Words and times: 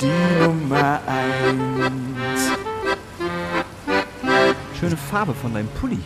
die 0.00 0.42
Nummer 0.42 1.00
eins. 1.06 2.50
Schöne 4.78 4.96
Farbe 4.96 5.34
von 5.34 5.52
deinem 5.52 5.68
Pulli. 5.80 5.98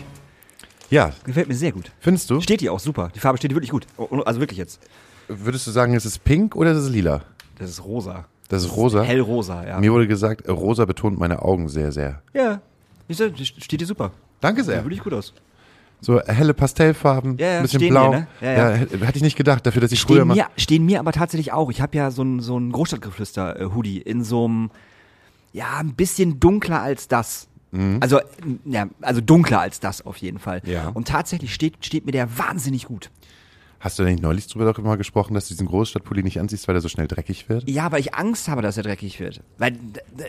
Ja, 0.91 1.13
Gefällt 1.25 1.49
mir 1.49 1.55
sehr 1.55 1.73
gut. 1.73 1.91
findest 2.01 2.29
du? 2.31 2.41
Steht 2.41 2.61
die 2.61 2.69
auch 2.71 2.79
super. 2.81 3.11
Die 3.15 3.21
Farbe 3.21 3.39
steht 3.39 3.51
dir 3.51 3.55
wirklich 3.55 3.71
gut. 3.71 3.87
Oh, 3.97 4.21
Also 4.25 4.41
wirklich 4.41 4.59
jetzt. 4.59 4.81
Würdest 5.29 5.67
du 5.67 5.71
sagen, 5.71 5.95
es 5.95 6.05
ist 6.05 6.23
pink 6.25 6.55
oder 6.57 6.73
ist 6.73 6.79
es 6.79 6.91
lila? 6.91 7.23
Das 7.59 7.71
ist 7.71 7.85
rosa. 7.85 8.27
Das 8.49 8.63
ist 8.63 8.77
rosa. 8.77 9.03
Hellrosa, 9.03 9.67
ja. 9.67 9.79
Mir 9.81 9.93
wurde 9.93 10.07
gesagt, 10.07 10.49
rosa 10.49 10.85
betont 10.85 11.19
meine 11.19 11.41
Augen 11.43 11.69
sehr, 11.69 11.93
sehr. 11.93 12.21
Ja. 12.35 12.61
Steht 13.11 13.81
dir 13.81 13.87
super. 13.87 14.11
Danke 14.41 14.63
Sieht 14.63 14.73
sehr. 14.75 14.85
wirklich 14.85 15.03
gut 15.03 15.15
aus. 15.15 15.33
So 16.01 16.21
helle 16.21 16.53
Pastellfarben, 16.55 17.39
Ja, 17.39 17.47
ja, 17.47 17.57
ein 17.59 17.63
bisschen 17.63 17.89
blau. 17.89 18.11
mir, 18.11 18.19
ne? 18.21 18.27
Ja, 18.41 18.53
ja. 18.53 18.71
hätte 18.77 19.17
ich 19.17 19.23
nicht 19.23 19.37
gedacht, 19.37 19.65
dafür, 19.65 19.81
dass 19.81 19.91
ich 19.93 20.01
früher 20.03 20.17
Stehen 20.19 20.29
mal. 20.29 20.35
mir, 20.37 20.47
stehen 20.57 20.85
mir 20.85 21.01
aber 21.01 21.13
tatsächlich 21.13 21.53
auch. 21.53 21.71
Ich 21.71 21.81
habe 21.81 21.97
ja 21.97 22.11
so 22.11 22.23
ein, 22.23 22.41
so 22.41 22.59
ein 22.59 22.73
Großstadtgeflüster-Hoodie 22.73 23.99
in 24.03 24.23
so 24.23 24.45
einem, 24.45 24.71
ja, 25.53 25.79
ein 25.79 25.95
bisschen 25.95 26.41
dunkler 26.41 26.83
als 26.83 27.09
das. 27.09 27.49
Also, 28.01 28.21
ja, 28.67 28.87
also 29.01 29.21
dunkler 29.21 29.59
als 29.59 29.81
das 29.81 30.07
auf 30.07 30.19
jeden 30.19 30.39
Fall. 30.39 30.63
Ja. 30.65 30.91
Und 30.95 31.09
tatsächlich 31.09 31.53
steht, 31.53 31.85
steht 31.85 32.07
mir 32.07 32.13
der 32.13 32.39
wahnsinnig 32.39 32.85
gut. 32.87 33.11
Hast 33.81 33.99
du 33.99 34.05
denn 34.05 34.13
nicht 34.13 34.23
neulich 34.23 34.47
drüber 34.47 34.65
doch 34.73 34.79
immer 34.79 34.97
gesprochen, 34.97 35.35
dass 35.35 35.49
du 35.49 35.55
diesen 35.55 35.67
Großstadtpulli 35.67 36.23
nicht 36.23 36.39
anziehst, 36.39 36.69
weil 36.69 36.77
er 36.77 36.81
so 36.81 36.89
schnell 36.89 37.09
dreckig 37.09 37.49
wird? 37.49 37.69
Ja, 37.69 37.91
weil 37.91 37.99
ich 37.99 38.15
Angst 38.15 38.47
habe, 38.49 38.63
dass 38.63 38.77
er 38.77 38.85
dreckig 38.85 39.19
wird. 39.19 39.41
Weil 39.59 39.77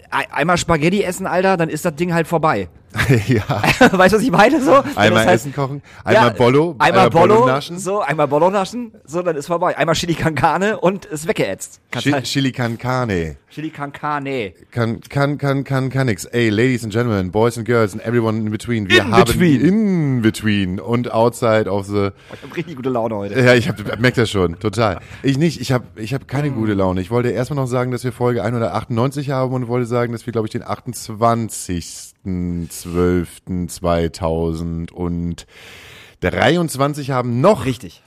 einmal 0.09 0.57
Spaghetti 0.57 1.03
essen, 1.03 1.27
Alter, 1.27 1.55
dann 1.55 1.69
ist 1.69 1.85
das 1.85 1.95
Ding 1.95 2.13
halt 2.15 2.25
vorbei. 2.27 2.67
ja. 3.27 3.43
weißt 3.91 4.13
du, 4.13 4.17
was 4.17 4.23
ich 4.23 4.31
meine? 4.31 4.61
So? 4.61 4.71
Einmal 4.95 5.09
Das 5.11 5.25
heißt- 5.27 5.31
Essen 5.33 5.53
kochen, 5.53 5.81
einmal 6.03 6.31
Bollo, 6.31 6.75
einmal 6.79 6.87
einmal 7.05 7.09
Bollo 7.09 7.35
Bollo 7.35 7.47
naschen. 7.47 7.77
So, 7.77 8.01
einmal 8.01 8.27
Bollo 8.27 8.49
naschen, 8.49 8.93
so, 9.05 9.21
dann 9.21 9.35
ist 9.35 9.47
vorbei. 9.47 9.77
Einmal 9.77 9.95
Chili 9.95 10.15
con 10.15 10.33
Carne 10.35 10.79
und 10.79 11.05
ist 11.05 11.27
weggeätzt. 11.27 11.81
Chi- 11.91 12.11
halt- 12.13 12.23
Chili 12.25 12.51
can 12.51 12.77
carne. 12.77 13.35
Chili 13.49 13.69
con 13.69 13.91
Carne. 13.91 14.53
Kann, 14.71 14.99
kann, 15.01 15.37
kann, 15.37 15.63
kann, 15.63 15.89
kann 15.89 16.05
nix. 16.07 16.25
Ey, 16.25 16.49
Ladies 16.49 16.83
and 16.83 16.91
Gentlemen, 16.93 17.31
Boys 17.31 17.57
and 17.57 17.65
Girls 17.65 17.93
and 17.93 18.05
everyone 18.05 18.37
in 18.39 18.51
between. 18.51 18.89
Wir 18.89 19.01
In 19.01 19.11
haben 19.11 19.25
between. 19.25 19.61
in 19.61 20.21
between 20.21 20.79
und 20.79 21.11
outside 21.11 21.69
of 21.69 21.87
the. 21.87 22.09
Ich 22.33 22.43
hab 22.43 22.55
richtig 22.55 22.75
gute 22.77 22.89
Laune 22.89 23.15
heute. 23.15 23.39
Ja, 23.39 23.53
ich 23.55 23.67
hab, 23.69 23.99
merk 23.99 24.15
das 24.15 24.29
schon, 24.29 24.59
total. 24.59 24.99
Ich 25.23 25.37
nicht, 25.37 25.59
ich 25.61 25.71
habe 25.71 25.85
ich 25.95 26.13
hab 26.13 26.27
keine 26.27 26.51
gute 26.51 26.73
Laune. 26.73 27.01
Ich 27.01 27.11
wollte 27.11 27.29
erstmal 27.29 27.55
noch 27.57 27.67
sagen, 27.67 27.91
dass 27.91 28.03
wir 28.03 28.11
Folge 28.13 28.41
198 28.43 29.31
haben 29.31 29.53
und 29.53 29.67
wollte 29.67 29.85
sagen, 29.85 30.11
dass 30.13 30.25
wir, 30.25 30.31
glaube 30.33 30.47
ich, 30.47 30.51
den 30.51 30.63
28.12.2023 36.21 37.11
haben. 37.11 37.41
Noch, 37.41 37.65
Richtig. 37.65 38.01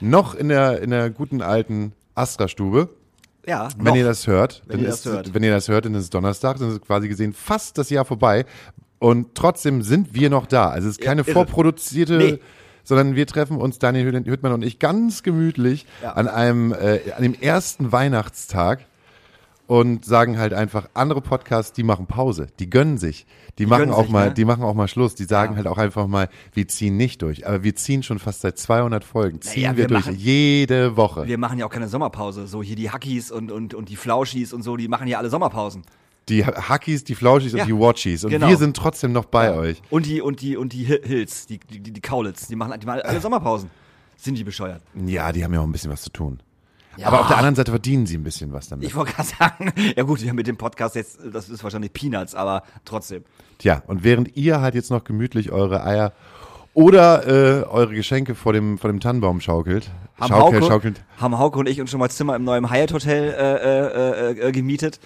noch 0.00 0.34
in 0.34 0.48
der, 0.48 0.80
in 0.82 0.90
der 0.90 1.10
guten 1.10 1.42
alten 1.42 1.92
Astra-Stube. 2.14 2.88
Ja, 3.46 3.68
Wenn 3.76 3.84
noch. 3.84 3.96
ihr 3.96 4.04
das 4.04 4.26
hört, 4.26 4.62
Wenn 4.66 4.76
dann 4.78 4.84
ihr 4.86 4.92
ist, 4.92 5.06
das 5.06 5.12
hört. 5.12 5.34
wenn 5.34 5.42
ihr 5.42 5.50
das 5.52 5.68
hört, 5.68 5.84
dann 5.86 5.94
ist 5.94 6.02
es 6.04 6.10
Donnerstag, 6.10 6.58
dann 6.58 6.70
ist 6.70 6.82
quasi 6.82 7.08
gesehen 7.08 7.32
fast 7.32 7.78
das 7.78 7.88
Jahr 7.88 8.04
vorbei. 8.04 8.44
Und 8.98 9.34
trotzdem 9.34 9.82
sind 9.82 10.14
wir 10.14 10.28
noch 10.28 10.46
da. 10.46 10.68
Also 10.68 10.88
es 10.88 10.98
ist 10.98 11.04
keine 11.04 11.22
irre. 11.22 11.32
vorproduzierte, 11.32 12.18
Nee. 12.18 12.38
sondern 12.84 13.14
wir 13.14 13.26
treffen 13.26 13.56
uns, 13.56 13.78
Daniel 13.78 14.06
Hütt- 14.12 14.26
Hüttmann 14.26 14.52
und 14.52 14.62
ich, 14.64 14.78
ganz 14.80 15.22
gemütlich 15.22 15.86
Ja. 16.02 16.12
an 16.12 16.28
einem, 16.28 16.72
äh, 16.72 17.00
an 17.16 17.22
dem 17.22 17.34
ersten 17.34 17.90
Weihnachtstag 17.92 18.84
und 19.68 20.04
sagen 20.04 20.38
halt 20.38 20.52
einfach, 20.54 20.88
andere 20.94 21.20
Podcasts, 21.20 21.72
die 21.72 21.84
machen 21.84 22.06
Pause, 22.06 22.48
die 22.58 22.68
gönnen 22.68 22.98
sich, 22.98 23.26
die, 23.58 23.66
machen 23.66 23.82
gönnen 23.82 23.94
auch 23.94 24.02
sich, 24.04 24.10
mal, 24.10 24.28
ne? 24.28 24.34
die 24.34 24.44
machen 24.44 24.64
auch 24.64 24.74
mal 24.74 24.88
Schluss, 24.88 25.14
die 25.14 25.24
sagen 25.24 25.52
Ja. 25.52 25.56
halt 25.58 25.66
auch 25.68 25.78
einfach 25.78 26.08
mal, 26.08 26.28
wir 26.54 26.66
ziehen 26.66 26.96
nicht 26.96 27.22
durch, 27.22 27.46
aber 27.46 27.62
wir 27.62 27.76
ziehen 27.76 28.02
schon 28.02 28.18
fast 28.18 28.40
seit 28.40 28.58
200 28.58 29.04
Folgen, 29.04 29.40
ziehen 29.42 29.62
Naja, 29.64 29.76
wir, 29.76 29.84
wir 29.84 29.88
durch, 29.88 30.06
machen- 30.06 30.16
jede 30.18 30.96
Woche. 30.96 31.26
Wir 31.28 31.38
machen 31.38 31.58
ja 31.58 31.66
auch 31.66 31.70
keine 31.70 31.86
Sommerpause. 31.86 32.46
So 32.48 32.62
hier 32.62 32.74
die 32.76 32.90
Hackies 32.90 33.30
und, 33.30 33.52
und, 33.52 33.74
und 33.74 33.88
die 33.90 33.96
Flauschis 33.96 34.52
und 34.52 34.62
so, 34.62 34.76
die 34.76 34.88
machen 34.88 35.06
ja 35.06 35.18
alle 35.18 35.30
Sommerpausen. 35.30 35.82
Die 36.30 36.44
Hackies, 36.44 37.04
die 37.04 37.14
Flauschis 37.14 37.52
Ja, 37.52 37.62
und 37.62 37.68
die 37.68 37.74
Watchies. 37.78 38.24
Und 38.24 38.30
genau. 38.30 38.48
wir 38.48 38.56
sind 38.56 38.76
trotzdem 38.76 39.12
noch 39.12 39.26
bei 39.26 39.52
euch. 39.54 39.80
Und 39.90 40.06
die, 40.06 40.20
und 40.20 40.40
die, 40.42 40.56
und 40.56 40.72
die 40.72 40.86
Hi- 40.86 41.00
Hills, 41.02 41.46
die, 41.46 41.58
die, 41.58 41.80
die 41.80 42.00
Kaulitz, 42.00 42.48
die 42.48 42.56
machen, 42.56 42.78
die 42.80 42.86
machen 42.86 43.00
alle 43.02 43.20
Sommerpausen. 43.22 43.70
Sind 44.16 44.36
die 44.36 44.44
bescheuert? 44.44 44.82
Ja, 45.06 45.30
die 45.32 45.44
haben 45.44 45.54
ja 45.54 45.60
auch 45.60 45.64
ein 45.64 45.72
bisschen 45.72 45.90
was 45.92 46.02
zu 46.02 46.10
tun. 46.10 46.40
Ja. 46.98 47.06
Aber 47.06 47.20
auf 47.20 47.28
der 47.28 47.36
anderen 47.36 47.54
Seite 47.54 47.70
verdienen 47.70 48.06
sie 48.06 48.16
ein 48.16 48.24
bisschen 48.24 48.52
was 48.52 48.68
damit. 48.68 48.86
Ich 48.86 48.94
wollte 48.94 49.12
gerade 49.12 49.28
sagen, 49.28 49.72
ja 49.96 50.02
gut, 50.02 50.20
wir 50.20 50.28
haben 50.28 50.36
mit 50.36 50.48
dem 50.48 50.56
Podcast 50.56 50.96
jetzt, 50.96 51.20
das 51.32 51.48
ist 51.48 51.62
wahrscheinlich 51.62 51.92
Peanuts, 51.92 52.34
aber 52.34 52.64
trotzdem. 52.84 53.24
Tja, 53.58 53.82
und 53.86 54.02
während 54.02 54.36
ihr 54.36 54.60
halt 54.60 54.74
jetzt 54.74 54.90
noch 54.90 55.04
gemütlich 55.04 55.52
eure 55.52 55.84
Eier 55.84 56.12
oder 56.78 57.26
äh, 57.26 57.64
eure 57.64 57.92
Geschenke 57.92 58.36
vor 58.36 58.52
dem, 58.52 58.78
vor 58.78 58.88
dem 58.88 59.00
Tannenbaum 59.00 59.40
schaukelt, 59.40 59.90
Haben, 60.20 60.28
schaukel, 60.28 60.60
Hauke, 60.60 60.72
schaukelt, 60.72 61.00
haben 61.16 61.36
Hauke 61.36 61.58
und 61.58 61.68
ich 61.68 61.80
uns 61.80 61.90
schon 61.90 61.98
mal 61.98 62.08
Zimmer 62.08 62.36
im 62.36 62.44
neuen 62.44 62.70
Hyatt 62.70 62.92
Hotel 62.92 63.34
äh, 63.36 63.56
äh, 63.56 64.30
äh, 64.30 64.48
äh, 64.48 64.52
gemietet, 64.52 65.00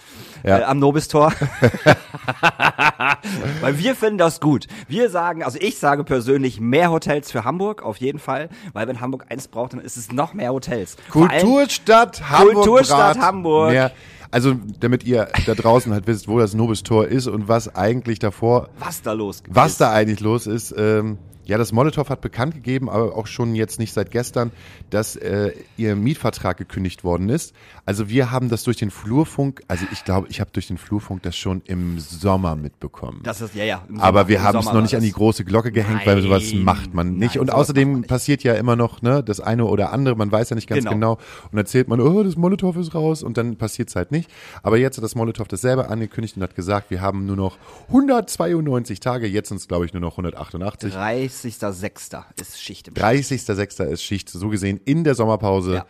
Ja. 0.45 0.59
äh, 0.59 0.63
am 0.65 0.79
Nobistor. 0.79 1.33
weil 3.63 3.79
wir 3.79 3.95
finden 3.95 4.19
das 4.19 4.41
gut. 4.41 4.67
Wir 4.87 5.09
sagen, 5.09 5.43
also 5.43 5.57
ich 5.59 5.79
sage 5.79 6.05
persönlich 6.05 6.61
mehr 6.61 6.91
Hotels 6.91 7.31
für 7.31 7.45
Hamburg, 7.45 7.83
auf 7.83 7.97
jeden 7.97 8.19
Fall, 8.19 8.51
weil 8.75 8.87
wenn 8.87 9.01
Hamburg 9.01 9.25
eins 9.31 9.49
braucht, 9.49 9.73
dann 9.73 9.81
ist 9.81 9.97
es 9.97 10.13
noch 10.13 10.35
mehr 10.35 10.53
Hotels. 10.53 10.99
Kulturstadt 11.11 12.29
Hamburg. 12.29 12.55
Kulturstadt 12.55 13.19
Hamburg. 13.19 13.71
Mehr, 13.71 13.93
also, 14.31 14.57
damit 14.81 15.05
ihr 15.05 15.29
da 15.47 15.55
draußen 15.55 15.91
halt 15.91 16.07
wisst, 16.07 16.29
wo 16.29 16.39
das 16.39 16.53
Nobistor 16.53 17.07
ist 17.07 17.29
und 17.29 17.49
was 17.49 17.75
eigentlich 17.75 18.19
davor 18.19 18.69
was 18.79 19.01
da 19.01 19.13
los 19.13 19.43
Was 19.49 19.73
ist. 19.73 19.81
da 19.81 19.91
eigentlich 19.93 20.21
los 20.21 20.47
ist, 20.47 20.75
ähm, 20.77 21.17
ja, 21.45 21.59
das 21.59 21.73
Molotow 21.73 22.09
hat 22.09 22.21
bekannt 22.21 22.55
gegeben, 22.55 22.89
aber 22.89 23.17
auch 23.17 23.27
schon 23.27 23.55
jetzt 23.55 23.79
nicht 23.79 23.93
seit 23.93 24.11
gestern, 24.11 24.51
dass 24.91 25.17
äh, 25.17 25.53
ihr 25.77 25.97
Mietvertrag 25.97 26.57
gekündigt 26.57 27.03
worden 27.05 27.29
ist. 27.29 27.53
Also 27.85 28.09
wir 28.09 28.31
haben 28.31 28.49
das 28.49 28.63
durch 28.65 28.77
den 28.77 28.91
Flurfunk, 28.91 29.63
also 29.69 29.85
ich 29.93 30.05
glaube, 30.05 30.29
ich 30.31 30.41
habe 30.41 30.51
durch 30.53 30.69
den 30.69 30.79
Flurfunk 30.79 31.23
das 31.23 31.37
schon 31.37 31.63
im 31.67 31.99
Sommer 31.99 32.55
mitbekommen. 32.57 33.21
Das 33.25 33.41
ist, 33.41 33.55
ja, 33.55 33.65
ja. 33.65 33.85
im 33.89 33.99
aber 34.01 34.21
Sommer- 34.21 34.29
wir 34.29 34.43
haben 34.43 34.59
es 34.59 34.65
Sommer 34.65 34.75
noch 34.77 34.83
nicht 34.83 34.95
an 34.97 35.03
die 35.03 35.13
große 35.13 35.45
Glocke 35.45 35.73
gehängt, 35.73 36.07
weil 36.07 36.23
sowas 36.23 36.45
Nein. 36.53 36.63
macht 36.63 36.95
man 36.95 37.15
nicht. 37.17 37.35
Nein, 37.35 37.41
und 37.43 37.51
außerdem 37.53 38.03
passiert 38.05 38.43
ja 38.45 38.55
immer 38.55 38.77
noch 38.77 39.03
ne, 39.03 39.23
das 39.23 39.41
eine 39.41 39.65
oder 39.65 39.93
andere, 39.93 40.15
man 40.17 40.31
weiß 40.31 40.51
ja 40.51 40.55
nicht 40.57 40.69
ganz 40.69 40.85
Genau. 40.85 40.93
genau. 40.93 41.19
Und 41.51 41.59
erzählt 41.59 41.89
man, 41.89 42.01
oh, 42.01 42.23
das 42.23 42.37
Molotow 42.37 42.77
ist 42.77 42.95
raus 42.95 43.23
und 43.23 43.37
dann 43.37 43.57
passiert 43.57 43.89
es 43.89 43.97
halt 43.97 44.11
nicht. 44.13 44.31
Aber 44.63 44.79
jetzt 44.79 44.97
hat 44.97 45.05
das 45.05 45.15
Molotow 45.15 45.47
das 45.49 45.61
selber 45.61 45.91
angekündigt 45.91 46.37
und 46.37 46.43
hat 46.43 46.55
gesagt, 46.55 46.91
wir 46.91 47.01
haben 47.01 47.27
nur 47.27 47.37
noch 47.37 47.57
192 47.89 49.01
Tage, 49.01 49.27
jetzt 49.27 49.49
sind 49.49 49.59
es 49.59 49.69
glaube 49.69 49.87
ich 49.87 49.93
nur 49.93 50.01
noch 50.01 50.13
188. 50.13 50.93
30.06. 51.33 52.41
ist 52.41 52.61
Schicht 52.61 52.89
im 52.89 52.95
30.06. 52.95 53.85
ist 53.85 54.03
Schicht, 54.03 54.31
so 54.31 54.49
gesehen 54.49 54.81
in 54.85 55.05
der 55.05 55.15
Sommerpause, 55.15 55.85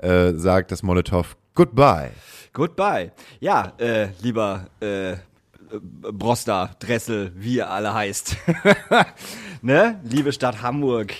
äh, 0.00 0.32
sagt 0.34 0.72
das 0.72 0.82
Molotow 0.82 1.36
Goodbye. 1.54 2.10
Goodbye. 2.52 3.12
Ja, 3.40 3.72
äh, 3.78 4.08
lieber 4.22 4.66
äh, 4.80 5.16
Broster, 6.12 6.70
Dressel, 6.78 7.32
wie 7.34 7.56
ihr 7.56 7.70
alle 7.70 7.94
heißt. 7.94 8.36
ne? 9.62 10.00
Liebe 10.04 10.32
Stadt 10.32 10.62
Hamburg. 10.62 11.14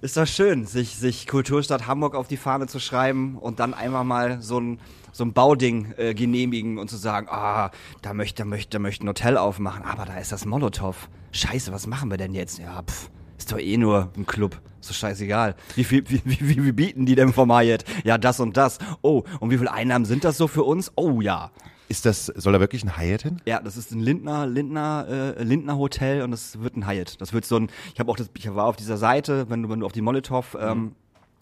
Ist 0.00 0.16
doch 0.16 0.26
schön, 0.26 0.66
sich, 0.66 0.96
sich 0.96 1.26
Kulturstadt 1.26 1.86
Hamburg 1.86 2.14
auf 2.14 2.26
die 2.26 2.36
Fahne 2.36 2.66
zu 2.66 2.80
schreiben 2.80 3.38
und 3.38 3.60
dann 3.60 3.72
einmal 3.72 4.04
mal 4.04 4.42
so 4.42 4.58
ein, 4.58 4.80
so 5.12 5.24
ein 5.24 5.32
Bauding 5.32 5.94
äh, 5.96 6.12
genehmigen 6.12 6.78
und 6.78 6.90
zu 6.90 6.96
sagen, 6.96 7.28
ah, 7.30 7.70
da 8.02 8.12
möchte, 8.12 8.44
möchte, 8.44 8.78
möchte 8.78 9.04
ein 9.04 9.08
Hotel 9.08 9.36
aufmachen, 9.36 9.84
aber 9.84 10.04
da 10.04 10.18
ist 10.18 10.32
das 10.32 10.44
Molotow. 10.44 11.08
Scheiße, 11.32 11.72
was 11.72 11.86
machen 11.86 12.10
wir 12.10 12.18
denn 12.18 12.34
jetzt? 12.34 12.58
Ja, 12.58 12.82
pff, 12.82 13.10
ist 13.38 13.50
doch 13.50 13.58
eh 13.58 13.76
nur 13.76 14.10
ein 14.16 14.26
Club. 14.26 14.60
Ist 14.80 14.90
doch 14.90 14.94
scheißegal. 14.94 15.56
Wie 15.74 15.84
viel, 15.84 16.04
wie, 16.08 16.20
wie, 16.24 16.64
wie, 16.64 16.72
bieten 16.72 17.06
die 17.06 17.14
denn 17.14 17.32
vom 17.32 17.52
Hyatt? 17.52 17.84
Ja, 18.04 18.18
das 18.18 18.38
und 18.38 18.56
das. 18.56 18.78
Oh, 19.00 19.22
und 19.40 19.50
wie 19.50 19.58
viel 19.58 19.68
Einnahmen 19.68 20.04
sind 20.04 20.24
das 20.24 20.36
so 20.36 20.46
für 20.46 20.62
uns? 20.62 20.92
Oh 20.94 21.20
ja. 21.20 21.50
Ist 21.88 22.04
das, 22.04 22.26
soll 22.26 22.52
da 22.52 22.60
wirklich 22.60 22.84
ein 22.84 22.98
Hyatt 22.98 23.22
hin? 23.22 23.40
Ja, 23.46 23.60
das 23.60 23.76
ist 23.76 23.92
ein 23.92 24.00
Lindner, 24.00 24.46
Lindner, 24.46 25.34
äh, 25.38 25.42
Lindner 25.42 25.78
Hotel 25.78 26.22
und 26.22 26.30
das 26.30 26.60
wird 26.60 26.76
ein 26.76 26.86
Hyatt. 26.86 27.20
Das 27.20 27.32
wird 27.32 27.44
so 27.44 27.56
ein, 27.56 27.70
ich 27.94 28.00
habe 28.00 28.10
auch 28.10 28.16
das, 28.16 28.30
ich 28.36 28.54
war 28.54 28.66
auf 28.66 28.76
dieser 28.76 28.96
Seite, 28.96 29.48
wenn 29.48 29.62
du, 29.62 29.68
wenn 29.68 29.80
du 29.80 29.86
auf 29.86 29.92
die 29.92 30.02
Molotow 30.02 30.56
ähm, 30.60 30.92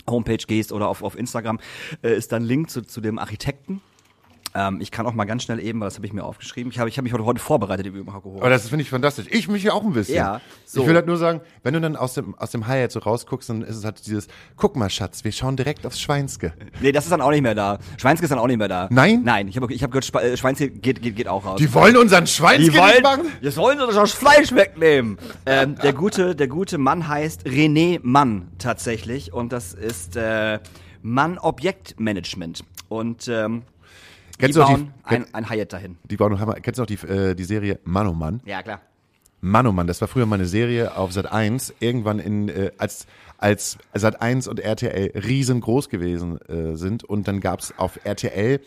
Homepage 0.08 0.44
gehst 0.46 0.72
oder 0.72 0.88
auf, 0.88 1.02
auf 1.02 1.16
Instagram, 1.19 1.58
äh, 2.02 2.14
ist 2.14 2.32
dann 2.32 2.43
ein 2.43 2.46
Link 2.46 2.70
zu, 2.70 2.82
zu 2.82 3.00
dem 3.00 3.19
Architekten. 3.19 3.81
Ähm, 4.55 4.81
ich 4.81 4.91
kann 4.91 5.06
auch 5.06 5.12
mal 5.14 5.25
ganz 5.26 5.44
schnell 5.44 5.61
eben, 5.61 5.81
weil 5.81 5.87
das 5.87 5.97
habe 5.97 6.06
ich 6.06 6.12
mir 6.12 6.25
aufgeschrieben. 6.25 6.73
Ich 6.73 6.79
habe 6.79 6.88
ich 6.88 6.97
hab 6.99 7.05
mich 7.05 7.12
heute, 7.12 7.25
heute 7.25 7.41
vorbereitet 7.41 7.87
über 7.87 8.02
Marco 8.02 8.37
Aber 8.38 8.50
das 8.50 8.69
finde 8.69 8.82
ich 8.82 8.91
fantastisch. 8.91 9.26
Ich 9.31 9.49
mich 9.49 9.62
ja 9.62 9.73
auch 9.73 9.85
ein 9.85 9.93
bisschen. 9.93 10.17
Ja, 10.17 10.41
so. 10.64 10.81
Ich 10.82 10.88
will 10.88 10.94
halt 10.94 11.06
nur 11.06 11.17
sagen, 11.19 11.41
wenn 11.62 11.75
du 11.75 11.81
dann 11.81 11.94
aus 11.94 12.14
dem, 12.14 12.35
aus 12.37 12.50
dem 12.50 12.67
Highlight 12.67 12.91
so 12.91 12.99
rausguckst, 13.00 13.49
dann 13.49 13.62
ist 13.62 13.76
es 13.76 13.85
halt 13.85 14.05
dieses, 14.05 14.26
guck 14.56 14.75
mal, 14.75 14.91
Schatz, 14.91 15.23
wir 15.23 15.31
schauen 15.31 15.56
direkt 15.56 15.87
aufs 15.87 16.00
Schweinske. 16.00 16.52
Nee, 16.81 16.91
das 16.91 17.05
ist 17.05 17.11
dann 17.11 17.20
auch 17.20 17.31
nicht 17.31 17.43
mehr 17.43 17.55
da. 17.55 17.79
Schweinske 17.97 18.25
ist 18.25 18.31
dann 18.31 18.41
auch 18.41 18.49
nicht 18.49 18.58
mehr 18.58 18.69
da. 18.69 18.88
Nein? 18.91 19.23
Nein, 19.25 19.47
ich 19.47 19.56
habe 19.56 19.73
ich 19.73 19.82
hab 19.85 19.93
gehört, 19.93 20.12
äh, 20.14 20.37
Schweinske 20.37 20.69
geht, 20.70 21.00
geht, 21.00 21.14
geht 21.14 21.29
auch 21.29 21.44
raus. 21.44 21.58
Die 21.58 21.73
wollen 21.73 21.96
unseren 21.96 22.26
Schweinske 22.26 22.73
Die 22.73 22.76
wollen, 22.79 23.03
machen? 23.03 23.26
jetzt 23.41 23.56
wollen 23.56 23.79
sie 23.79 23.87
das 23.87 24.12
Fleisch 24.12 24.53
wegnehmen. 24.53 25.19
ähm, 25.46 25.76
der 25.76 25.93
gute, 25.93 26.35
der 26.35 26.49
gute 26.49 26.79
Mann 26.79 27.06
heißt 27.06 27.46
René 27.46 28.00
Mann 28.03 28.49
tatsächlich 28.58 29.32
und 29.32 29.53
das 29.53 29.75
ist 29.75 30.17
äh, 30.17 30.58
Mann 31.03 31.38
Objektmanagement 31.38 32.64
und 32.88 33.29
ähm, 33.29 33.62
die 34.40 34.46
Kennst 34.46 34.56
du 34.56 34.60
noch 34.60 34.69
die- 34.69 34.82
bauen 34.84 34.92
ein, 35.04 35.34
ein 35.34 35.50
Hyatt 35.50 35.72
dahin. 35.72 35.98
Die 36.04 36.16
noch 36.16 36.40
Hammer. 36.40 36.54
Kennst 36.54 36.78
du 36.78 36.82
noch 36.82 36.87
die, 36.87 36.94
äh, 37.06 37.34
die 37.34 37.44
Serie 37.44 37.78
Mann 37.84 38.06
oh 38.06 38.12
Mann? 38.14 38.40
Ja 38.44 38.62
klar. 38.62 38.81
Mann 39.42 39.66
oh 39.66 39.72
Mann, 39.72 39.87
das 39.87 40.00
war 40.00 40.08
früher 40.08 40.26
mal 40.26 40.34
eine 40.37 40.46
Serie 40.46 40.96
auf 40.96 41.12
Sat 41.12 41.32
1, 41.32 41.72
irgendwann 41.81 42.19
in, 42.19 42.48
äh, 42.50 42.72
als, 42.76 43.06
als 43.38 43.78
Sat 43.94 44.20
1 44.20 44.48
und 44.48 44.60
RTL 44.60 45.12
riesengroß 45.19 45.88
gewesen 45.88 46.38
äh, 46.42 46.76
sind. 46.76 47.04
Und 47.04 47.26
dann 47.26 47.40
gab's 47.40 47.72
auf 47.78 48.00
RTL 48.04 48.60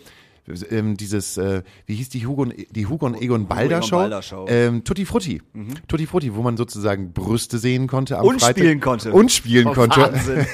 ähm, 0.69 0.97
dieses, 0.97 1.37
äh, 1.37 1.63
wie 1.85 1.95
hieß 1.95 2.09
die 2.09 2.25
Hugo 2.27 2.41
und, 2.43 2.53
die 2.71 2.85
Hugo 2.87 3.05
und 3.05 3.21
Egon 3.21 3.47
Balder 3.47 3.81
Show? 3.81 3.97
Balder 3.97 4.21
Show. 4.21 4.45
Ähm, 4.49 4.83
Tutti 4.83 5.05
Frutti. 5.05 5.41
Tutti 5.87 6.05
Frutti, 6.05 6.35
wo 6.35 6.41
man 6.41 6.57
sozusagen 6.57 7.13
Brüste 7.13 7.57
sehen 7.57 7.87
konnte 7.87 8.17
Und 8.17 8.41
Freitag. 8.41 8.57
spielen 8.57 8.79
konnte. 8.81 9.13
Und 9.13 9.31
spielen 9.31 9.67
Oh, 9.67 9.73
konnte. 9.73 10.01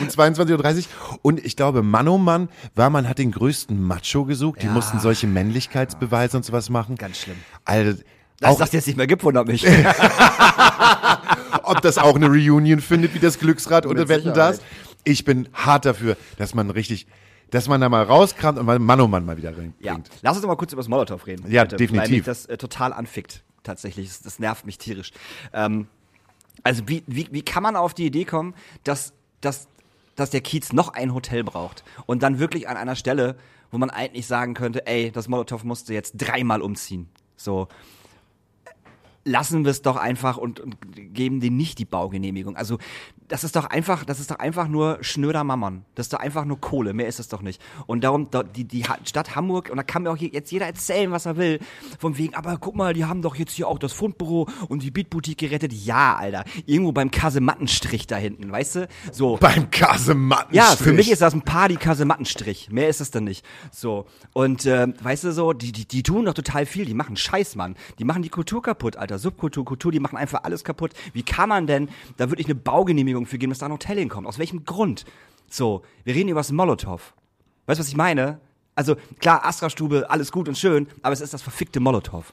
Um 0.00 0.08
22.30 0.08 0.78
Uhr. 0.78 1.18
Und 1.22 1.44
ich 1.44 1.56
glaube, 1.56 1.82
Mann 1.82 2.08
oh 2.08 2.18
Mann 2.18 2.48
war, 2.74 2.90
man 2.90 3.08
hat 3.08 3.18
den 3.18 3.30
größten 3.30 3.80
Macho 3.80 4.24
gesucht. 4.24 4.62
Die 4.62 4.66
Ja. 4.66 4.72
mussten 4.72 4.98
solche 5.00 5.26
Männlichkeitsbeweise 5.26 6.36
und 6.36 6.44
sowas 6.44 6.68
machen. 6.70 6.96
Ganz 6.96 7.18
schlimm. 7.18 7.36
Alter, 7.64 7.98
Dass 8.40 8.56
das 8.58 8.72
jetzt 8.72 8.86
nicht 8.88 8.96
mehr 8.96 9.06
gibt, 9.06 9.22
wundert 9.22 9.46
mich. 9.46 9.64
ob 11.62 11.80
das 11.82 11.98
auch 11.98 12.16
eine 12.16 12.26
Reunion 12.26 12.80
findet, 12.80 13.14
wie 13.14 13.18
das 13.18 13.38
Glücksrad 13.38 13.86
oder 13.86 14.08
Wetten 14.08 14.34
das. 14.34 14.60
Ich 15.04 15.24
bin 15.24 15.48
hart 15.52 15.84
dafür, 15.84 16.16
dass 16.38 16.54
man 16.54 16.70
richtig, 16.70 17.06
dass 17.52 17.68
man 17.68 17.82
da 17.82 17.88
mal 17.90 18.02
rauskramt 18.02 18.58
und 18.58 18.64
mal 18.64 18.78
Mann 18.78 19.00
oh 19.00 19.06
Mann 19.06 19.26
mal 19.26 19.36
wieder 19.36 19.50
reinbringt. 19.50 19.74
Ja, 19.78 19.98
lass 20.22 20.36
uns 20.36 20.42
doch 20.42 20.48
mal 20.48 20.56
kurz 20.56 20.72
über 20.72 20.80
das 20.80 20.88
Molotow 20.88 21.24
reden. 21.26 21.50
Ja, 21.50 21.64
bitte, 21.64 21.76
definitiv. 21.76 22.10
Weil 22.10 22.16
mich 22.16 22.24
das 22.24 22.46
äh, 22.46 22.56
total 22.56 22.94
anfickt, 22.94 23.44
tatsächlich. 23.62 24.08
Das, 24.08 24.22
das 24.22 24.38
nervt 24.38 24.64
mich 24.64 24.78
tierisch. 24.78 25.12
Ähm, 25.52 25.86
also 26.62 26.88
wie, 26.88 27.02
wie, 27.06 27.28
wie 27.30 27.42
kann 27.42 27.62
man 27.62 27.76
auf 27.76 27.92
die 27.92 28.06
Idee 28.06 28.24
kommen, 28.24 28.54
dass, 28.84 29.12
dass, 29.42 29.68
dass 30.16 30.30
der 30.30 30.40
Kiez 30.40 30.72
noch 30.72 30.94
ein 30.94 31.12
Hotel 31.12 31.44
braucht 31.44 31.84
und 32.06 32.22
dann 32.22 32.38
wirklich 32.38 32.70
an 32.70 32.78
einer 32.78 32.96
Stelle, 32.96 33.36
wo 33.70 33.76
man 33.76 33.90
eigentlich 33.90 34.26
sagen 34.26 34.54
könnte, 34.54 34.86
ey, 34.86 35.10
das 35.12 35.28
Molotow 35.28 35.62
musste 35.62 35.92
jetzt 35.92 36.14
dreimal 36.16 36.62
umziehen. 36.62 37.10
So, 37.36 37.68
lassen 39.24 39.64
wir 39.64 39.70
es 39.70 39.82
doch 39.82 39.96
einfach 39.96 40.38
und, 40.38 40.58
und 40.58 40.76
geben 41.14 41.40
denen 41.40 41.58
nicht 41.58 41.78
die 41.78 41.84
Baugenehmigung. 41.84 42.56
Also 42.56 42.78
das 43.32 43.44
ist 43.44 43.56
doch 43.56 43.64
einfach, 43.64 44.04
das 44.04 44.20
ist 44.20 44.30
doch 44.30 44.38
einfach 44.38 44.68
nur 44.68 44.98
schnöder 45.00 45.42
Mammon. 45.42 45.84
Das 45.94 46.06
ist 46.06 46.12
doch 46.12 46.20
einfach 46.20 46.44
nur 46.44 46.60
Kohle, 46.60 46.92
mehr 46.92 47.06
ist 47.08 47.18
es 47.18 47.28
doch 47.28 47.40
nicht. 47.40 47.60
Und 47.86 48.04
darum, 48.04 48.30
da- 48.30 48.42
die, 48.42 48.64
die 48.64 48.84
Stadt 49.04 49.34
Hamburg, 49.34 49.70
und 49.70 49.78
da 49.78 49.82
kann 49.82 50.02
mir 50.02 50.10
auch 50.10 50.16
je- 50.18 50.30
jetzt 50.32 50.52
jeder 50.52 50.66
erzählen, 50.66 51.10
was 51.10 51.24
er 51.26 51.36
will, 51.38 51.58
von 51.98 52.18
wegen, 52.18 52.34
aber 52.34 52.58
guck 52.58 52.76
mal, 52.76 52.92
die 52.92 53.06
haben 53.06 53.22
doch 53.22 53.34
jetzt 53.34 53.52
hier 53.52 53.66
auch 53.68 53.78
das 53.78 53.92
Fundbüro 53.94 54.48
und 54.68 54.82
die 54.82 54.90
Beatboutique 54.90 55.38
gerettet. 55.38 55.72
Ja, 55.72 56.14
Alter, 56.16 56.44
irgendwo 56.66 56.92
beim 56.92 57.10
Kasemattenstrich 57.10 58.06
da 58.06 58.16
hinten, 58.16 58.52
weißt 58.52 58.76
du? 58.76 58.88
So. 59.12 59.36
Beim 59.38 59.70
Kasematten. 59.70 60.54
Ja, 60.54 60.76
für 60.76 60.92
mich 60.92 61.10
ist 61.10 61.22
das 61.22 61.32
ein 61.32 61.40
Party-Kasemattenstrich. 61.42 62.70
Mehr 62.70 62.88
ist 62.88 63.00
es 63.00 63.10
dann 63.10 63.24
nicht. 63.24 63.44
So. 63.70 64.06
Und 64.32 64.66
ähm, 64.66 64.94
weißt 65.02 65.24
du 65.24 65.32
so, 65.32 65.52
die, 65.52 65.72
die, 65.72 65.86
die 65.86 66.02
tun 66.02 66.24
doch 66.24 66.34
total 66.34 66.66
viel. 66.66 66.84
Die 66.84 66.94
machen 66.94 67.16
Scheiß, 67.16 67.56
Mann. 67.56 67.76
Die 67.98 68.04
machen 68.04 68.22
die 68.22 68.28
Kultur 68.28 68.62
kaputt, 68.62 68.96
Alter. 68.96 69.18
Subkultur, 69.18 69.64
Kultur, 69.64 69.92
die 69.92 70.00
machen 70.00 70.16
einfach 70.16 70.44
alles 70.44 70.64
kaputt. 70.64 70.92
Wie 71.12 71.22
kann 71.22 71.48
man 71.48 71.66
denn 71.66 71.88
da 72.16 72.30
wirklich 72.30 72.46
eine 72.46 72.54
Baugenehmigung 72.54 73.21
für 73.26 73.38
geben, 73.38 73.50
dass 73.50 73.58
da 73.58 73.66
ein 73.66 73.72
Hotel 73.72 73.98
hinkommt? 73.98 74.26
Aus 74.26 74.38
welchem 74.38 74.64
Grund? 74.64 75.04
So, 75.48 75.82
wir 76.04 76.14
reden 76.14 76.28
über 76.30 76.40
das 76.40 76.50
Molotow. 76.52 77.14
Weißt 77.66 77.78
du, 77.78 77.82
was 77.82 77.88
ich 77.88 77.96
meine? 77.96 78.40
Also, 78.74 78.96
klar, 79.20 79.44
Astra-Stube, 79.44 80.08
alles 80.10 80.32
gut 80.32 80.48
und 80.48 80.56
schön, 80.56 80.88
aber 81.02 81.12
es 81.12 81.20
ist 81.20 81.34
das 81.34 81.42
verfickte 81.42 81.78
Molotow. 81.80 82.32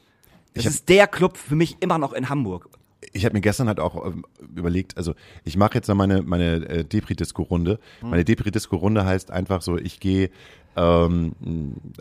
Das 0.54 0.66
hab- 0.66 0.72
ist 0.72 0.88
der 0.90 1.08
Club 1.08 1.38
für 1.38 1.56
mich 1.56 1.78
immer 1.82 1.98
noch 1.98 2.14
in 2.14 2.30
Hamburg. 2.30 2.70
Ich 3.14 3.26
habe 3.26 3.34
mir 3.34 3.42
gestern 3.42 3.68
halt 3.68 3.80
auch 3.80 4.06
ähm, 4.06 4.26
überlegt, 4.56 4.98
also 4.98 5.14
ich 5.44 5.58
mache 5.58 5.76
jetzt 5.76 5.88
noch 5.88 5.96
meine, 5.96 6.22
meine 6.22 6.56
äh, 6.68 6.84
Depri-Disco-Runde. 6.84 7.80
Meine 8.02 8.26
Depri-Disco-Runde 8.26 9.06
heißt 9.06 9.32
einfach 9.32 9.62
so, 9.62 9.78
ich 9.78 10.00
gehe 10.00 10.30
ähm, 10.76 11.34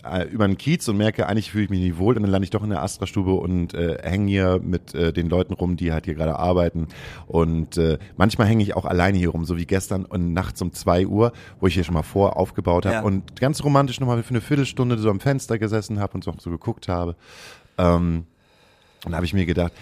äh, 0.05 0.25
über 0.29 0.47
den 0.47 0.59
Kiez 0.59 0.87
und 0.89 0.97
merke, 0.99 1.27
eigentlich 1.27 1.51
fühle 1.53 1.65
ich 1.65 1.71
mich 1.71 1.81
nicht 1.81 1.99
wohl 1.99 2.17
und 2.17 2.23
dann 2.23 2.31
lande 2.31 2.45
ich 2.45 2.51
doch 2.51 2.63
in 2.63 2.71
der 2.71 2.83
Astra-Stube 2.83 3.33
und 3.33 3.75
äh, 3.75 3.99
hänge 4.03 4.29
hier 4.31 4.61
mit 4.63 4.95
äh, 4.95 5.13
den 5.13 5.29
Leuten 5.29 5.55
rum, 5.55 5.77
die 5.77 5.93
halt 5.93 6.05
hier 6.05 6.15
gerade 6.15 6.39
arbeiten 6.39 6.89
und 7.27 7.77
äh, 7.79 7.99
manchmal 8.17 8.47
hänge 8.47 8.63
ich 8.63 8.77
auch 8.77 8.85
alleine 8.85 9.19
hier 9.19 9.31
rum, 9.31 9.45
so 9.45 9.57
wie 9.57 9.67
gestern 9.67 10.05
und 10.05 10.33
nachts 10.33 10.61
um 10.63 10.73
zwei 10.73 11.07
Uhr, 11.07 11.33
wo 11.61 11.67
ich 11.67 11.75
hier 11.75 11.85
schon 11.85 11.95
mal 11.95 12.03
vor 12.03 12.37
aufgebaut 12.37 12.85
habe 12.87 12.97
Ja. 12.97 13.03
und 13.03 13.41
ganz 13.41 13.65
romantisch 13.65 14.01
nochmal 14.01 14.23
für 14.23 14.31
eine 14.31 14.41
Viertelstunde 14.41 14.99
so 14.99 15.11
am 15.11 15.21
Fenster 15.21 15.59
gesessen 15.59 15.99
habe 15.99 16.15
und 16.15 16.25
so, 16.25 16.35
so 16.39 16.51
geguckt 16.51 16.89
habe. 16.89 17.17
Ähm, 17.79 18.25
und 19.05 19.13
da 19.13 19.17
habe 19.17 19.27
ich 19.27 19.33
mir 19.35 19.47
gedacht, 19.47 19.73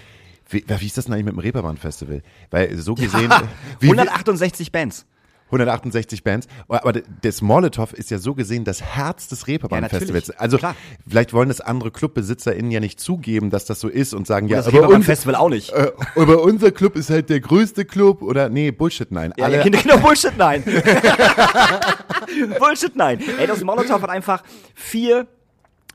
wie, 0.48 0.64
wie 0.66 0.86
ist 0.86 0.96
das 0.96 1.06
denn 1.06 1.14
eigentlich 1.14 1.26
mit 1.26 1.34
dem 1.34 1.40
Reeperbahn-Festival? 1.40 2.22
Weil 2.50 2.76
so 2.76 2.94
gesehen, 2.94 3.32
wie, 3.80 3.86
168 3.86 4.72
Bands. 4.72 5.06
168 5.46 6.24
Bands, 6.24 6.48
aber 6.68 6.92
das 7.22 7.40
Molotow 7.40 7.92
ist 7.92 8.10
ja 8.10 8.18
so 8.18 8.34
gesehen 8.34 8.64
das 8.64 8.82
Herz 8.82 9.28
des 9.28 9.46
Reeperbahn-Festivals. 9.46 10.28
Ja, 10.28 10.34
also 10.38 10.58
Klar. 10.58 10.74
vielleicht 11.08 11.32
wollen 11.32 11.48
das 11.48 11.60
andere 11.60 11.92
ClubbesitzerInnen 11.92 12.72
ja 12.72 12.80
nicht 12.80 12.98
zugeben, 12.98 13.50
dass 13.50 13.64
das 13.64 13.78
so 13.78 13.86
ist 13.86 14.12
und 14.12 14.26
sagen, 14.26 14.48
ja, 14.48 14.56
das 14.56 14.72
Reeperbahn-Festival 14.72 15.36
auch 15.36 15.48
nicht. 15.48 15.72
äh, 15.72 15.92
aber 16.16 16.42
unser 16.42 16.72
Club 16.72 16.96
ist 16.96 17.10
halt 17.10 17.30
der 17.30 17.38
größte 17.38 17.84
Club 17.84 18.22
oder 18.22 18.48
nee, 18.48 18.72
Bullshit, 18.72 19.12
nein. 19.12 19.32
Ja, 19.36 19.44
Alle, 19.44 19.58
ja, 19.58 19.62
genau, 19.62 19.98
Bullshit, 20.02 20.36
nein. 20.36 20.64
Bullshit, 22.58 22.96
nein. 22.96 23.20
Ey, 23.38 23.46
das 23.46 23.62
Molotow 23.62 24.02
hat 24.02 24.10
einfach 24.10 24.42
vier, 24.74 25.28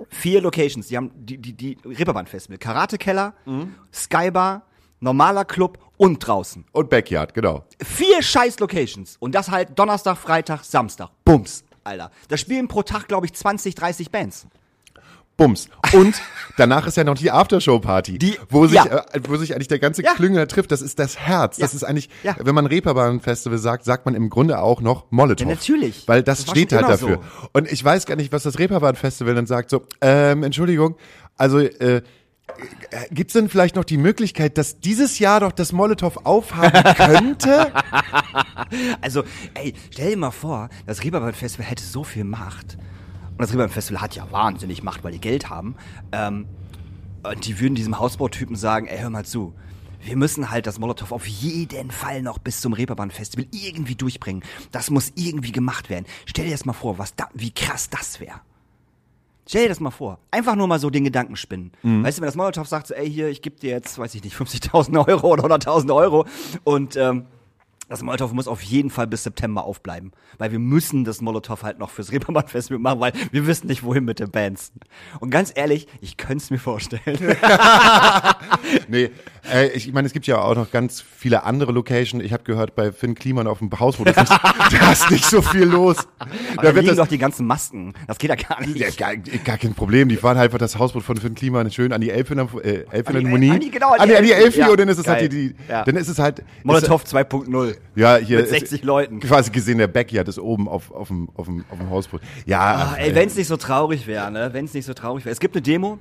vier 0.09 0.41
Locations. 0.41 0.87
Die 0.87 0.97
haben 0.97 1.11
die, 1.15 1.37
die, 1.37 1.53
die 1.53 1.77
Reeperbahn 1.85 2.27
Festival, 2.27 2.57
Karate-Keller, 2.57 3.33
Skybar, 3.93 4.63
normaler 4.99 5.45
Club 5.45 5.79
und 5.97 6.19
draußen. 6.19 6.65
und 6.71 6.89
Backyard, 6.89 7.33
genau. 7.33 7.63
Vier 7.83 8.21
scheiß 8.21 8.59
Locations. 8.59 9.17
Und 9.19 9.35
das 9.35 9.49
halt 9.49 9.77
Donnerstag, 9.77 10.17
Freitag, 10.17 10.63
Samstag. 10.63 11.09
Bums, 11.25 11.63
Alter. 11.83 12.11
Da 12.27 12.37
spielen 12.37 12.67
pro 12.67 12.83
Tag, 12.83 13.07
glaube 13.07 13.25
ich, 13.25 13.33
20, 13.33 13.75
30 13.75 14.11
Bands. 14.11 14.47
Bums. 15.41 15.69
Und 15.93 16.21
danach 16.57 16.85
ist 16.87 16.97
ja 16.97 17.03
noch 17.03 17.17
die 17.17 17.31
Aftershow-Party, 17.31 18.17
Die- 18.19 18.37
wo 18.49 18.65
sich, 18.67 18.75
ja. 18.75 18.85
äh, 18.85 19.19
wo 19.27 19.35
sich 19.37 19.53
eigentlich 19.55 19.67
der 19.67 19.79
ganze 19.79 20.03
Ja. 20.03 20.13
Klüngel 20.13 20.45
trifft. 20.47 20.71
Das 20.71 20.81
ist 20.81 20.99
das 20.99 21.17
Herz. 21.17 21.57
Das 21.57 21.73
Ja. 21.73 21.77
ist 21.77 21.83
eigentlich, 21.83 22.09
Ja. 22.23 22.35
wenn 22.39 22.53
man 22.55 22.65
Reeperbahn-Festival 22.67 23.57
sagt, 23.57 23.83
sagt 23.85 24.05
man 24.05 24.13
im 24.15 24.29
Grunde 24.29 24.59
auch 24.59 24.81
noch 24.81 25.05
Molotow. 25.09 25.47
Ja, 25.47 25.53
natürlich. 25.55 26.07
Weil 26.07 26.23
das, 26.23 26.45
Das 26.45 26.51
steht 26.51 26.71
halt 26.73 26.87
dafür. 26.87 27.21
Und 27.53 27.71
ich 27.71 27.83
weiß 27.83 28.05
gar 28.05 28.15
nicht, 28.15 28.31
was 28.31 28.43
das 28.43 28.59
Reeperbahn-Festival 28.59 29.33
dann 29.35 29.47
sagt. 29.47 29.69
So, 29.69 29.83
ähm, 30.01 30.43
Entschuldigung, 30.43 30.95
also, 31.37 31.59
äh, 31.59 32.01
Gibt's 33.11 33.31
denn 33.31 33.47
vielleicht 33.47 33.77
noch 33.77 33.85
die 33.85 33.97
Möglichkeit, 33.97 34.57
dass 34.57 34.81
dieses 34.81 35.19
Jahr 35.19 35.39
doch 35.39 35.53
das 35.53 35.71
Molotow 35.71 36.17
aufhaben 36.25 36.83
könnte? 36.97 37.71
Also, 38.99 39.23
ey, 39.53 39.73
stell 39.89 40.11
dir 40.11 40.17
mal 40.17 40.31
vor, 40.31 40.67
das 40.85 41.01
Reeperbahn 41.03 41.33
Festival 41.33 41.65
hätte 41.65 41.83
so 41.83 42.03
viel 42.03 42.25
Macht. 42.25 42.77
Das 43.41 43.51
Reeperbahn 43.51 43.71
Festival 43.71 44.01
hat 44.01 44.15
ja 44.15 44.31
wahnsinnig 44.31 44.83
Macht, 44.83 45.03
weil 45.03 45.11
die 45.11 45.21
Geld 45.21 45.49
haben. 45.49 45.75
Ähm, 46.11 46.45
und 47.23 47.45
die 47.45 47.59
würden 47.59 47.75
diesem 47.75 47.99
Hausbautypen 47.99 48.55
sagen, 48.55 48.87
ey, 48.87 48.99
hör 48.99 49.09
mal 49.09 49.25
zu. 49.25 49.53
Wir 50.03 50.15
müssen 50.15 50.49
halt 50.49 50.65
das 50.65 50.79
Molotow 50.79 51.11
auf 51.11 51.27
jeden 51.27 51.91
Fall 51.91 52.23
noch 52.23 52.39
bis 52.39 52.61
zum 52.61 52.73
Reeperbahn 52.73 53.11
Festival 53.11 53.45
irgendwie 53.51 53.95
durchbringen. 53.95 54.43
Das 54.71 54.89
muss 54.89 55.11
irgendwie 55.15 55.51
gemacht 55.51 55.89
werden. 55.89 56.05
Stell 56.25 56.45
dir 56.45 56.51
das 56.51 56.65
mal 56.65 56.73
vor, 56.73 56.97
was 56.97 57.15
da, 57.15 57.29
wie 57.33 57.51
krass 57.51 57.89
das 57.89 58.19
wäre. 58.19 58.41
Stell 59.47 59.63
dir 59.63 59.69
das 59.69 59.79
mal 59.79 59.91
vor. 59.91 60.19
Einfach 60.31 60.55
nur 60.55 60.67
mal 60.67 60.79
so 60.79 60.89
den 60.89 61.03
Gedanken 61.03 61.35
spinnen. 61.35 61.71
Weißt 62.03 62.17
du, 62.17 62.21
wenn 62.21 62.27
das 62.27 62.35
Molotow 62.35 62.67
sagt 62.67 62.87
so, 62.87 62.93
ey, 62.93 63.11
hier, 63.11 63.27
ich 63.29 63.41
gebe 63.41 63.59
dir 63.59 63.71
jetzt, 63.71 63.97
weiß 63.97 64.15
ich 64.15 64.23
nicht, 64.23 64.35
50.000 64.35 65.07
Euro 65.07 65.27
oder 65.27 65.43
100.000 65.45 65.93
Euro 65.93 66.25
und 66.63 66.95
ähm, 66.95 67.25
das 67.91 68.03
Molotow 68.03 68.31
muss 68.31 68.47
auf 68.47 68.61
jeden 68.61 68.89
Fall 68.89 69.05
bis 69.05 69.23
September 69.23 69.65
aufbleiben. 69.65 70.13
Weil 70.37 70.53
wir 70.53 70.59
müssen 70.59 71.03
das 71.03 71.19
Molotow 71.19 71.61
halt 71.61 71.77
noch 71.77 71.89
fürs 71.89 72.13
Reeperbahn 72.13 72.47
Festival 72.47 72.79
machen, 72.79 73.01
weil 73.01 73.11
wir 73.31 73.45
wissen 73.47 73.67
nicht, 73.67 73.83
wohin 73.83 74.05
mit 74.05 74.19
den 74.19 74.31
Bands. 74.31 74.71
Und 75.19 75.29
ganz 75.29 75.51
ehrlich, 75.53 75.89
ich 75.99 76.15
könnte 76.15 76.37
es 76.37 76.51
mir 76.51 76.57
vorstellen. 76.57 77.01
nee, 78.87 79.11
äh, 79.53 79.67
ich 79.69 79.91
meine, 79.93 80.05
es 80.07 80.13
gibt 80.13 80.27
ja 80.27 80.39
auch 80.41 80.55
noch 80.55 80.71
ganz 80.71 81.01
viele 81.01 81.43
andere 81.43 81.71
Locations. 81.71 82.23
Ich 82.23 82.33
habe 82.33 82.43
gehört, 82.43 82.75
bei 82.75 82.91
Finn 82.91 83.15
Kliman 83.15 83.47
auf 83.47 83.59
dem 83.59 83.69
Hausboot 83.79 84.09
ist 84.09 84.17
nicht, 84.17 84.31
da 84.31 84.91
ist 84.91 85.09
nicht 85.11 85.25
so 85.25 85.41
viel 85.41 85.63
los. 85.63 85.97
Aber 86.57 86.63
da 86.63 86.69
liegen 86.71 86.87
das, 86.87 86.97
doch 86.97 87.07
die 87.07 87.17
ganzen 87.17 87.47
Masken. 87.47 87.93
Das 88.07 88.17
geht 88.17 88.29
ja 88.29 88.35
gar 88.35 88.59
nicht. 88.61 88.77
Ja, 88.77 88.89
gar, 88.89 89.15
gar 89.15 89.57
kein 89.57 89.73
Problem. 89.73 90.09
Die 90.09 90.15
fahren 90.17 90.37
halt 90.37 90.45
einfach 90.49 90.57
das 90.59 90.77
Hausboot 90.77 91.03
von 91.03 91.17
Finn 91.17 91.35
Kliman 91.35 91.71
schön 91.71 91.93
an 91.93 92.01
die 92.01 92.11
Elbphilhar- 92.11 92.61
äh, 92.63 92.85
An 92.85 92.85
die- 92.91 92.95
Elbphilharmonie. 92.95 93.51
an 93.51 93.59
die- 93.59 93.71
genau, 93.71 93.91
an 93.93 94.07
die 94.09 94.15
an 94.15 94.23
die 94.23 94.31
Elbphilharmonie. 94.31 94.45
Elfi 94.45 94.59
Ja, 94.59 94.69
und 94.69 94.79
dann 94.79 94.89
ist 94.89 94.97
es 94.99 95.07
halt 95.07 95.19
geil. 95.19 95.29
die, 95.29 95.53
die 95.53 95.55
Ja. 95.69 95.83
dann 95.83 95.95
ist 95.95 96.07
es 96.07 96.19
halt 96.19 96.43
Molotow 96.63 97.03
2.0. 97.03 97.75
Ja, 97.95 98.17
hier 98.17 98.37
Mit 98.37 98.45
ist 98.45 98.51
60 98.51 98.83
Leuten. 98.83 99.19
Quasi 99.19 99.51
gesehen, 99.51 99.77
der 99.77 99.87
Backyard 99.87 100.27
ist 100.27 100.39
oben 100.39 100.67
auf, 100.67 100.91
auf, 100.91 101.07
dem, 101.07 101.29
auf, 101.35 101.45
dem, 101.47 101.65
auf 101.69 101.77
dem 101.77 101.89
Hausboot. 101.89 102.21
Ja, 102.45 102.91
Ach, 102.93 102.97
ey, 102.97 103.09
ey, 103.09 103.15
wenn 103.15 103.27
es 103.27 103.35
nicht 103.35 103.47
so 103.47 103.57
traurig 103.57 104.07
wäre, 104.07 104.31
ne? 104.31 104.49
Wenn 104.53 104.65
es 104.65 104.73
nicht 104.73 104.85
so 104.85 104.93
traurig 104.93 105.25
wäre. 105.25 105.31
Es 105.33 105.39
gibt 105.39 105.55
eine 105.55 105.61
Demo. 105.61 105.97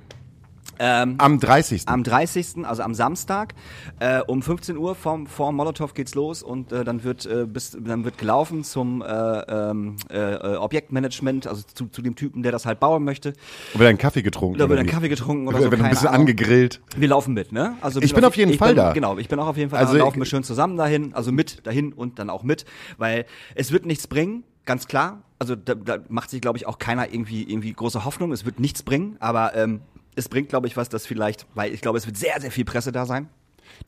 Ähm, 0.82 1.16
am 1.18 1.38
30. 1.38 1.86
am 1.88 2.02
30., 2.02 2.64
also 2.64 2.82
am 2.82 2.94
Samstag, 2.94 3.54
äh, 3.98 4.20
um 4.26 4.40
15 4.40 4.78
Uhr 4.78 4.94
vom, 4.94 5.26
vor 5.26 5.52
Molotow 5.52 5.92
geht's 5.92 6.14
los 6.14 6.42
und 6.42 6.72
äh, 6.72 6.84
dann 6.84 7.04
wird 7.04 7.26
äh, 7.26 7.44
bis 7.46 7.76
dann 7.78 8.04
wird 8.04 8.16
gelaufen 8.16 8.64
zum 8.64 9.02
äh, 9.02 9.06
ähm, 9.06 9.96
äh, 10.08 10.56
Objektmanagement, 10.56 11.46
also 11.46 11.62
zu, 11.74 11.88
zu 11.88 12.00
dem 12.00 12.16
Typen, 12.16 12.42
der 12.42 12.50
das 12.50 12.64
halt 12.64 12.80
bauen 12.80 13.04
möchte. 13.04 13.34
wird 13.74 13.90
ein 13.90 13.98
Kaffee 13.98 14.22
getrunken. 14.22 14.58
Da 14.58 14.70
wird 14.70 14.78
oder 14.78 14.80
ein? 14.80 14.86
Kaffee 14.90 15.10
getrunken 15.10 15.46
oder 15.48 15.58
Wird 15.58 15.70
so. 15.70 15.76
ein 15.76 15.78
keine 15.80 15.90
bisschen 15.90 16.08
Ahnung. 16.08 16.20
angegrillt. 16.22 16.80
Wir 16.96 17.08
laufen 17.08 17.34
mit, 17.34 17.52
ne? 17.52 17.76
Also 17.82 18.00
Ich 18.00 18.14
bin 18.14 18.24
auf 18.24 18.36
jeden 18.36 18.52
ich 18.52 18.58
Fall 18.58 18.68
bin, 18.70 18.76
da. 18.78 18.92
Genau, 18.94 19.18
ich 19.18 19.28
bin 19.28 19.38
auch 19.38 19.48
auf 19.48 19.58
jeden 19.58 19.68
Fall 19.68 19.80
Also 19.80 19.92
da. 19.92 19.98
Laufen 20.00 20.18
wir 20.18 20.24
schön 20.24 20.44
zusammen 20.44 20.78
dahin, 20.78 21.12
also 21.12 21.30
mit 21.30 21.66
dahin 21.66 21.92
und 21.92 22.18
dann 22.18 22.30
auch 22.30 22.42
mit, 22.42 22.64
weil 22.96 23.26
es 23.54 23.70
wird 23.70 23.84
nichts 23.84 24.06
bringen, 24.06 24.44
ganz 24.64 24.86
klar. 24.88 25.22
Also 25.38 25.56
da, 25.56 25.74
da 25.74 25.98
macht 26.08 26.30
sich, 26.30 26.40
glaube 26.40 26.56
ich, 26.56 26.66
auch 26.66 26.78
keiner 26.78 27.12
irgendwie 27.12 27.42
irgendwie 27.42 27.72
große 27.72 28.04
Hoffnung. 28.06 28.32
Es 28.32 28.44
wird 28.46 28.60
nichts 28.60 28.82
bringen, 28.82 29.16
aber 29.20 29.54
ähm, 29.54 29.80
es 30.20 30.28
bringt, 30.28 30.48
glaube 30.48 30.66
ich, 30.68 30.76
was, 30.76 30.88
das 30.88 31.06
vielleicht, 31.06 31.46
weil 31.54 31.72
ich 31.74 31.80
glaube, 31.80 31.98
es 31.98 32.06
wird 32.06 32.16
sehr, 32.16 32.40
sehr 32.40 32.50
viel 32.52 32.64
Presse 32.64 32.92
da 32.92 33.04
sein 33.06 33.28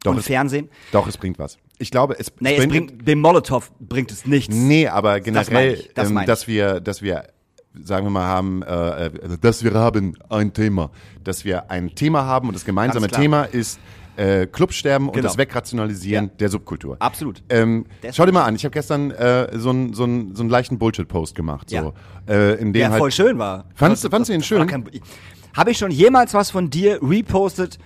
Doch, 0.03 0.12
und 0.12 0.19
es- 0.19 0.27
Fernsehen. 0.27 0.69
Doch, 0.91 1.07
es 1.07 1.17
bringt 1.17 1.39
was. 1.39 1.59
Ich 1.79 1.91
glaube, 1.91 2.17
es, 2.19 2.33
Nee, 2.41 2.57
es 2.57 2.67
bringt 2.69 3.07
dem 3.07 3.21
Molotow 3.21 3.71
bringt 3.81 4.11
es 4.12 4.27
nichts. 4.27 4.55
Nee, 4.55 4.89
aber 4.89 5.21
Das 5.21 5.25
generell, 5.25 5.75
ich, 5.75 5.91
das 5.95 6.11
ähm, 6.11 6.19
ich. 6.19 6.25
dass 6.27 6.47
wir, 6.49 6.81
dass 6.81 7.03
wir, 7.03 7.25
sagen 7.83 8.07
wir 8.07 8.11
mal, 8.11 8.27
haben, 8.27 8.62
äh, 8.62 9.07
äh, 9.07 9.11
dass 9.41 9.65
wir 9.65 9.73
haben 9.75 10.15
ein 10.29 10.53
Thema, 10.53 10.91
dass 11.25 11.45
wir 11.45 11.71
ein 11.71 11.95
Thema 11.95 12.25
haben 12.25 12.49
und 12.49 12.55
das 12.55 12.65
gemeinsame. 12.65 13.09
Thema 13.09 13.45
ist 13.45 13.79
äh, 14.15 14.47
Clubsterben 14.47 15.09
und 15.09 15.15
Genau. 15.15 15.27
das 15.27 15.39
Wegrationalisieren 15.39 16.27
Ja. 16.27 16.31
der 16.39 16.49
Subkultur. 16.51 16.97
Absolut. 17.01 17.43
Ähm, 17.49 17.87
schau 18.12 18.27
dir 18.27 18.33
mal 18.33 18.45
an, 18.45 18.55
ich 18.55 18.65
habe 18.65 18.73
gestern 18.75 19.11
äh, 19.11 19.59
so 19.59 19.71
einen 19.71 19.95
so 19.95 20.05
so 20.05 20.43
einen 20.43 20.51
leichten 20.51 20.79
Bullshit-Post 20.79 21.35
gemacht, 21.35 21.71
so, 21.71 21.77
Ja. 21.77 21.93
äh, 22.29 22.53
in 22.57 22.67
dem 22.67 22.73
Der 22.75 22.91
halt 22.91 22.99
voll 22.99 23.11
schön 23.11 23.39
war. 23.39 23.65
Fandst 23.75 24.05
du- 24.05 24.11
fandst 24.11 24.29
du 24.29 24.35
ihn 24.35 24.43
schön? 24.43 24.69
Habe 25.55 25.71
ich 25.71 25.79
schon 25.79 25.91
jemals 25.91 26.35
was 26.35 26.51
von 26.51 26.71
dir 26.71 26.99
repostet, 27.03 27.79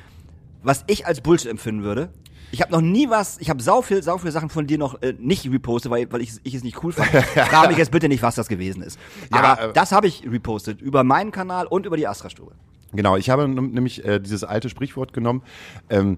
was 0.62 0.84
ich 0.86 1.06
als 1.06 1.20
Bullshit 1.20 1.50
empfinden 1.50 1.82
würde? 1.82 2.10
Ich 2.52 2.62
habe 2.62 2.70
noch 2.72 2.80
nie 2.80 3.10
was, 3.10 3.38
ich 3.38 3.50
habe 3.50 3.60
sau 3.60 3.82
viel, 3.82 4.02
sau 4.02 4.18
viele 4.18 4.30
Sachen 4.30 4.50
von 4.50 4.66
dir 4.66 4.78
noch 4.78 5.02
äh, 5.02 5.14
nicht 5.18 5.50
repostet, 5.50 5.90
weil, 5.90 6.10
weil 6.12 6.20
ich, 6.20 6.34
ich 6.44 6.54
es 6.54 6.62
nicht 6.62 6.82
cool 6.84 6.92
fand. 6.92 7.10
Frag 7.50 7.68
mich 7.68 7.76
jetzt 7.76 7.90
bitte 7.90 8.08
nicht, 8.08 8.22
was 8.22 8.36
das 8.36 8.48
gewesen 8.48 8.82
ist. 8.82 8.98
Ja, 9.32 9.42
Aber 9.42 9.62
äh, 9.62 9.72
das 9.72 9.90
habe 9.90 10.06
ich 10.06 10.24
repostet 10.30 10.80
über 10.80 11.02
meinen 11.02 11.32
Kanal 11.32 11.66
und 11.66 11.86
über 11.86 11.96
die 11.96 12.06
Astra-Stube. 12.06 12.52
Genau, 12.92 13.16
ich 13.16 13.30
habe 13.30 13.48
nämlich 13.48 14.04
äh, 14.04 14.20
dieses 14.20 14.44
alte 14.44 14.68
Sprichwort 14.68 15.12
genommen. 15.12 15.42
Ähm, 15.90 16.16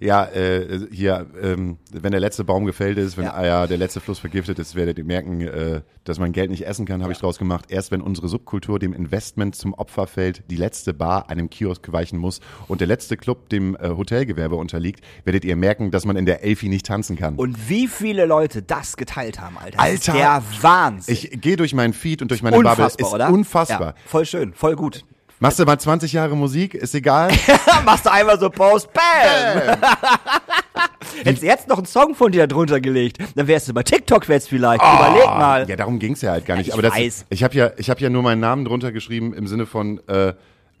ja, 0.00 0.24
äh, 0.26 0.86
hier, 0.90 1.26
ähm, 1.40 1.78
wenn 1.92 2.10
der 2.12 2.20
letzte 2.20 2.44
Baum 2.44 2.64
gefällt 2.64 2.98
ist, 2.98 3.16
wenn 3.16 3.24
Ja. 3.24 3.34
ah, 3.34 3.46
ja, 3.46 3.66
der 3.66 3.78
letzte 3.78 4.00
Fluss 4.00 4.18
vergiftet 4.18 4.58
ist, 4.58 4.74
werdet 4.74 4.98
ihr 4.98 5.04
merken, 5.04 5.40
äh, 5.40 5.80
dass 6.04 6.18
man 6.18 6.32
Geld 6.32 6.50
nicht 6.50 6.66
essen 6.66 6.84
kann, 6.86 7.02
habe 7.02 7.12
ich 7.12 7.18
draus 7.18 7.38
gemacht. 7.38 7.66
Erst 7.68 7.90
wenn 7.90 8.00
unsere 8.02 8.28
Subkultur 8.28 8.78
dem 8.78 8.92
Investment 8.92 9.54
zum 9.54 9.72
Opfer 9.74 10.06
fällt, 10.06 10.42
die 10.50 10.56
letzte 10.56 10.92
Bar 10.94 11.30
einem 11.30 11.48
Kiosk 11.50 11.90
weichen 11.92 12.18
muss 12.18 12.40
und 12.68 12.80
der 12.80 12.88
letzte 12.88 13.16
Club 13.16 13.48
dem 13.48 13.76
äh, 13.76 13.88
Hotelgewerbe 13.90 14.56
unterliegt, 14.56 15.04
werdet 15.24 15.44
ihr 15.44 15.56
merken, 15.56 15.90
dass 15.90 16.04
man 16.04 16.16
in 16.16 16.26
der 16.26 16.44
Elfi 16.44 16.68
nicht 16.68 16.86
tanzen 16.86 17.16
kann. 17.16 17.36
Und 17.36 17.68
wie 17.68 17.88
viele 17.88 18.26
Leute 18.26 18.62
das 18.62 18.96
geteilt 18.96 19.40
haben, 19.40 19.56
Alter. 19.58 19.76
Das 19.78 19.86
Alter! 19.86 20.12
der 20.12 20.42
Wahnsinn. 20.60 21.14
ich 21.14 21.40
gehe 21.40 21.56
durch 21.56 21.74
meinen 21.74 21.92
Feed 21.94 22.20
und 22.22 22.30
durch 22.30 22.42
meine 22.42 22.56
Bubble. 22.56 22.70
unfassbar, 22.72 23.06
Ist 23.06 23.14
oder? 23.14 23.30
unfassbar. 23.30 23.88
Ja, 23.88 23.94
voll 24.06 24.26
schön, 24.26 24.52
voll 24.54 24.76
gut. 24.76 25.04
Machst 25.40 25.58
du 25.58 25.64
mal 25.64 25.78
20 25.78 26.12
Jahre 26.12 26.36
Musik, 26.36 26.74
ist 26.74 26.94
egal. 26.94 27.30
Machst 27.84 28.06
du 28.06 28.12
einmal 28.12 28.38
so 28.38 28.48
Post, 28.48 28.88
bam! 28.92 29.76
Hättest 31.22 31.42
du 31.42 31.46
jetzt 31.46 31.68
noch 31.68 31.78
einen 31.78 31.86
Song 31.86 32.14
von 32.14 32.32
dir 32.32 32.46
drunter 32.46 32.80
gelegt, 32.80 33.18
dann 33.34 33.46
wärst 33.46 33.68
du 33.68 33.74
bei 33.74 33.82
TikTok 33.82 34.26
jetzt 34.28 34.48
vielleicht. 34.48 34.80
Überleg 34.82 35.26
mal. 35.26 35.68
Ja, 35.68 35.76
darum 35.76 35.98
ging's 35.98 36.22
ja 36.22 36.32
halt 36.32 36.46
gar 36.46 36.56
nicht. 36.56 36.68
ich 36.68 36.72
Aber 36.72 36.82
das, 36.82 36.94
weiß. 36.94 37.26
ich 37.30 37.44
habe 37.44 37.54
ja, 37.54 37.70
ich 37.76 37.90
habe 37.90 38.00
ja 38.00 38.10
nur 38.10 38.22
meinen 38.22 38.40
Namen 38.40 38.64
drunter 38.64 38.90
geschrieben 38.92 39.34
im 39.34 39.46
Sinne 39.46 39.66
von, 39.66 40.00
äh, 40.08 40.34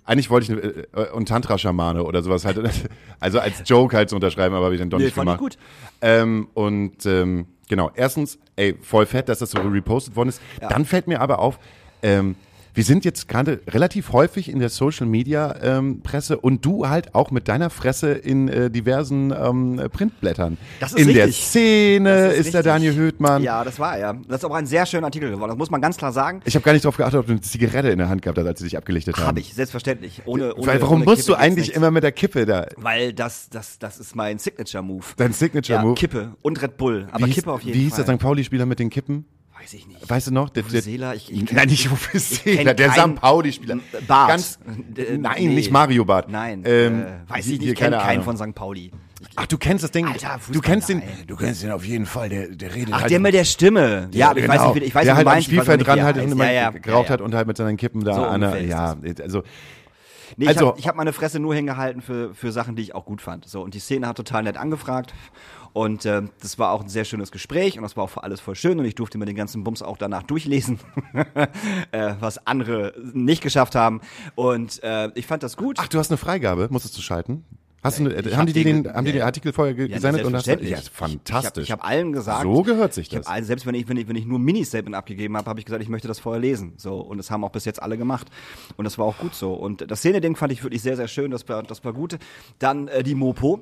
eigentlich 0.04 0.30
wollte 0.30 0.52
ich 0.52 0.98
äh, 0.98 1.10
und 1.12 1.28
Tantra-Schamane 1.28 2.02
oder 2.02 2.22
sowas 2.22 2.44
halt, 2.44 2.58
also 3.20 3.40
als 3.40 3.62
Joke 3.66 3.96
halt 3.96 4.08
zu 4.08 4.16
unterschreiben, 4.16 4.54
aber 4.54 4.66
habe 4.66 4.74
ich 4.74 4.80
dann 4.80 4.90
doch 4.90 4.98
Nee, 4.98 5.06
nicht 5.06 5.14
fand 5.14 5.30
ich 5.30 5.36
gemacht. 5.36 5.56
gut. 5.56 5.58
Ähm, 6.00 6.48
und 6.54 7.04
ähm, 7.06 7.46
genau, 7.68 7.90
erstens, 7.94 8.38
ey, 8.56 8.76
voll 8.82 9.06
fett, 9.06 9.28
dass 9.28 9.38
das 9.40 9.50
so 9.50 9.60
repostet 9.60 10.16
worden 10.16 10.30
ist. 10.30 10.40
Dann 10.60 10.84
fällt 10.84 11.06
mir 11.06 11.20
aber 11.20 11.38
auf, 11.38 11.58
ähm, 12.02 12.34
wir 12.74 12.82
sind 12.84 13.04
jetzt 13.04 13.28
gerade 13.28 13.60
relativ 13.68 14.12
häufig 14.12 14.48
in 14.48 14.58
der 14.58 14.68
Social 14.68 15.06
Media 15.06 15.54
ähm, 15.62 16.00
Presse 16.02 16.38
und 16.38 16.64
du 16.64 16.88
halt 16.88 17.14
auch 17.14 17.30
mit 17.30 17.46
deiner 17.46 17.70
Fresse 17.70 18.12
in 18.12 18.48
äh, 18.48 18.68
diversen 18.70 19.32
ähm, 19.32 19.80
Printblättern. 19.92 20.58
Das 20.80 20.92
ist 20.92 20.98
in 20.98 21.14
der 21.14 21.26
richtig. 21.26 21.46
Szene 21.46 22.28
Das 22.28 22.38
ist, 22.38 22.54
der. 22.54 22.64
Daniel 22.64 22.94
Höhtmann. 22.94 23.42
Ja, 23.42 23.62
das 23.62 23.78
war 23.78 23.96
er. 23.96 24.14
Das 24.28 24.38
ist 24.38 24.44
auch 24.44 24.54
ein 24.54 24.66
sehr 24.66 24.86
schöner 24.86 25.06
Artikel 25.06 25.30
geworden. 25.30 25.50
Das 25.50 25.58
muss 25.58 25.70
man 25.70 25.80
ganz 25.80 25.96
klar 25.96 26.12
sagen. 26.12 26.40
Ich 26.44 26.54
habe 26.56 26.64
gar 26.64 26.72
nicht 26.72 26.84
darauf 26.84 26.96
geachtet, 26.96 27.20
ob 27.20 27.26
du 27.26 27.32
eine 27.32 27.40
Zigarette 27.40 27.90
in 27.90 27.98
der 27.98 28.08
Hand 28.08 28.22
gehabt 28.22 28.38
hast, 28.38 28.46
als 28.46 28.58
sie 28.58 28.64
dich 28.64 28.76
abgelichtet 28.76 29.16
haben. 29.18 29.26
Habe 29.26 29.40
ich, 29.40 29.54
selbstverständlich. 29.54 30.22
Ohne, 30.24 30.54
ohne, 30.54 30.66
Weil 30.66 30.82
warum 30.82 30.96
ohne 30.96 31.04
musst 31.04 31.26
Kippe 31.26 31.36
du 31.36 31.42
eigentlich 31.42 31.74
immer 31.74 31.90
mit 31.90 32.02
der 32.02 32.12
Kippe 32.12 32.44
da? 32.44 32.66
Weil 32.76 33.12
das, 33.12 33.48
das, 33.50 33.78
das 33.78 33.98
ist 33.98 34.16
mein 34.16 34.38
Signature-Move. 34.38 35.04
Dein 35.16 35.32
Signature-Move? 35.32 35.90
Ja, 35.90 35.94
Kippe 35.94 36.34
und 36.42 36.60
Red 36.60 36.76
Bull. 36.76 37.06
Aber 37.12 37.26
wie 37.26 37.30
Kippe 37.30 37.50
hieß, 37.50 37.54
auf 37.54 37.62
jeden 37.62 37.78
Wie 37.78 37.82
hieß 37.84 37.94
Fall. 37.94 38.04
der 38.04 38.14
St. 38.16 38.20
Pauli-Spieler 38.22 38.66
mit 38.66 38.78
den 38.80 38.90
Kippen? 38.90 39.26
Weiß 39.64 39.72
ich 39.72 39.86
nicht. 39.86 40.10
Weißt 40.10 40.26
du 40.26 40.30
noch? 40.32 40.50
Der, 40.50 40.62
der, 40.62 40.72
Vuvuzela, 40.72 41.14
ich- 41.14 41.32
ich 41.32 41.50
Nein, 41.50 41.68
nicht 41.68 41.90
Vuvuzela, 41.90 42.74
der 42.74 42.92
St. 42.92 43.14
Pauli-Spieler. 43.14 43.78
Bart. 44.06 44.28
Ganz, 44.28 44.58
Äh, 44.94 45.16
nein, 45.16 45.34
nee. 45.38 45.46
nicht 45.54 45.70
Mario 45.70 46.04
Bart. 46.04 46.28
Nein, 46.30 46.62
Ähm, 46.66 47.00
äh, 47.02 47.30
weiß 47.30 47.46
ich 47.46 47.60
nicht. 47.60 47.70
Ich 47.70 47.74
kenne 47.76 47.96
keine 47.96 48.20
keinen 48.20 48.22
von 48.24 48.36
St. 48.36 48.54
Pauli. 48.54 48.92
Ich- 49.22 49.28
Ach, 49.36 49.46
du 49.46 49.56
kennst 49.56 49.82
das 49.82 49.90
Ding. 49.90 50.06
Alter, 50.06 50.38
du 50.52 50.60
kennst 50.60 50.90
den. 50.90 51.00
Fußball, 51.00 51.18
ey. 51.20 51.26
Du 51.26 51.36
kennst 51.36 51.62
den 51.62 51.70
auf 51.70 51.82
jeden 51.86 52.04
Fall. 52.04 52.28
Der, 52.28 52.48
der 52.48 52.74
redet 52.74 52.92
Ach, 52.92 53.00
halt. 53.00 53.10
der 53.10 53.20
mit 53.20 53.32
der 53.32 53.44
Stimme. 53.44 54.08
Ja, 54.12 54.30
aber 54.30 54.40
ich 54.40 54.48
weiß 54.48 54.74
nicht, 54.74 54.86
ich 54.86 54.94
weiß 54.94 55.04
der 55.06 55.14
nicht, 55.14 55.16
halt 55.16 55.26
am 55.26 55.32
meinst, 55.32 55.48
weiß 55.48 55.54
Spielfeld 55.54 55.86
dran 55.86 56.02
halt 56.02 56.16
und 56.18 56.30
immer 56.32 56.44
ja, 56.44 56.52
ja, 56.52 56.70
geraucht 56.70 57.06
ja, 57.08 57.12
hat 57.14 57.20
und 57.22 57.34
halt 57.34 57.46
mit 57.46 57.56
seinen 57.56 57.78
Kippen 57.78 58.04
da 58.04 58.14
So 58.14 58.20
ja, 58.58 58.96
also 59.22 59.42
Nee, 60.36 60.48
Also- 60.48 60.60
ich 60.60 60.66
habe 60.68 60.78
ich 60.80 60.88
hab 60.88 60.96
meine 60.96 61.12
Fresse 61.12 61.38
nur 61.40 61.54
hingehalten 61.54 62.02
für, 62.02 62.34
für 62.34 62.52
Sachen, 62.52 62.76
die 62.76 62.82
ich 62.82 62.94
auch 62.94 63.04
gut 63.04 63.20
fand. 63.20 63.48
So, 63.48 63.62
und 63.62 63.74
die 63.74 63.78
Szene 63.80 64.06
hat 64.08 64.16
total 64.16 64.42
nett 64.42 64.56
angefragt. 64.56 65.14
Und 65.72 66.04
äh, 66.04 66.22
das 66.40 66.56
war 66.60 66.70
auch 66.70 66.82
ein 66.82 66.88
sehr 66.88 67.04
schönes 67.04 67.32
Gespräch 67.32 67.76
und 67.76 67.82
das 67.82 67.96
war 67.96 68.04
auch 68.04 68.10
für 68.10 68.22
alles 68.22 68.40
voll 68.40 68.54
schön 68.54 68.78
und 68.78 68.84
ich 68.84 68.94
durfte 68.94 69.18
mir 69.18 69.24
den 69.24 69.34
ganzen 69.34 69.64
Bums 69.64 69.82
auch 69.82 69.96
danach 69.96 70.22
durchlesen, 70.22 70.78
äh, 71.90 72.14
was 72.20 72.46
andere 72.46 72.94
nicht 73.12 73.42
geschafft 73.42 73.74
haben. 73.74 74.00
Und 74.36 74.80
äh, 74.84 75.10
ich 75.16 75.26
fand 75.26 75.42
das 75.42 75.56
gut. 75.56 75.78
Ach, 75.80 75.88
du 75.88 75.98
hast 75.98 76.10
eine 76.12 76.16
Freigabe, 76.18 76.68
musstest 76.70 76.96
du 76.96 77.02
schalten? 77.02 77.44
Hast 77.84 77.98
du, 78.00 78.04
eine- 78.06 78.14
ich 78.20 78.32
haben 78.32 78.40
hab 78.40 78.46
die 78.46 78.52
den 78.54 78.82
den, 78.82 78.94
haben 78.94 79.04
die 79.04 79.12
den. 79.12 79.22
Artikel 79.22 79.52
vorher 79.52 79.74
Ja, 79.76 79.86
gesendet 79.86 80.24
und 80.24 80.34
hast 80.34 80.46
selbstverständlich. 80.46 80.70
ja, 80.86 80.92
fantastisch. 80.92 81.64
Ich 81.64 81.70
habe 81.70 81.82
hab 81.82 81.88
allen 81.90 82.12
gesagt. 82.12 82.42
So 82.42 82.62
gehört 82.62 82.94
sich 82.94 83.12
ich 83.12 83.18
das. 83.18 83.26
allen, 83.26 83.44
selbst 83.44 83.66
wenn 83.66 83.74
ich, 83.74 83.88
wenn 83.88 83.96
ich, 83.98 84.08
wenn 84.08 84.16
ich 84.16 84.24
nur 84.26 84.38
Mini-Statement 84.38 84.96
abgegeben 84.96 85.36
habe, 85.36 85.48
habe 85.48 85.60
ich 85.60 85.66
gesagt, 85.66 85.82
ich 85.82 85.88
möchte 85.88 86.08
das 86.08 86.18
vorher 86.18 86.40
lesen. 86.40 86.72
So, 86.78 86.96
und 86.98 87.18
das 87.18 87.30
haben 87.30 87.44
auch 87.44 87.50
bis 87.52 87.64
jetzt 87.66 87.80
alle 87.82 87.96
gemacht. 87.98 88.26
Und 88.76 88.84
das 88.84 88.98
war 88.98 89.04
auch 89.04 89.18
gut 89.18 89.34
so. 89.34 89.52
Und 89.54 89.88
das 89.90 90.00
Szene-Ding 90.00 90.34
fand 90.34 90.50
ich 90.52 90.64
wirklich 90.64 90.82
sehr, 90.82 90.96
sehr 90.96 91.08
schön. 91.08 91.30
Das 91.30 91.48
war, 91.48 91.62
das 91.62 91.84
war 91.84 91.92
gut. 91.92 92.18
Dann 92.58 92.88
äh, 92.88 93.02
die 93.04 93.14
Mopo. 93.14 93.60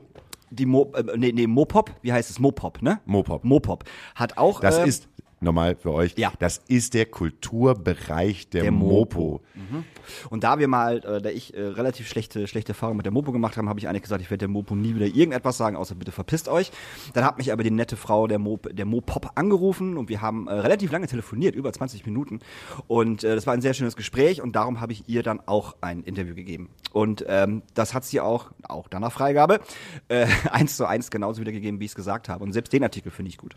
Die 0.50 0.66
Mo, 0.66 0.92
äh, 0.94 1.02
nee, 1.16 1.32
nee, 1.32 1.46
Mopop, 1.46 1.90
wie 2.02 2.12
heißt 2.12 2.28
es? 2.30 2.38
Mopop, 2.38 2.82
ne? 2.82 3.00
Mopop. 3.06 3.42
Mopop. 3.42 3.84
Hat 4.14 4.36
auch. 4.36 4.60
Das 4.60 4.76
äh, 4.78 4.86
ist, 4.86 5.08
nochmal 5.40 5.74
für 5.76 5.92
euch, 5.92 6.12
Ja. 6.18 6.30
das 6.38 6.60
ist 6.68 6.92
der 6.94 7.06
Kulturbereich 7.06 8.48
der, 8.50 8.62
Der 8.64 8.70
Mopo. 8.72 9.20
Mopo. 9.20 9.40
Und 10.30 10.44
da 10.44 10.58
wir 10.58 10.68
mal, 10.68 10.98
äh, 10.98 11.20
da 11.20 11.30
ich 11.30 11.54
äh, 11.54 11.60
relativ 11.60 12.08
schlechte, 12.08 12.46
schlechte 12.46 12.72
Erfahrungen 12.72 12.96
mit 12.96 13.06
der 13.06 13.12
Mopo 13.12 13.32
gemacht 13.32 13.56
haben, 13.56 13.68
habe 13.68 13.78
ich 13.78 13.88
eigentlich 13.88 14.02
gesagt, 14.02 14.22
ich 14.22 14.30
werde 14.30 14.40
der 14.40 14.48
Mopo 14.48 14.74
nie 14.74 14.94
wieder 14.94 15.06
irgendetwas 15.06 15.56
sagen, 15.56 15.76
außer 15.76 15.94
bitte 15.94 16.12
verpisst 16.12 16.48
euch. 16.48 16.70
Dann 17.14 17.24
hat 17.24 17.38
mich 17.38 17.52
aber 17.52 17.62
die 17.62 17.70
nette 17.70 17.96
Frau 17.96 18.26
der, 18.26 18.38
Mo, 18.38 18.58
der 18.70 18.84
Mopop 18.84 19.32
angerufen 19.34 19.96
und 19.96 20.08
wir 20.08 20.20
haben 20.20 20.48
äh, 20.48 20.54
relativ 20.54 20.92
lange 20.92 21.06
telefoniert, 21.06 21.54
über 21.54 21.72
20 21.72 22.06
Minuten. 22.06 22.40
Und 22.86 23.24
äh, 23.24 23.34
das 23.34 23.46
war 23.46 23.54
ein 23.54 23.60
sehr 23.60 23.74
schönes 23.74 23.96
Gespräch 23.96 24.42
und 24.42 24.56
darum 24.56 24.80
habe 24.80 24.92
ich 24.92 25.08
ihr 25.08 25.22
dann 25.22 25.40
auch 25.46 25.76
ein 25.80 26.02
Interview 26.02 26.34
gegeben. 26.34 26.70
Und 26.92 27.24
ähm, 27.28 27.62
das 27.74 27.94
hat 27.94 28.04
sie 28.04 28.20
auch, 28.20 28.50
auch 28.68 28.88
danach 28.88 29.12
Freigabe, 29.12 29.60
äh, 30.08 30.26
eins 30.50 30.76
zu 30.76 30.86
eins 30.86 31.10
genauso 31.10 31.40
wiedergegeben, 31.40 31.80
wie 31.80 31.84
ich 31.84 31.92
es 31.92 31.94
gesagt 31.94 32.28
habe. 32.28 32.44
Und 32.44 32.52
selbst 32.52 32.72
den 32.72 32.82
Artikel 32.82 33.10
finde 33.10 33.30
ich 33.30 33.38
gut. 33.38 33.56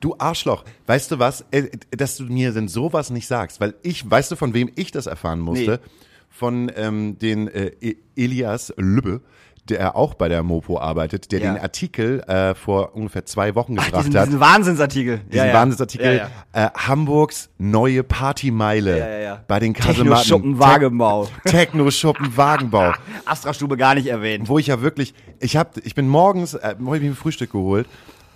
Du 0.00 0.14
Arschloch, 0.18 0.64
weißt 0.86 1.10
du 1.10 1.18
was, 1.18 1.44
äh, 1.50 1.70
dass 1.90 2.16
du 2.16 2.24
mir 2.24 2.52
denn 2.52 2.68
sowas 2.68 3.10
nicht 3.10 3.26
sagst, 3.26 3.60
weil 3.60 3.74
ich, 3.82 4.08
weißt 4.08 4.30
du, 4.30 4.36
von 4.36 4.54
wem 4.54 4.70
ich 4.76 4.92
das 4.92 5.06
erfahren 5.06 5.40
musste? 5.40 5.80
Nee. 5.82 5.90
Von 6.38 6.70
ähm, 6.76 7.18
den 7.18 7.48
äh, 7.48 7.70
E- 7.80 7.96
Elias 8.16 8.72
Lübbe, 8.76 9.22
der 9.70 9.96
auch 9.96 10.14
bei 10.14 10.28
der 10.28 10.42
Mopo 10.42 10.78
arbeitet, 10.78 11.32
der 11.32 11.40
Ja. 11.40 11.52
den 11.54 11.60
Artikel 11.62 12.20
äh, 12.28 12.54
vor 12.54 12.94
ungefähr 12.94 13.24
zwei 13.24 13.54
Wochen 13.54 13.76
Ach, 13.78 13.86
gebracht 13.86 14.06
diesen, 14.06 14.18
hat. 14.20 14.26
diesen 14.28 14.40
Wahnsinnsartikel. 14.40 15.20
diesen 15.32 15.52
Wahnsinnsartikel. 15.52 16.06
Ja, 16.06 16.28
ja. 16.54 16.66
Äh, 16.66 16.70
Hamburgs 16.76 17.48
neue 17.58 18.02
Partymeile 18.04 18.98
Ja, 18.98 19.08
ja, 19.08 19.18
ja. 19.18 19.44
bei 19.48 19.58
den 19.58 19.72
Kasematten. 19.72 20.04
Techno-Schuppen 20.04 20.58
Wagenbau. 20.58 21.28
Techno-Schuppen 21.46 22.36
Wagenbau. 22.36 22.92
Astra-Stube 23.24 23.76
gar 23.76 23.94
nicht 23.94 24.06
erwähnt. 24.06 24.48
wo 24.48 24.58
ich 24.58 24.66
ja 24.68 24.82
wirklich, 24.82 25.14
ich 25.40 25.56
hab, 25.56 25.78
ich 25.84 25.94
bin 25.94 26.06
morgens, 26.06 26.54
äh, 26.54 26.60
hab 26.62 26.78
ich 26.78 26.84
mir 27.02 27.10
ein 27.10 27.14
Frühstück 27.16 27.52
geholt 27.52 27.86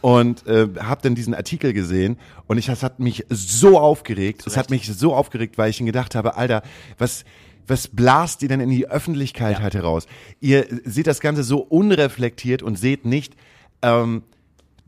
und 0.00 0.46
äh, 0.46 0.66
habe 0.80 1.02
dann 1.02 1.14
diesen 1.14 1.34
Artikel 1.34 1.74
gesehen 1.74 2.16
und 2.46 2.56
ich, 2.58 2.66
das 2.66 2.82
hat 2.82 2.98
mich 2.98 3.26
so 3.28 3.78
aufgeregt, 3.78 4.44
es 4.46 4.56
hat 4.56 4.70
mich 4.70 4.86
so 4.86 5.14
aufgeregt, 5.14 5.58
weil 5.58 5.68
ich 5.70 5.78
mir 5.80 5.86
gedacht 5.86 6.14
habe, 6.14 6.36
Alter, 6.36 6.62
was 6.98 7.24
was 7.70 7.88
blast 7.88 8.42
ihr 8.42 8.48
denn 8.48 8.60
in 8.60 8.68
die 8.70 8.88
Öffentlichkeit 8.88 9.56
Ja. 9.58 9.62
halt 9.62 9.74
heraus? 9.74 10.06
Ihr 10.40 10.66
seht 10.84 11.06
das 11.06 11.20
Ganze 11.20 11.42
so 11.44 11.58
unreflektiert 11.60 12.62
und 12.62 12.78
seht 12.78 13.04
nicht, 13.06 13.34
ähm, 13.82 14.22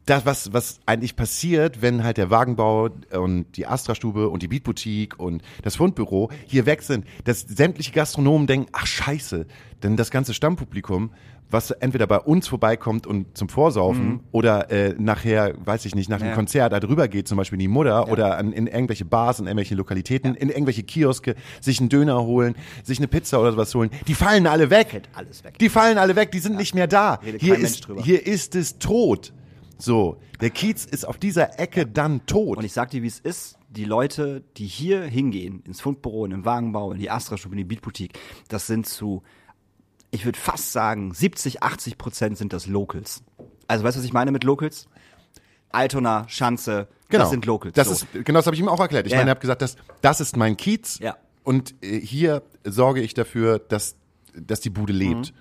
das, 0.07 0.27
was, 0.27 0.53
was 0.53 0.81
eigentlich 0.87 1.15
passiert, 1.17 1.81
wenn 1.81 2.03
halt 2.03 2.17
der 2.17 2.29
Wagenbau 2.31 2.91
und 3.13 3.47
die 3.57 3.67
Astra-Stube 3.67 4.29
und 4.29 4.43
die 4.43 4.49
Beat-Boutique 4.49 5.19
und 5.19 5.43
das 5.63 5.77
Fundbüro 5.77 6.31
hier 6.47 6.67
weg 6.67 6.83
sind, 6.83 7.07
dass 7.25 7.41
sämtliche 7.43 7.93
Gastronomen 7.93 8.47
denken, 8.47 8.67
ach 8.73 8.87
scheiße, 8.87 9.47
denn 9.83 9.97
das 9.97 10.11
ganze 10.11 10.35
Stammpublikum, 10.35 11.11
was 11.51 11.71
entweder 11.71 12.07
bei 12.07 12.19
uns 12.19 12.49
vorbeikommt 12.49 13.07
und 13.07 13.37
zum 13.37 13.51
Vorsaufen 13.51 14.07
Mhm. 14.09 14.21
oder 14.33 14.71
äh, 14.71 14.95
nachher, 14.99 15.55
weiß 15.65 15.85
ich 15.85 15.95
nicht, 15.95 16.09
nach 16.09 16.19
dem 16.19 16.29
Ja. 16.29 16.35
Konzert 16.35 16.73
da 16.73 16.81
drüber 16.81 17.09
geht, 17.09 17.29
zum 17.29 17.37
Beispiel 17.37 17.57
in 17.57 17.61
die 17.61 17.69
Mutter 17.69 18.09
oder 18.09 18.39
an, 18.39 18.53
in 18.55 18.67
irgendwelche 18.67 19.05
Bars, 19.05 19.39
in 19.39 19.47
irgendwelche 19.47 19.75
Lokalitäten, 19.75 20.35
in 20.35 20.49
irgendwelche 20.49 20.83
Kioske, 20.83 21.35
sich 21.61 21.79
einen 21.79 21.91
Döner 21.91 22.23
holen, 22.23 22.55
sich 22.85 22.99
eine 22.99 23.07
Pizza 23.07 23.39
oder 23.39 23.53
sowas 23.53 23.75
holen, 23.75 23.91
die 24.09 24.15
fallen 24.15 24.47
alle 24.47 24.71
weg. 24.71 25.03
Alles 25.13 25.45
weg. 25.45 25.59
Die 25.59 25.69
fallen 25.69 25.99
alle 25.99 26.17
weg, 26.17 26.33
die 26.33 26.39
sind 26.39 26.57
nicht 26.57 26.75
mehr 26.75 26.87
da. 26.87 27.15
Redet 27.17 27.43
Hier 27.43 27.59
ist, 27.59 27.87
hier 28.03 28.27
ist 28.27 28.55
es 28.57 28.79
tot. 28.79 29.35
So, 29.83 30.19
der 30.41 30.51
Kiez 30.51 30.85
ist 30.85 31.05
auf 31.05 31.19
dieser 31.19 31.59
Ecke 31.59 31.87
dann 31.89 32.25
tot. 32.27 32.57
Und 32.59 32.65
ich 32.65 32.73
sag 32.73 32.91
dir, 32.91 33.03
wie 33.03 33.09
es 33.09 33.19
ist. 33.19 33.59
Die 33.69 33.85
Leute, 33.85 34.45
die 34.57 34.67
hier 34.67 35.03
hingehen, 35.03 35.61
ins 35.67 35.81
Fundbüro, 35.81 36.25
in 36.25 36.31
den 36.31 36.45
Wagenbau, 36.45 36.93
in 36.93 36.99
die 36.99 37.11
Astra-Stube, 37.11 37.55
in 37.55 37.59
die 37.59 37.65
Beatboutique, 37.65 38.17
das 38.49 38.69
sind 38.69 38.87
zu, 38.87 39.23
ich 40.13 40.25
würde 40.25 40.39
fast 40.39 40.71
sagen, 40.73 41.13
70, 41.13 41.65
80 41.65 41.99
Prozent 41.99 42.39
sind 42.39 42.53
das 42.53 42.67
Locals. 42.67 43.25
Also 43.67 43.83
weißt 43.83 43.97
du, 43.97 44.01
was 44.01 44.05
ich 44.05 44.13
meine 44.13 44.31
mit 44.31 44.45
Locals? 44.45 44.87
Altona, 45.71 46.29
Schanze, 46.29 46.87
das 47.09 47.31
sind 47.31 47.45
Locals. 47.47 47.75
Das 47.75 47.89
so. 47.89 47.95
ist, 47.95 48.07
genau, 48.13 48.39
das 48.39 48.47
habe 48.47 48.55
ich 48.55 48.61
ihm 48.61 48.69
auch 48.69 48.79
erklärt. 48.79 49.07
Ich 49.07 49.13
Ja, 49.13 49.19
meine, 49.19 49.31
er 49.31 49.35
hat 49.37 49.41
gesagt, 49.41 49.63
das, 49.63 49.77
das 50.01 50.21
ist 50.21 50.37
mein 50.37 50.57
Kiez. 50.57 50.99
Ja. 51.01 51.17
Und 51.43 51.75
äh, 51.83 51.99
hier 51.99 52.43
sorge 52.63 53.01
ich 53.01 53.15
dafür, 53.15 53.59
dass, 53.59 53.97
dass 54.35 54.61
die 54.61 54.71
Bude 54.71 54.93
lebt. 54.93 55.33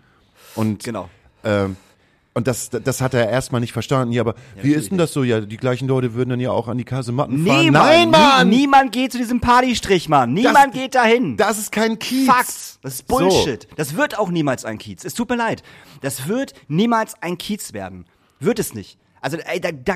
Und, 0.56 0.84
Genau. 0.84 1.10
ähm, 1.44 1.76
und 2.34 2.48
das, 2.48 2.70
das 2.70 3.02
hat 3.02 3.14
er 3.14 3.30
erstmal 3.30 3.60
nicht 3.60 3.74
verstanden. 3.74 4.14
Ja, 4.14 4.22
aber 4.22 4.36
wie 4.62 4.74
ist 4.74 4.90
denn 4.90 4.98
das 4.98 5.12
so? 5.12 5.24
Ja, 5.24 5.42
die 5.42 5.58
gleichen 5.58 5.88
Leute 5.88 6.14
würden 6.14 6.30
dann 6.30 6.40
ja 6.40 6.52
auch 6.52 6.70
an 6.70 6.78
die 6.78 6.86
Kasematten 6.86 7.46
fahren. 7.46 7.66
Nee, 7.66 7.72
Nein, 7.72 8.10
Mann! 8.10 8.50
Nie, 8.50 8.60
niemand 8.60 8.94
geht 8.94 9.12
zu 9.12 9.18
diesem 9.18 9.42
Partystrich, 9.42 10.08
Mann. 10.08 10.34
Niemand 10.34 10.74
geht 10.74 10.96
dahin. 10.96 11.36
Das 11.36 11.58
ist 11.58 11.74
kein 11.74 12.00
Kiez. 12.00 12.28
Fakt. 12.28 12.80
Das 12.84 12.94
ist 12.94 13.08
Bullshit. 13.08 13.68
Das 13.76 13.98
wird 13.98 14.18
auch 14.18 14.30
niemals 14.30 14.64
ein 14.64 14.78
Kiez. 14.78 15.04
Es 15.04 15.14
tut 15.14 15.30
mir 15.30 15.36
leid. 15.36 15.62
Das 16.00 16.28
wird 16.28 16.54
niemals 16.70 17.22
ein 17.22 17.38
Kiez 17.38 17.74
werden. 17.74 18.06
Wird 18.40 18.60
es 18.60 18.74
nicht. 18.74 18.98
Also 19.20 19.38
ey, 19.38 19.60
da, 19.60 19.72
da, 19.72 19.96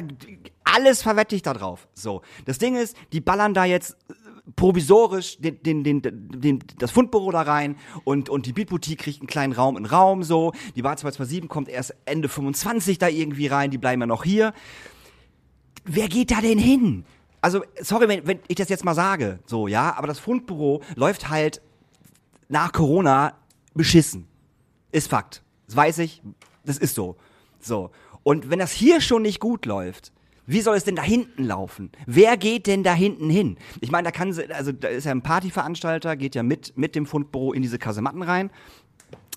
alles 0.65 1.01
verwette 1.01 1.35
ich 1.35 1.41
da 1.41 1.53
drauf. 1.53 1.87
So. 1.93 2.21
Das 2.45 2.57
Ding 2.57 2.75
ist, 2.75 2.97
die 3.13 3.21
ballern 3.21 3.53
da 3.53 3.63
jetzt 3.63 3.95
provisorisch 4.55 5.37
den, 5.39 5.61
den, 5.63 5.83
den, 5.83 6.01
den, 6.03 6.59
das 6.77 6.91
Fundbüro 6.91 7.31
da 7.31 7.41
rein 7.41 7.75
und, 8.03 8.29
und 8.29 8.45
die 8.45 8.53
Beatboutique 8.53 8.99
kriegt 8.99 9.21
einen 9.21 9.27
kleinen 9.27 9.53
Raum 9.53 9.77
in 9.77 9.85
Raum 9.85 10.23
so. 10.23 10.53
Die 10.75 10.81
Bar 10.81 10.97
227 10.97 11.49
kommt 11.49 11.69
erst 11.69 11.95
Ende 12.05 12.29
25 12.29 12.97
da 12.97 13.07
irgendwie 13.07 13.47
rein, 13.47 13.71
die 13.71 13.77
bleiben 13.77 14.01
ja 14.01 14.07
noch 14.07 14.23
hier. 14.23 14.53
Wer 15.83 16.07
geht 16.07 16.31
da 16.31 16.41
denn 16.41 16.59
hin? 16.59 17.05
Also, 17.41 17.63
sorry, 17.81 18.07
wenn, 18.07 18.25
wenn 18.25 18.39
ich 18.47 18.55
das 18.55 18.69
jetzt 18.69 18.85
mal 18.85 18.95
sage, 18.95 19.39
so, 19.45 19.67
ja, 19.67 19.95
aber 19.95 20.07
das 20.07 20.19
Fundbüro 20.19 20.81
läuft 20.95 21.29
halt 21.29 21.61
nach 22.49 22.71
Corona 22.71 23.33
beschissen. 23.73 24.27
Ist 24.91 25.09
Fakt. 25.09 25.43
Das 25.67 25.75
weiß 25.75 25.99
ich. 25.99 26.21
Das 26.63 26.77
ist 26.77 26.95
so. 26.95 27.17
So. 27.59 27.91
Und 28.23 28.49
wenn 28.49 28.59
das 28.59 28.71
hier 28.71 29.01
schon 29.01 29.21
nicht 29.21 29.39
gut 29.39 29.65
läuft, 29.65 30.11
wie 30.47 30.61
soll 30.61 30.75
es 30.75 30.83
denn 30.83 30.95
da 30.95 31.01
hinten 31.01 31.43
laufen? 31.43 31.91
Wer 32.05 32.37
geht 32.37 32.67
denn 32.67 32.83
da 32.83 32.93
hinten 32.93 33.29
hin? 33.29 33.57
Ich 33.81 33.91
meine, 33.91 34.05
da 34.05 34.11
kann 34.11 34.31
sie, 34.31 34.51
also 34.51 34.71
da 34.71 34.87
ist 34.87 35.05
ja 35.05 35.11
ein 35.11 35.21
Partyveranstalter, 35.21 36.15
geht 36.15 36.35
ja 36.35 36.43
mit, 36.43 36.77
mit 36.77 36.95
dem 36.95 37.05
Fundbüro 37.05 37.53
in 37.53 37.61
diese 37.61 37.79
Kasematten 37.79 38.21
rein, 38.21 38.51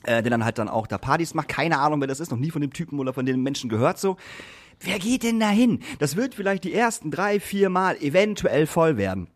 äh, 0.05 0.23
der 0.23 0.31
dann 0.31 0.45
halt 0.45 0.59
dann 0.59 0.69
auch 0.69 0.87
da 0.87 0.99
Partys 0.99 1.35
macht. 1.35 1.49
Keine 1.49 1.79
Ahnung, 1.79 2.01
wer 2.01 2.09
das 2.09 2.21
ist, 2.21 2.31
noch 2.31 2.39
nie 2.39 2.51
von 2.51 2.61
dem 2.61 2.73
Typen 2.73 2.99
oder 2.99 3.13
von 3.13 3.27
den 3.27 3.43
Menschen 3.43 3.71
gehört 3.71 3.99
so. 3.99 4.17
Wer 4.81 4.99
geht 4.99 5.23
denn 5.23 5.41
da 5.41 5.49
hin? 5.49 5.81
Das 5.99 6.15
wird 6.15 6.35
vielleicht 6.35 6.65
die 6.65 6.73
ersten 6.73 7.11
drei, 7.11 7.41
vier 7.41 7.69
Mal 7.69 7.97
eventuell 7.97 8.67
voll 8.67 8.97
werden, 8.97 9.29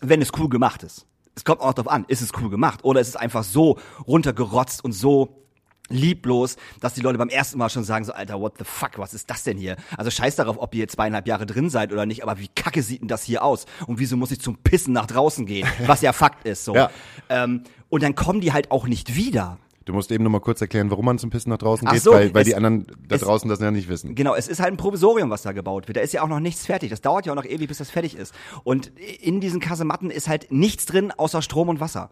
wenn 0.00 0.22
es 0.22 0.32
cool 0.38 0.48
gemacht 0.48 0.82
ist. 0.82 1.06
Es 1.34 1.44
kommt 1.44 1.60
auch 1.60 1.74
darauf 1.74 1.92
an, 1.92 2.06
ist 2.08 2.22
es 2.22 2.32
cool 2.40 2.48
gemacht 2.48 2.82
oder 2.82 3.00
ist 3.00 3.08
es 3.08 3.16
einfach 3.16 3.44
so 3.44 3.78
runtergerotzt 4.06 4.82
und 4.82 4.92
so 4.92 5.45
lieblos, 5.88 6.56
dass 6.80 6.94
die 6.94 7.00
Leute 7.00 7.18
beim 7.18 7.28
ersten 7.28 7.58
Mal 7.58 7.68
schon 7.70 7.84
sagen 7.84 8.04
so, 8.04 8.12
Alter, 8.12 8.40
what 8.40 8.54
the 8.58 8.64
fuck, 8.64 8.98
was 8.98 9.14
ist 9.14 9.30
das 9.30 9.44
denn 9.44 9.56
hier? 9.58 9.76
Also 9.96 10.10
scheiß 10.10 10.36
darauf, 10.36 10.56
ob 10.58 10.74
ihr 10.74 10.80
jetzt 10.80 10.94
zweieinhalb 10.96 11.26
Jahre 11.26 11.46
drin 11.46 11.70
seid 11.70 11.92
oder 11.92 12.06
nicht, 12.06 12.22
aber 12.22 12.38
wie 12.38 12.48
kacke 12.48 12.82
sieht 12.82 13.00
denn 13.02 13.08
das 13.08 13.22
hier 13.22 13.42
aus? 13.44 13.66
Und 13.86 13.98
wieso 13.98 14.16
muss 14.16 14.30
ich 14.30 14.40
zum 14.40 14.56
Pissen 14.58 14.92
nach 14.92 15.06
draußen 15.06 15.46
gehen? 15.46 15.66
Was 15.86 16.00
ja 16.02 16.12
Fakt 16.12 16.46
ist, 16.46 16.64
so. 16.64 16.74
Ja. 16.74 16.90
Ähm, 17.28 17.62
und 17.88 18.02
dann 18.02 18.14
kommen 18.14 18.40
die 18.40 18.52
halt 18.52 18.70
auch 18.70 18.86
nicht 18.86 19.14
wieder. 19.14 19.58
Du 19.84 19.92
musst 19.92 20.10
eben 20.10 20.24
noch 20.24 20.30
mal 20.30 20.40
kurz 20.40 20.60
erklären, 20.60 20.90
warum 20.90 21.04
man 21.04 21.16
zum 21.16 21.30
Pissen 21.30 21.48
nach 21.50 21.58
draußen 21.58 21.86
Ach 21.86 21.92
geht, 21.92 22.02
so, 22.02 22.10
weil, 22.10 22.34
weil 22.34 22.42
es- 22.42 22.48
die 22.48 22.56
anderen 22.56 22.88
da 23.06 23.18
draußen 23.18 23.48
das 23.48 23.60
ja 23.60 23.70
nicht 23.70 23.88
wissen. 23.88 24.16
Genau, 24.16 24.34
es 24.34 24.48
ist 24.48 24.58
halt 24.58 24.72
ein 24.74 24.76
Provisorium, 24.76 25.30
was 25.30 25.42
da 25.42 25.52
gebaut 25.52 25.86
wird. 25.86 25.96
Da 25.96 26.00
ist 26.00 26.12
ja 26.12 26.22
auch 26.22 26.28
noch 26.28 26.40
nichts 26.40 26.66
fertig. 26.66 26.90
Das 26.90 27.00
dauert 27.02 27.24
ja 27.26 27.30
auch 27.32 27.36
noch 27.36 27.44
ewig, 27.44 27.68
bis 27.68 27.78
das 27.78 27.90
fertig 27.90 28.16
ist. 28.16 28.34
Und 28.64 28.88
in 28.98 29.40
diesen 29.40 29.60
Kasematten 29.60 30.10
ist 30.10 30.26
halt 30.28 30.50
nichts 30.50 30.86
drin, 30.86 31.12
außer 31.16 31.40
Strom 31.40 31.68
und 31.68 31.78
Wasser. 31.78 32.10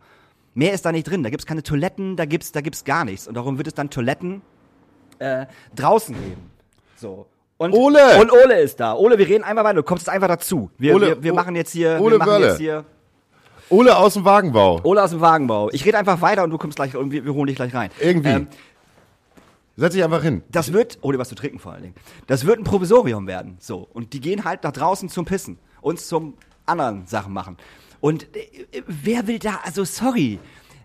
Mehr 0.54 0.72
ist 0.72 0.84
da 0.84 0.92
nicht 0.92 1.04
drin. 1.04 1.22
Da 1.22 1.30
gibt's 1.30 1.46
keine 1.46 1.62
Toiletten, 1.62 2.16
da 2.16 2.24
gibt's, 2.24 2.52
da 2.52 2.60
gibt's 2.60 2.84
gar 2.84 3.04
nichts. 3.04 3.26
Und 3.26 3.34
darum 3.34 3.58
wird 3.58 3.66
es 3.66 3.74
dann 3.74 3.90
Toiletten 3.90 4.42
äh, 5.18 5.46
draußen 5.74 6.14
geben. 6.14 6.50
So. 6.96 7.26
Und, 7.56 7.72
Ole! 7.72 8.20
Und 8.20 8.32
Ole 8.32 8.60
ist 8.60 8.80
da. 8.80 8.94
Ole, 8.94 9.18
wir 9.18 9.28
reden 9.28 9.44
einmal 9.44 9.64
weiter. 9.64 9.76
Du 9.76 9.82
kommst 9.82 10.06
jetzt 10.06 10.14
einfach 10.14 10.28
dazu. 10.28 10.70
Wir, 10.78 10.94
Ole, 10.94 11.08
wir, 11.08 11.22
wir 11.22 11.34
machen 11.34 11.54
jetzt 11.56 11.72
hier, 11.72 11.98
Ole 12.00 12.18
wir 12.18 12.18
machen 12.18 12.42
jetzt 12.42 12.58
hier 12.58 12.84
Ole 13.70 13.96
aus 13.96 14.14
dem 14.14 14.24
Wagenbau. 14.24 14.80
Ole 14.82 15.02
aus 15.02 15.10
dem 15.10 15.20
Wagenbau. 15.20 15.70
Ich 15.70 15.84
rede 15.84 15.98
einfach 15.98 16.20
weiter 16.20 16.44
und 16.44 16.50
du 16.50 16.58
kommst 16.58 16.76
gleich 16.76 16.96
und 16.96 17.10
wir, 17.10 17.24
wir 17.24 17.32
holen 17.34 17.46
dich 17.46 17.56
gleich 17.56 17.74
rein. 17.74 17.90
Irgendwie. 18.00 18.28
Ähm, 18.28 18.48
Setz 19.76 19.94
dich 19.94 20.04
einfach 20.04 20.22
hin. 20.22 20.42
Das 20.52 20.72
wird, 20.72 20.98
ohne 21.00 21.18
was 21.18 21.28
zu 21.28 21.34
trinken 21.34 21.58
vor 21.58 21.72
allen 21.72 21.82
Dingen, 21.82 21.94
das 22.28 22.46
wird 22.46 22.58
ein 22.58 22.64
Provisorium 22.64 23.26
werden. 23.26 23.56
So. 23.58 23.88
Und 23.92 24.12
die 24.12 24.20
gehen 24.20 24.44
halt 24.44 24.62
nach 24.62 24.72
draußen 24.72 25.08
zum 25.08 25.24
Pissen 25.24 25.58
und 25.80 25.98
zum 25.98 26.34
anderen 26.64 27.06
Sachen 27.06 27.32
machen. 27.32 27.56
Und 28.04 28.24
äh, 28.36 28.82
wer 28.86 29.26
will 29.26 29.38
da, 29.38 29.60
also 29.64 29.82
sorry. 29.86 30.38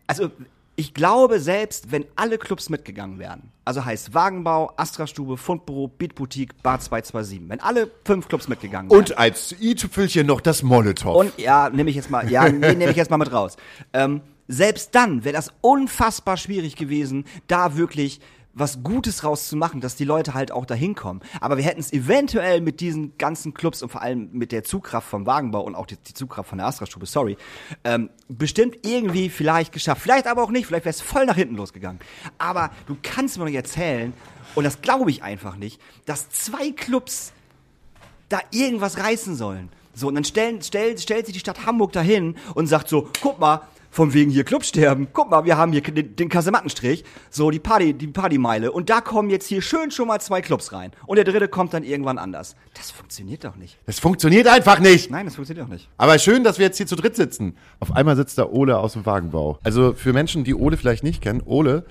Also 0.08 0.32
ich 0.78 0.94
glaube, 0.94 1.42
selbst 1.42 1.92
wenn 1.92 2.06
alle 2.16 2.38
Clubs 2.38 2.70
mitgegangen 2.70 3.20
wären, 3.20 3.52
also 3.66 3.84
heißt 3.84 4.14
Wagenbau, 4.14 4.72
Astra-Stube, 4.78 5.36
Fundbüro, 5.36 5.90
Beatboutique, 5.90 6.54
Bar 6.64 6.80
227, 6.80 7.50
wenn 7.50 7.60
alle 7.60 7.92
fünf 8.06 8.30
Clubs 8.30 8.48
mitgegangen 8.48 8.90
wären. 8.90 9.00
Und 9.00 9.18
als 9.18 9.54
i-Tüpfelchen 9.60 10.28
noch 10.28 10.40
das 10.40 10.64
Molotow. 10.64 11.14
Und 11.14 11.38
ja, 11.38 11.70
nehme 11.70 11.90
ich 11.90 11.98
jetzt 11.98 12.10
mal, 12.10 12.32
ja, 12.32 12.48
nee, 12.48 12.74
nehme 12.74 12.92
ich 12.92 12.96
jetzt 12.96 13.12
mal 13.12 13.18
mit 13.18 13.34
raus. 13.34 13.58
Ähm, 13.92 14.22
selbst 14.48 14.96
dann 14.96 15.26
wäre 15.26 15.36
das 15.36 15.52
unfassbar 15.60 16.38
schwierig 16.38 16.78
gewesen, 16.78 17.26
da 17.48 17.76
wirklich 17.76 18.22
was 18.60 18.84
Gutes 18.84 19.24
rauszumachen, 19.24 19.82
dass 19.82 19.96
die 19.96 20.06
Leute 20.06 20.34
halt 20.34 20.52
auch 20.52 20.66
dahin 20.66 20.96
kommen. 20.96 21.22
Aber 21.42 21.58
wir 21.58 21.64
hätten 21.64 21.80
es 21.80 21.94
eventuell 21.94 22.62
mit 22.62 22.80
diesen 22.80 23.18
ganzen 23.18 23.54
Clubs 23.54 23.82
und 23.82 23.90
vor 23.90 24.02
allem 24.02 24.30
mit 24.32 24.52
der 24.52 24.64
Zugkraft 24.64 25.08
vom 25.08 25.26
Wagenbau 25.26 25.62
und 25.62 25.76
auch 25.76 25.86
die, 25.86 25.98
die 25.98 26.14
Zugkraft 26.14 26.50
von 26.50 26.58
der 26.58 26.68
Astra-Stube, 26.68 27.06
sorry, 27.06 27.38
ähm, 27.84 28.10
bestimmt 28.28 28.86
irgendwie 28.86 29.30
vielleicht 29.30 29.72
geschafft. 29.72 30.02
Vielleicht 30.02 30.28
aber 30.28 30.44
auch 30.44 30.52
nicht, 30.52 30.68
vielleicht 30.68 30.86
wäre 30.86 30.94
es 30.94 31.02
voll 31.02 31.26
nach 31.26 31.36
hinten 31.36 31.56
losgegangen. 31.56 32.00
Aber 32.38 32.72
du 32.88 32.98
kannst 33.02 33.38
mir 33.38 33.46
nicht 33.46 33.56
erzählen, 33.56 34.14
und 34.56 34.64
das 34.64 34.82
glaube 34.82 35.12
ich 35.12 35.24
einfach 35.24 35.56
nicht, 35.56 35.80
dass 36.06 36.30
zwei 36.30 36.72
Clubs 36.72 37.32
da 38.30 38.40
irgendwas 38.52 38.98
reißen 38.98 39.36
sollen. 39.36 39.70
So, 39.94 40.08
und 40.08 40.16
dann 40.16 40.24
stellen, 40.24 40.62
stell, 40.62 40.98
stellt 40.98 41.26
sich 41.26 41.34
die 41.34 41.40
Stadt 41.40 41.66
Hamburg 41.66 41.92
dahin 41.92 42.36
und 42.56 42.68
sagt 42.68 42.88
so, 42.88 43.10
guck 43.22 43.40
mal, 43.40 43.62
von 43.90 44.14
wegen 44.14 44.32
hier 44.32 44.44
Clubsterben, 44.44 45.08
guck 45.14 45.30
mal, 45.30 45.46
wir 45.46 45.58
haben 45.58 45.72
hier 45.72 45.82
den, 45.82 46.16
den 46.16 46.30
Kasemattenstrich, 46.30 47.04
so 47.30 47.52
die 47.52 47.60
Party, 47.60 47.94
die 47.94 48.08
Partymeile 48.08 48.72
und 48.72 48.90
da 48.90 49.02
kommen 49.02 49.30
jetzt 49.30 49.48
hier 49.48 49.62
schön 49.62 49.92
schon 49.92 50.08
mal 50.08 50.20
zwei 50.20 50.42
Clubs 50.42 50.72
rein 50.72 50.92
und 51.06 51.16
der 51.16 51.26
dritte 51.26 51.48
kommt 51.48 51.74
dann 51.74 51.84
irgendwann 51.84 52.18
anders. 52.18 52.56
Das 52.76 52.92
funktioniert 52.92 53.44
doch 53.44 53.56
nicht. 53.56 53.78
Das 53.86 54.00
funktioniert 54.00 54.48
einfach 54.48 54.80
nicht. 54.80 55.10
Nein, 55.12 55.26
das 55.26 55.36
funktioniert 55.36 55.66
doch 55.66 55.72
nicht. 55.72 55.90
Aber 55.98 56.18
schön, 56.20 56.44
dass 56.44 56.60
wir 56.60 56.66
jetzt 56.66 56.78
hier 56.78 56.88
zu 56.88 56.96
dritt 56.96 57.16
sitzen. 57.16 57.56
Auf 57.80 57.96
einmal 57.96 58.16
sitzt 58.16 58.38
da 58.38 58.46
Ole 58.46 58.78
aus 58.78 58.94
dem 58.94 59.06
Wagenbau. 59.06 59.60
Also 59.64 59.94
für 59.94 60.14
Menschen, 60.14 60.44
die 60.44 60.56
Ole 60.56 60.78
vielleicht 60.78 61.04
nicht 61.04 61.22
kennen, 61.22 61.42
Ole 61.46 61.86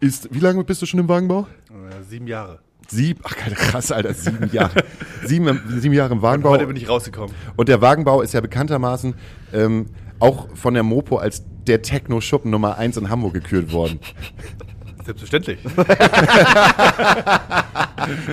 ist, 0.00 0.32
wie 0.32 0.40
lange 0.40 0.64
bist 0.64 0.82
du 0.82 0.86
schon 0.86 1.00
im 1.00 1.08
Wagenbau? 1.08 1.46
Äh, 1.70 2.02
sieben 2.08 2.26
Jahre. 2.26 2.60
Sieben, 2.90 3.20
ach 3.22 3.36
krass, 3.36 3.92
Alter, 3.92 4.14
sieben 4.14 4.50
Jahre. 4.50 4.82
sieben, 5.24 5.60
sieben 5.78 5.94
Jahre 5.94 6.14
im 6.14 6.22
Wagenbau. 6.22 6.50
Heute 6.50 6.66
bin 6.66 6.76
ich 6.76 6.88
rausgekommen. 6.88 7.34
Und 7.56 7.68
der 7.68 7.82
Wagenbau 7.82 8.22
ist 8.22 8.32
ja 8.32 8.40
bekanntermaßen 8.40 9.14
ähm, 9.52 9.86
auch 10.20 10.48
von 10.54 10.74
der 10.74 10.82
Mopo 10.82 11.16
als 11.16 11.44
der 11.66 11.82
Techno-Schuppen 11.82 12.50
Nummer 12.50 12.78
eins 12.78 12.96
in 12.96 13.10
Hamburg 13.10 13.34
gekürt 13.34 13.72
worden. 13.72 14.00
Selbstverständlich. 15.04 15.58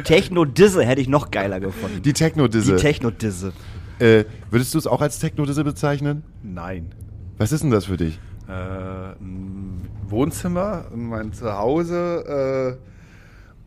Techno-Disse 0.04 0.84
hätte 0.84 1.02
ich 1.02 1.08
noch 1.08 1.32
geiler 1.32 1.60
gefunden. 1.60 2.02
Die 2.02 2.14
Techno-Disse. 2.14 2.76
Die 2.76 2.82
Techno-Disse. 2.82 3.54
äh, 4.00 4.26
würdest 4.50 4.74
du 4.74 4.78
es 4.78 4.88
auch 4.88 5.02
als 5.02 5.20
Techno-Disse 5.20 5.64
bezeichnen? 5.64 6.24
Nein. 6.44 6.92
Was 7.38 7.52
ist 7.52 7.64
denn 7.64 7.72
das 7.72 7.86
für 7.86 7.98
dich? 7.98 8.20
Äh, 8.48 8.52
ein 8.52 9.88
Wohnzimmer, 10.08 10.86
mein 10.94 11.34
Zuhause 11.34 12.78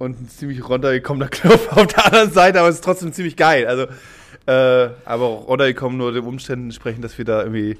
äh, 0.00 0.02
und 0.02 0.20
ein 0.20 0.28
ziemlich 0.28 0.66
runtergekommener 0.68 1.28
Club 1.28 1.60
auf 1.72 1.86
der 1.86 2.06
anderen 2.06 2.32
Seite, 2.32 2.60
aber 2.60 2.68
es 2.68 2.76
ist 2.76 2.84
trotzdem 2.84 3.12
ziemlich 3.12 3.36
geil. 3.36 3.66
Also, 3.66 3.86
äh, 4.46 4.90
aber 5.04 5.24
auch 5.24 5.48
runtergekommen 5.48 5.98
nur 5.98 6.12
den 6.12 6.24
Umständen 6.24 6.66
entsprechend, 6.66 7.04
dass 7.04 7.18
wir 7.18 7.24
da 7.24 7.42
irgendwie 7.42 7.76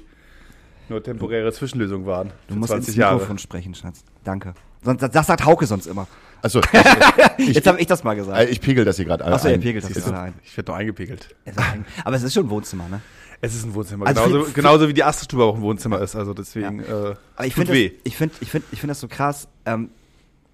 nur 0.89 1.03
temporäre 1.03 1.51
Zwischenlösungen 1.51 2.05
waren. 2.05 2.31
Du 2.47 2.55
musst 2.55 2.71
20 2.71 2.89
ins 2.89 2.97
Jahre. 2.97 3.15
Mikrofon 3.15 3.37
sprechen, 3.37 3.73
Schatz. 3.75 4.03
Danke. 4.23 4.53
Sonst, 4.83 5.01
das 5.01 5.27
sagt 5.27 5.45
Hauke 5.45 5.65
sonst 5.65 5.87
immer. 5.87 6.07
Also, 6.41 6.61
ich, 7.37 7.49
Jetzt 7.55 7.67
habe 7.67 7.79
ich 7.81 7.87
das 7.87 8.03
mal 8.03 8.15
gesagt. 8.15 8.37
äh, 8.39 8.45
ich 8.45 8.61
pegel 8.61 8.85
das 8.85 8.95
hier 8.95 9.05
gerade 9.05 9.25
ein. 9.25 9.33
Achso, 9.33 9.49
ihr 9.49 9.57
pegelt 9.59 9.83
das 9.83 9.91
gerade 9.93 10.19
ein. 10.19 10.33
Ich 10.43 10.55
werde 10.55 10.71
noch 10.71 10.77
eingepegelt. 10.77 11.35
Aber 12.05 12.15
es 12.15 12.23
ist 12.23 12.33
schon 12.33 12.45
ein 12.45 12.49
Wohnzimmer, 12.49 12.87
ne? 12.89 13.01
Es 13.41 13.55
ist 13.55 13.65
ein 13.65 13.73
Wohnzimmer. 13.73 14.05
Also 14.07 14.21
genauso, 14.23 14.39
für- 14.43 14.45
für- 14.49 14.53
genauso 14.53 14.87
wie 14.89 14.93
die 14.93 15.03
Astelstube 15.03 15.43
auch 15.43 15.55
ein 15.55 15.61
Wohnzimmer 15.61 15.99
ist. 16.01 16.15
Also 16.15 16.33
deswegen. 16.33 16.79
Äh, 16.81 17.15
Aber 17.35 17.45
ich 17.47 17.55
finde 17.55 17.73
ich 17.75 18.15
find, 18.17 18.33
ich 18.41 18.49
find, 18.51 18.65
ich 18.71 18.79
find 18.79 18.89
das 18.91 18.99
so 18.99 19.07
krass. 19.07 19.47
Ähm, 19.65 19.89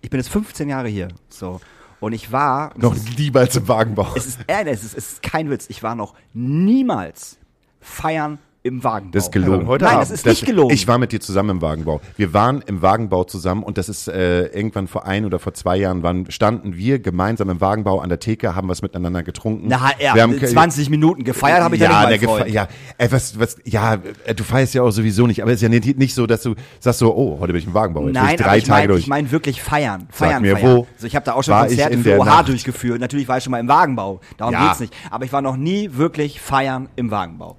ich 0.01 0.09
bin 0.09 0.19
jetzt 0.19 0.29
15 0.29 0.69
Jahre 0.69 0.87
hier. 0.87 1.07
So. 1.29 1.61
Und 1.99 2.13
ich 2.13 2.31
war. 2.31 2.73
Noch 2.77 2.95
niemals 3.17 3.55
im 3.55 3.67
Wagenbau. 3.67 4.07
Es 4.15 4.25
ist, 4.27 4.39
äh, 4.47 4.63
es, 4.65 4.83
ist, 4.83 4.95
es 4.97 5.11
ist 5.13 5.23
kein 5.23 5.49
Witz. 5.49 5.65
Ich 5.69 5.81
war 5.83 5.95
noch 5.95 6.13
niemals 6.33 7.37
feiern 7.79 8.37
im 8.65 8.83
Wagenbau. 8.83 9.11
Das 9.13 9.25
ist 9.25 9.31
gelogen. 9.31 9.67
Heute 9.67 9.85
Nein, 9.85 9.99
das 9.99 10.09
ist 10.09 10.25
nicht 10.25 10.43
gelogen. 10.43 10.73
Ich 10.73 10.87
war 10.87 10.97
mit 10.97 11.11
dir 11.11 11.21
zusammen 11.21 11.51
im 11.51 11.61
Wagenbau. 11.61 12.01
Wir 12.17 12.33
waren 12.33 12.63
im 12.65 12.81
Wagenbau 12.81 13.23
zusammen 13.23 13.61
und 13.61 13.77
das 13.77 13.89
ist 13.89 14.07
äh, 14.07 14.47
irgendwann 14.47 14.87
vor 14.87 15.05
ein 15.05 15.23
oder 15.25 15.37
vor 15.37 15.53
zwei 15.53 15.77
Jahren 15.77 16.01
waren, 16.01 16.29
standen 16.31 16.75
wir 16.75 16.97
gemeinsam 16.97 17.49
im 17.51 17.61
Wagenbau 17.61 17.99
an 17.99 18.09
der 18.09 18.19
Theke, 18.19 18.55
haben 18.55 18.67
was 18.67 18.81
miteinander 18.81 19.21
getrunken. 19.21 19.67
Na, 19.67 19.91
ja, 19.99 20.15
wir 20.15 20.23
haben, 20.23 20.39
20 20.39 20.89
Minuten 20.89 21.23
gefeiert 21.23 21.61
habe 21.61 21.75
ich 21.75 21.81
ja, 21.81 22.03
ja 22.03 22.09
nicht, 22.09 22.25
mein 22.25 22.51
ja, 22.51 22.67
äh, 22.97 23.07
was, 23.11 23.39
was, 23.39 23.57
ja, 23.65 23.99
äh, 24.25 24.33
du 24.33 24.43
feierst 24.43 24.73
ja 24.73 24.81
auch 24.81 24.89
sowieso 24.91 25.27
nicht, 25.27 25.43
aber 25.43 25.51
es 25.51 25.57
ist 25.57 25.61
ja 25.61 25.69
nicht, 25.69 25.97
nicht 25.99 26.15
so, 26.15 26.25
dass 26.25 26.41
du 26.41 26.55
sagst 26.79 26.99
so, 26.99 27.15
oh, 27.15 27.37
heute 27.39 27.53
bin 27.53 27.61
ich 27.61 27.67
im 27.67 27.73
Wagenbau, 27.75 28.07
jetzt 28.07 28.15
Nein, 28.15 28.35
ich 28.35 28.41
drei 28.41 28.57
ich 28.57 28.63
Tage 28.63 28.79
meine 28.79 28.87
durch. 28.87 29.01
ich 29.01 29.07
mein 29.07 29.29
wirklich 29.29 29.61
feiern. 29.61 30.07
Feiern, 30.09 30.41
mir, 30.41 30.57
feiern. 30.57 30.77
wo 30.77 30.87
Also 30.95 31.05
ich 31.05 31.15
habe 31.15 31.23
da 31.25 31.33
auch 31.33 31.43
schon 31.43 31.55
Konzerte 31.55 31.93
in 31.93 32.01
für 32.01 32.09
der 32.09 32.19
OH 32.19 32.25
Nacht? 32.25 32.47
durchgeführt. 32.47 32.99
Natürlich 32.99 33.27
war 33.27 33.37
ich 33.37 33.43
schon 33.43 33.51
mal 33.51 33.59
im 33.59 33.67
Wagenbau. 33.67 34.21
Darum 34.37 34.53
Ja. 34.53 34.67
geht's 34.69 34.79
nicht. 34.79 34.93
Aber 35.11 35.23
ich 35.23 35.31
war 35.31 35.43
noch 35.43 35.55
nie 35.55 35.91
wirklich 35.93 36.41
feiern 36.41 36.89
im 36.95 37.11
Wagenbau. 37.11 37.57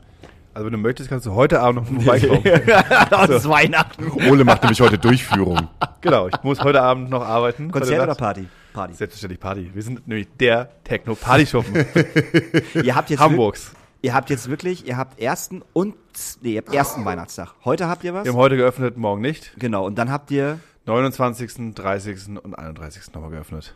Also 0.56 0.64
wenn 0.64 0.72
du 0.72 0.78
möchtest, 0.78 1.10
kannst 1.10 1.26
du 1.26 1.34
heute 1.34 1.60
Abend 1.60 1.82
noch 1.82 1.86
vorbeikommen. 2.02 2.42
Das 3.10 3.28
ist 3.28 3.46
Weihnachten. 3.46 4.10
Ole 4.30 4.42
macht 4.42 4.62
nämlich 4.62 4.80
heute 4.80 4.96
Durchführung. 4.96 5.68
genau, 6.00 6.28
ich 6.28 6.42
muss 6.44 6.60
heute 6.64 6.80
Abend 6.80 7.10
noch 7.10 7.22
arbeiten. 7.22 7.70
Konzert 7.70 8.02
oder. 8.02 8.14
Party? 8.14 8.48
Party. 8.72 8.94
Selbstverständlich 8.94 9.38
Party. 9.38 9.70
Wir 9.74 9.82
sind 9.82 10.08
nämlich 10.08 10.28
der 10.40 10.70
Techno-Party-Schuppen 10.84 11.84
Ihr 12.82 12.94
habt 12.94 13.10
jetzt 13.10 13.20
Hamburgs. 13.20 13.72
Ihr 14.00 14.14
habt 14.14 14.30
jetzt 14.30 14.48
wirklich, 14.48 14.86
ihr 14.86 14.96
habt 14.96 15.20
ersten 15.20 15.62
und 15.74 15.94
nee, 16.40 16.54
ihr 16.54 16.62
habt 16.62 16.72
ersten 16.72 17.04
Weihnachtstag. 17.04 17.52
Heute 17.66 17.86
habt 17.88 18.02
ihr 18.04 18.14
was? 18.14 18.24
Wir 18.24 18.32
haben 18.32 18.38
heute 18.38 18.56
geöffnet, 18.56 18.96
morgen 18.96 19.20
nicht. 19.20 19.52
Genau. 19.58 19.84
Und 19.84 19.98
dann 19.98 20.10
habt 20.10 20.30
ihr 20.30 20.58
29., 20.86 21.74
30. 21.74 22.28
und 22.42 22.58
31. 22.58 23.12
nochmal 23.12 23.28
geöffnet. 23.28 23.74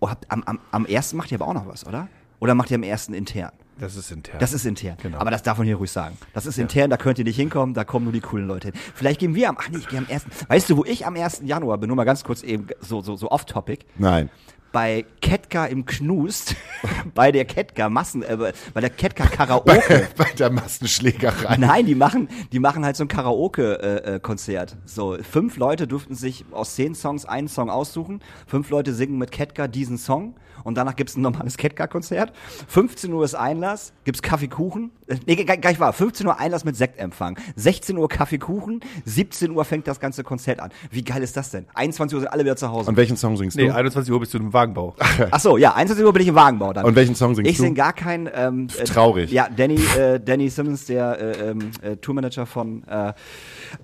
oh, 0.00 0.10
habt, 0.10 0.28
am, 0.32 0.42
am, 0.42 0.58
am 0.72 0.86
ersten 0.86 1.18
macht 1.18 1.30
ihr 1.30 1.40
aber 1.40 1.46
auch 1.46 1.54
noch 1.54 1.68
was, 1.68 1.86
oder? 1.86 2.08
Oder 2.40 2.56
macht 2.56 2.72
ihr 2.72 2.78
am 2.78 2.82
ersten 2.82 3.14
intern? 3.14 3.52
Das 3.78 3.96
ist 3.96 4.10
intern. 4.10 4.38
Das 4.38 4.52
ist 4.52 4.64
intern. 4.64 4.96
Genau. 5.02 5.18
Aber 5.18 5.30
das 5.30 5.42
darf 5.42 5.58
man 5.58 5.66
hier 5.66 5.76
ruhig 5.76 5.90
sagen. 5.90 6.16
Das 6.32 6.46
ist 6.46 6.58
intern, 6.58 6.88
da 6.88 6.96
könnt 6.96 7.18
ihr 7.18 7.24
nicht 7.24 7.36
hinkommen, 7.36 7.74
da 7.74 7.84
kommen 7.84 8.04
nur 8.04 8.12
die 8.12 8.20
coolen 8.20 8.46
Leute 8.46 8.68
hin. 8.68 8.80
Vielleicht 8.94 9.20
gehen 9.20 9.34
wir 9.34 9.48
am, 9.48 9.56
ach 9.60 9.68
nee, 9.68 9.78
ich 9.78 9.88
gehe 9.88 9.98
am 9.98 10.06
ersten. 10.06 10.30
Weißt 10.48 10.70
du, 10.70 10.76
wo 10.78 10.84
ich 10.84 11.06
am 11.06 11.14
1. 11.14 11.42
Januar 11.44 11.78
bin? 11.78 11.88
Nur 11.88 11.96
mal 11.96 12.04
ganz 12.04 12.24
kurz 12.24 12.42
eben 12.42 12.68
so, 12.80 13.02
so, 13.02 13.16
so 13.16 13.30
off-topic. 13.30 13.84
Nein. 13.98 14.30
Bei 14.72 15.06
Ketka 15.20 15.66
im 15.66 15.86
Knust, 15.86 16.54
bei 17.14 17.32
der 17.32 17.44
Ketka 17.44 17.88
Massen, 17.88 18.22
äh, 18.22 18.52
bei 18.74 18.80
der 18.80 18.90
Ketka 18.90 19.26
Karaoke. 19.26 20.08
Bei 20.16 20.30
der 20.38 20.50
Massenschlägerei. 20.50 21.56
Nein, 21.56 21.86
die 21.86 21.94
machen, 21.94 22.28
die 22.52 22.58
machen 22.58 22.84
halt 22.84 22.96
so 22.96 23.04
ein 23.04 23.08
Karaoke-Konzert. 23.08 24.76
so, 24.84 25.16
fünf 25.22 25.56
Leute 25.56 25.86
durften 25.86 26.14
sich 26.14 26.44
aus 26.50 26.74
zehn 26.74 26.94
Songs 26.94 27.24
einen 27.24 27.48
Song 27.48 27.70
aussuchen. 27.70 28.20
Fünf 28.46 28.70
Leute 28.70 28.94
singen 28.94 29.18
mit 29.18 29.30
Ketka 29.32 29.68
diesen 29.68 29.98
Song. 29.98 30.34
Und 30.64 30.76
danach 30.76 30.96
gibt's 30.96 31.16
ein 31.16 31.22
normales 31.22 31.56
Ketka-Konzert. 31.56 32.32
15 32.66 33.12
Uhr 33.12 33.24
ist 33.24 33.34
Einlass, 33.34 33.92
gibt's 34.04 34.20
Kaffeekuchen. 34.20 34.90
Nee, 35.26 35.36
gar, 35.36 35.56
gar 35.56 35.70
nicht 35.70 35.80
wahr. 35.80 35.92
15 35.92 36.26
Uhr 36.26 36.38
Einlass 36.38 36.64
mit 36.64 36.76
Sektempfang. 36.76 37.38
16 37.54 37.96
Uhr 37.96 38.08
Kaffeekuchen. 38.08 38.80
17 39.04 39.50
Uhr 39.52 39.64
fängt 39.64 39.86
das 39.86 40.00
ganze 40.00 40.24
Konzert 40.24 40.60
an. 40.60 40.70
Wie 40.90 41.02
geil 41.02 41.22
ist 41.22 41.36
das 41.36 41.50
denn? 41.50 41.66
21 41.74 42.14
Uhr 42.14 42.20
sind 42.22 42.28
alle 42.28 42.44
wieder 42.44 42.56
zu 42.56 42.70
Hause. 42.70 42.90
Und 42.90 42.96
welchen 42.96 43.16
Song 43.16 43.36
singst 43.36 43.56
nee, 43.56 43.66
du? 43.66 43.74
21 43.74 44.12
Uhr 44.12 44.20
bist 44.20 44.34
du 44.34 44.38
im 44.38 44.52
Wagenbau. 44.52 44.94
Ach 45.30 45.40
so, 45.40 45.56
ja, 45.56 45.74
21 45.74 46.04
Uhr 46.04 46.12
bin 46.12 46.22
ich 46.22 46.28
im 46.28 46.34
Wagenbau 46.34 46.72
dann. 46.72 46.84
Und 46.84 46.96
welchen 46.96 47.14
Song 47.14 47.34
singst 47.34 47.50
ich 47.50 47.56
du? 47.56 47.62
sing 47.62 47.74
gar 47.74 47.92
keinen. 47.92 48.28
Ähm, 48.34 48.68
äh, 48.78 48.84
Traurig. 48.84 49.30
Ja, 49.30 49.48
Danny, 49.48 49.78
äh, 49.98 50.18
Danny 50.18 50.48
Simmons, 50.48 50.86
der 50.86 51.18
äh, 51.20 51.50
ähm, 51.50 51.70
äh, 51.82 51.96
Tourmanager 51.96 52.46
von 52.46 52.84
äh, 52.88 53.12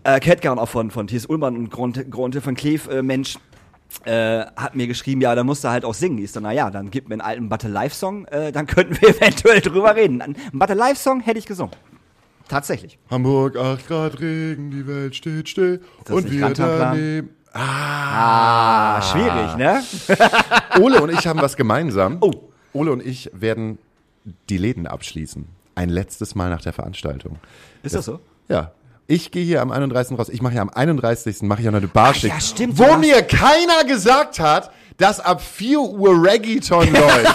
äh, 0.05 0.49
und 0.49 0.59
auch 0.59 0.69
von, 0.69 0.91
von 0.91 1.07
T.S. 1.07 1.27
Ullmann 1.27 1.57
und 1.57 1.71
Gronte, 1.71 2.05
Gronte 2.05 2.45
van 2.45 2.55
Kleef, 2.55 2.89
äh, 2.89 3.03
Mensch, 3.03 3.39
äh, 4.05 4.45
hat 4.57 4.75
mir 4.75 4.87
geschrieben, 4.87 5.21
ja, 5.21 5.35
da 5.35 5.45
musst 5.45 5.65
du 5.65 5.69
halt 5.69 5.85
auch 5.85 5.95
singen. 5.95 6.19
Ich 6.19 6.33
so, 6.33 6.41
na 6.41 6.53
ja, 6.53 6.71
dann 6.71 6.91
gib 6.91 7.09
mir 7.09 7.15
einen 7.15 7.21
alten 7.21 7.49
Battle 7.49 7.71
Live 7.71 7.95
Song, 7.95 8.27
äh, 8.27 8.53
dann 8.53 8.67
könnten 8.67 9.01
wir 9.01 9.09
eventuell 9.17 9.61
drüber 9.61 9.95
reden. 9.97 10.23
Ein 10.23 10.37
Battle 10.53 10.77
Live 10.77 10.99
Song 10.99 11.21
hätte 11.21 11.39
ich 11.39 11.47
gesungen. 11.47 11.75
Tatsächlich. 12.49 12.99
Hamburg, 13.11 13.57
8 13.57 13.89
Grad 13.89 14.21
Regen, 14.21 14.71
die 14.71 14.87
Welt 14.87 15.17
steht 15.17 15.49
still. 15.49 15.81
das 16.05 16.15
Und 16.17 16.31
wir 16.31 16.51
daneben. 16.51 17.31
Ah, 17.55 19.01
schwierig, 19.03 19.57
ne? 19.57 19.83
Ole 20.81 21.03
und 21.03 21.11
ich 21.13 21.27
haben 21.27 21.41
was 21.41 21.57
gemeinsam. 21.57 22.19
Oh. 22.21 22.33
Ole 22.73 22.93
und 22.93 23.05
ich 23.05 23.31
werden 23.35 23.79
die 24.49 24.57
Läden 24.57 24.87
abschließen. 24.87 25.47
Ein 25.75 25.89
letztes 25.89 26.35
Mal 26.35 26.51
nach 26.51 26.63
der 26.63 26.73
Veranstaltung. 26.73 27.39
Ist 27.83 27.95
das 27.95 28.07
so? 28.07 28.21
Ja. 28.49 28.73
Ich 29.07 29.31
gehe 29.31 29.45
hier 29.45 29.63
am 29.63 29.71
31. 29.71 30.19
raus. 30.19 30.29
Ich 30.29 30.43
mache 30.43 30.55
ja 30.55 30.63
am 30.63 30.71
31. 30.71 31.43
mache 31.43 31.61
ich 31.63 31.69
auch 31.69 31.73
noch 31.73 31.79
eine 31.79 31.89
Barschicht. 31.89 32.35
Ja, 32.35 32.41
stimmt, 32.41 32.79
Wo 32.79 32.97
mir 32.97 33.23
keiner 33.23 33.85
gesagt 33.87 34.39
hat, 34.39 34.71
dass 34.97 35.21
ab 35.21 35.41
4 35.43 35.81
Uhr 35.81 36.25
Reggaeton 36.25 36.93
läuft. 36.93 37.35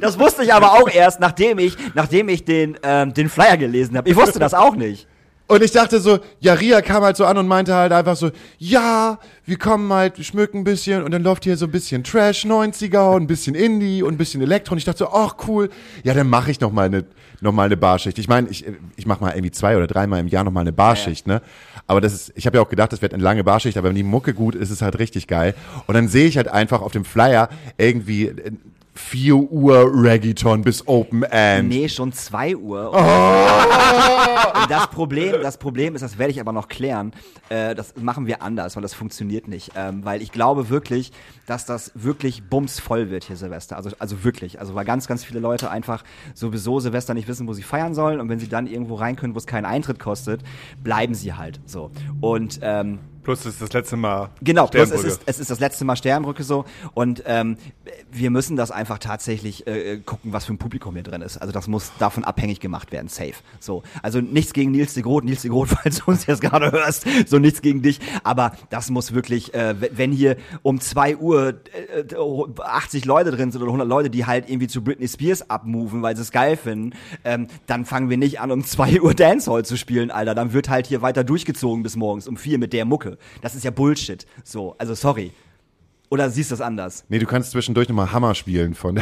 Das 0.00 0.18
wusste 0.18 0.42
ich 0.42 0.52
aber 0.52 0.72
auch 0.72 0.88
erst, 0.88 1.20
nachdem 1.20 1.58
ich, 1.58 1.76
nachdem 1.94 2.28
ich 2.28 2.44
den, 2.44 2.76
ähm, 2.82 3.14
den 3.14 3.28
Flyer 3.28 3.56
gelesen 3.56 3.96
habe. 3.96 4.08
Ich 4.08 4.16
wusste 4.16 4.38
das 4.38 4.52
auch 4.52 4.74
nicht. 4.74 5.06
Und 5.46 5.62
ich 5.62 5.70
dachte 5.70 5.98
so, 5.98 6.18
ja, 6.40 6.52
Ria 6.52 6.82
kam 6.82 7.02
halt 7.02 7.16
so 7.16 7.24
an 7.24 7.38
und 7.38 7.48
meinte 7.48 7.74
halt 7.74 7.90
einfach 7.90 8.16
so, 8.16 8.30
ja, 8.58 9.18
wir 9.46 9.56
kommen 9.56 9.90
halt, 9.90 10.22
schmücken 10.22 10.58
ein 10.58 10.64
bisschen 10.64 11.02
und 11.02 11.10
dann 11.10 11.22
läuft 11.22 11.44
hier 11.44 11.56
so 11.56 11.64
ein 11.64 11.70
bisschen 11.70 12.04
Trash 12.04 12.44
90er 12.44 13.14
und 13.14 13.22
ein 13.22 13.26
bisschen 13.26 13.54
Indie 13.54 14.02
und 14.02 14.14
ein 14.14 14.18
bisschen 14.18 14.42
Elektro 14.42 14.72
und 14.72 14.78
ich 14.78 14.84
dachte 14.84 14.98
so, 14.98 15.08
ach 15.10 15.36
cool, 15.46 15.70
ja, 16.04 16.12
dann 16.12 16.28
mache 16.28 16.50
ich 16.50 16.60
noch 16.60 16.70
mal 16.70 16.84
eine 16.84 17.06
noch 17.40 17.52
mal 17.52 17.64
eine 17.64 17.76
Barschicht. 17.76 18.18
Ich 18.18 18.28
meine, 18.28 18.48
ich 18.48 18.64
ich 18.96 19.06
mache 19.06 19.22
mal 19.22 19.30
irgendwie 19.30 19.50
zwei 19.50 19.76
oder 19.76 19.86
dreimal 19.86 20.20
im 20.20 20.28
Jahr 20.28 20.44
noch 20.44 20.52
mal 20.52 20.60
eine 20.60 20.72
Barschicht, 20.72 21.26
ne? 21.26 21.42
Aber 21.86 22.00
das 22.00 22.12
ist 22.12 22.32
ich 22.34 22.46
habe 22.46 22.58
ja 22.58 22.62
auch 22.62 22.68
gedacht, 22.68 22.92
das 22.92 23.02
wird 23.02 23.14
eine 23.14 23.22
lange 23.22 23.44
Barschicht, 23.44 23.76
aber 23.76 23.88
wenn 23.88 23.96
die 23.96 24.02
Mucke 24.02 24.34
gut 24.34 24.54
ist, 24.54 24.62
ist 24.62 24.70
es 24.70 24.82
halt 24.82 24.98
richtig 24.98 25.26
geil. 25.26 25.54
Und 25.86 25.94
dann 25.94 26.08
sehe 26.08 26.26
ich 26.26 26.36
halt 26.36 26.48
einfach 26.48 26.82
auf 26.82 26.92
dem 26.92 27.04
Flyer 27.04 27.48
irgendwie 27.76 28.26
äh, 28.28 28.52
4 28.98 29.36
Uhr 29.36 29.90
Reggaeton 29.94 30.62
bis 30.62 30.86
Open 30.86 31.22
End. 31.22 31.68
Nee, 31.68 31.88
schon 31.88 32.12
2 32.12 32.56
Uhr. 32.56 32.90
Oh! 32.92 34.68
Das 34.68 34.88
Problem, 34.90 35.36
das 35.40 35.56
Problem 35.56 35.94
ist, 35.94 36.02
das 36.02 36.18
werde 36.18 36.32
ich 36.32 36.40
aber 36.40 36.52
noch 36.52 36.68
klären. 36.68 37.12
Äh, 37.48 37.74
das 37.74 37.94
machen 37.96 38.26
wir 38.26 38.42
anders, 38.42 38.76
weil 38.76 38.82
das 38.82 38.92
funktioniert 38.92 39.48
nicht. 39.48 39.70
Ähm, 39.76 40.04
weil 40.04 40.20
ich 40.20 40.32
glaube 40.32 40.68
wirklich, 40.68 41.12
dass 41.46 41.64
das 41.64 41.92
wirklich 41.94 42.42
bumsvoll 42.48 43.08
wird 43.08 43.24
hier 43.24 43.36
Silvester. 43.36 43.76
Also, 43.76 43.90
also 43.98 44.24
wirklich. 44.24 44.60
Also 44.60 44.74
weil 44.74 44.84
ganz, 44.84 45.06
ganz 45.06 45.24
viele 45.24 45.40
Leute 45.40 45.70
einfach 45.70 46.04
sowieso 46.34 46.80
Silvester 46.80 47.14
nicht 47.14 47.28
wissen, 47.28 47.46
wo 47.46 47.52
sie 47.52 47.62
feiern 47.62 47.94
sollen. 47.94 48.20
Und 48.20 48.28
wenn 48.28 48.40
sie 48.40 48.48
dann 48.48 48.66
irgendwo 48.66 48.96
rein 48.96 49.16
können, 49.16 49.34
wo 49.34 49.38
es 49.38 49.46
keinen 49.46 49.64
Eintritt 49.64 49.98
kostet, 49.98 50.42
bleiben 50.82 51.14
sie 51.14 51.32
halt 51.32 51.60
so. 51.64 51.90
Und 52.20 52.58
ähm, 52.62 52.98
Plus 53.28 53.42
das 53.42 53.52
ist 53.52 53.60
das 53.60 53.72
letzte 53.74 53.98
Mal. 53.98 54.30
Genau, 54.40 54.68
plus 54.68 54.90
es 54.90 55.04
ist, 55.04 55.20
es 55.26 55.38
ist 55.38 55.50
das 55.50 55.60
letzte 55.60 55.84
Mal 55.84 55.96
Sternbrücke 55.96 56.42
so 56.42 56.64
und 56.94 57.22
ähm, 57.26 57.58
wir 58.10 58.30
müssen 58.30 58.56
das 58.56 58.70
einfach 58.70 58.98
tatsächlich 58.98 59.66
äh, 59.66 59.98
gucken, 59.98 60.32
was 60.32 60.46
für 60.46 60.54
ein 60.54 60.58
Publikum 60.58 60.94
hier 60.94 61.02
drin 61.02 61.20
ist. 61.20 61.36
Also 61.36 61.52
das 61.52 61.68
muss 61.68 61.92
davon 61.98 62.24
abhängig 62.24 62.58
gemacht 62.60 62.90
werden, 62.90 63.08
safe. 63.08 63.34
So, 63.60 63.82
also 64.02 64.22
nichts 64.22 64.54
gegen 64.54 64.70
Nils 64.70 64.94
de 64.94 65.02
Groot, 65.02 65.24
Nils 65.24 65.42
de 65.42 65.50
Groot, 65.50 65.68
falls 65.82 65.98
du 65.98 66.10
uns 66.10 66.24
jetzt 66.24 66.40
gerade 66.40 66.72
hörst, 66.72 67.04
so 67.26 67.38
nichts 67.38 67.60
gegen 67.60 67.82
dich, 67.82 68.00
aber 68.24 68.52
das 68.70 68.88
muss 68.88 69.12
wirklich, 69.12 69.52
äh, 69.52 69.74
wenn 69.78 70.10
hier 70.10 70.38
um 70.62 70.80
zwei 70.80 71.14
Uhr 71.14 71.60
äh, 71.92 72.00
äh, 72.00 72.62
80 72.62 73.04
Leute 73.04 73.30
drin 73.30 73.52
sind 73.52 73.60
oder 73.60 73.72
100 73.72 73.86
Leute, 73.86 74.08
die 74.08 74.24
halt 74.24 74.48
irgendwie 74.48 74.68
zu 74.68 74.82
Britney 74.82 75.06
Spears 75.06 75.50
abmoven, 75.50 76.00
weil 76.00 76.16
sie 76.16 76.22
es 76.22 76.30
geil 76.30 76.56
finden, 76.56 76.96
ähm, 77.24 77.48
dann 77.66 77.84
fangen 77.84 78.08
wir 78.08 78.16
nicht 78.16 78.40
an, 78.40 78.50
um 78.50 78.64
zwei 78.64 79.02
Uhr 79.02 79.12
Dancehall 79.12 79.66
zu 79.66 79.76
spielen, 79.76 80.10
Alter. 80.10 80.34
Dann 80.34 80.54
wird 80.54 80.70
halt 80.70 80.86
hier 80.86 81.02
weiter 81.02 81.24
durchgezogen 81.24 81.82
bis 81.82 81.94
morgens 81.94 82.26
um 82.26 82.38
vier 82.38 82.58
mit 82.58 82.72
der 82.72 82.86
Mucke. 82.86 83.17
Das 83.42 83.54
ist 83.54 83.64
ja 83.64 83.70
Bullshit. 83.70 84.26
So, 84.44 84.74
also 84.78 84.94
sorry. 84.94 85.32
Oder 86.10 86.30
siehst 86.30 86.50
du 86.50 86.54
das 86.54 86.60
anders? 86.60 87.04
Nee, 87.08 87.18
du 87.18 87.26
kannst 87.26 87.50
zwischendurch 87.50 87.88
nochmal 87.88 88.12
Hammer 88.12 88.34
spielen 88.34 88.74
von, 88.74 88.98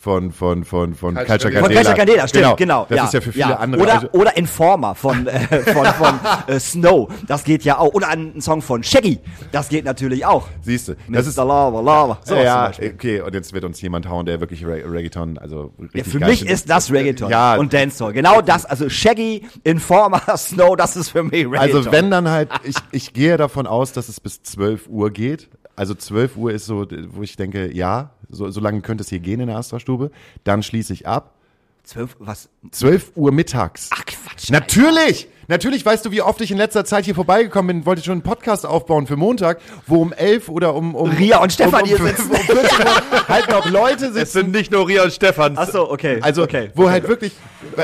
von, 0.00 0.32
von, 0.32 0.64
von, 0.64 0.94
von 0.94 1.14
Culture 1.14 1.52
Candela. 1.52 1.60
Von. 1.60 1.74
Culture 1.74 1.94
Candela, 1.94 2.26
stimmt, 2.26 2.56
genau. 2.56 2.86
Das 2.88 2.96
ja, 2.96 3.04
ist 3.04 3.12
ja 3.12 3.20
für 3.20 3.32
viele 3.32 3.50
ja. 3.50 3.56
andere. 3.56 3.82
Oder, 3.82 3.94
also, 3.94 4.08
oder 4.12 4.36
Informer 4.38 4.94
von, 4.94 5.26
äh, 5.26 5.40
von, 5.62 5.84
von 5.84 6.20
äh, 6.46 6.58
Snow, 6.58 7.12
das 7.28 7.44
geht 7.44 7.64
ja 7.64 7.76
auch. 7.76 7.92
Oder 7.92 8.08
ein 8.08 8.40
Song 8.40 8.62
von 8.62 8.82
Shaggy, 8.82 9.18
das 9.52 9.68
geht 9.68 9.84
natürlich 9.84 10.24
auch. 10.24 10.48
siehst 10.62 10.88
du, 10.88 10.96
Das 11.10 11.26
ist, 11.26 11.36
Lava, 11.36 11.82
Lava. 11.82 12.18
So 12.24 12.34
ja, 12.34 12.70
okay, 12.70 13.20
und 13.20 13.34
jetzt 13.34 13.52
wird 13.52 13.64
uns 13.64 13.78
jemand 13.82 14.08
hauen, 14.08 14.24
der 14.24 14.40
wirklich 14.40 14.64
Re 14.64 14.82
Reggaeton, 14.90 15.36
also 15.36 15.74
Ja, 15.76 15.84
richtig 15.84 16.12
für 16.12 16.18
geil 16.18 16.30
mich 16.30 16.46
ist 16.46 16.70
das 16.70 16.90
Reggaeton 16.90 17.28
Ja. 17.28 17.56
und 17.56 17.74
Dancehall. 17.74 18.14
Genau 18.14 18.40
das, 18.40 18.64
also 18.64 18.88
Shaggy, 18.88 19.46
Informer, 19.64 20.22
Snow, 20.38 20.76
das 20.76 20.96
ist 20.96 21.10
für 21.10 21.24
mich 21.24 21.44
Reggaeton. 21.44 21.58
Also 21.58 21.92
wenn 21.92 22.10
dann 22.10 22.30
halt, 22.30 22.48
ich, 22.64 22.76
ich 22.90 23.12
gehe 23.12 23.36
davon 23.36 23.66
aus, 23.66 23.92
dass 23.92 24.08
es 24.08 24.18
bis 24.18 24.42
12 24.42 24.88
Uhr 24.88 25.10
geht. 25.10 25.50
Also 25.76 25.94
12 25.94 26.36
Uhr 26.36 26.52
ist 26.52 26.66
so, 26.66 26.86
wo 27.10 27.22
ich 27.22 27.36
denke, 27.36 27.74
ja, 27.74 28.10
so, 28.30 28.50
so 28.50 28.60
lange 28.60 28.80
könnte 28.80 29.02
es 29.02 29.08
hier 29.08 29.20
gehen 29.20 29.40
in 29.40 29.48
der 29.48 29.56
Astra-Stube. 29.56 30.10
Dann 30.44 30.62
schließe 30.62 30.92
ich 30.92 31.06
ab. 31.06 31.34
Zwölf, 31.82 32.16
was? 32.18 32.48
12 32.70 33.12
Uhr 33.16 33.32
mittags. 33.32 33.88
Ach 33.92 34.04
Quatsch. 34.04 34.50
Natürlich! 34.50 35.28
Natürlich 35.48 35.84
weißt 35.84 36.04
du, 36.06 36.12
wie 36.12 36.22
oft 36.22 36.40
ich 36.40 36.52
in 36.52 36.58
letzter 36.58 36.84
Zeit 36.84 37.06
hier 37.06 37.14
vorbeigekommen 37.16 37.78
bin, 37.78 37.86
wollte 37.86 38.04
schon 38.04 38.12
einen 38.12 38.22
Podcast 38.22 38.64
aufbauen 38.64 39.08
für 39.08 39.16
Montag, 39.16 39.60
wo 39.88 40.00
um 40.00 40.12
elf 40.12 40.48
oder 40.48 40.74
um, 40.76 40.94
um 40.94 41.10
Ria 41.10 41.42
und 41.42 41.52
Stefan 41.52 41.82
um, 41.82 41.88
hier 41.88 41.98
um, 41.98 42.04
um, 42.04 42.08
sitzen. 42.08 42.30
um 42.30 42.36
14 42.36 42.78
Uhr 42.86 43.28
halt 43.28 43.50
noch 43.50 43.68
Leute 43.68 44.06
Es 44.06 44.14
sitzen. 44.14 44.32
sind 44.32 44.52
nicht 44.52 44.70
nur 44.70 44.86
Ria 44.86 45.02
und 45.02 45.12
Stefan. 45.12 45.54
Ach 45.56 45.68
so, 45.68 45.90
okay. 45.90 46.20
Also, 46.22 46.44
okay. 46.44 46.70
wo 46.76 46.88
halt 46.88 47.08
wirklich, 47.08 47.32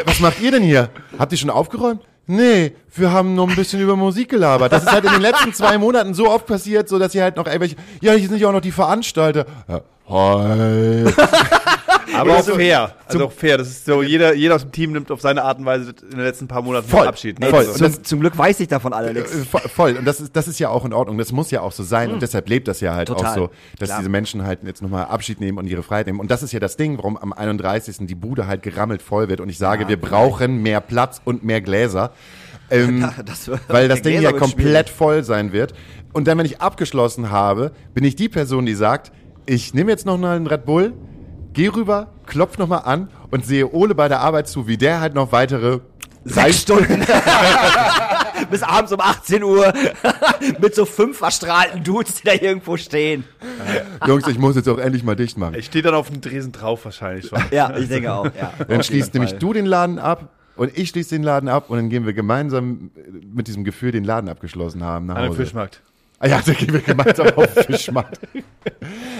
was 0.04 0.20
macht 0.20 0.40
ihr 0.40 0.52
denn 0.52 0.62
hier? 0.62 0.90
Habt 1.18 1.32
ihr 1.32 1.38
schon 1.38 1.50
aufgeräumt? 1.50 2.02
Nee, 2.28 2.74
wir 2.94 3.12
haben 3.12 3.34
noch 3.34 3.48
ein 3.48 3.54
bisschen 3.54 3.80
über 3.80 3.94
Musik 3.94 4.30
gelabert. 4.30 4.72
Das 4.72 4.82
ist 4.82 4.90
halt 4.90 5.04
in 5.04 5.12
den 5.12 5.22
letzten 5.22 5.54
zwei 5.54 5.78
Monaten 5.78 6.12
so 6.12 6.28
oft 6.28 6.46
passiert, 6.46 6.88
so 6.88 6.98
dass 6.98 7.14
ihr 7.14 7.22
halt 7.22 7.36
noch 7.36 7.46
irgendwelche, 7.46 7.76
ja, 8.00 8.12
hier 8.12 8.28
sind 8.28 8.38
ja 8.38 8.48
auch 8.48 8.52
noch 8.52 8.60
die 8.60 8.72
Veranstalter. 8.72 9.46
Ja, 9.68 9.80
hi. 10.08 11.04
Aber 12.14 12.36
auch 12.38 12.42
so- 12.42 12.54
fair. 12.54 12.94
Also 13.06 13.26
auch 13.26 13.32
fair. 13.32 13.58
Das 13.58 13.68
ist 13.68 13.84
so, 13.84 14.02
jeder, 14.02 14.34
jeder 14.34 14.54
aus 14.56 14.62
dem 14.62 14.72
Team 14.72 14.92
nimmt 14.92 15.10
auf 15.10 15.20
seine 15.20 15.42
Art 15.44 15.58
und 15.58 15.64
Weise 15.64 15.94
in 16.02 16.10
den 16.10 16.20
letzten 16.20 16.48
paar 16.48 16.62
Monaten 16.62 16.88
Voll. 16.88 17.06
Abschied. 17.06 17.36
Ey, 17.42 17.50
voll. 17.50 17.58
Also, 17.60 17.72
Und 17.72 17.78
zum, 17.78 17.86
das- 17.92 18.02
zum 18.02 18.20
Glück 18.20 18.36
weiß 18.38 18.60
ich 18.60 18.68
davon 18.68 18.92
alle 18.92 19.12
nichts. 19.12 19.32
Äh, 19.34 19.42
vo- 19.42 19.68
Voll. 19.68 19.96
Und 19.96 20.04
das 20.04 20.20
ist, 20.20 20.34
das 20.36 20.48
ist 20.48 20.58
ja 20.58 20.68
auch 20.70 20.84
in 20.84 20.92
Ordnung. 20.92 21.18
Das 21.18 21.32
muss 21.32 21.50
ja 21.50 21.60
auch 21.60 21.72
so 21.72 21.82
sein. 21.82 22.10
Und 22.12 22.22
deshalb 22.22 22.48
lebt 22.48 22.68
das 22.68 22.80
ja 22.80 22.94
halt 22.94 23.08
Total. 23.08 23.30
auch 23.30 23.34
so, 23.34 23.50
dass 23.78 23.88
Klar. 23.88 23.98
diese 23.98 24.10
Menschen 24.10 24.44
halt 24.44 24.60
jetzt 24.64 24.82
nochmal 24.82 25.04
Abschied 25.06 25.40
nehmen 25.40 25.58
und 25.58 25.66
ihre 25.66 25.82
Freiheit 25.82 26.06
nehmen. 26.06 26.20
Und 26.20 26.30
das 26.30 26.42
ist 26.42 26.52
ja 26.52 26.60
das 26.60 26.76
Ding, 26.76 26.96
warum 26.98 27.16
am 27.16 27.32
31. 27.32 28.06
die 28.06 28.14
Bude 28.14 28.46
halt 28.46 28.62
gerammelt 28.62 29.02
voll 29.02 29.28
wird. 29.28 29.40
Und 29.40 29.48
ich 29.48 29.58
sage, 29.58 29.88
wir 29.88 30.00
brauchen 30.00 30.62
mehr 30.62 30.80
Platz 30.80 31.20
und 31.24 31.44
mehr 31.44 31.60
Gläser. 31.60 32.12
Ähm, 32.70 33.08
Das 33.24 33.48
weil 33.68 33.88
das 33.88 34.02
Ding 34.02 34.18
Gläser 34.18 34.32
ja 34.32 34.38
komplett 34.38 34.88
voll 34.88 35.22
sein 35.22 35.52
wird. 35.52 35.74
Und 36.12 36.26
dann, 36.26 36.38
wenn 36.38 36.46
ich 36.46 36.60
abgeschlossen 36.60 37.30
habe, 37.30 37.72
bin 37.94 38.02
ich 38.02 38.16
die 38.16 38.28
Person, 38.28 38.66
die 38.66 38.74
sagt, 38.74 39.12
ich 39.44 39.74
nehme 39.74 39.90
jetzt 39.90 40.06
noch 40.06 40.18
mal 40.18 40.34
einen 40.36 40.46
Red 40.46 40.64
Bull, 40.64 40.94
gehe 41.56 41.74
rüber, 41.74 42.08
klopf 42.26 42.58
noch 42.58 42.68
mal 42.68 42.78
an 42.80 43.08
und 43.30 43.44
sehe 43.44 43.72
Ole 43.72 43.94
bei 43.94 44.08
der 44.08 44.20
Arbeit 44.20 44.46
zu, 44.46 44.68
wie 44.68 44.76
der 44.76 45.00
halt 45.00 45.14
noch 45.14 45.32
weitere 45.32 45.80
Sechs 46.24 46.62
Stunden. 46.62 47.06
Bis 48.50 48.62
abends 48.62 48.92
um 48.92 49.00
18 49.00 49.42
Uhr. 49.44 49.72
Mit 50.60 50.74
so 50.74 50.84
fünf 50.84 51.18
verstrahlten 51.18 51.82
Dudes, 51.84 52.16
die 52.16 52.24
da 52.24 52.32
irgendwo 52.32 52.76
stehen. 52.76 53.24
Jungs, 54.06 54.26
ich 54.26 54.38
muss 54.38 54.56
jetzt 54.56 54.68
auch 54.68 54.78
endlich 54.78 55.04
mal 55.04 55.14
dicht 55.16 55.38
machen. 55.38 55.54
ich 55.54 55.66
stehe 55.66 55.82
dann 55.82 55.94
auf 55.94 56.10
dem 56.10 56.20
Dresen 56.20 56.52
drauf 56.52 56.84
wahrscheinlich 56.84 57.28
schon. 57.28 57.40
Ja, 57.52 57.74
ich 57.76 57.88
denke 57.88 58.12
auch. 58.12 58.24
Ja. 58.24 58.52
Dann 58.68 58.82
schließt 58.82 59.14
nämlich 59.14 59.34
du 59.34 59.52
den 59.52 59.66
Laden 59.66 59.98
ab 59.98 60.28
und 60.56 60.76
ich 60.76 60.88
schließe 60.90 61.14
den 61.14 61.22
Laden 61.22 61.48
ab 61.48 61.70
und 61.70 61.76
dann 61.76 61.88
gehen 61.90 62.06
wir 62.06 62.12
gemeinsam 62.12 62.90
mit 63.32 63.46
diesem 63.46 63.62
Gefühl 63.64 63.92
den 63.92 64.04
Laden 64.04 64.28
abgeschlossen 64.28 64.82
haben 64.82 65.06
nach 65.06 65.16
An 65.16 65.22
dem 65.22 65.30
Hause. 65.30 65.42
Fischmarkt. 65.42 65.80
Ah 66.18 66.28
ja, 66.28 66.40
da 66.46 66.52
gehen 66.52 66.72
wir 66.72 66.80
gemeinsam 66.80 67.28
auf 67.28 67.52
den 67.54 67.64
Fischmarkt. 67.66 68.20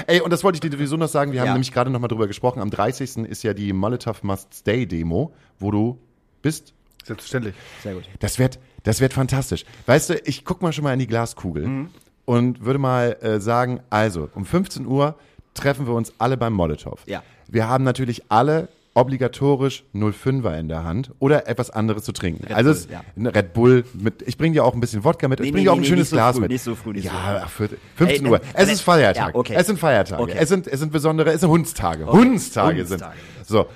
Ey, 0.07 0.21
und 0.21 0.31
das 0.33 0.45
wollte 0.45 0.57
ich 0.57 0.61
dir 0.61 0.71
sowieso 0.71 0.97
noch 0.97 1.09
sagen. 1.09 1.33
Wir 1.33 1.41
haben 1.41 1.49
Ja. 1.49 1.53
nämlich 1.55 1.73
gerade 1.73 1.91
noch 1.91 2.01
mal 2.01 2.09
drüber 2.09 2.27
gesprochen. 2.27 2.61
Am 2.61 2.71
30. 2.71 3.17
ist 3.29 3.43
ja 3.43 3.53
die 3.55 3.73
Molotov 3.73 4.23
Must 4.23 4.53
Stay 4.55 4.87
Demo, 4.87 5.33
wo 5.59 5.71
du 5.71 5.99
bist. 6.43 6.73
Selbstverständlich. 7.05 7.55
Sehr 7.83 7.95
gut. 7.95 8.05
Das 8.21 8.39
wird, 8.39 8.59
das 8.83 9.01
wird 9.01 9.13
fantastisch. 9.13 9.65
Weißt 9.87 10.11
du, 10.11 10.15
ich 10.25 10.45
guck 10.45 10.63
mal 10.63 10.73
schon 10.73 10.85
mal 10.85 10.93
in 10.93 10.99
die 10.99 11.07
Glaskugel 11.07 11.67
Mhm. 11.67 11.89
und 12.25 12.65
würde 12.65 12.79
mal 12.79 13.17
äh, 13.21 13.41
sagen, 13.41 13.81
also 13.91 14.29
um 14.35 14.45
15 14.45 14.87
Uhr 14.87 15.17
treffen 15.55 15.87
wir 15.87 15.95
uns 15.95 16.13
alle 16.19 16.37
beim 16.37 16.53
Molotow. 16.53 17.01
Ja. 17.07 17.23
Wir 17.49 17.69
haben 17.69 17.85
natürlich 17.85 18.23
alle 18.31 18.69
obligatorisch 18.97 19.85
05er 19.95 20.59
in 20.59 20.69
der 20.69 20.83
Hand 20.83 21.13
oder 21.19 21.47
etwas 21.49 21.71
anderes 21.71 22.03
zu 22.05 22.13
trinken. 22.13 22.53
also 22.53 22.71
Bull, 22.71 22.79
es, 22.79 22.89
ja. 22.91 23.03
ein 23.17 23.27
Red 23.27 23.53
Bull 23.53 23.85
mit, 23.93 24.23
ich 24.27 24.39
bringe 24.39 24.55
dir 24.55 24.65
auch 24.65 24.75
ein 24.75 24.81
bisschen 24.81 25.05
Wodka 25.05 25.29
mit, 25.29 25.39
ich 25.41 25.47
Nee, 25.47 25.51
bringe 25.53 25.61
nee, 25.61 25.65
dir 25.67 25.73
auch 25.73 25.77
ein 25.77 25.83
nee, 25.83 25.87
schönes 25.87 26.11
so 26.11 26.17
Glas 26.17 26.35
früh, 26.37 26.41
mit. 26.43 26.51
nicht 26.51 26.63
so 26.63 26.75
früh, 26.75 26.93
nicht 26.93 27.05
so 27.09 27.15
ja, 27.15 27.43
ach, 27.45 27.51
für, 27.51 27.69
15 27.97 28.25
Ey, 28.25 28.31
Uhr. 28.31 28.39
äh, 28.39 28.41
es 28.55 28.69
äh, 28.69 28.73
ist 28.73 28.81
Feiertag. 28.81 29.35
ja, 29.35 29.39
okay. 29.39 29.55
Es 29.57 29.67
sind 29.67 29.79
Feiertage. 29.79 30.23
Okay. 30.23 30.37
Es 30.39 30.49
sind, 30.49 30.67
es 30.67 30.81
sind 30.81 30.91
besondere, 30.93 31.31
es 31.31 31.41
sind 31.43 31.51
Hundstage. 31.51 32.07
Hundstage 32.07 32.87
sind. 32.87 33.05
So. 33.45 33.67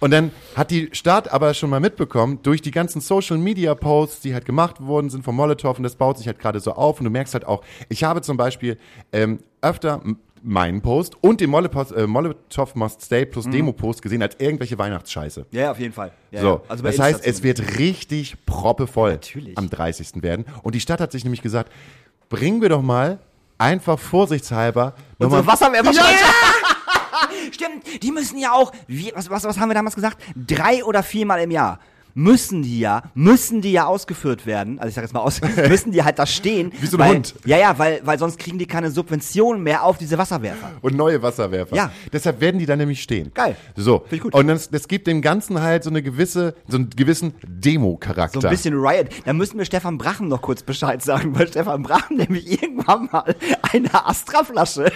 Und 0.00 0.12
dann 0.12 0.30
hat 0.54 0.70
die 0.70 0.90
Stadt 0.92 1.32
aber 1.32 1.54
schon 1.54 1.70
mal 1.70 1.80
mitbekommen, 1.80 2.38
durch 2.44 2.62
die 2.62 2.70
ganzen 2.70 3.00
Social 3.00 3.36
Media 3.36 3.74
Posts, 3.74 4.20
die 4.20 4.32
halt 4.32 4.44
gemacht 4.44 4.80
worden 4.80 5.10
sind 5.10 5.24
vom 5.24 5.34
Molotow, 5.34 5.76
und 5.76 5.82
das 5.82 5.96
baut 5.96 6.18
sich 6.18 6.28
halt 6.28 6.38
gerade 6.38 6.60
so 6.60 6.72
auf. 6.72 7.00
Und 7.00 7.04
du 7.04 7.10
merkst 7.10 7.34
halt 7.34 7.44
auch, 7.44 7.64
ich 7.88 8.04
habe 8.04 8.22
zum 8.22 8.36
Beispiel 8.36 8.78
ähm, 9.12 9.40
öfter 9.60 10.00
meinen 10.42 10.80
Post 10.80 11.16
und 11.20 11.40
den 11.40 11.50
Molotow, 11.50 11.90
äh, 11.92 12.06
Molotow 12.06 12.74
Must 12.74 13.02
Stay 13.02 13.24
plus 13.26 13.48
Demo-Post 13.48 14.02
gesehen 14.02 14.22
als 14.22 14.36
irgendwelche 14.38 14.78
Weihnachtsscheiße. 14.78 15.46
Ja, 15.50 15.60
ja, 15.62 15.70
auf 15.70 15.78
jeden 15.78 15.92
Fall. 15.92 16.12
Ja, 16.30 16.40
So, 16.40 16.48
ja. 16.48 16.60
Also 16.68 16.84
das 16.84 16.98
heißt, 16.98 17.26
es 17.26 17.42
wird 17.42 17.78
richtig 17.78 18.36
proppevoll 18.46 19.12
Natürlich. 19.12 19.56
am 19.56 19.68
30. 19.70 20.22
werden. 20.22 20.44
Und 20.62 20.74
die 20.74 20.80
Stadt 20.80 21.00
hat 21.00 21.12
sich 21.12 21.24
nämlich 21.24 21.42
gesagt, 21.42 21.72
bringen 22.28 22.60
wir 22.60 22.68
doch 22.68 22.82
mal 22.82 23.18
einfach 23.58 23.98
vorsichtshalber 23.98 24.94
Unsere 25.18 25.46
Wasserwerfer 25.46 25.92
Stimmt, 27.52 28.02
die 28.02 28.12
müssen 28.12 28.38
ja 28.38 28.52
auch, 28.52 28.72
wie, 28.86 29.10
was, 29.14 29.28
was, 29.30 29.44
was 29.44 29.58
haben 29.58 29.68
wir 29.68 29.74
damals 29.74 29.94
gesagt? 29.94 30.22
Drei 30.36 30.84
oder 30.84 31.02
viermal 31.02 31.40
im 31.40 31.50
Jahr 31.50 31.80
müssen 32.18 32.62
die 32.62 32.80
ja, 32.80 33.02
müssen 33.14 33.62
die 33.62 33.70
ja 33.70 33.86
ausgeführt 33.86 34.44
werden. 34.44 34.80
Also 34.80 34.88
ich 34.88 34.94
sag 34.96 35.02
jetzt 35.02 35.14
mal 35.14 35.20
aus, 35.20 35.40
müssen 35.68 35.92
die 35.92 36.02
halt 36.02 36.18
da 36.18 36.26
stehen. 36.26 36.72
Wie 36.80 36.86
so 36.86 36.96
ein 36.96 37.00
weil, 37.00 37.14
Hund. 37.14 37.34
Ja, 37.44 37.56
ja, 37.56 37.78
weil, 37.78 38.00
weil 38.04 38.18
sonst 38.18 38.38
kriegen 38.40 38.58
die 38.58 38.66
keine 38.66 38.90
Subventionen 38.90 39.62
mehr 39.62 39.84
auf 39.84 39.98
diese 39.98 40.18
Wasserwerfer. 40.18 40.72
und 40.82 40.96
neue 40.96 41.22
Wasserwerfer. 41.22 41.76
Ja. 41.76 41.92
Deshalb 42.12 42.40
werden 42.40 42.58
die 42.58 42.66
da 42.66 42.74
nämlich 42.74 43.02
stehen. 43.02 43.30
Geil. 43.34 43.56
So. 43.76 44.00
Finde 44.00 44.16
ich 44.16 44.22
gut. 44.22 44.34
Und 44.34 44.48
das, 44.48 44.68
das 44.68 44.88
gibt 44.88 45.06
dem 45.06 45.22
Ganzen 45.22 45.62
halt 45.62 45.84
so 45.84 45.90
eine 45.90 46.02
gewisse, 46.02 46.56
so 46.66 46.76
einen 46.76 46.90
gewissen 46.90 47.34
Demo-Charakter. 47.46 48.40
So 48.40 48.48
ein 48.48 48.50
bisschen 48.50 48.74
Riot. 48.74 49.08
Da 49.24 49.32
müssen 49.32 49.56
wir 49.56 49.64
Stefan 49.64 49.96
Brachen 49.96 50.26
noch 50.26 50.42
kurz 50.42 50.64
Bescheid 50.64 51.00
sagen, 51.02 51.38
weil 51.38 51.46
Stefan 51.46 51.84
Brachen 51.84 52.16
nämlich 52.16 52.60
irgendwann 52.62 53.08
mal 53.12 53.36
eine 53.70 54.06
Astra-Flasche 54.06 54.90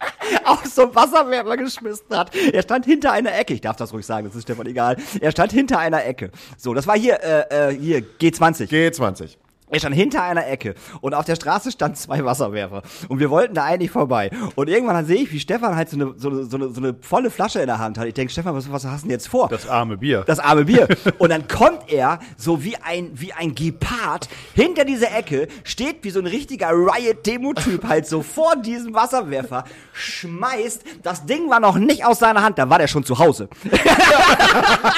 auf 0.44 0.64
so 0.66 0.82
einen 0.82 0.94
Wasserwerfer 0.94 1.56
geschmissen 1.56 2.16
hat. 2.16 2.34
Er 2.34 2.62
stand 2.62 2.84
hinter 2.84 3.12
einer 3.12 3.36
Ecke. 3.36 3.54
Ich 3.54 3.60
darf 3.60 3.76
das 3.76 3.92
ruhig 3.92 4.06
sagen, 4.06 4.26
das 4.26 4.36
ist 4.36 4.42
Stefan 4.42 4.66
egal. 4.66 4.96
Er 5.20 5.30
stand 5.30 5.52
hinter 5.52 5.78
einer 5.78 6.04
Ecke. 6.04 6.30
So, 6.56 6.74
das 6.74 6.86
war 6.86 6.96
hier, 6.96 7.22
äh, 7.22 7.70
äh, 7.70 7.76
hier, 7.76 8.00
G20. 8.20 8.68
G20. 8.68 9.36
Er 9.70 9.78
stand 9.78 9.94
hinter 9.94 10.22
einer 10.22 10.46
Ecke 10.46 10.74
und 11.00 11.14
auf 11.14 11.24
der 11.24 11.36
Straße 11.36 11.70
standen 11.70 11.96
zwei 11.96 12.24
Wasserwerfer 12.24 12.82
und 13.08 13.20
wir 13.20 13.30
wollten 13.30 13.54
da 13.54 13.64
eigentlich 13.64 13.90
vorbei. 13.90 14.30
Und 14.56 14.68
irgendwann 14.68 15.06
sehe 15.06 15.22
ich, 15.22 15.32
wie 15.32 15.40
Stefan 15.40 15.76
halt 15.76 15.88
so 15.88 15.96
eine, 15.96 16.14
so, 16.16 16.28
eine, 16.28 16.44
so, 16.44 16.56
eine, 16.56 16.68
so 16.70 16.80
eine 16.80 16.94
volle 17.00 17.30
Flasche 17.30 17.60
in 17.60 17.66
der 17.66 17.78
Hand 17.78 17.96
hat. 17.98 18.06
Ich 18.06 18.14
denke, 18.14 18.32
Stefan, 18.32 18.54
was, 18.54 18.70
was 18.70 18.84
hast 18.84 19.02
du 19.02 19.06
denn 19.06 19.12
jetzt 19.12 19.28
vor? 19.28 19.48
Das 19.48 19.68
arme 19.68 19.96
Bier. 19.96 20.24
das 20.26 20.38
arme 20.40 20.64
Bier. 20.64 20.88
Und 21.18 21.30
dann 21.30 21.46
kommt 21.48 21.90
er 21.92 22.18
so 22.36 22.64
wie 22.64 22.76
ein, 22.76 23.10
wie 23.14 23.32
ein 23.32 23.54
Gepard 23.54 24.28
hinter 24.54 24.84
dieser 24.84 25.16
Ecke, 25.16 25.48
steht 25.64 26.02
wie 26.02 26.10
so 26.10 26.18
ein 26.20 26.26
richtiger 26.26 26.70
Riot-Demo-Typ 26.70 27.84
halt 27.86 28.06
so 28.06 28.22
vor 28.22 28.56
diesem 28.56 28.94
Wasserwerfer, 28.94 29.64
schmeißt, 29.92 30.82
das 31.02 31.26
Ding 31.26 31.48
war 31.48 31.60
noch 31.60 31.76
nicht 31.76 32.04
aus 32.04 32.18
seiner 32.18 32.42
Hand, 32.42 32.58
da 32.58 32.68
war 32.68 32.78
der 32.78 32.88
schon 32.88 33.04
zu 33.04 33.18
Hause. 33.18 33.48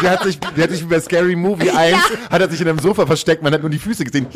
Der 0.03 0.11
hat 0.11 0.23
sich, 0.25 0.39
der 0.39 0.65
hat 0.65 0.71
sich 0.71 0.83
wie 0.83 0.87
bei 0.87 1.01
Scary 1.01 1.37
Movie 1.37 1.71
1, 1.71 1.97
hat 2.31 2.41
er 2.41 2.49
sich 2.49 2.61
in 2.61 2.69
einem 2.69 2.79
Sofa 2.79 3.07
versteckt, 3.07 3.43
man 3.43 3.53
hat 3.53 3.61
nur 3.61 3.71
die 3.71 3.79
Füße 3.79 4.05
gesehen. 4.05 4.27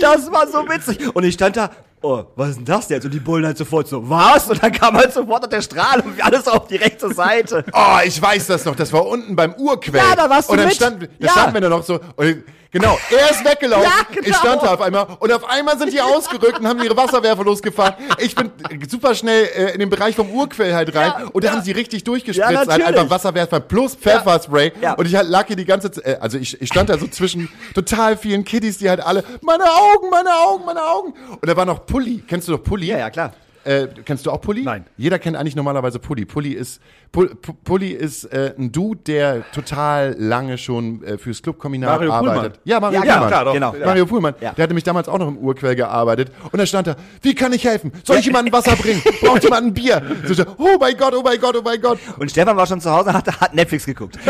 Das 0.00 0.30
war 0.30 0.46
so 0.46 0.58
witzig. 0.68 1.14
Und 1.14 1.24
ich 1.24 1.34
stand 1.34 1.56
da, 1.56 1.70
oh, 2.02 2.24
was 2.36 2.50
ist 2.50 2.56
denn 2.58 2.64
das 2.64 2.88
jetzt? 2.88 3.04
Und 3.04 3.12
die 3.14 3.20
Bullen 3.20 3.44
halt 3.46 3.58
sofort 3.58 3.88
so, 3.88 4.08
was? 4.08 4.48
Und 4.48 4.62
dann 4.62 4.72
kam 4.72 4.96
halt 4.96 5.12
sofort 5.12 5.50
der 5.52 5.62
Strahl 5.62 6.00
und 6.00 6.16
wir 6.16 6.24
alles 6.24 6.46
auf 6.46 6.66
die 6.68 6.76
rechte 6.76 7.12
Seite. 7.12 7.64
Oh, 7.72 7.98
ich 8.04 8.20
weiß 8.20 8.46
das 8.48 8.64
noch, 8.64 8.76
das 8.76 8.92
war 8.92 9.06
unten 9.06 9.34
beim 9.34 9.54
Urquell. 9.54 9.96
Ja, 10.00 10.14
da 10.16 10.28
warst 10.30 10.48
du 10.48 10.52
Und 10.52 10.58
dann 10.58 10.66
mit. 10.68 10.76
stand, 10.76 11.02
da 11.02 11.08
Ja. 11.26 11.32
standen 11.32 11.54
wir 11.54 11.60
da 11.62 11.68
noch 11.68 11.82
so, 11.84 11.98
und, 12.16 12.44
genau, 12.70 12.98
er 13.10 13.30
ist 13.30 13.44
weggelaufen, 13.44 13.84
Ja, 13.84 14.06
genau. 14.14 14.28
ich 14.28 14.36
stand 14.36 14.62
da 14.62 14.74
auf 14.74 14.80
einmal, 14.80 15.06
und 15.18 15.32
auf 15.32 15.48
einmal 15.48 15.78
sind 15.78 15.92
die 15.92 16.00
ausgerückt 16.00 16.58
und 16.60 16.66
haben 16.66 16.82
ihre 16.82 16.96
Wasserwerfer 16.96 17.44
losgefahren. 17.44 17.94
Ich 18.18 18.34
bin 18.34 18.50
super 18.88 19.14
schnell 19.14 19.44
äh, 19.56 19.72
in 19.74 19.80
den 19.80 19.90
Bereich 19.90 20.14
vom 20.16 20.30
Urquell 20.30 20.74
halt 20.74 20.94
rein, 20.94 21.12
Ja, 21.18 21.26
und 21.32 21.44
da 21.44 21.48
ja. 21.48 21.54
haben 21.54 21.62
sie 21.62 21.72
richtig 21.72 22.04
durchgespritzt, 22.04 22.50
Ja, 22.50 22.66
halt 22.66 22.82
einfach 22.82 23.10
Wasserwerfer 23.10 23.60
plus 23.60 23.94
Pfefferspray, 23.94 24.72
Ja. 24.80 24.94
und 24.94 25.06
ich 25.06 25.14
halt 25.14 25.28
lag 25.28 25.46
hier 25.46 25.56
die 25.56 25.64
ganze 25.64 25.90
Zeit, 25.90 26.04
äh, 26.04 26.18
also 26.20 26.38
ich, 26.38 26.60
ich 26.60 26.68
stand 26.68 26.88
da 26.90 26.98
so 26.98 27.06
zwischen 27.06 27.48
total 27.74 28.16
vielen 28.16 28.44
Kiddies, 28.44 28.78
die 28.78 28.88
halt 28.88 29.00
alle, 29.00 29.24
meine 29.42 29.64
Augen, 29.64 30.10
meine 30.10 30.30
Augen, 30.34 30.64
meine 30.64 30.82
Augen, 30.84 31.14
und 31.40 31.46
da 31.48 31.56
war 31.56 31.64
noch 31.64 31.86
Pulli, 31.86 32.22
kennst 32.26 32.48
du 32.48 32.52
noch 32.52 32.62
Pulli? 32.62 32.86
Ja, 32.86 32.98
ja, 32.98 33.10
klar. 33.10 33.32
Äh, 33.64 33.88
kennst 34.04 34.24
du 34.24 34.30
auch 34.30 34.40
Pulli? 34.40 34.62
Nein. 34.62 34.84
Jeder 34.96 35.18
kennt 35.18 35.36
eigentlich 35.36 35.56
normalerweise 35.56 35.98
Pulli. 35.98 36.24
Pulli 36.24 36.52
ist, 36.52 36.80
Pu- 37.12 37.28
Pu- 37.34 37.54
Pulli 37.64 37.90
ist 37.90 38.24
äh, 38.32 38.54
ein 38.56 38.72
Dude, 38.72 39.00
der 39.06 39.50
total 39.52 40.14
lange 40.18 40.56
schon 40.58 41.02
äh, 41.04 41.18
fürs 41.18 41.42
Clubkombinat 41.42 41.90
Mario 41.90 42.12
arbeitet. 42.12 42.34
Pullman. 42.42 42.58
Ja, 42.64 42.80
Mario 42.80 42.94
Ja, 42.94 43.00
Pullman. 43.02 43.18
klar, 43.18 43.28
klar, 43.28 43.44
doch. 43.44 43.52
genau. 43.52 43.74
Ja. 43.74 43.86
Mario 43.86 44.06
Pullman. 44.06 44.34
Ja. 44.40 44.52
Der 44.52 44.62
hatte 44.62 44.74
mich 44.74 44.84
damals 44.84 45.08
auch 45.08 45.18
noch 45.18 45.28
im 45.28 45.36
Urquell 45.38 45.74
gearbeitet. 45.76 46.30
Und 46.50 46.58
da 46.58 46.64
stand 46.66 46.86
da, 46.86 46.96
wie 47.22 47.34
kann 47.34 47.52
ich 47.52 47.64
helfen? 47.64 47.92
Soll 48.04 48.16
ich 48.18 48.24
jemandem 48.26 48.52
Wasser 48.54 48.74
bringen? 48.76 49.02
Braucht 49.22 49.42
jemand 49.44 49.66
ein 49.66 49.74
Bier? 49.74 50.00
So, 50.26 50.34
so, 50.34 50.44
oh 50.56 50.76
mein 50.80 50.96
Gott, 50.96 51.12
oh 51.14 51.22
mein 51.22 51.38
Gott, 51.40 51.56
oh 51.58 51.62
mein 51.62 51.80
Gott. 51.80 51.98
Und 52.18 52.30
Stefan 52.30 52.56
war 52.56 52.66
schon 52.66 52.80
zu 52.80 52.90
Hause 52.90 53.10
und 53.10 53.16
hat, 53.16 53.40
hat 53.40 53.54
Netflix 53.54 53.84
geguckt. 53.86 54.18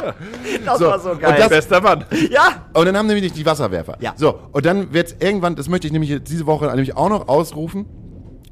das 0.64 0.78
So, 0.78 0.86
war 0.86 0.98
so 1.00 1.10
und 1.12 1.20
geil. 1.20 1.36
das- 1.38 1.48
Bester 1.48 1.80
Mann. 1.80 2.04
ja. 2.30 2.66
Und 2.72 2.86
dann 2.86 2.96
haben 2.96 3.06
nämlich 3.06 3.32
die 3.32 3.46
Wasserwerfer. 3.46 3.96
Ja. 4.00 4.14
So, 4.16 4.38
und 4.52 4.64
dann 4.66 4.92
wird 4.92 5.16
irgendwann, 5.22 5.56
das 5.56 5.68
möchte 5.68 5.86
ich 5.86 5.92
nämlich 5.92 6.10
jetzt 6.10 6.30
diese 6.30 6.46
Woche 6.46 6.66
nämlich 6.66 6.96
auch 6.96 7.08
noch 7.08 7.28
ausrufen, 7.28 7.86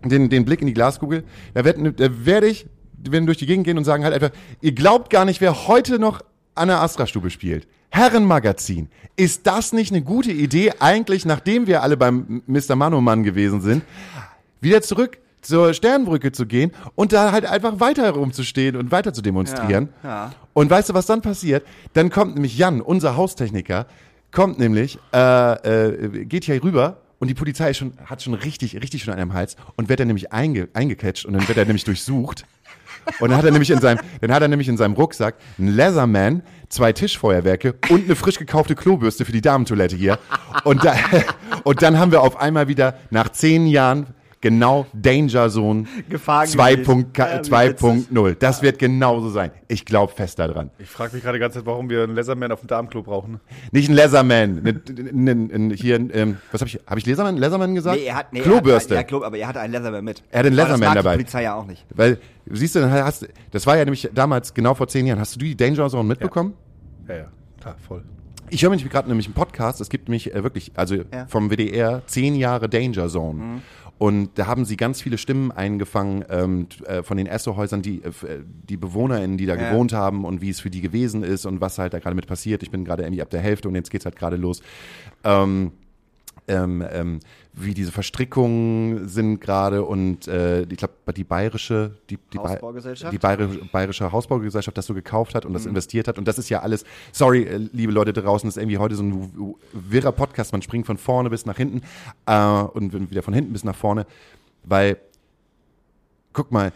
den, 0.05 0.29
den 0.31 0.45
Blick 0.45 0.61
in 0.61 0.67
die 0.67 0.75
Glaskugel. 0.75 1.25
Da, 1.55 1.65
werd, 1.65 1.79
da 2.01 2.09
werde 2.27 2.47
ich, 2.49 2.67
wir 3.03 3.13
werden 3.13 3.27
durch 3.27 3.39
die 3.39 3.47
Gegend 3.47 3.65
gehen 3.65 3.79
und 3.79 3.85
sagen 3.85 4.05
halt 4.05 4.15
einfach, 4.15 4.31
ihr 4.61 4.73
glaubt 4.73 5.11
gar 5.11 5.25
nicht, 5.25 5.41
wer 5.41 5.67
heute 5.69 5.99
noch 5.99 6.21
an 6.55 6.69
der 6.69 6.81
Astra-Stube 6.81 7.31
spielt. 7.31 7.67
Herrenmagazin. 7.91 8.89
Ist 9.17 9.47
das 9.47 9.73
nicht 9.73 9.93
eine 9.93 10.03
gute 10.03 10.33
Idee, 10.33 10.73
eigentlich, 10.81 11.25
nachdem 11.25 11.67
wir 11.67 11.83
alle 11.83 11.97
beim 11.97 12.43
Mr. 12.47 12.75
Manoman 12.75 13.23
gewesen 13.23 13.61
sind, 13.61 13.83
wieder 14.61 14.83
zurück 14.83 15.19
zur 15.43 15.75
Sternbrücke 15.75 16.33
zu 16.33 16.47
gehen 16.47 16.73
und 16.95 17.13
da 17.13 17.33
halt 17.33 17.45
einfach 17.45 17.81
weiter 17.81 18.05
herumzustehen 18.05 18.77
und 18.77 18.91
weiter 18.91 19.13
zu 19.13 19.23
demonstrieren. 19.23 19.91
Ja, 20.03 20.09
ja. 20.09 20.33
Und 20.55 20.71
weißt 20.71 20.91
du, 20.91 20.95
was 20.95 21.07
dann 21.07 21.21
passiert? 21.21 21.67
Dann 21.93 22.11
kommt 22.11 22.35
nämlich 22.35 22.57
Jan, 22.57 22.81
unser 22.81 23.17
Haustechniker, 23.17 23.87
kommt 24.31 24.59
nämlich, 24.59 24.99
äh, 25.13 25.89
äh, 25.89 26.25
geht 26.25 26.45
hier 26.45 26.63
rüber 26.63 26.99
und 27.19 27.29
die 27.29 27.35
Polizei 27.35 27.75
schon, 27.75 27.93
hat 28.05 28.23
schon 28.23 28.35
richtig, 28.35 28.77
richtig 28.77 29.03
schon 29.03 29.13
an 29.13 29.21
einem 29.21 29.35
Hals 29.35 29.57
und 29.77 29.89
wird 29.89 30.01
dann 30.01 30.07
nämlich 30.07 30.33
einge, 30.33 30.69
eingecatcht 30.75 31.27
und 31.27 31.35
dann 31.35 31.47
wird 31.47 31.59
er 31.59 31.67
nämlich 31.67 31.85
durchsucht. 31.85 32.45
Und 33.19 33.31
dann 33.31 33.39
hat 33.39 33.45
er 33.45 33.51
nämlich 33.51 33.71
in 33.71 33.81
seinem, 33.81 33.99
dann 34.21 34.33
hat 34.33 34.43
er 34.43 34.49
nämlich 34.49 34.69
in 34.69 34.77
seinem 34.77 34.95
Rucksack 34.95 35.35
einen 35.59 35.75
Leatherman, 35.75 36.43
zwei 36.69 36.93
Tischfeuerwerke 36.93 37.75
und 37.91 38.05
eine 38.05 38.15
frisch 38.15 38.39
gekaufte 38.39 38.77
Klobürste 38.77 39.25
für 39.25 39.33
die 39.33 39.41
Damentoilette 39.41 39.97
hier. 39.97 40.19
Und, 40.65 40.85
da, 40.85 40.95
und 41.65 41.83
dann 41.83 41.99
haben 41.99 42.13
wir 42.13 42.23
auf 42.23 42.37
einmal 42.37 42.69
wieder 42.69 42.95
nach 43.11 43.29
zehn 43.31 43.67
Jahren 43.67 44.07
genau 44.43 44.85
Danger 44.93 45.49
Zone 45.49 45.87
Gefahr 46.11 46.45
2.0. 46.45 46.75
gewesen. 46.85 47.07
Ja, 47.17 47.43
wie 47.43 48.15
2.0. 48.15 48.35
Das 48.35 48.61
wird 48.61 48.79
genauso 48.79 49.31
sein. 49.31 49.53
Ich 49.69 49.87
glaube 49.87 50.13
fest 50.13 50.39
daran. 50.39 50.71
Ich 50.79 50.91
frage 50.91 51.15
mich 51.15 51.23
gerade 51.23 51.39
die 51.39 51.41
ganze 51.41 51.61
Zeit, 51.61 51.67
warum 51.67 51.89
wir 51.89 52.03
einen 52.03 52.15
Leatherman 52.15 52.53
auf 52.53 52.61
dem 52.61 52.67
Darmklo 52.67 53.03
brauchen. 53.03 53.41
Nicht 53.71 53.89
ein 53.89 53.95
Leatherman. 53.95 54.63
Ne, 54.63 54.83
ne, 55.13 55.35
ne, 55.35 55.75
hier, 55.75 55.97
ähm, 56.15 56.37
was 56.51 56.61
habe 56.61 56.69
ich, 56.69 56.79
habe 56.87 56.99
ich 57.01 57.07
Leatherman, 57.07 57.39
Leatherman 57.39 57.75
gesagt? 57.75 57.97
Nee, 57.99 58.05
er 58.07 58.17
hat, 58.17 58.33
nee, 58.33 58.41
Klobürste. 58.41 58.95
Er 58.95 58.99
hat, 59.01 59.05
ja, 59.05 59.09
Klo, 59.09 59.25
aber 59.25 59.39
er 59.39 59.49
hatte 59.49 59.61
einen 59.61 59.73
Leatherman 59.73 60.05
mit. 60.05 60.23
Er 60.31 60.41
hat 60.41 60.47
einen 60.47 60.59
Aber 60.59 60.69
Leatherman 60.69 60.81
das 60.81 60.89
mag 60.89 61.05
dabei. 61.05 61.17
Die 61.17 61.23
Polizei 61.23 61.43
ja 61.45 61.55
auch 61.55 61.67
nicht. 61.67 61.87
Weil, 61.95 62.19
siehst 62.51 62.75
du, 62.75 62.81
dann 62.81 62.93
hast, 62.93 63.27
das 63.53 63.67
war 63.67 63.79
ja 63.79 63.85
nämlich 63.85 64.11
damals, 64.13 64.53
genau 64.53 64.75
vor 64.75 64.89
zehn 64.89 65.07
Jahren. 65.07 65.21
Hast 65.21 65.37
du 65.37 65.39
die 65.41 65.57
Danger 65.57 65.89
Zone 65.89 66.05
mitbekommen? 66.05 66.55
Ja, 67.09 67.15
ja, 67.17 67.25
klar, 67.61 67.77
voll. 67.87 68.03
Ich 68.51 68.63
höre 68.63 68.69
nämlich 68.69 68.87
gerade 68.91 69.09
nämlich 69.09 69.27
einen 69.27 69.35
Podcast, 69.35 69.81
es 69.81 69.89
gibt 69.89 70.09
nämlich 70.09 70.35
äh, 70.35 70.43
wirklich, 70.45 70.73
also 70.75 70.97
Ja. 70.97 71.25
vom 71.27 71.49
WDR, 71.51 72.03
zehn 72.05 72.35
Jahre 72.35 72.69
Danger 72.69 73.09
Zone. 73.09 73.63
Und 74.03 74.31
da 74.35 74.49
haben 74.49 74.65
sie 74.65 74.77
ganz 74.77 75.01
viele 75.01 75.17
Stimmen 75.17 75.53
eingefangen 75.53 76.25
ähm, 76.29 76.67
äh, 76.87 77.05
von 77.05 77.17
den 77.17 77.29
Esso-Häusern, 77.29 77.83
die, 77.83 78.03
äh, 78.03 78.09
äh, 78.09 78.43
die 78.69 78.77
BewohnerInnen, 78.77 79.37
die 79.39 79.47
da 79.47 79.55
Ja. 79.55 79.71
gewohnt 79.71 79.93
haben 79.93 80.25
und 80.25 80.41
wie 80.41 80.51
es 80.51 80.59
für 80.59 80.71
die 80.71 80.81
gewesen 80.81 81.23
ist 81.23 81.47
und 81.47 81.61
was 81.61 81.79
halt 81.79 81.95
da 81.95 82.01
gerade 82.01 82.17
mit 82.17 82.27
passiert. 82.27 82.65
Ich 82.65 82.73
bin 82.73 82.85
gerade 82.85 83.05
irgendwie 83.05 83.23
ab 83.23 83.31
der 83.31 83.39
Hälfte 83.39 83.69
und 83.69 83.77
jetzt 83.77 83.93
geht's 83.93 84.05
halt 84.05 84.17
gerade 84.17 84.35
los. 84.35 84.61
Ähm, 85.23 85.71
ähm, 86.49 86.85
ähm, 86.91 87.21
wie 87.55 87.75
diese 87.75 87.93
Verstrickungen 87.93 89.09
sind 89.09 89.41
gerade 89.41 89.85
und 89.85 90.27
äh, 90.27 90.63
ich 90.63 90.77
glaube 90.79 90.95
die 91.15 91.25
bayerische 91.25 91.93
die, 92.09 92.19
die, 92.33 92.39
Hausbaugesellschaft? 92.39 93.13
die 93.13 93.19
bayerische, 93.19 93.61
bayerische 93.71 94.11
Hausbaugesellschaft 94.11 94.77
das 94.79 94.87
so 94.87 94.95
gekauft 94.95 95.35
hat 95.35 95.45
und 95.45 95.53
das 95.53 95.67
investiert 95.67 96.09
hat. 96.09 96.17
Und 96.17 96.27
das 96.27 96.39
ist 96.39 96.49
ja 96.49 96.61
alles 96.61 96.85
sorry 97.13 97.43
äh, 97.43 97.57
liebe 97.73 97.93
Leute 97.93 98.15
draußen 98.15 98.49
das 98.49 98.57
ist 98.57 98.63
irgendwie 98.63 98.79
heute 98.79 98.95
so 98.95 99.03
ein 99.03 99.55
wirrer 99.73 100.13
Podcast. 100.13 100.53
Man 100.53 100.63
springt 100.63 100.87
von 100.87 100.97
vorne 100.97 101.29
bis 101.29 101.45
nach 101.45 101.57
hinten 101.57 101.83
äh, 102.27 102.63
und 102.63 103.11
wieder 103.11 103.23
von 103.23 103.35
hinten 103.35 103.53
bis 103.53 103.65
nach 103.65 103.77
vorne. 103.77 104.07
Weil 104.65 104.97
guck 106.33 106.53
mal 106.53 106.73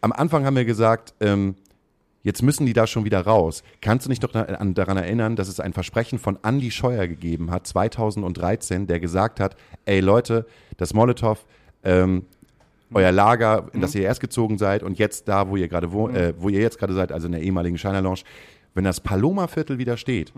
am 0.00 0.12
Anfang 0.12 0.44
haben 0.44 0.56
wir 0.56 0.64
gesagt 0.64 1.14
ähm, 1.20 1.54
Jetzt 2.26 2.42
müssen 2.42 2.66
die 2.66 2.72
da 2.72 2.88
schon 2.88 3.04
wieder 3.04 3.20
raus. 3.20 3.62
Kannst 3.80 4.04
du 4.04 4.10
dich 4.10 4.18
doch 4.18 4.32
da- 4.32 4.42
an, 4.42 4.74
daran 4.74 4.96
erinnern, 4.96 5.36
dass 5.36 5.46
es 5.46 5.60
ein 5.60 5.72
Versprechen 5.72 6.18
von 6.18 6.36
Andy 6.42 6.72
Scheuer 6.72 7.06
gegeben 7.06 7.52
hat, 7.52 7.68
2013, 7.68 8.88
der 8.88 8.98
gesagt 8.98 9.38
hat, 9.38 9.54
ey 9.84 10.00
Leute, 10.00 10.44
das 10.76 10.92
Molotow, 10.92 11.38
ähm, 11.84 12.24
euer 12.92 13.12
Lager, 13.12 13.68
in 13.72 13.80
das 13.80 13.94
ihr 13.94 14.02
erst 14.02 14.20
gezogen 14.20 14.58
seid 14.58 14.82
und 14.82 14.98
jetzt 14.98 15.28
da, 15.28 15.48
wo 15.48 15.56
ihr 15.56 15.68
gerade 15.68 15.92
wo, 15.92 16.08
äh, 16.08 16.34
wo 16.36 16.48
ihr 16.48 16.60
jetzt 16.60 16.78
gerade 16.80 16.94
seid, 16.94 17.12
also 17.12 17.26
in 17.26 17.32
der 17.32 17.42
ehemaligen 17.42 17.78
China 17.78 18.00
Lounge, 18.00 18.20
wenn 18.74 18.82
das 18.84 19.00
Paloma-Viertel 19.00 19.78
wieder 19.78 19.96
steht, 19.96 20.32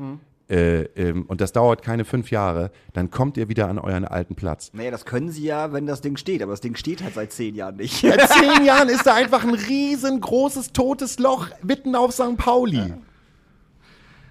äh, 0.48 0.82
ähm, 0.96 1.26
und 1.26 1.40
das 1.40 1.52
dauert 1.52 1.82
keine 1.82 2.04
fünf 2.04 2.30
Jahre, 2.30 2.70
dann 2.92 3.10
kommt 3.10 3.36
ihr 3.36 3.48
wieder 3.48 3.68
an 3.68 3.78
euren 3.78 4.04
alten 4.04 4.34
Platz. 4.34 4.70
Naja, 4.72 4.90
das 4.90 5.04
können 5.04 5.30
sie 5.30 5.44
ja, 5.44 5.72
wenn 5.72 5.86
das 5.86 6.00
Ding 6.00 6.16
steht, 6.16 6.42
aber 6.42 6.52
das 6.52 6.60
Ding 6.60 6.74
steht 6.74 7.02
halt 7.02 7.14
seit 7.14 7.32
zehn 7.32 7.54
Jahren 7.54 7.76
nicht. 7.76 8.00
Seit 8.00 8.28
zehn 8.30 8.64
Jahren 8.64 8.88
ist 8.88 9.06
da 9.06 9.14
einfach 9.14 9.44
ein 9.44 9.54
riesengroßes 9.54 10.72
totes 10.72 11.18
Loch 11.18 11.48
mitten 11.62 11.94
auf 11.94 12.12
St. 12.12 12.36
Pauli. 12.36 12.94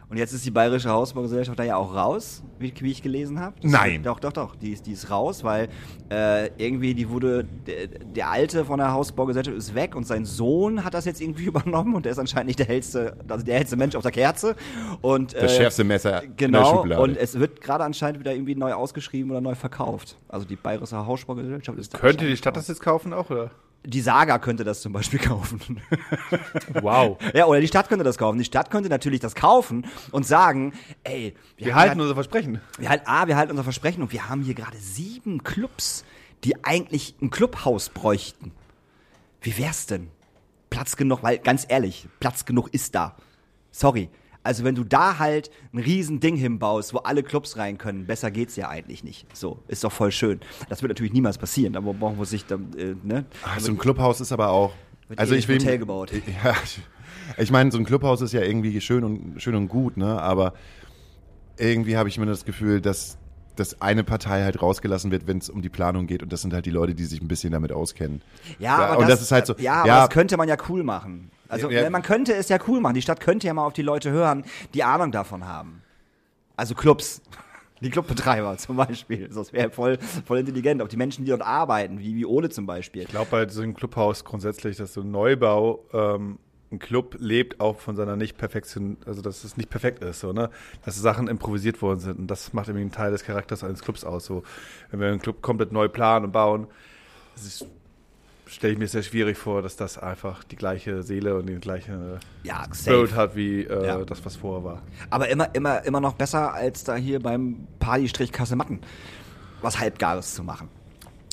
Und 0.09 0.15
jetzt 0.15 0.31
ist 0.31 0.45
die 0.45 0.51
Bayerische 0.51 0.89
Hausbaugesellschaft 0.89 1.59
da 1.59 1.63
ja 1.63 1.75
auch 1.75 1.93
raus, 1.93 2.41
wie, 2.59 2.73
wie 2.79 2.91
ich 2.91 3.01
gelesen 3.03 3.41
habe. 3.41 3.55
Nein. 3.61 4.03
Doch, 4.03 4.21
doch, 4.21 4.31
doch. 4.31 4.55
Die 4.55 4.71
ist, 4.71 4.85
die 4.87 4.93
ist 4.93 5.09
raus, 5.11 5.43
weil 5.43 5.67
äh, 6.09 6.47
irgendwie 6.57 6.93
die 6.93 7.09
wurde, 7.09 7.43
der, 7.43 7.87
der 7.87 8.29
Alte 8.29 8.63
von 8.63 8.79
der 8.79 8.93
Hausbaugesellschaft 8.93 9.57
ist 9.57 9.75
weg 9.75 9.95
und 9.97 10.07
sein 10.07 10.23
Sohn 10.23 10.85
hat 10.85 10.93
das 10.93 11.03
jetzt 11.03 11.19
irgendwie 11.19 11.43
übernommen 11.47 11.93
und 11.93 12.05
der 12.05 12.13
ist 12.13 12.19
anscheinend 12.19 12.47
nicht 12.47 12.59
der 12.59 12.67
hellste, 12.67 13.17
also 13.27 13.43
der 13.45 13.55
hellste 13.57 13.75
Mensch 13.75 13.95
auf 13.95 14.03
der 14.03 14.13
Kerze. 14.13 14.55
Und, 15.01 15.33
äh, 15.33 15.41
Das 15.41 15.55
schärfste 15.57 15.83
Messer 15.83 16.23
in 16.23 16.29
der 16.29 16.35
Genau, 16.47 16.75
Schublade. 16.77 17.01
und 17.01 17.17
es 17.17 17.37
wird 17.37 17.59
gerade 17.59 17.83
anscheinend 17.83 18.21
wieder 18.21 18.33
irgendwie 18.33 18.55
neu 18.55 18.71
ausgeschrieben 18.73 19.29
oder 19.31 19.41
neu 19.41 19.55
verkauft. 19.55 20.17
Also 20.29 20.45
die 20.47 20.55
Bayerische 20.55 21.05
Hausbaugesellschaft 21.05 21.77
ist 21.77 21.93
da 21.93 21.97
Könnte 21.97 22.25
die 22.25 22.37
Stadt 22.37 22.55
das 22.55 22.63
raus. 22.63 22.67
jetzt 22.69 22.79
kaufen 22.81 23.11
auch, 23.11 23.29
oder? 23.29 23.51
Die 23.85 24.01
Saga 24.01 24.37
könnte 24.39 24.63
das 24.65 24.81
zum 24.81 24.91
Beispiel 24.91 25.19
kaufen. 25.23 25.81
Wow. 26.81 27.17
ja, 27.33 27.45
oder 27.45 27.61
die 27.61 27.67
Stadt 27.67 27.87
könnte 27.89 28.03
das 28.03 28.17
kaufen. 28.17 28.37
Die 28.37 28.43
Stadt 28.45 28.69
könnte 28.69 28.89
natürlich 28.89 29.19
das 29.21 29.33
kaufen 29.35 29.85
und 30.11 30.25
sagen, 30.25 30.73
ey, 31.03 31.35
Wir 31.55 31.73
haben 31.73 31.79
halten 31.81 31.93
grad- 31.95 32.01
unser 32.03 32.13
Versprechen. 32.15 32.61
wir 32.77 32.89
halten, 32.89 33.07
A, 33.07 33.27
wir 33.27 33.37
halten 33.37 33.51
unser 33.51 33.63
Versprechen 33.63 34.01
und 34.01 34.11
wir 34.11 34.27
haben 34.29 34.41
hier 34.43 34.55
gerade 34.55 34.77
sieben 34.77 35.43
Clubs, 35.43 36.03
die 36.43 36.63
eigentlich 36.65 37.15
ein 37.21 37.29
Clubhaus 37.29 37.89
bräuchten. 37.89 38.51
Wie 39.41 39.57
wär's 39.57 39.85
denn? 39.85 40.09
Platz 40.69 40.97
genug, 40.97 41.23
weil 41.23 41.37
ganz 41.37 41.65
ehrlich, 41.69 42.07
Platz 42.19 42.43
genug 42.45 42.73
ist 42.73 42.93
da. 42.93 43.15
Sorry. 43.71 44.09
Also 44.47 44.63
wenn 44.63 44.75
du 44.75 44.85
da 44.85 45.19
halt 45.19 45.51
ein 45.73 45.79
riesen 45.79 46.21
Ding 46.21 46.37
hinbaust, 46.37 46.93
wo 46.93 46.99
alle 46.99 47.21
Clubs 47.21 47.57
rein 47.57 47.77
können, 47.77 48.05
besser 48.07 48.31
geht's 48.31 48.55
ja 48.55 48.69
eigentlich 48.69 49.03
nicht. 49.03 49.27
So, 49.35 49.59
ist 49.67 49.83
doch 49.83 49.91
voll 49.91 50.11
schön. 50.13 50.39
Das 50.69 50.81
wird 50.81 50.89
natürlich 50.89 51.11
niemals 51.11 51.37
passieren, 51.37 51.75
aber 51.75 51.93
brauchen 51.93 52.17
wir 52.17 52.25
sich 52.25 52.45
dann, 52.45 52.73
äh, 52.77 52.95
ne? 53.03 53.25
Ach, 53.43 53.59
so 53.59 53.71
ein 53.71 53.77
Clubhaus 53.77 54.21
ist 54.21 54.31
aber 54.31 54.49
auch. 54.49 54.71
Also 55.17 55.35
eh 55.35 55.37
ich 55.37 55.45
ein 55.45 55.49
will. 55.49 55.59
Hotel 55.59 55.77
gebaut. 55.79 56.11
Ja, 56.43 56.55
ich- 57.37 57.51
meine, 57.51 57.71
so 57.71 57.77
ein 57.77 57.83
Clubhaus 57.83 58.21
ist 58.21 58.31
ja 58.31 58.41
irgendwie 58.41 58.79
schön 58.79 59.03
und 59.03 59.41
schön 59.41 59.53
und 59.55 59.67
gut, 59.67 59.97
ne? 59.97 60.21
Aber 60.21 60.53
irgendwie 61.57 61.97
habe 61.97 62.07
ich 62.07 62.15
immer 62.15 62.25
das 62.25 62.45
Gefühl, 62.45 62.79
dass 62.79 63.17
dass 63.57 63.81
eine 63.81 64.03
Partei 64.03 64.43
halt 64.43 64.61
rausgelassen 64.61 65.09
wird, 65.11 65.25
wenn 65.25 65.39
es 65.39 65.49
um 65.49 65.61
die 65.63 65.69
Planung 65.69 66.05
geht, 66.05 66.21
und 66.21 66.31
das 66.31 66.41
sind 66.43 66.53
halt 66.53 66.67
die 66.67 66.69
Leute, 66.69 66.93
die 66.93 67.05
sich 67.05 67.21
ein 67.21 67.27
bisschen 67.27 67.51
damit 67.51 67.71
auskennen. 67.71 68.21
Ja, 68.59 68.77
aber 68.77 68.99
und 68.99 69.09
das, 69.09 69.19
ist 69.19 69.31
halt 69.31 69.47
so. 69.47 69.55
Ja, 69.57 69.77
aber 69.79 69.87
ja, 69.87 69.99
das 70.01 70.09
könnte 70.11 70.37
man 70.37 70.47
ja 70.47 70.55
cool 70.69 70.83
machen. 70.83 71.31
Also 71.49 71.69
Ja. 71.69 71.89
man 71.89 72.01
könnte 72.01 72.33
es 72.33 72.49
ja 72.49 72.57
cool 72.67 72.79
machen. 72.81 72.95
Die 72.95 73.01
Stadt 73.01 73.19
könnte 73.19 73.47
ja 73.47 73.53
mal 73.53 73.65
auf 73.65 73.73
die 73.73 73.81
Leute 73.81 74.11
hören, 74.11 74.43
die 74.73 74.83
Ahnung 74.83 75.11
davon 75.11 75.45
haben. 75.45 75.81
Also 76.55 76.75
Clubs. 76.75 77.21
Die 77.79 77.91
Clubbetreiber 77.91 78.57
zum 78.57 78.75
Beispiel. 78.75 79.27
Das 79.31 79.53
wäre 79.53 79.69
voll, 79.69 79.99
voll 80.25 80.39
intelligent. 80.39 80.81
Auch 80.81 80.87
die 80.87 80.97
Menschen, 80.97 81.25
die 81.25 81.29
dort 81.29 81.43
arbeiten, 81.43 81.99
wie, 81.99 82.15
wie 82.15 82.25
Ole 82.25 82.49
zum 82.49 82.65
Beispiel. 82.65 83.03
Ich 83.03 83.09
glaube 83.09 83.27
bei 83.29 83.47
so 83.49 83.61
einem 83.61 83.75
Clubhaus 83.75 84.25
grundsätzlich, 84.25 84.77
dass 84.77 84.93
so 84.93 85.01
ein 85.01 85.11
Neubau, 85.11 85.85
ähm, 85.93 86.39
ein 86.71 86.79
Club 86.79 87.17
lebt 87.19 87.59
auch 87.59 87.79
von 87.79 87.95
seiner 87.95 88.15
nicht 88.15 88.35
Perfektion, 88.35 88.97
also 89.05 89.21
dass 89.21 89.43
es 89.43 89.57
nicht 89.57 89.69
perfekt 89.69 90.03
ist, 90.03 90.21
so, 90.21 90.33
ne? 90.33 90.49
Dass 90.85 90.95
Sachen 90.99 91.27
improvisiert 91.27 91.79
worden 91.83 91.99
sind. 91.99 92.17
Und 92.17 92.27
das 92.31 92.51
macht 92.51 92.67
irgendwie 92.67 92.81
einen 92.81 92.91
Teil 92.91 93.11
des 93.11 93.23
Charakters 93.23 93.63
eines 93.63 93.81
Clubs 93.83 94.03
aus. 94.03 94.25
So, 94.25 94.41
wenn 94.89 94.99
wir 94.99 95.09
einen 95.09 95.21
Club 95.21 95.43
komplett 95.43 95.71
neu 95.71 95.87
planen 95.87 96.25
und 96.25 96.31
bauen, 96.31 96.65
das 97.35 97.45
ist, 97.45 97.67
stelle 98.47 98.73
ich 98.73 98.79
mir 98.79 98.87
sehr 98.87 99.03
schwierig 99.03 99.37
vor, 99.37 99.61
dass 99.61 99.75
das 99.75 99.97
einfach 99.97 100.43
die 100.43 100.55
gleiche 100.55 101.03
Seele 101.03 101.35
und 101.37 101.47
die 101.47 101.55
gleiche 101.55 102.19
Ja, 102.43 102.65
Spirit 102.73 103.13
hat 103.15 103.35
wie 103.35 103.61
äh, 103.63 103.85
Ja. 103.85 104.03
das, 104.05 104.23
was 104.25 104.35
vorher 104.35 104.63
war. 104.63 104.81
Aber 105.09 105.29
immer, 105.29 105.53
immer, 105.53 105.83
immer 105.85 105.99
noch 105.99 106.13
besser, 106.13 106.53
als 106.53 106.83
da 106.83 106.95
hier 106.95 107.19
beim 107.19 107.67
Partystrich 107.79 108.31
Matten 108.55 108.79
was 109.61 109.79
Halbgares 109.79 110.33
zu 110.35 110.43
machen. 110.43 110.69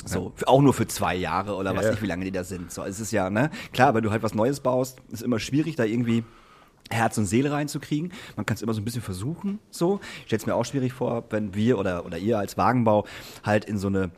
So, 0.03 0.33
für- 0.35 0.47
auch 0.47 0.61
nur 0.61 0.73
für 0.73 0.87
zwei 0.87 1.15
Jahre 1.15 1.55
oder 1.55 1.75
was 1.75 1.85
Ja, 1.85 1.91
nicht, 1.91 2.01
wie 2.03 2.07
lange 2.07 2.25
die 2.25 2.31
da 2.31 2.43
sind. 2.43 2.71
So, 2.71 2.83
es 2.83 2.99
ist 2.99 3.11
ja, 3.11 3.29
ne, 3.29 3.49
klar, 3.73 3.93
wenn 3.95 4.03
du 4.03 4.11
halt 4.11 4.21
was 4.21 4.35
Neues 4.35 4.59
baust, 4.59 4.99
ist 5.11 5.23
immer 5.23 5.39
schwierig, 5.39 5.75
da 5.75 5.83
irgendwie 5.83 6.23
Herz 6.91 7.17
und 7.17 7.25
Seele 7.25 7.51
reinzukriegen. 7.51 8.11
Man 8.35 8.45
kann 8.45 8.53
es 8.55 8.61
immer 8.61 8.73
so 8.75 8.81
ein 8.81 8.85
bisschen 8.85 9.01
versuchen, 9.01 9.59
so. 9.71 9.99
Ich 10.19 10.25
stelle 10.27 10.39
es 10.41 10.45
mir 10.45 10.53
auch 10.55 10.65
schwierig 10.65 10.93
vor, 10.93 11.23
wenn 11.31 11.55
wir 11.55 11.79
oder, 11.79 12.05
oder 12.05 12.19
ihr 12.19 12.37
als 12.37 12.57
Wagenbau 12.57 13.05
halt 13.43 13.65
in 13.65 13.79
so 13.79 13.87
eine 13.87 14.11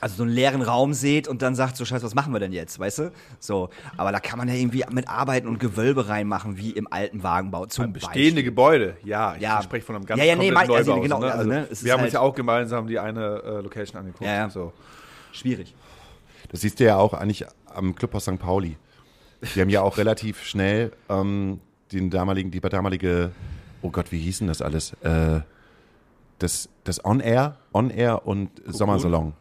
also 0.00 0.16
so 0.16 0.22
einen 0.22 0.32
leeren 0.32 0.62
Raum 0.62 0.94
seht 0.94 1.26
und 1.28 1.42
dann 1.42 1.54
sagt 1.54 1.76
so 1.76 1.84
scheiße, 1.84 2.04
was 2.04 2.14
machen 2.14 2.32
wir 2.32 2.38
denn 2.40 2.52
jetzt, 2.52 2.78
weißt 2.78 2.98
du? 3.00 3.12
So, 3.40 3.68
aber 3.96 4.12
da 4.12 4.20
kann 4.20 4.38
man 4.38 4.46
ja 4.48 4.54
irgendwie 4.54 4.84
mit 4.90 5.08
arbeiten 5.08 5.48
und 5.48 5.58
Gewölbe 5.58 6.08
reinmachen, 6.08 6.56
wie 6.56 6.70
im 6.70 6.86
alten 6.92 7.22
Wagenbau 7.22 7.66
zum 7.66 7.92
Bestehende 7.92 8.16
Beispiel. 8.20 8.42
Gebäude, 8.44 8.96
ja. 9.04 9.34
Ich 9.34 9.42
Ja. 9.42 9.60
spreche 9.62 9.84
von 9.84 9.96
einem 9.96 10.06
ganz 10.06 10.20
Ja, 10.20 10.26
ja, 10.26 10.36
nee, 10.36 10.52
also 10.52 10.92
Neubau. 10.92 11.00
genau, 11.02 11.20
so, 11.20 11.26
ne? 11.26 11.32
also, 11.32 11.48
ne, 11.48 11.68
es 11.70 11.84
wir 11.84 11.92
haben 11.92 11.98
uns 11.98 12.04
halt- 12.04 12.12
ja 12.14 12.20
auch 12.20 12.34
gemeinsam 12.34 12.86
die 12.86 12.98
eine 12.98 13.42
äh, 13.44 13.60
Location 13.60 13.98
angeguckt. 13.98 14.24
Ja, 14.24 14.34
ja. 14.34 14.50
So. 14.50 14.72
Schwierig. 15.32 15.74
Das 16.50 16.60
siehst 16.60 16.78
du 16.80 16.84
ja 16.84 16.96
auch 16.96 17.12
eigentlich 17.14 17.44
am 17.66 17.94
Clubhaus 17.94 18.22
St. 18.24 18.38
Pauli. 18.38 18.76
Die 19.54 19.60
haben 19.60 19.68
ja 19.68 19.82
auch 19.82 19.98
relativ 19.98 20.42
schnell 20.44 20.92
ähm, 21.08 21.60
den 21.92 22.10
damaligen, 22.10 22.50
die 22.50 22.60
damalige, 22.60 23.32
oh 23.82 23.90
Gott, 23.90 24.10
wie 24.12 24.18
hießen 24.18 24.46
das 24.46 24.62
alles? 24.62 24.92
Äh, 25.02 25.40
das, 26.38 26.68
das 26.84 27.04
On 27.04 27.20
Air, 27.20 27.56
On 27.72 27.90
Air 27.90 28.26
und 28.26 28.50
Sommersalon. 28.66 29.32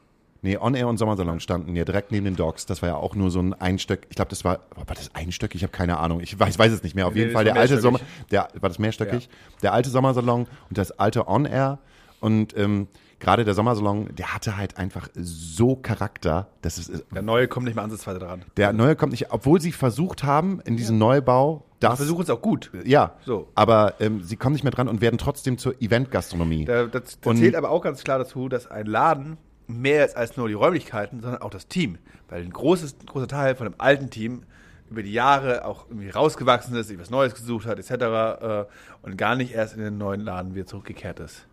Nee, 0.42 0.58
On 0.58 0.76
Air 0.76 0.88
und 0.88 0.98
Sommersalon 0.98 1.40
standen 1.40 1.76
ja 1.76 1.84
direkt 1.84 2.12
neben 2.12 2.26
den 2.26 2.36
Docks. 2.36 2.66
Das 2.66 2.82
war 2.82 2.90
ja 2.90 2.96
auch 2.96 3.16
nur 3.16 3.32
so 3.32 3.40
ein 3.40 3.54
Einstöck. 3.54 4.06
Ich 4.10 4.16
glaube, 4.16 4.30
das 4.30 4.44
war, 4.46 4.60
war 4.76 4.86
das 4.96 5.14
Einstöck? 5.16 5.56
Ich 5.56 5.64
habe 5.64 5.72
keine 5.72 5.98
Ahnung. 5.98 6.20
Ich 6.22 6.40
weiß, 6.40 6.58
weiß 6.60 6.72
es 6.72 6.84
nicht 6.84 6.96
mehr. 6.96 7.08
Auf 7.08 7.14
Nee, 7.14 7.22
jeden 7.22 7.32
Fall 7.32 7.46
war 7.46 7.54
der 7.54 7.62
alte 7.62 7.80
Sommer, 7.80 8.00
der 8.32 8.48
war 8.60 8.70
das 8.70 8.80
mehrstöckig. 8.80 9.30
Der 9.62 9.74
alte 9.74 9.90
Sommersalon 9.90 10.48
und 10.70 10.78
das 10.78 10.92
alte 10.92 11.28
On 11.28 11.46
Air. 11.46 11.80
Und 12.20 12.58
ähm, 12.58 12.88
gerade 13.20 13.46
der 13.46 13.54
Sommersalon, 13.54 14.10
der 14.16 14.34
hatte 14.34 14.58
halt 14.58 14.78
einfach 14.78 15.10
so 15.16 15.76
Charakter, 15.76 16.48
dass 16.62 16.78
es 16.78 17.04
Der 17.14 17.22
neue 17.22 17.48
kommt 17.48 17.66
nicht 17.66 17.76
mehr 17.76 17.84
ansatzweise 17.84 18.20
dran. 18.20 18.44
der 18.58 18.74
neue 18.74 18.96
kommt 18.96 19.12
nicht, 19.12 19.32
obwohl 19.32 19.60
sie 19.62 19.72
versucht 19.72 20.24
haben 20.24 20.60
in 20.66 20.78
diesem 20.78 20.98
Neubau, 20.98 21.64
Wir 21.80 21.90
das 21.90 21.98
versuchen 21.98 22.24
es 22.24 22.30
auch 22.32 22.42
gut. 22.42 22.72
ja, 22.86 23.14
So. 23.26 23.48
aber 23.56 23.96
ähm, 24.00 24.24
sie 24.24 24.36
kommen 24.36 24.54
nicht 24.54 24.64
mehr 24.64 24.72
dran 24.72 24.88
und 24.88 25.02
werden 25.02 25.18
trotzdem 25.20 25.58
zur 25.60 25.80
Event-Gastronomie. 25.82 26.66
Da, 26.66 26.86
das, 26.86 27.20
das 27.22 27.38
zählt 27.38 27.56
aber 27.56 27.70
auch 27.70 27.82
ganz 27.82 28.04
klar 28.04 28.18
dazu, 28.20 28.50
dass 28.50 28.66
ein 28.68 28.86
Laden 28.88 29.38
mehr 29.68 30.06
ist 30.06 30.16
als 30.16 30.38
nur 30.38 30.48
die 30.48 30.54
Räumlichkeiten, 30.54 31.22
sondern 31.22 31.42
auch 31.42 31.50
das 31.50 31.68
Team. 31.68 31.98
Weil 32.30 32.42
ein 32.42 32.52
großes, 32.52 32.98
großer 33.06 33.28
Teil 33.28 33.56
von 33.56 33.70
dem 33.70 33.76
alten 33.78 34.10
Team 34.10 34.44
über 34.90 35.04
die 35.04 35.12
Jahre 35.12 35.66
auch 35.66 35.86
irgendwie 35.90 36.10
rausgewachsen 36.10 36.76
ist, 36.76 36.88
sich 36.88 37.00
was 37.00 37.10
Neues 37.10 37.36
gesucht 37.36 37.66
hat, 37.66 37.78
etc. 37.78 37.92
Äh, 37.92 38.66
und 39.02 39.18
gar 39.18 39.36
nicht 39.36 39.54
erst 39.54 39.76
in 39.76 39.82
den 39.82 39.98
neuen 39.98 40.22
Laden 40.22 40.56
wieder 40.56 40.66
zurückgekehrt 40.66 41.20
ist. 41.20 41.46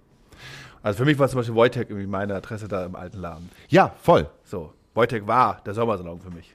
Also 0.83 0.99
für 0.99 1.05
mich 1.05 1.19
war 1.19 1.29
zum 1.29 1.39
Beispiel 1.39 1.55
Wojtek 1.55 1.91
irgendwie 1.91 2.07
meine 2.07 2.35
Adresse 2.35 2.69
da 2.69 2.85
im 2.85 2.95
alten 2.95 3.19
Laden. 3.19 3.51
Ja, 3.69 3.95
voll. 4.03 4.29
So, 4.45 4.73
Wojtek 4.95 5.27
war 5.27 5.61
der 5.65 5.75
Sommersalon 5.75 6.21
für 6.21 6.31
mich. 6.31 6.55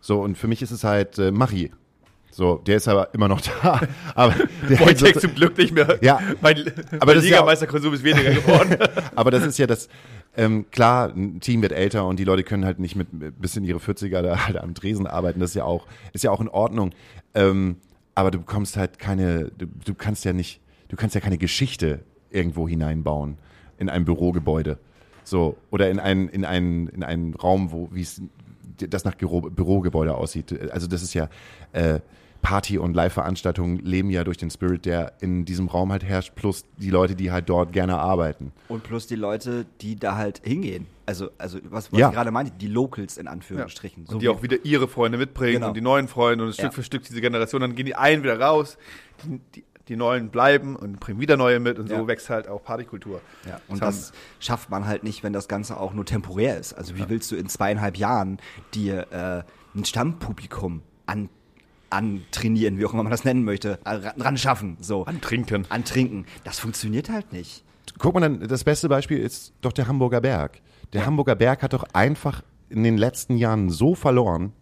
So, 0.00 0.20
und 0.20 0.36
für 0.36 0.48
mich 0.48 0.62
ist 0.62 0.70
es 0.70 0.82
halt 0.82 1.18
äh, 1.18 1.30
Machi. 1.30 1.72
So, 2.30 2.56
der 2.66 2.76
ist 2.76 2.86
aber 2.86 3.12
immer 3.14 3.28
noch 3.28 3.40
da. 3.62 3.80
aber 4.14 4.34
der 4.68 4.80
Wojtek 4.80 5.20
zum 5.20 5.34
Glück 5.34 5.56
nicht 5.56 5.72
mehr. 5.72 5.98
Ja. 6.02 6.20
Mein, 6.40 6.58
Aber 7.00 7.06
mein 7.06 7.16
das 7.16 7.24
ist 7.24 7.30
ja 7.30 7.36
Ligameisterkonsum 7.36 7.94
ist 7.94 8.04
weniger 8.04 8.34
geworden. 8.34 8.76
Aber 9.14 9.30
das 9.30 9.44
ist 9.44 9.58
ja 9.58 9.66
das, 9.66 9.88
ähm, 10.36 10.66
klar, 10.70 11.12
ein 11.14 11.40
Team 11.40 11.62
wird 11.62 11.72
älter 11.72 12.06
und 12.06 12.18
die 12.18 12.24
Leute 12.24 12.42
können 12.42 12.64
halt 12.64 12.78
nicht 12.78 12.94
mit 12.94 13.08
bis 13.40 13.56
in 13.56 13.64
ihre 13.64 13.78
40er 13.78 14.22
da 14.22 14.46
halt 14.46 14.58
am 14.58 14.74
Tresen 14.74 15.06
arbeiten. 15.06 15.40
Das 15.40 15.50
ist 15.50 15.56
ja 15.56 15.64
auch, 15.64 15.86
ist 16.12 16.24
ja 16.24 16.30
auch 16.30 16.40
in 16.40 16.48
Ordnung. 16.48 16.92
Ähm, 17.34 17.76
aber 18.14 18.30
du 18.30 18.38
bekommst 18.38 18.76
halt 18.76 18.98
keine, 18.98 19.50
du, 19.56 19.66
du 19.66 19.94
kannst 19.94 20.24
ja 20.24 20.32
nicht, 20.32 20.60
du 20.88 20.96
kannst 20.96 21.14
ja 21.14 21.20
keine 21.20 21.38
Geschichte 21.38 22.00
irgendwo 22.30 22.68
hineinbauen 22.68 23.38
in 23.78 23.88
ein 23.88 24.04
Bürogebäude. 24.04 24.78
So, 25.24 25.56
oder 25.70 25.90
in 25.90 25.98
einen, 25.98 26.28
in 26.28 26.44
einen, 26.44 26.88
in 26.88 27.02
einen 27.02 27.34
Raum, 27.34 27.72
wo, 27.72 27.88
wie 27.92 28.02
es 28.02 28.20
das 28.78 29.04
nach 29.04 29.14
Büro, 29.14 29.40
Bürogebäude 29.40 30.14
aussieht. 30.14 30.70
Also 30.70 30.86
das 30.86 31.02
ist 31.02 31.14
ja, 31.14 31.28
äh, 31.72 32.00
Party- 32.42 32.78
und 32.78 32.94
Live-Veranstaltungen 32.94 33.78
leben 33.78 34.10
ja 34.10 34.22
durch 34.24 34.36
den 34.36 34.50
Spirit, 34.50 34.84
der 34.86 35.14
in 35.20 35.44
diesem 35.44 35.68
Raum 35.68 35.90
halt 35.92 36.04
herrscht, 36.04 36.34
plus 36.36 36.64
die 36.76 36.90
Leute, 36.90 37.14
die 37.16 37.30
halt 37.32 37.48
dort 37.48 37.72
gerne 37.72 37.98
arbeiten. 37.98 38.52
Und 38.68 38.82
plus 38.84 39.06
die 39.06 39.16
Leute, 39.16 39.66
die 39.80 39.96
da 39.96 40.16
halt 40.16 40.40
hingehen. 40.44 40.86
Also, 41.06 41.30
also 41.38 41.58
was, 41.70 41.92
was 41.92 41.98
Ja. 42.00 42.08
ich 42.08 42.14
gerade 42.14 42.30
meinte, 42.30 42.52
die 42.58 42.68
Locals 42.68 43.16
in 43.18 43.26
Anführungsstrichen. 43.28 44.06
Und 44.06 44.22
die 44.22 44.28
auch 44.28 44.42
wieder 44.42 44.56
ihre 44.64 44.88
Freunde 44.88 45.18
mitbringen 45.18 45.54
Genau. 45.56 45.68
und 45.68 45.74
die 45.74 45.80
neuen 45.80 46.08
Freunde 46.08 46.44
und 46.44 46.52
Stück 46.52 46.64
Ja. 46.64 46.70
für 46.70 46.82
Stück 46.82 47.02
diese 47.04 47.20
Generation, 47.20 47.60
dann 47.60 47.74
gehen 47.74 47.86
die 47.86 47.94
einen 47.94 48.22
wieder 48.22 48.38
raus, 48.40 48.76
die, 49.24 49.40
die, 49.54 49.64
die 49.88 49.94
neuen 49.96 50.30
bleiben 50.30 50.74
und 50.74 50.98
bringen 50.98 51.20
wieder 51.20 51.36
neue 51.36 51.60
mit 51.60 51.78
und 51.78 51.88
so 51.88 51.94
Ja. 51.94 52.06
wächst 52.08 52.28
halt 52.28 52.48
auch 52.48 52.62
Partykultur. 52.64 53.20
Ja, 53.48 53.60
und 53.68 53.80
haben- 53.80 53.86
das 53.86 54.12
schafft 54.40 54.68
man 54.70 54.86
halt 54.86 55.04
nicht, 55.04 55.22
wenn 55.22 55.32
das 55.32 55.46
Ganze 55.46 55.78
auch 55.78 55.92
nur 55.94 56.04
temporär 56.04 56.58
ist. 56.58 56.72
Also 56.72 56.96
wie 56.96 57.08
willst 57.08 57.30
du 57.30 57.36
in 57.36 57.48
zweieinhalb 57.48 57.96
Jahren 57.96 58.38
dir 58.74 59.06
äh, 59.12 59.78
ein 59.78 59.84
Stammpublikum 59.84 60.82
an, 61.06 61.28
antrainieren, 61.96 62.78
wie 62.78 62.86
auch 62.86 62.92
immer 62.92 63.02
man 63.02 63.10
das 63.10 63.24
nennen 63.24 63.44
möchte, 63.44 63.78
äh, 63.84 63.90
ran, 63.90 64.20
ran 64.20 64.36
schaffen, 64.36 64.76
so. 64.80 65.04
Antrinken. 65.04 65.66
Antrinken. 65.68 66.26
Das 66.44 66.58
funktioniert 66.58 67.10
halt 67.10 67.32
nicht. 67.32 67.64
Guck 67.98 68.14
mal, 68.14 68.20
dann, 68.20 68.46
das 68.46 68.64
beste 68.64 68.88
Beispiel 68.88 69.18
ist 69.18 69.52
doch 69.60 69.72
der 69.72 69.88
Hamburger 69.88 70.20
Berg. 70.20 70.60
Der 70.92 71.06
Hamburger 71.06 71.34
Berg 71.34 71.62
hat 71.62 71.72
doch 71.72 71.84
einfach 71.92 72.42
in 72.68 72.82
den 72.82 72.96
letzten 72.96 73.36
Jahren 73.36 73.70
so 73.70 73.94
verloren, 73.94 74.52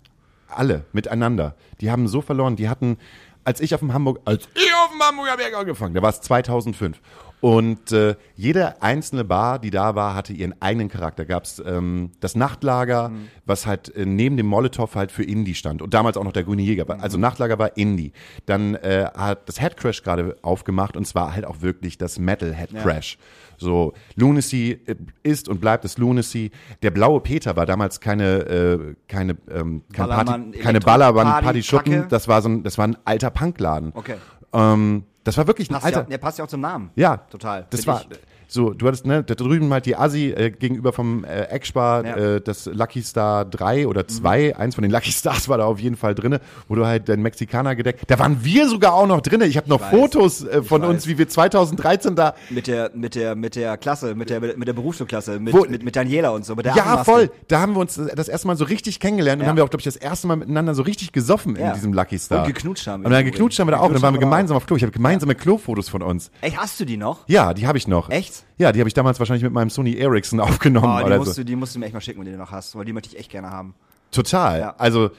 alle 0.48 0.84
miteinander. 0.92 1.56
Die 1.80 1.90
haben 1.90 2.06
so 2.06 2.20
verloren, 2.20 2.56
die 2.56 2.68
hatten, 2.68 2.98
als 3.44 3.60
ich 3.60 3.74
auf 3.74 3.80
dem 3.80 3.92
Hamburg, 3.92 4.20
als 4.24 4.48
ich 4.54 4.72
auf 4.74 4.90
dem 4.90 5.02
Hamburger 5.02 5.36
Berg 5.36 5.54
angefangen, 5.56 5.94
da 5.94 6.02
war 6.02 6.10
es 6.10 6.20
2005. 6.20 7.00
Und 7.40 7.92
äh, 7.92 8.16
jede 8.36 8.80
einzelne 8.80 9.24
Bar, 9.24 9.58
die 9.58 9.70
da 9.70 9.94
war, 9.94 10.14
hatte 10.14 10.32
ihren 10.32 10.54
eigenen 10.62 10.88
Charakter. 10.88 11.26
Gab 11.26 11.44
es 11.44 11.62
ähm, 11.64 12.12
das 12.20 12.36
Nachtlager, 12.36 13.12
was 13.44 13.66
halt 13.66 13.94
äh, 13.94 14.06
neben 14.06 14.36
dem 14.36 14.46
Molotow 14.46 14.94
halt 14.94 15.12
für 15.12 15.24
Indie 15.24 15.54
stand. 15.54 15.82
Und 15.82 15.92
damals 15.92 16.16
auch 16.16 16.24
noch 16.24 16.32
der 16.32 16.44
Grüne 16.44 16.62
Jäger. 16.62 16.86
Also 17.02 17.18
Nachtlager 17.18 17.58
war 17.58 17.76
Indie. 17.76 18.12
Dann 18.46 18.76
äh, 18.76 19.06
hat 19.14 19.48
das 19.48 19.60
Headcrash 19.60 20.02
gerade 20.02 20.36
aufgemacht 20.40 20.96
und 20.96 21.06
zwar 21.06 21.34
halt 21.34 21.44
auch 21.44 21.60
wirklich 21.60 21.98
das 21.98 22.18
Metal 22.18 22.52
Headcrash. 22.52 23.18
So, 23.58 23.92
Lunacy 24.16 24.80
äh, 24.86 24.96
ist 25.22 25.48
und 25.48 25.60
bleibt 25.60 25.84
es 25.84 25.98
Lunacy. 25.98 26.50
Der 26.82 26.90
blaue 26.90 27.20
Peter 27.20 27.56
war 27.56 27.66
damals 27.66 28.00
keine, 28.00 28.38
äh, 28.46 28.94
keine, 29.08 29.36
ähm, 29.50 29.82
kein 29.92 30.08
Ballermann, 30.08 30.26
Party, 30.44 30.58
keine 30.58 30.80
Ballermann, 30.80 31.26
Party, 31.26 31.44
Partyschuppen. 31.44 31.92
Kacke. 31.92 32.08
Das 32.08 32.28
war 32.28 32.42
so 32.42 32.48
ein, 32.48 32.62
das 32.62 32.78
war 32.78 32.86
ein 32.86 32.96
alter 33.04 33.30
Punkladen. 33.30 33.92
Okay. 33.94 34.16
Ähm, 34.52 35.04
das 35.24 35.36
war 35.36 35.46
wirklich 35.46 35.70
ein 35.70 35.74
Passt 35.74 35.86
alter. 35.86 36.00
ja, 36.00 36.04
der 36.04 36.18
passt 36.18 36.38
ja 36.38 36.44
auch 36.44 36.48
zum 36.48 36.60
Namen. 36.60 36.90
Ja, 36.94 37.16
Total. 37.16 37.66
Das 37.70 37.86
war 37.86 38.02
ich. 38.02 38.18
So, 38.54 38.70
du 38.72 38.86
hattest 38.86 39.04
ne, 39.04 39.22
da 39.22 39.34
drüben 39.34 39.72
halt 39.72 39.84
die 39.86 39.96
Assi 39.96 40.30
äh, 40.30 40.50
gegenüber 40.50 40.92
vom 40.92 41.24
äh, 41.24 41.42
Eckspar, 41.50 42.04
Ja. 42.06 42.16
äh, 42.16 42.40
das 42.40 42.66
Lucky 42.66 43.02
Star 43.02 43.44
3 43.44 43.86
oder 43.88 44.06
2, 44.08 44.56
eins 44.56 44.74
von 44.76 44.82
den 44.82 44.90
Lucky 44.90 45.10
Stars 45.12 45.48
war 45.48 45.58
da 45.58 45.64
auf 45.64 45.78
jeden 45.80 45.96
Fall 45.96 46.14
drinne, 46.14 46.40
wo 46.68 46.74
du 46.74 46.86
halt 46.86 47.08
den 47.08 47.20
Mexikaner 47.22 47.74
gedeckt. 47.76 48.02
Da 48.06 48.18
waren 48.18 48.44
wir 48.44 48.68
sogar 48.68 48.94
auch 48.94 49.06
noch 49.06 49.20
drinne. 49.20 49.46
Ich 49.46 49.56
habe 49.56 49.68
noch 49.68 49.80
weiß. 49.80 49.90
Fotos 49.90 50.44
äh, 50.44 50.62
von 50.62 50.82
Ich 50.82 50.88
uns, 50.88 51.06
wie 51.06 51.18
wir 51.18 51.28
2013 51.28 52.14
da 52.16 52.34
Mit 52.50 52.66
der, 52.66 52.90
mit 52.94 53.14
der, 53.14 53.34
mit 53.34 53.56
der 53.56 53.76
Klasse, 53.76 54.14
mit 54.14 54.30
der, 54.30 54.40
mit 54.40 54.68
der 54.68 54.72
Berufsschulklasse, 54.72 55.40
mit, 55.40 55.52
Wo- 55.52 55.64
mit, 55.68 55.82
mit 55.82 55.96
Daniela 55.96 56.30
und 56.30 56.44
so, 56.44 56.54
mit 56.54 56.64
der 56.64 56.74
ja, 56.76 57.02
voll. 57.04 57.30
Da 57.48 57.60
haben 57.60 57.74
wir 57.74 57.80
uns 57.80 58.00
das 58.14 58.28
erste 58.28 58.46
Mal 58.46 58.56
so 58.56 58.64
richtig 58.64 59.00
kennengelernt 59.00 59.40
und 59.40 59.44
Ja. 59.44 59.50
haben 59.50 59.56
wir 59.56 59.64
auch, 59.64 59.70
glaube 59.70 59.80
ich, 59.80 59.84
das 59.84 59.96
erste 59.96 60.26
Mal 60.28 60.36
miteinander 60.36 60.74
so 60.74 60.82
richtig 60.82 61.12
gesoffen 61.12 61.56
in 61.56 61.62
Ja. 61.64 61.72
diesem 61.74 61.92
Lucky 61.92 62.18
Star. 62.18 62.44
Und 62.46 62.54
geknutscht 62.54 62.86
haben 62.86 63.02
wir 63.02 63.06
Und 63.06 63.12
dann 63.12 63.24
geknutscht 63.24 63.58
haben 63.58 63.66
wir 63.66 63.72
da 63.72 63.80
auch. 63.80 63.86
Und 63.88 63.94
dann 63.94 64.02
waren 64.02 64.14
wir 64.14 64.20
gemeinsam 64.20 64.56
auf 64.56 64.66
Klo. 64.66 64.76
Ich 64.76 64.82
habe 64.82 64.92
gemeinsame 64.92 65.34
Klofotos 65.34 65.88
von 65.88 66.02
uns. 66.02 66.30
Ey, 66.40 66.52
hast 66.52 66.78
du 66.78 66.84
die 66.84 66.96
noch? 66.96 67.26
Ja, 67.26 67.52
die 67.54 67.66
habe 67.66 67.78
ich 67.78 67.88
noch. 67.88 68.10
Echt? 68.10 68.43
Ja, 68.56 68.72
die 68.72 68.80
habe 68.80 68.88
ich 68.88 68.94
damals 68.94 69.18
wahrscheinlich 69.18 69.42
mit 69.42 69.52
meinem 69.52 69.70
Sony 69.70 69.96
Ericsson 69.96 70.40
aufgenommen. 70.40 70.94
Oh, 70.94 70.98
die, 70.98 71.04
oder 71.04 71.18
musst 71.18 71.34
so. 71.34 71.42
du, 71.42 71.44
die 71.44 71.56
musst 71.56 71.74
du 71.74 71.78
mir 71.78 71.86
echt 71.86 71.94
mal 71.94 72.00
schicken, 72.00 72.20
wenn 72.20 72.26
du 72.26 72.32
die 72.32 72.38
noch 72.38 72.52
hast, 72.52 72.76
weil 72.76 72.84
die 72.84 72.92
möchte 72.92 73.08
ich 73.08 73.18
echt 73.18 73.30
gerne 73.30 73.50
haben. 73.50 73.74
Total. 74.10 74.60
Ja. 74.60 74.74
Also 74.78 75.10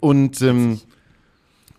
und 0.00 0.42
ähm, 0.42 0.80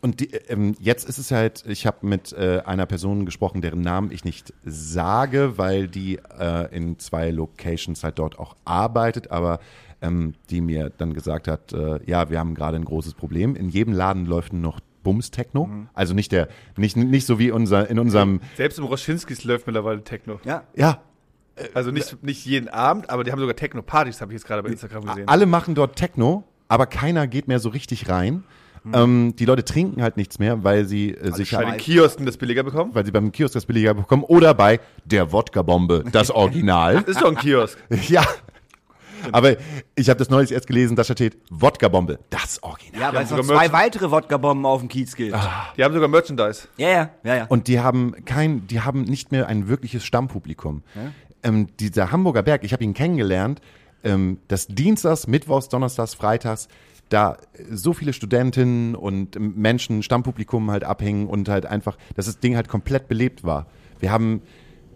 und 0.04 0.20
die, 0.20 0.34
ähm, 0.50 0.76
jetzt 0.82 1.08
ist 1.08 1.18
es 1.18 1.32
halt, 1.32 1.64
ich 1.66 1.88
habe 1.88 2.06
mit 2.06 2.34
äh, 2.34 2.62
einer 2.66 2.86
Person 2.86 3.26
gesprochen, 3.26 3.62
deren 3.62 3.80
Namen 3.80 4.12
ich 4.12 4.26
nicht 4.26 4.54
sage, 4.66 5.58
weil 5.58 5.88
die 5.88 6.20
äh, 6.38 6.76
in 6.76 7.00
zwei 7.00 7.32
Locations 7.32 8.04
halt 8.04 8.20
dort 8.20 8.38
auch 8.38 8.58
arbeitet, 8.66 9.32
aber 9.32 9.60
ähm, 10.02 10.34
die 10.50 10.60
mir 10.60 10.90
dann 10.90 11.14
gesagt 11.14 11.48
hat, 11.48 11.72
äh, 11.72 12.02
ja, 12.06 12.30
wir 12.30 12.38
haben 12.38 12.54
gerade 12.54 12.76
ein 12.76 12.84
großes 12.84 13.14
Problem. 13.14 13.56
In 13.56 13.70
jedem 13.70 13.94
Laden 13.94 14.26
läuft 14.26 14.52
noch 14.52 14.82
Bums-Techno. 15.04 15.70
Also 15.94 16.14
nicht 16.14 16.32
der, 16.32 16.48
nicht, 16.78 16.96
nicht 16.98 17.26
so 17.26 17.40
wie 17.40 17.52
unser, 17.52 17.90
in 17.90 18.00
unserem, 18.00 18.40
Selbst 18.56 18.80
im 18.80 18.86
Roschinskis 18.86 19.44
läuft 19.44 19.68
mittlerweile 19.68 20.04
Techno. 20.04 20.40
Ja. 20.46 20.64
ja, 20.76 21.02
Also 21.74 21.92
nicht, 21.92 22.24
nicht 22.24 22.46
jeden 22.46 22.70
Abend, 22.70 23.10
aber 23.10 23.24
die 23.24 23.32
haben 23.32 23.40
sogar 23.40 23.56
Techno-Partys, 23.56 24.22
habe 24.22 24.32
ich 24.32 24.40
jetzt 24.40 24.48
gerade 24.48 24.64
bei 24.64 24.70
Instagram 24.70 25.06
gesehen. 25.06 25.28
Alle 25.28 25.46
machen 25.46 25.76
dort 25.76 25.96
Techno, 25.96 26.44
aber 26.68 26.86
keiner 26.88 27.28
geht 27.28 27.48
mehr 27.48 27.60
so 27.60 27.70
richtig 27.70 28.10
rein. 28.10 28.44
Ähm, 28.94 29.34
die 29.38 29.46
Leute 29.46 29.64
trinken 29.64 30.02
halt 30.02 30.18
nichts 30.18 30.40
mehr, 30.40 30.66
weil 30.66 30.84
sie 30.84 31.12
äh, 31.12 31.32
sich 31.32 31.52
Bei 31.52 31.60
den 31.62 31.72
halt, 31.72 31.82
Kiosken 31.82 32.26
das 32.26 32.36
billiger 32.36 32.64
bekommen. 32.64 32.94
weil 32.94 33.06
sie 33.06 33.12
beim 33.12 33.32
Kiosk 33.32 33.54
das 33.54 33.66
billiger 33.66 33.94
bekommen 33.94 34.24
oder 34.24 34.54
bei 34.54 34.82
der 35.06 35.32
Wodka-Bombe, 35.32 36.04
das 36.12 36.30
Original. 36.32 36.96
Das 36.96 37.16
ist 37.16 37.22
doch 37.22 37.30
ein 37.30 37.38
Kiosk. 37.38 37.78
ja. 38.10 38.26
Aber 39.32 39.56
ich 39.96 40.10
habe 40.10 40.18
das 40.18 40.30
neulich 40.30 40.52
erst 40.52 40.68
gelesen, 40.68 40.96
da 40.96 41.04
steht 41.04 41.38
Wodka-Bombe, 41.50 42.20
das 42.30 42.62
Original. 42.64 43.02
Ja, 43.02 43.14
weil 43.14 43.24
es 43.24 43.32
noch 43.32 43.40
zwei 43.42 43.68
Merch- 43.68 43.74
weitere 43.74 44.12
Wodka-Bomben 44.12 44.66
auf 44.66 44.80
dem 44.82 44.90
Kiez 44.90 45.16
gibt. 45.16 45.36
Die 45.78 45.84
haben 45.84 45.94
sogar 45.94 46.08
Merchandise. 46.10 46.68
Ja, 46.78 46.90
ja, 46.90 47.10
ja, 47.24 47.36
ja. 47.36 47.46
Und 47.48 47.68
die 47.68 47.80
haben 47.80 48.14
kein, 48.26 48.68
die 48.68 48.82
haben 48.82 49.04
nicht 49.04 49.32
mehr 49.32 49.48
ein 49.48 49.68
wirkliches 49.68 50.04
Stammpublikum. 50.06 50.84
Ähm, 51.44 51.68
dieser 51.80 52.12
Hamburger 52.12 52.44
Berg, 52.44 52.64
ich 52.64 52.74
habe 52.74 52.84
ihn 52.84 52.94
kennengelernt, 52.94 53.62
ähm, 54.04 54.40
das 54.48 54.68
Dienstags, 54.68 55.28
Mittwochs, 55.28 55.70
Donnerstags, 55.70 56.14
Freitags, 56.14 56.68
da 57.10 57.38
so 57.70 57.94
viele 57.94 58.14
Studentinnen 58.14 58.96
und 58.96 59.38
Menschen, 59.40 60.04
Stammpublikum 60.04 60.72
halt 60.72 60.84
abhängen 60.84 61.28
und 61.28 61.50
halt 61.50 61.66
einfach, 61.66 61.98
dass 62.16 62.26
das 62.26 62.40
Ding 62.40 62.56
halt 62.56 62.68
komplett 62.68 63.08
belebt 63.08 63.44
war. 63.44 63.68
Wir 64.00 64.12
haben 64.12 64.42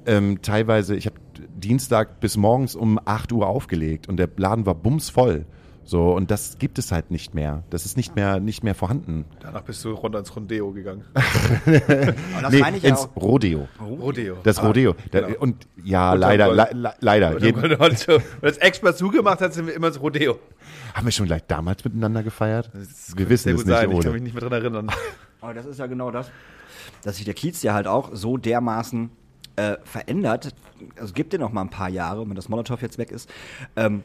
ähm, 0.07 0.41
teilweise, 0.41 0.95
ich 0.95 1.05
habe 1.05 1.17
Dienstag 1.55 2.19
bis 2.19 2.37
morgens 2.37 2.75
um 2.75 2.99
8 3.03 3.31
Uhr 3.31 3.47
aufgelegt 3.47 4.09
und 4.09 4.17
der 4.17 4.29
Laden 4.37 4.65
war 4.65 4.75
bumsvoll. 4.75 5.45
So, 5.87 6.13
und 6.13 6.31
das 6.31 6.57
gibt 6.57 6.79
es 6.79 6.91
halt 6.91 7.11
nicht 7.11 7.33
mehr. 7.33 7.63
Das 7.69 7.85
ist 7.85 7.95
nicht 7.95 8.13
mehr, 8.17 8.41
nicht 8.41 8.61
mehr 8.61 8.75
vorhanden. 8.75 9.23
Danach 9.39 9.61
bist 9.61 9.85
du 9.85 9.91
runter 9.91 10.19
ins 10.19 10.35
Rondeo 10.35 10.73
gegangen. 10.73 11.05
Und 11.15 12.43
das 12.43 12.51
nee, 12.51 12.59
meine 12.59 12.75
ich 12.75 12.83
ja 12.83 12.89
ins 12.89 13.05
auch. 13.05 13.15
Rodeo. 13.15 13.69
Rodeo. 13.79 14.35
Das 14.43 14.61
Rodeo. 14.61 14.95
Da, 15.11 15.21
genau. 15.21 15.39
Und 15.39 15.65
ja, 15.81 16.11
Und 16.11 16.19
leider, 16.19 16.53
le, 16.53 16.67
le, 16.73 16.93
leider. 16.99 17.41
Jeden, 17.41 17.61
wenn 17.61 17.87
das 18.41 18.57
Expert 18.57 18.97
zugemacht 18.97 19.39
hat, 19.39 19.53
sind 19.53 19.67
wir 19.67 19.75
immer 19.75 19.87
ins 19.87 20.01
Rodeo. 20.01 20.37
haben 20.93 21.05
wir 21.07 21.11
schon 21.13 21.27
gleich 21.27 21.45
damals 21.47 21.85
miteinander 21.85 22.21
gefeiert? 22.21 22.69
Wir 23.15 23.29
wissen 23.29 23.43
Sehr 23.45 23.53
es 23.55 23.65
nicht 23.65 23.73
sein, 23.73 23.89
ich 23.89 24.01
kann 24.01 24.11
mich 24.11 24.23
nicht 24.23 24.33
mehr 24.33 24.41
dran 24.41 24.51
erinnern. 24.61 24.91
Aber 25.39 25.53
das 25.53 25.65
ist 25.65 25.79
ja 25.79 25.87
genau 25.87 26.11
das, 26.11 26.29
dass 27.03 27.15
sich 27.15 27.23
der 27.23 27.33
Kiez 27.33 27.63
ja 27.63 27.73
halt 27.73 27.87
auch 27.87 28.09
so 28.11 28.35
dermaßen 28.35 29.09
äh, 29.57 29.77
verändert. 29.83 30.55
Also 30.97 31.13
gibt 31.13 31.33
dir 31.33 31.39
noch 31.39 31.51
mal 31.51 31.61
ein 31.61 31.69
paar 31.69 31.89
Jahre, 31.89 32.27
wenn 32.27 32.35
das 32.35 32.47
Molotow 32.47 32.81
jetzt 32.81 32.97
weg 32.97 33.11
ist. 33.11 33.29
Ähm, 33.75 34.03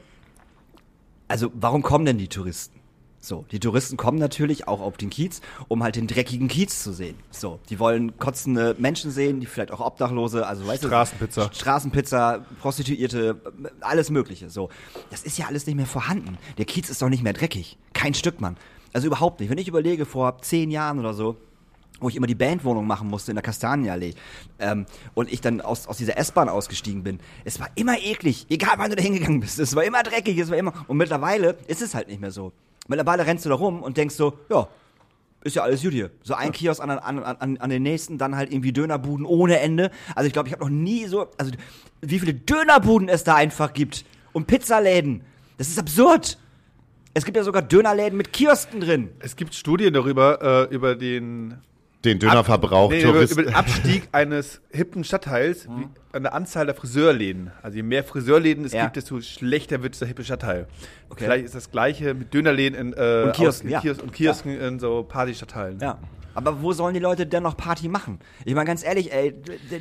also 1.29 1.51
warum 1.55 1.83
kommen 1.83 2.05
denn 2.05 2.19
die 2.19 2.29
Touristen? 2.29 2.83
So, 3.25 3.45
die 3.53 3.61
Touristen 3.61 3.97
kommen 3.97 4.19
natürlich 4.19 4.67
auch 4.67 4.81
auf 4.81 4.97
den 4.97 5.09
Kiez, 5.09 5.43
um 5.69 5.85
halt 5.85 5.95
den 5.95 6.09
dreckigen 6.09 6.49
Kiez 6.49 6.83
zu 6.83 6.93
sehen. 6.93 7.15
So, 7.31 7.61
die 7.71 7.79
wollen 7.79 8.19
kotzende 8.19 8.75
Menschen 8.81 9.13
sehen, 9.13 9.39
die 9.39 9.47
vielleicht 9.47 9.71
auch 9.71 9.79
Obdachlose, 9.79 10.45
also 10.45 10.67
weißt 10.67 10.83
Straßenpizza. 10.83 11.47
du, 11.47 11.55
Straßenpizza, 11.55 12.45
Prostituierte, 12.61 13.41
alles 13.81 14.11
Mögliche. 14.11 14.51
So, 14.51 14.71
das 15.11 15.23
ist 15.23 15.39
ja 15.39 15.47
alles 15.47 15.67
nicht 15.67 15.77
mehr 15.77 15.87
vorhanden. 15.87 16.37
Der 16.59 16.65
Kiez 16.65 16.91
ist 16.91 17.01
doch 17.01 17.09
nicht 17.09 17.23
mehr 17.23 17.33
dreckig, 17.33 17.79
kein 17.93 18.15
Stück, 18.15 18.41
Mann. 18.41 18.57
Also 18.93 19.07
überhaupt 19.07 19.39
nicht. 19.39 19.51
Wenn 19.51 19.59
ich 19.59 19.69
überlege, 19.69 20.05
vor 20.05 20.43
zehn 20.43 20.73
Jahren 20.73 20.99
oder 20.99 21.15
so, 21.15 21.37
wo 22.03 22.09
ich 22.09 22.17
immer 22.17 22.27
die 22.27 22.35
Bandwohnung 22.35 22.87
machen 22.87 23.09
musste 23.09 23.31
in 23.31 23.37
der 23.37 23.43
Kastanienallee 23.43 24.15
ähm, 24.59 24.87
und 25.15 25.33
ich 25.33 25.41
dann 25.41 25.61
aus, 25.61 25.87
aus 25.87 25.97
dieser 25.97 26.19
S-Bahn 26.19 26.49
ausgestiegen 26.49 27.03
bin. 27.03 27.21
Es 27.45 27.61
war 27.61 27.69
immer 27.75 27.99
eklig, 27.99 28.47
egal 28.51 28.75
wann 28.77 28.91
du 28.91 28.97
da 28.97 29.03
hingegangen 29.03 29.41
bist. 29.41 29.59
Es 29.59 29.75
war 29.75 29.85
immer 29.85 30.03
dreckig, 30.03 30.39
es 30.39 30.51
war 30.51 30.57
immer. 30.57 30.73
Und 30.89 30.97
mittlerweile 30.97 31.57
ist 31.67 31.83
es 31.83 31.95
halt 31.95 32.09
nicht 32.09 32.21
mehr 32.21 32.31
so. 32.31 32.53
Mittlerweile 32.89 33.27
rennst 33.27 33.45
du 33.45 33.49
da 33.49 33.55
rum 33.55 33.83
und 33.83 33.97
denkst 33.97 34.17
so, 34.17 34.39
ja, 34.51 34.69
ist 35.45 35.57
ja 35.57 35.63
alles 35.63 35.83
gut 35.83 35.93
hier. 35.93 36.11
So 36.23 36.35
ein 36.35 36.53
Kiosk 36.53 36.83
an, 36.83 36.91
an, 36.91 37.19
an, 37.19 37.57
an 37.57 37.71
den 37.71 37.83
nächsten, 37.83 38.19
dann 38.19 38.37
halt 38.37 38.53
irgendwie 38.53 38.73
Dönerbuden 38.73 39.27
ohne 39.27 39.59
Ende. 39.61 39.91
Also 40.15 40.27
ich 40.27 40.33
glaube, 40.33 40.49
ich 40.49 40.53
habe 40.53 40.65
noch 40.65 40.71
nie 40.71 41.07
so, 41.07 41.29
also 41.37 41.53
wie 42.01 42.19
viele 42.19 42.35
Dönerbuden 42.35 43.09
es 43.09 43.25
da 43.25 43.35
einfach 43.35 43.73
gibt 43.73 44.05
und 44.33 44.47
Pizzaläden. 44.47 45.23
Das 45.59 45.69
ist 45.69 45.79
absurd. 45.79 46.39
Es 47.15 47.25
gibt 47.25 47.37
ja 47.37 47.43
sogar 47.43 47.63
Dönerläden 47.63 48.17
mit 48.17 48.33
Kiosken 48.33 48.81
drin. 48.81 49.11
Es 49.19 49.37
gibt 49.37 49.55
Studien 49.55 49.93
darüber, 49.93 50.69
äh, 50.71 50.75
über 50.75 50.95
den 50.95 51.59
Den 52.05 52.19
Dönerverbrauch, 52.19 52.91
nee, 52.91 53.01
über, 53.03 53.13
Touristen. 53.13 53.41
über 53.41 53.51
den 53.51 53.55
Abstieg 53.55 54.09
eines 54.13 54.61
hippen 54.73 55.05
Stadtteils 55.05 55.69
wie, 55.69 55.87
an 56.13 56.23
der 56.25 56.35
Anzahl 56.35 56.67
der 56.67 56.75
Friseurläden. 56.75 57.53
Also 57.63 57.77
je 57.77 57.83
mehr 57.85 58.03
Friseurläden 58.03 58.65
es 58.65 58.73
Ja. 58.73 58.85
gibt, 58.85 58.97
desto 58.97 59.21
schlechter 59.21 59.83
wird 59.83 59.95
dieser 59.95 60.07
hippe 60.07 60.25
Stadtteil. 60.25 60.67
Okay. 61.11 61.25
Vielleicht 61.25 61.45
ist 61.45 61.55
das 61.55 61.71
gleiche 61.71 62.15
mit 62.15 62.35
Dönerläden 62.35 62.77
in, 62.79 62.93
äh, 62.93 63.25
Und 63.27 63.33
Kiosken, 63.35 63.69
aus- 63.69 63.73
ja. 63.73 63.81
Kios 63.81 63.99
und 64.01 64.13
Kiosken 64.13 64.59
in 64.61 64.81
so 64.81 65.05
Partystadtteilen. 65.05 65.79
Ja. 65.81 65.99
Aber 66.35 66.63
wo 66.63 66.73
sollen 66.73 66.95
die 66.95 67.01
Leute 67.01 67.27
denn 67.27 67.43
noch 67.43 67.59
Party 67.59 67.89
machen? 67.89 68.19
Ich 68.47 68.55
meine, 68.55 68.67
ganz 68.67 68.83
ehrlich, 68.83 69.13
ey, 69.13 69.35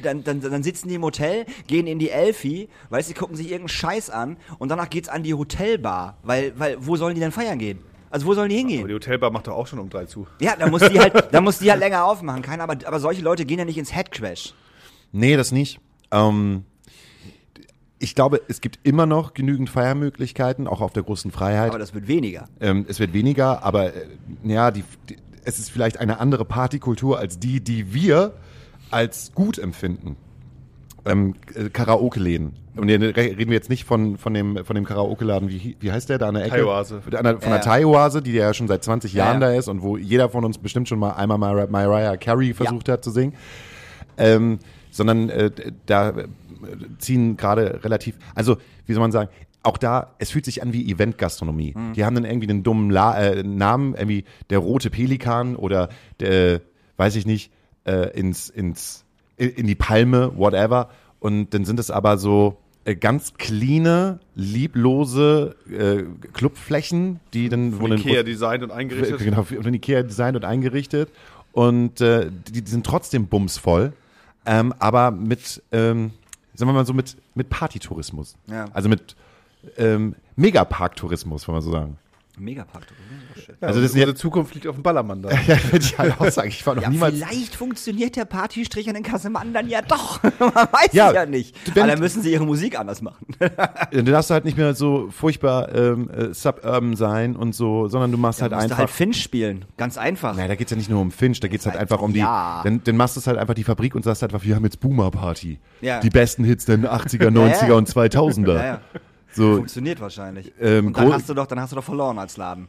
dann, 0.03 0.24
dann, 0.26 0.41
dann 0.41 0.63
sitzen 0.63 0.89
die 0.89 0.95
im 0.95 1.03
Hotel, 1.03 1.45
gehen 1.67 1.88
in 1.88 1.97
die 1.97 2.09
Elfi, 2.09 2.67
weißt 2.89 3.07
du, 3.09 3.13
die 3.13 3.19
gucken 3.19 3.38
sich 3.38 3.45
irgendeinen 3.47 3.69
Scheiß 3.69 4.09
an 4.09 4.36
und 4.59 4.67
danach 4.69 4.89
geht's 4.89 5.07
an 5.07 5.24
die 5.24 5.34
Hotelbar. 5.34 6.17
Weil, 6.24 6.51
weil, 6.57 6.76
wo 6.80 6.97
sollen 6.97 7.15
die 7.15 7.22
denn 7.22 7.32
feiern 7.32 7.57
gehen? 7.57 7.80
Also 8.12 8.26
wo 8.28 8.34
sollen 8.34 8.49
die 8.49 8.55
Aber 8.59 8.68
hingehen? 8.70 8.88
die 8.88 8.93
Hotelbar 8.93 9.32
macht 9.32 9.47
doch 9.47 9.53
auch 9.53 9.68
schon 9.68 9.80
um 9.80 9.89
drei 9.89 10.05
zu. 10.05 10.28
Ja, 10.39 10.55
da 10.57 10.68
muss 10.70 10.82
die 10.82 10.99
halt, 10.99 11.14
da 11.32 11.41
muss 11.41 11.59
die 11.59 11.72
halt 11.72 11.80
länger 11.80 12.03
aufmachen. 12.05 12.41
Keiner, 12.41 12.64
aber, 12.64 12.76
aber 12.86 12.99
solche 12.99 13.22
Leute 13.22 13.45
gehen 13.45 13.57
ja 13.59 13.66
nicht 13.66 13.78
ins 13.78 13.95
Headcrash. 13.95 14.53
Nee, 15.12 15.36
das 15.38 15.51
nicht. 15.51 15.80
Ähm, 16.12 16.66
ich 17.99 18.16
glaube, 18.16 18.41
es 18.47 18.62
gibt 18.62 18.80
immer 18.84 19.05
noch 19.05 19.34
genügend 19.34 19.70
Feiermöglichkeiten, 19.70 20.68
auch 20.68 20.82
auf 20.82 20.91
der 20.91 21.03
großen 21.03 21.32
Freiheit. 21.32 21.70
Aber 21.70 21.80
das 21.80 21.93
wird 21.93 22.07
weniger. 22.07 22.47
Ähm, 22.59 22.86
es 22.88 22.99
wird 22.99 23.14
weniger, 23.14 23.64
aber 23.64 23.93
äh, 23.93 24.07
ja, 24.43 24.72
die, 24.72 24.84
die, 25.09 25.18
es 25.45 25.59
ist 25.59 25.72
vielleicht 25.72 25.97
eine 25.99 26.20
andere 26.20 26.43
Partykultur 26.45 27.18
als 27.18 27.39
die, 27.39 27.62
die 27.62 27.93
wir 27.93 28.34
als 28.89 29.32
gut 29.34 29.57
empfinden. 29.57 30.18
Ähm, 31.06 31.36
äh, 31.56 31.70
Karaoke-Läden. 31.70 32.54
Und 32.76 32.88
hier 32.88 33.02
re- 33.02 33.16
reden 33.16 33.47
wir 33.49 33.56
jetzt 33.56 33.70
nicht 33.70 33.86
von, 33.86 34.18
von 34.18 34.34
dem, 34.34 34.64
von 34.64 34.76
dem 34.76 34.86
Karaoke-Laden, 34.86 35.49
wie, 35.49 35.76
wie 35.80 35.91
heißt 35.91 36.10
der 36.10 36.18
da 36.20 36.28
an 36.30 36.36
der 36.36 36.45
Ecke? 36.45 36.58
Thai-Oase. 36.58 37.02
Von 37.02 37.12
der, 37.12 37.22
von 37.24 37.39
der 37.39 37.49
Ja. 37.49 37.58
Thai-Oase, 37.60 38.22
die 38.22 38.32
ja 38.34 38.54
schon 38.54 38.68
seit 38.68 38.84
20 38.84 39.14
Ja, 39.14 39.26
Jahren 39.26 39.41
ja. 39.41 39.49
da 39.49 39.54
ist 39.56 39.68
und 39.68 39.82
wo 39.82 39.97
jeder 39.97 40.30
von 40.30 40.45
uns 40.45 40.58
bestimmt 40.58 40.88
schon 40.88 40.99
mal 40.99 41.12
einmal 41.14 41.38
Mariah, 41.38 41.68
Mariah 41.68 42.18
Carey 42.18 42.54
versucht 42.54 42.88
hat 42.88 43.04
zu 43.04 43.12
singen. 43.12 43.34
Ähm, 44.18 44.60
sondern 44.91 45.30
äh, 45.30 45.49
da 45.86 46.14
ziehen 46.99 47.38
gerade 47.38 47.84
relativ, 47.84 48.16
also 48.36 48.58
wie 48.86 48.93
soll 48.93 49.02
man 49.02 49.12
sagen, 49.12 49.30
auch 49.64 49.78
da, 49.78 50.16
es 50.20 50.32
fühlt 50.32 50.45
sich 50.45 50.62
an 50.64 50.74
wie 50.74 50.91
Eventgastronomie. 50.91 51.76
Die 51.95 52.04
haben 52.04 52.16
dann 52.16 52.26
irgendwie 52.26 52.49
einen 52.49 52.64
dummen 52.64 52.89
La 52.89 53.18
äh, 53.20 53.43
Namen, 53.43 53.93
irgendwie 53.95 54.24
der 54.49 54.58
rote 54.60 54.89
Pelikan 54.89 55.56
oder 55.56 55.89
der, 56.20 56.62
weiß 56.97 57.16
ich 57.16 57.26
nicht, 57.26 57.52
äh, 57.86 58.10
ins, 58.18 58.49
ins, 58.49 59.06
in 59.46 59.68
die 59.68 59.76
Palme, 59.76 60.32
whatever. 60.36 60.89
Und 61.20 61.54
dann 61.54 61.66
sind 61.66 61.80
es 61.80 61.92
aber 61.92 62.18
so 62.18 62.58
äh, 62.84 62.96
ganz 62.96 63.36
cleane, 63.36 64.20
lieblose 64.36 65.56
äh, 65.70 66.04
Clubflächen, 66.34 67.20
die 67.34 67.50
dann 67.50 67.74
Von 67.74 67.92
Ikea 67.92 68.24
designt 68.24 68.64
und 68.64 68.72
eingerichtet. 68.72 69.20
Genau, 69.24 69.44
von 69.44 69.74
Ikea 69.74 70.04
designt 70.04 70.36
und 70.36 70.46
eingerichtet. 70.46 71.10
Und 71.52 72.02
äh, 72.02 72.32
die, 72.32 72.62
die 72.62 72.72
sind 72.72 72.86
trotzdem 72.86 73.28
bumsvoll, 73.28 73.94
ähm, 74.46 74.74
aber 74.80 75.12
mit, 75.12 75.62
ähm, 75.72 76.12
sagen 76.56 76.70
wir 76.70 76.74
mal 76.74 76.86
so, 76.86 76.94
mit, 76.94 77.18
mit 77.36 77.50
Partytourismus. 77.50 78.36
Ja. 78.48 78.66
Also 78.74 78.89
mit 78.89 79.16
ähm, 79.78 80.16
Megapark-Tourismus, 80.38 81.48
wenn 81.48 81.54
man 81.54 81.62
so 81.62 81.72
sagen. 81.72 81.98
Ja, 83.48 83.68
Also 83.68 83.80
das 83.82 83.89
ist 83.89 83.96
unsere 83.96 84.12
ja- 84.12 84.16
Zukunft 84.16 84.54
liegt 84.56 84.68
auf 84.68 84.76
dem 84.76 84.84
Ballermann 84.84 85.22
da. 85.22 85.30
Ja, 85.48 85.58
würde 85.72 85.80
ich 85.86 85.98
halt 85.98 86.20
auch 86.20 86.30
sagen. 86.30 86.50
Ich 86.50 86.66
war 86.66 86.76
noch 86.76 86.84
Ja, 86.84 86.89
niemals. 86.89 87.16
vielleicht 87.16 87.56
funktioniert 87.56 88.16
der 88.16 88.26
Partystrich 88.26 88.88
an 88.88 88.96
den 88.96 89.04
Kassemann 89.04 89.54
dann 89.54 89.68
ja 89.70 89.82
doch. 89.82 90.22
Man 90.39 90.54
weiß 90.54 90.94
Ja, 90.94 91.10
es 91.10 91.16
ja 91.16 91.26
nicht. 91.26 91.56
Aber 91.76 91.88
dann 91.88 92.00
müssen 92.00 92.22
sie 92.22 92.32
ihre 92.32 92.46
Musik 92.46 92.78
anders 92.80 93.02
machen. 93.02 93.26
Du 93.92 94.04
darfst 94.04 94.30
halt 94.30 94.46
nicht 94.46 94.58
mehr 94.58 94.74
so 94.74 95.10
furchtbar 95.12 95.74
ähm, 95.76 96.10
äh, 96.10 96.34
suburban 96.34 96.96
sein 96.96 97.36
und 97.36 97.54
so, 97.54 97.88
sondern 97.88 98.12
du 98.12 98.18
machst 98.18 98.42
halt 98.42 98.52
musst 98.52 98.62
du 98.62 98.66
einfach. 98.66 98.78
halt 98.80 98.89
Finch 98.89 99.22
spielen. 99.22 99.66
Ganz 99.78 99.98
einfach. 99.98 100.36
Naja, 100.36 100.48
da 100.48 100.56
geht's 100.56 100.72
ja 100.72 100.78
nicht 100.78 100.89
nur 100.89 101.02
um 101.02 101.12
Finch, 101.12 101.39
da 101.39 101.48
geht's 101.48 101.66
halt 101.66 101.76
einfach 101.78 102.02
um 102.02 102.14
die. 102.14 102.20
Dann, 102.22 102.82
dann 102.84 102.98
machst 102.98 103.16
du 103.16 103.20
es 103.20 103.28
halt 103.28 103.38
einfach 103.38 103.54
die 103.54 103.64
Fabrik 103.64 103.96
und 103.96 104.04
sagst 104.04 104.22
halt 104.22 104.34
einfach, 104.34 104.46
wir 104.46 104.56
haben 104.56 104.64
jetzt 104.64 104.80
Boomer 104.80 105.12
Party. 105.12 105.60
Ja. 105.82 106.00
Die 106.00 106.10
besten 106.10 106.44
Hits 106.44 106.66
der 106.66 106.78
80er, 106.80 107.30
90er 107.30 107.68
ja. 107.70 107.74
und 107.76 107.89
2000er. 107.89 108.54
Ja, 108.56 108.66
ja. 108.66 108.82
So, 109.34 109.56
Funktioniert 109.56 110.00
wahrscheinlich. 110.02 110.52
Ähm, 110.60 110.88
und 110.88 110.98
dann 110.98 111.14
hast 111.14 111.30
du 111.30 111.34
doch, 111.34 111.48
dann 111.48 111.60
hast 111.60 111.72
du 111.72 111.76
doch 111.78 111.84
verloren 111.84 112.20
als 112.20 112.38
Laden. 112.38 112.68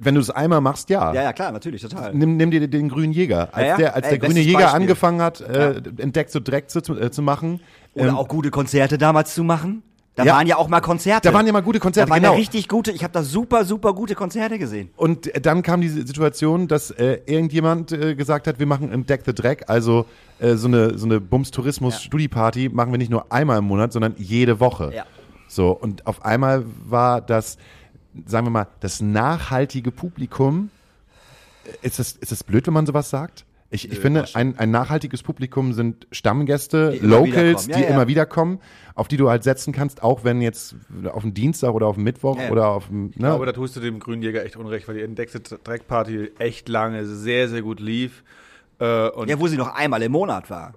Wenn 0.00 0.14
du 0.14 0.20
es 0.20 0.30
einmal 0.30 0.60
machst, 0.60 0.90
ja. 0.90 1.12
Ja, 1.12 1.22
ja, 1.22 1.32
klar, 1.32 1.52
natürlich, 1.52 1.82
total. 1.82 2.14
Nimm, 2.14 2.36
nimm 2.36 2.50
dir 2.50 2.66
den 2.68 2.88
grünen 2.88 3.12
Jäger. 3.12 3.48
Als 3.52 3.62
Ja, 3.64 3.68
ja. 3.70 3.76
der, 3.76 3.94
als 3.96 4.06
Ey, 4.06 4.18
der 4.18 4.28
grüne 4.28 4.40
Jäger 4.40 4.58
Beispiel. 4.60 4.80
angefangen 4.80 5.20
hat, 5.22 5.40
äh, 5.40 5.80
entdeckt 5.98 6.30
so 6.30 6.40
Dreck 6.40 6.70
zu, 6.70 6.78
äh, 6.80 7.10
zu 7.10 7.22
machen. 7.22 7.60
Oder 7.94 8.08
ähm, 8.08 8.16
auch 8.16 8.28
gute 8.28 8.50
Konzerte 8.50 8.98
damals 8.98 9.34
zu 9.34 9.44
machen. 9.44 9.82
Da 10.14 10.24
Ja. 10.24 10.34
waren 10.34 10.46
ja 10.46 10.56
auch 10.58 10.68
mal 10.68 10.82
Konzerte. 10.82 11.26
Da 11.26 11.34
waren 11.34 11.46
ja 11.46 11.54
mal 11.54 11.62
gute 11.62 11.78
Konzerte, 11.80 12.06
Da 12.08 12.14
waren 12.14 12.20
genau. 12.22 12.34
ja 12.34 12.38
richtig 12.38 12.68
gute, 12.68 12.92
ich 12.92 13.02
habe 13.02 13.14
da 13.14 13.22
super, 13.22 13.64
super 13.64 13.94
gute 13.94 14.14
Konzerte 14.14 14.58
gesehen. 14.58 14.90
Und 14.96 15.30
dann 15.46 15.62
kam 15.62 15.80
diese 15.80 16.06
Situation, 16.06 16.68
dass 16.68 16.90
äh, 16.90 17.20
irgendjemand 17.24 17.92
äh, 17.92 18.14
gesagt 18.14 18.46
hat, 18.46 18.58
wir 18.58 18.66
machen 18.66 18.92
Entdeck 18.92 19.22
the 19.24 19.34
Dreck, 19.34 19.64
also 19.68 20.04
äh, 20.38 20.54
so 20.56 20.68
eine, 20.68 20.98
so 20.98 21.06
eine 21.06 21.18
Bums-Tourismus-Studi-Party 21.82 22.68
machen 22.72 22.92
wir 22.92 22.98
nicht 22.98 23.10
nur 23.10 23.32
einmal 23.32 23.58
im 23.58 23.64
Monat, 23.64 23.92
sondern 23.92 24.14
jede 24.18 24.60
Woche. 24.60 24.92
Ja. 24.94 25.04
So, 25.48 25.70
und 25.70 26.06
auf 26.06 26.24
einmal 26.24 26.64
war 26.84 27.20
das, 27.22 27.56
sagen 28.26 28.46
wir 28.46 28.50
mal, 28.50 28.68
das 28.80 29.00
nachhaltige 29.00 29.90
Publikum, 29.90 30.70
äh, 31.64 31.86
ist 31.86 31.98
das, 31.98 32.12
ist 32.12 32.32
das 32.32 32.44
blöd, 32.44 32.66
wenn 32.66 32.74
man 32.74 32.86
sowas 32.86 33.10
sagt? 33.10 33.44
Ich, 33.74 33.90
ich 33.90 34.00
finde, 34.00 34.26
ein, 34.34 34.58
ein 34.58 34.70
nachhaltiges 34.70 35.22
Publikum 35.22 35.72
sind 35.72 36.06
Stammgäste, 36.12 36.90
Die 36.92 37.06
Locals. 37.06 37.68
Ja, 37.68 37.76
die 37.76 37.82
ja. 37.84 37.88
immer 37.88 38.06
wieder 38.06 38.26
kommen, 38.26 38.60
auf 38.94 39.08
die 39.08 39.16
du 39.16 39.30
halt 39.30 39.44
setzen 39.44 39.72
kannst, 39.72 40.02
auch 40.02 40.24
wenn 40.24 40.42
jetzt 40.42 40.74
auf 41.10 41.22
den 41.22 41.32
Dienstag 41.32 41.72
oder 41.72 41.86
auf 41.86 41.94
den 41.94 42.04
Mittwoch 42.04 42.38
Ja, 42.38 42.50
oder 42.50 42.68
auf 42.68 42.88
dem, 42.88 43.12
ne? 43.16 43.30
Aber 43.30 43.46
da 43.46 43.52
tust 43.52 43.74
du 43.74 43.80
dem 43.80 43.98
Grünjäger 43.98 44.44
echt 44.44 44.56
unrecht, 44.56 44.88
weil 44.88 44.96
die 44.96 45.02
Entdeckte 45.02 45.40
Dreckparty 45.40 46.32
echt 46.38 46.68
lange 46.68 47.06
sehr, 47.06 47.48
sehr 47.48 47.62
gut 47.62 47.80
lief. 47.80 48.22
Äh, 48.82 49.10
und 49.10 49.28
Ja, 49.28 49.38
wo 49.38 49.46
sie 49.46 49.56
noch 49.56 49.72
einmal 49.74 50.02
im 50.02 50.10
Monat 50.12 50.50
war. 50.50 50.74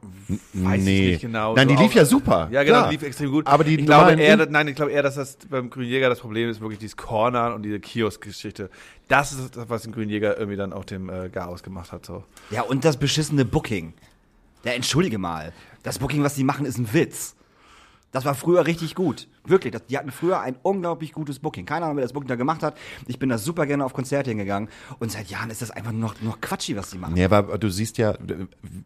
weiß 0.53 0.82
nee. 0.84 1.06
ich 1.06 1.12
nicht 1.14 1.22
genau. 1.22 1.56
Nein, 1.56 1.68
So 1.70 1.76
die 1.76 1.82
lief 1.82 1.91
auch- 1.91 1.95
ja 1.95 2.06
super. 2.06 2.49
Ja, 2.51 2.62
genau, 2.64 2.78
klar. 2.80 2.89
die 2.89 2.95
lief 2.97 3.03
extrem 3.03 3.32
gut. 3.32 3.47
Aber 3.47 3.64
die 3.64 3.80
ich 3.80 3.86
glaube 3.86 4.14
eher, 4.14 4.39
In- 4.39 4.51
nein, 4.51 4.68
ich 4.68 4.76
glaube 4.76 4.91
eher, 4.91 5.01
dass 5.01 5.16
das 5.16 5.38
beim 5.49 5.70
Grünjäger 5.72 6.08
das 6.10 6.20
Problem 6.20 6.49
ist, 6.49 6.62
wirklich 6.62 6.78
dieses 6.80 6.97
Cornern 6.97 7.53
und 7.53 7.64
diese 7.64 7.80
Kiosk-Geschichte. 7.80 8.70
Das 9.08 9.32
ist 9.32 9.56
das, 9.58 9.70
was 9.70 9.84
den 9.84 9.91
Grünjäger 9.91 10.38
irgendwie 10.38 10.58
dann 10.58 10.72
auch 10.74 10.86
dem 10.86 11.10
äh, 11.10 11.30
Gar 11.30 11.47
ausgemacht 11.47 11.91
hat. 11.91 12.06
So. 12.06 12.24
Ja, 12.51 12.62
und 12.62 12.86
das 12.86 12.97
beschissene 12.97 13.43
Booking. 13.45 13.93
Ja, 14.64 14.74
entschuldige 14.74 15.18
mal. 15.18 15.51
Das 15.84 15.99
Booking, 15.99 16.24
was 16.24 16.36
die 16.36 16.43
machen, 16.43 16.66
ist 16.66 16.78
ein 16.78 16.91
Witz. 16.93 17.35
Das 18.16 18.24
war 18.24 18.34
früher 18.34 18.66
richtig 18.66 18.95
gut. 18.95 19.28
Wirklich. 19.43 19.74
Das, 19.74 19.86
die 19.88 19.97
hatten 19.97 20.09
früher 20.09 20.39
ein 20.39 20.55
unglaublich 20.63 21.11
gutes 21.11 21.39
Booking. 21.39 21.66
Keine 21.66 21.84
Ahnung, 21.84 21.97
wer 21.97 22.03
das 22.03 22.13
Booking 22.13 22.30
da 22.30 22.36
gemacht 22.36 22.63
hat. 22.63 22.78
Ich 23.07 23.20
bin 23.20 23.28
da 23.28 23.38
super 23.38 23.66
gerne 23.66 23.84
auf 23.84 23.91
Konzerte 23.93 24.30
hingegangen. 24.30 24.70
Und 24.99 25.11
seit 25.11 25.28
Jahren 25.30 25.49
ist 25.49 25.61
das 25.61 25.70
einfach 25.70 25.91
nur 25.91 25.99
noch, 25.99 26.22
noch 26.22 26.39
Quatschi, 26.39 26.78
was 26.78 26.91
die 26.91 26.97
machen. 26.97 27.18
Ja, 27.18 27.30
aber 27.30 27.57
du 27.57 27.70
siehst 27.70 27.97
ja, 27.97 28.16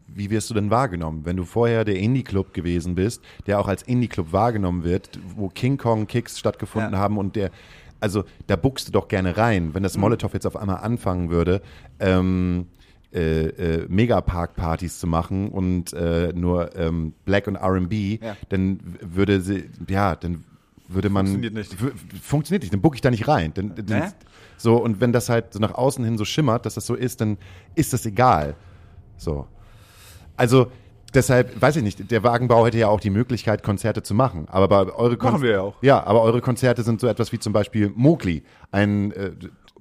wie 0.08 0.30
wirst 0.30 0.50
du 0.50 0.54
denn 0.54 0.68
wahrgenommen? 0.70 1.24
Wenn 1.24 1.36
du 1.36 1.44
vorher 1.44 1.84
der 1.84 1.94
Indie-Club 1.96 2.52
gewesen 2.54 2.96
bist, 2.96 3.22
der 3.46 3.60
auch 3.60 3.68
als 3.68 3.84
Indie-Club 3.84 4.32
wahrgenommen 4.32 4.82
wird, 4.82 5.20
wo 5.36 5.48
King 5.48 5.78
Kong-Kicks 5.78 6.36
stattgefunden 6.36 6.94
Ja. 6.94 6.98
haben 6.98 7.16
und 7.16 7.36
der, 7.36 7.52
also 8.00 8.24
da 8.48 8.56
buckst 8.56 8.88
du 8.88 8.92
doch 8.92 9.06
gerne 9.06 9.36
rein. 9.36 9.74
Wenn 9.74 9.84
das 9.84 9.94
Mhm. 9.94 10.00
Molotow 10.00 10.32
jetzt 10.34 10.46
auf 10.46 10.56
einmal 10.56 10.78
anfangen 10.78 11.30
würde, 11.30 11.62
ähm, 12.00 12.66
äh, 13.12 13.46
äh, 13.46 13.86
Megapark-Partys 13.88 14.98
zu 15.00 15.06
machen 15.06 15.48
und 15.48 15.92
äh, 15.92 16.32
nur 16.34 16.76
ähm, 16.76 17.12
Black 17.24 17.46
und 17.48 17.56
R&B, 17.56 18.18
Ja. 18.22 18.36
dann 18.50 18.78
würde 19.00 19.40
sie, 19.40 19.64
ja, 19.88 20.14
dann 20.16 20.44
würde 20.88 21.08
man 21.10 21.26
Funktioniert 21.26 21.54
nicht. 21.54 21.76
funktioniert 22.22 22.62
nicht, 22.62 22.72
dann 22.72 22.80
buck 22.80 22.94
ich 22.94 23.00
da 23.00 23.10
nicht 23.10 23.28
rein. 23.28 23.52
Dann, 23.54 23.74
dann, 23.74 23.86
Ja. 24.02 24.12
So 24.56 24.76
und 24.76 25.00
wenn 25.00 25.12
das 25.12 25.28
halt 25.28 25.52
so 25.54 25.58
nach 25.58 25.74
außen 25.74 26.04
hin 26.04 26.18
so 26.18 26.24
schimmert, 26.24 26.66
dass 26.66 26.74
das 26.74 26.84
so 26.86 26.94
ist, 26.94 27.20
dann 27.20 27.38
ist 27.74 27.92
das 27.92 28.04
egal. 28.06 28.54
So. 29.16 29.46
Also 30.36 30.70
deshalb, 31.14 31.60
weiß 31.60 31.76
ich 31.76 31.82
nicht, 31.82 32.10
der 32.10 32.22
Wagenbau 32.22 32.66
hätte 32.66 32.78
ja 32.78 32.88
auch 32.88 33.00
die 33.00 33.10
Möglichkeit, 33.10 33.62
Konzerte 33.62 34.02
zu 34.02 34.14
machen. 34.14 34.46
Aber 34.50 34.96
eure 34.98 35.16
Kon- 35.16 35.32
Machen 35.32 35.42
wir 35.42 35.50
ja 35.50 35.60
auch. 35.62 35.82
Ja, 35.82 36.04
aber 36.04 36.22
eure 36.22 36.40
Konzerte 36.40 36.82
sind 36.82 37.00
so 37.00 37.06
etwas 37.06 37.32
wie 37.32 37.38
zum 37.38 37.52
Beispiel 37.52 37.90
Mowgli, 37.94 38.42
ein 38.70 39.12
äh, 39.12 39.32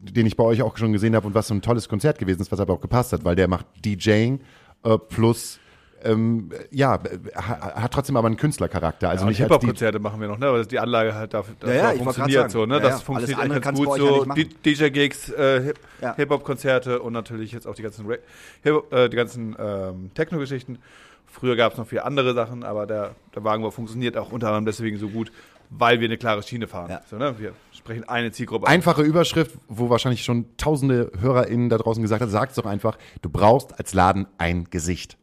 den 0.01 0.25
ich 0.25 0.35
bei 0.37 0.43
euch 0.43 0.61
auch 0.61 0.77
schon 0.77 0.93
gesehen 0.93 1.15
habe 1.15 1.27
und 1.27 1.33
was 1.33 1.47
so 1.47 1.53
ein 1.53 1.61
tolles 1.61 1.89
Konzert 1.89 2.17
gewesen 2.19 2.41
ist, 2.41 2.51
was 2.51 2.59
aber 2.59 2.73
auch 2.73 2.81
gepasst 2.81 3.13
hat, 3.13 3.23
weil 3.25 3.35
der 3.35 3.47
macht 3.47 3.65
DJing 3.85 4.39
äh, 4.83 4.97
plus 4.97 5.59
ähm, 6.01 6.49
ja, 6.71 6.95
äh, 6.95 7.19
ha- 7.35 7.81
hat 7.81 7.91
trotzdem 7.93 8.15
aber 8.15 8.27
einen 8.27 8.37
Künstlercharakter. 8.37 9.09
Also 9.09 9.25
Also 9.25 9.29
nicht 9.31 9.39
Hip-Hop-Konzerte 9.39 9.99
machen 9.99 10.21
wir 10.21 10.29
noch, 10.29 10.37
ne? 10.37 10.47
Aber 10.47 10.63
die 10.63 10.79
Anlage 10.79 11.13
halt 11.13 11.33
dafür, 11.33 11.55
Ja, 11.61 11.67
ja, 11.67 11.73
dafür 11.73 11.83
wollte 11.89 11.97
grad 12.05 12.15
funktioniert 12.15 12.51
so, 12.51 12.65
ne? 12.65 12.75
Ja, 12.75 12.79
das 12.79 12.91
ja. 12.91 12.97
funktioniert 12.99 13.39
Alles 13.39 13.51
andere 13.51 13.57
eigentlich 13.57 13.87
ganz 13.97 14.25
gut 14.25 14.37
ja 14.37 14.45
so. 14.45 14.53
DJ-Gigs, 14.65 15.29
äh, 15.31 15.61
Hip- 15.61 15.79
Ja. 16.01 16.15
Hip-Hop-Konzerte 16.15 17.01
und 17.01 17.11
natürlich 17.11 17.51
jetzt 17.51 17.67
auch 17.67 17.75
die 17.75 17.81
ganzen, 17.81 18.09
äh, 18.09 19.09
die 19.09 19.15
ganzen 19.17 19.57
ähm, 19.59 20.11
Techno-Geschichten. 20.13 20.79
Früher 21.25 21.57
gab 21.57 21.73
es 21.73 21.77
noch 21.77 21.85
viele 21.87 22.05
andere 22.05 22.33
Sachen, 22.33 22.63
aber 22.63 22.87
der, 22.87 23.11
der 23.35 23.43
Wagenbau 23.43 23.69
funktioniert 23.71 24.15
auch 24.17 24.31
unter 24.31 24.47
anderem 24.47 24.65
deswegen 24.65 24.97
so 24.97 25.09
gut, 25.09 25.31
weil 25.69 25.99
wir 25.99 26.07
eine 26.07 26.17
klare 26.17 26.41
Schiene 26.43 26.67
fahren. 26.67 26.89
Ja. 26.89 27.01
So, 27.09 27.17
ne? 27.17 27.35
Wir 27.37 27.51
sprechen 27.79 28.07
eine 28.07 28.31
Zielgruppe 28.31 28.67
an. 28.67 28.73
Einfache 28.73 29.01
Überschrift, 29.01 29.57
wo 29.67 29.89
wahrscheinlich 29.89 30.23
schon 30.23 30.45
tausende 30.57 31.11
HörerInnen 31.19 31.69
da 31.69 31.77
draußen 31.77 32.01
gesagt 32.01 32.21
haben, 32.21 32.29
sag's 32.29 32.55
doch 32.55 32.65
einfach, 32.65 32.97
du 33.21 33.29
brauchst 33.29 33.77
als 33.79 33.93
Laden 33.93 34.27
ein 34.37 34.65
Gesicht. 34.69 35.17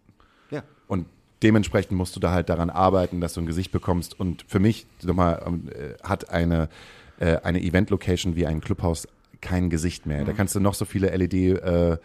Ja. 0.50 0.62
Und 0.88 1.06
dementsprechend 1.42 1.92
musst 1.92 2.16
du 2.16 2.20
da 2.20 2.32
halt 2.32 2.48
daran 2.48 2.70
arbeiten, 2.70 3.20
dass 3.20 3.34
du 3.34 3.40
ein 3.40 3.46
Gesicht 3.46 3.70
bekommst. 3.72 4.18
Und 4.18 4.44
für 4.48 4.58
mich, 4.58 4.86
nochmal, 5.02 5.42
ähm, 5.46 5.68
äh, 5.68 5.94
hat 6.02 6.30
eine, 6.30 6.68
äh, 7.20 7.36
eine 7.42 7.62
Event-Location 7.62 8.34
wie 8.36 8.46
ein 8.46 8.60
Clubhaus 8.60 9.06
kein 9.40 9.70
Gesicht 9.70 10.06
mehr. 10.06 10.24
Da 10.24 10.32
Mhm. 10.32 10.36
kannst 10.36 10.54
du 10.54 10.60
noch 10.60 10.74
so 10.74 10.84
viele 10.84 11.10
LED, 11.10 11.34
äh, 11.52 11.98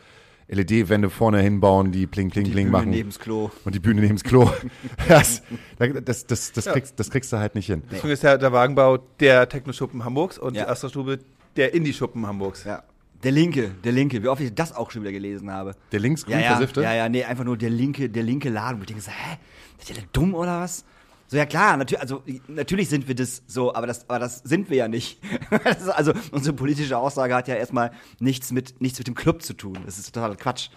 LED-Wände 0.51 1.09
vorne 1.09 1.39
hinbauen, 1.41 1.91
die 1.91 2.05
pling, 2.07 2.29
pling, 2.29 2.43
Die 2.45 2.51
pling 2.51 2.65
Bühne 2.67 2.77
machen. 2.77 2.89
neben's 2.89 3.19
Klo. 3.19 3.49
Und 3.63 3.73
die 3.73 3.79
Bühne 3.79 4.01
neben's 4.01 4.23
Klo. 4.23 4.51
das, 5.07 5.41
das, 5.77 6.25
das, 6.27 6.51
das, 6.51 6.65
kriegst, 6.65 6.99
das 6.99 7.09
kriegst 7.09 7.31
du 7.31 7.37
halt 7.37 7.55
nicht 7.55 7.67
hin. 7.67 7.83
Deswegen 7.89 8.13
ist 8.13 8.23
der, 8.23 8.37
der 8.37 8.51
Wagenbau 8.51 8.97
der 9.19 9.47
Techno-Schuppen 9.47 10.03
Hamburgs 10.03 10.37
und 10.37 10.55
Ja. 10.55 10.63
die 10.65 10.69
Astra-Stube 10.69 11.19
der 11.55 11.73
Indie-Schuppen 11.73 12.27
Hamburgs. 12.27 12.63
Ja. 12.65 12.83
Der 13.23 13.31
Linke, 13.31 13.71
der 13.83 13.91
Linke, 13.91 14.21
wie 14.23 14.27
oft 14.27 14.41
ich 14.41 14.53
das 14.53 14.75
auch 14.75 14.91
schon 14.91 15.03
wieder 15.03 15.11
gelesen 15.11 15.51
habe. 15.51 15.73
Der 15.91 15.99
linksgrün 15.99 16.33
ja, 16.33 16.39
ja, 16.41 16.47
versiffte? 16.55 16.81
ja, 16.81 16.93
ja, 16.95 17.07
nee, 17.07 17.23
einfach 17.23 17.43
nur 17.43 17.55
der 17.55 17.69
linke, 17.69 18.09
der 18.09 18.23
linke 18.23 18.49
Laden. 18.49 18.79
Wo 18.79 18.81
ich 18.81 18.87
denke 18.87 19.01
so, 19.03 19.11
hä? 19.11 19.37
Ist 19.79 19.89
der 19.89 19.95
denn 19.97 20.05
dumm 20.11 20.33
oder 20.33 20.59
was? 20.61 20.83
So, 21.31 21.37
ja 21.37 21.45
klar, 21.45 21.77
natürlich, 21.77 22.01
also 22.01 22.23
natürlich 22.49 22.89
sind 22.89 23.07
wir 23.07 23.15
das 23.15 23.41
so, 23.47 23.73
aber 23.73 23.87
das, 23.87 24.09
aber 24.09 24.19
das 24.19 24.39
sind 24.39 24.69
wir 24.69 24.75
ja 24.75 24.87
nicht. 24.89 25.17
Also 25.95 26.11
unsere 26.33 26.53
politische 26.53 26.97
Aussage 26.97 27.33
hat 27.33 27.47
ja 27.47 27.55
erstmal 27.55 27.91
nichts 28.19 28.51
mit, 28.51 28.81
nichts 28.81 28.99
mit 28.99 29.07
dem 29.07 29.15
Club 29.15 29.41
zu 29.41 29.53
tun. 29.53 29.77
Das 29.85 29.97
ist 29.97 30.13
total 30.13 30.35
Quatsch. 30.35 30.67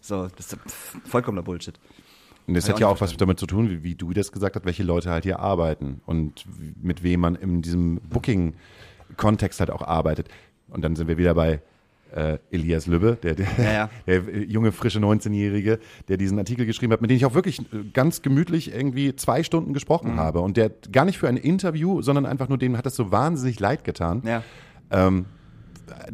So, 0.00 0.26
das 0.26 0.54
ist 0.54 0.58
vollkommener 1.04 1.44
Bullshit. 1.44 1.78
Und 2.48 2.54
das 2.54 2.68
hat 2.68 2.80
ja 2.80 2.88
auch 2.88 3.00
was 3.00 3.16
damit 3.16 3.38
zu 3.38 3.46
tun, 3.46 3.70
wie, 3.70 3.84
wie 3.84 3.94
du 3.94 4.12
das 4.12 4.32
gesagt 4.32 4.56
hast, 4.56 4.64
welche 4.64 4.82
Leute 4.82 5.08
halt 5.08 5.22
hier 5.22 5.38
arbeiten 5.38 6.00
und 6.04 6.46
mit 6.82 7.04
wem 7.04 7.20
man 7.20 7.36
in 7.36 7.62
diesem 7.62 8.00
Booking-Kontext 8.10 9.60
halt 9.60 9.70
auch 9.70 9.82
arbeitet. 9.82 10.26
Und 10.66 10.82
dann 10.82 10.96
sind 10.96 11.06
wir 11.06 11.16
wieder 11.16 11.34
bei 11.34 11.62
äh, 12.14 12.38
Elias 12.50 12.86
Lübbe, 12.86 13.16
der, 13.22 13.34
der, 13.34 13.46
Ja, 13.58 13.72
ja. 13.72 13.90
der 14.06 14.28
äh, 14.28 14.44
junge, 14.44 14.72
frische 14.72 14.98
19-Jährige, 14.98 15.78
der 16.08 16.16
diesen 16.16 16.38
Artikel 16.38 16.66
geschrieben 16.66 16.92
hat, 16.92 17.00
mit 17.00 17.10
dem 17.10 17.16
ich 17.16 17.24
auch 17.26 17.34
wirklich 17.34 17.60
äh, 17.60 17.84
ganz 17.92 18.22
gemütlich 18.22 18.74
irgendwie 18.74 19.14
zwei 19.16 19.42
Stunden 19.42 19.70
Mhm. 19.70 19.74
gesprochen 19.74 20.16
habe. 20.16 20.40
Und 20.40 20.56
der 20.56 20.70
gar 20.90 21.04
nicht 21.04 21.18
für 21.18 21.28
ein 21.28 21.36
Interview, 21.36 22.02
sondern 22.02 22.26
einfach 22.26 22.48
nur 22.48 22.58
dem 22.58 22.76
hat 22.76 22.86
das 22.86 22.94
so 22.96 23.10
wahnsinnig 23.12 23.58
leid 23.60 23.84
getan 23.84 24.22
Ja. 24.24 24.42
ähm, 24.90 25.26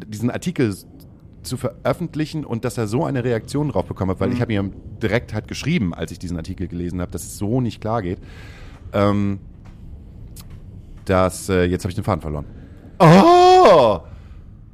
diesen 0.07 0.31
Artikel 0.31 0.75
zu 1.43 1.57
veröffentlichen 1.57 2.45
und 2.45 2.65
dass 2.65 2.77
er 2.79 2.87
so 2.89 3.05
eine 3.05 3.23
Reaktion 3.25 3.69
drauf 3.71 3.87
bekommen 3.87 4.11
hat, 4.11 4.21
weil 4.21 4.33
ich 4.33 4.41
habe 4.41 4.53
ihm 4.53 4.73
direkt 5.03 5.33
halt 5.33 5.49
geschrieben, 5.49 5.95
als 5.95 6.11
ich 6.13 6.19
diesen 6.19 6.37
Artikel 6.37 6.69
gelesen 6.69 7.01
habe, 7.01 7.11
dass 7.13 7.23
es 7.23 7.39
so 7.39 7.61
nicht 7.61 7.81
klar 7.81 8.03
geht. 8.03 8.19
Ähm, 8.93 9.39
dass, 11.05 11.49
äh, 11.49 11.65
jetzt 11.65 11.85
habe 11.85 11.91
ich 11.91 11.95
den 11.95 12.05
Faden 12.05 12.21
verloren. 12.21 12.45
Oh! 12.99 14.01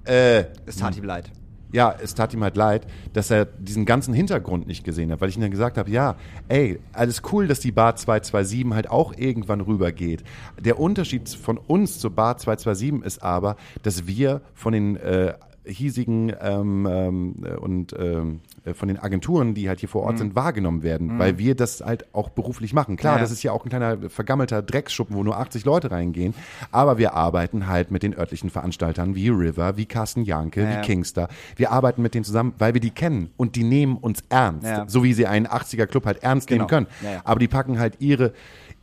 Äh, 0.05 0.45
Es 0.67 0.77
tat 0.77 0.97
ihm 0.97 1.05
leid. 1.05 1.31
ja, 1.73 1.95
es 2.01 2.15
tat 2.15 2.33
ihm 2.35 2.43
halt 2.45 2.57
leid, 2.57 2.87
dass 3.15 3.31
er 3.31 3.47
diesen 3.47 3.85
ganzen 3.85 4.15
Hintergrund 4.15 4.67
nicht 4.67 4.85
gesehen 4.85 5.11
hat, 5.11 5.21
weil 5.21 5.29
ich 5.29 5.37
ihm 5.37 5.43
dann 5.43 5.51
gesagt 5.51 5.77
habe, 5.79 5.91
ja, 5.91 6.15
ey, 6.49 6.79
alles 6.93 7.23
cool, 7.33 7.49
dass 7.49 7.61
die 7.61 7.73
Bar 7.73 7.97
227 7.97 8.75
halt 8.75 8.91
auch 8.91 9.13
irgendwann 9.17 9.61
rübergeht. 9.61 10.23
Der 10.61 10.79
Unterschied 10.79 11.29
von 11.29 11.59
uns 11.59 11.99
zur 11.99 12.11
Bar 12.11 12.37
227 12.39 13.05
ist 13.07 13.23
aber, 13.23 13.57
dass 13.83 14.07
wir 14.07 14.41
von 14.55 14.73
den 14.73 14.97
äh, 14.97 15.35
hiesigen 15.67 16.33
ähm, 16.41 16.87
ähm, 16.91 17.35
äh, 17.45 17.55
und 17.57 17.95
ähm, 17.99 18.41
äh, 18.65 18.75
von 18.75 18.89
den 18.89 18.99
Agenturen, 18.99 19.55
die 19.55 19.69
halt 19.69 19.81
hier 19.81 19.89
vor 19.89 20.03
Ort 20.03 20.19
sind, 20.19 20.35
wahrgenommen 20.35 20.83
werden, 20.83 21.19
weil 21.19 21.39
wir 21.39 21.55
das 21.55 21.81
halt 21.81 22.15
auch 22.15 22.29
beruflich 22.29 22.73
machen. 22.75 22.97
Klar, 22.97 23.15
Ja, 23.17 23.21
das 23.21 23.31
ist 23.31 23.43
ja 23.43 23.53
auch 23.53 23.65
ein 23.65 23.69
kleiner 23.71 24.11
vergammelter 24.11 24.63
Drecksschuppen, 24.63 25.17
wo 25.17 25.23
nur 25.25 25.39
80 25.39 25.65
Leute 25.65 25.91
reingehen, 25.91 26.35
aber 26.71 26.99
wir 26.99 27.15
arbeiten 27.15 27.67
halt 27.67 27.91
mit 27.91 28.03
den 28.03 28.15
örtlichen 28.15 28.51
Veranstaltern 28.51 29.15
wie 29.15 29.29
River, 29.29 29.77
wie 29.77 29.87
Carsten 29.87 30.25
Janke, 30.25 30.63
Ja, 30.63 30.79
wie. 30.79 30.83
Kingster. 30.83 31.29
Wir 31.57 31.73
arbeiten 31.73 32.03
mit 32.03 32.15
denen 32.15 32.25
zusammen, 32.25 32.55
weil 32.59 32.75
wir 32.75 32.81
die 32.81 32.91
kennen 32.91 33.31
und 33.37 33.57
die 33.57 33.65
nehmen 33.65 33.97
uns 33.97 34.23
ernst, 34.29 34.67
Ja. 34.67 34.85
so 34.89 35.03
wie 35.03 35.15
sie 35.15 35.27
einen 35.27 35.47
80er 35.47 35.87
Club 35.87 36.05
halt 36.07 36.23
ernst 36.23 36.49
Genau. 36.49 36.67
nehmen 36.67 36.69
können. 36.69 36.87
Aber 37.25 37.39
die 37.41 37.49
packen 37.49 37.79
halt 37.79 37.97
ihre 38.01 38.33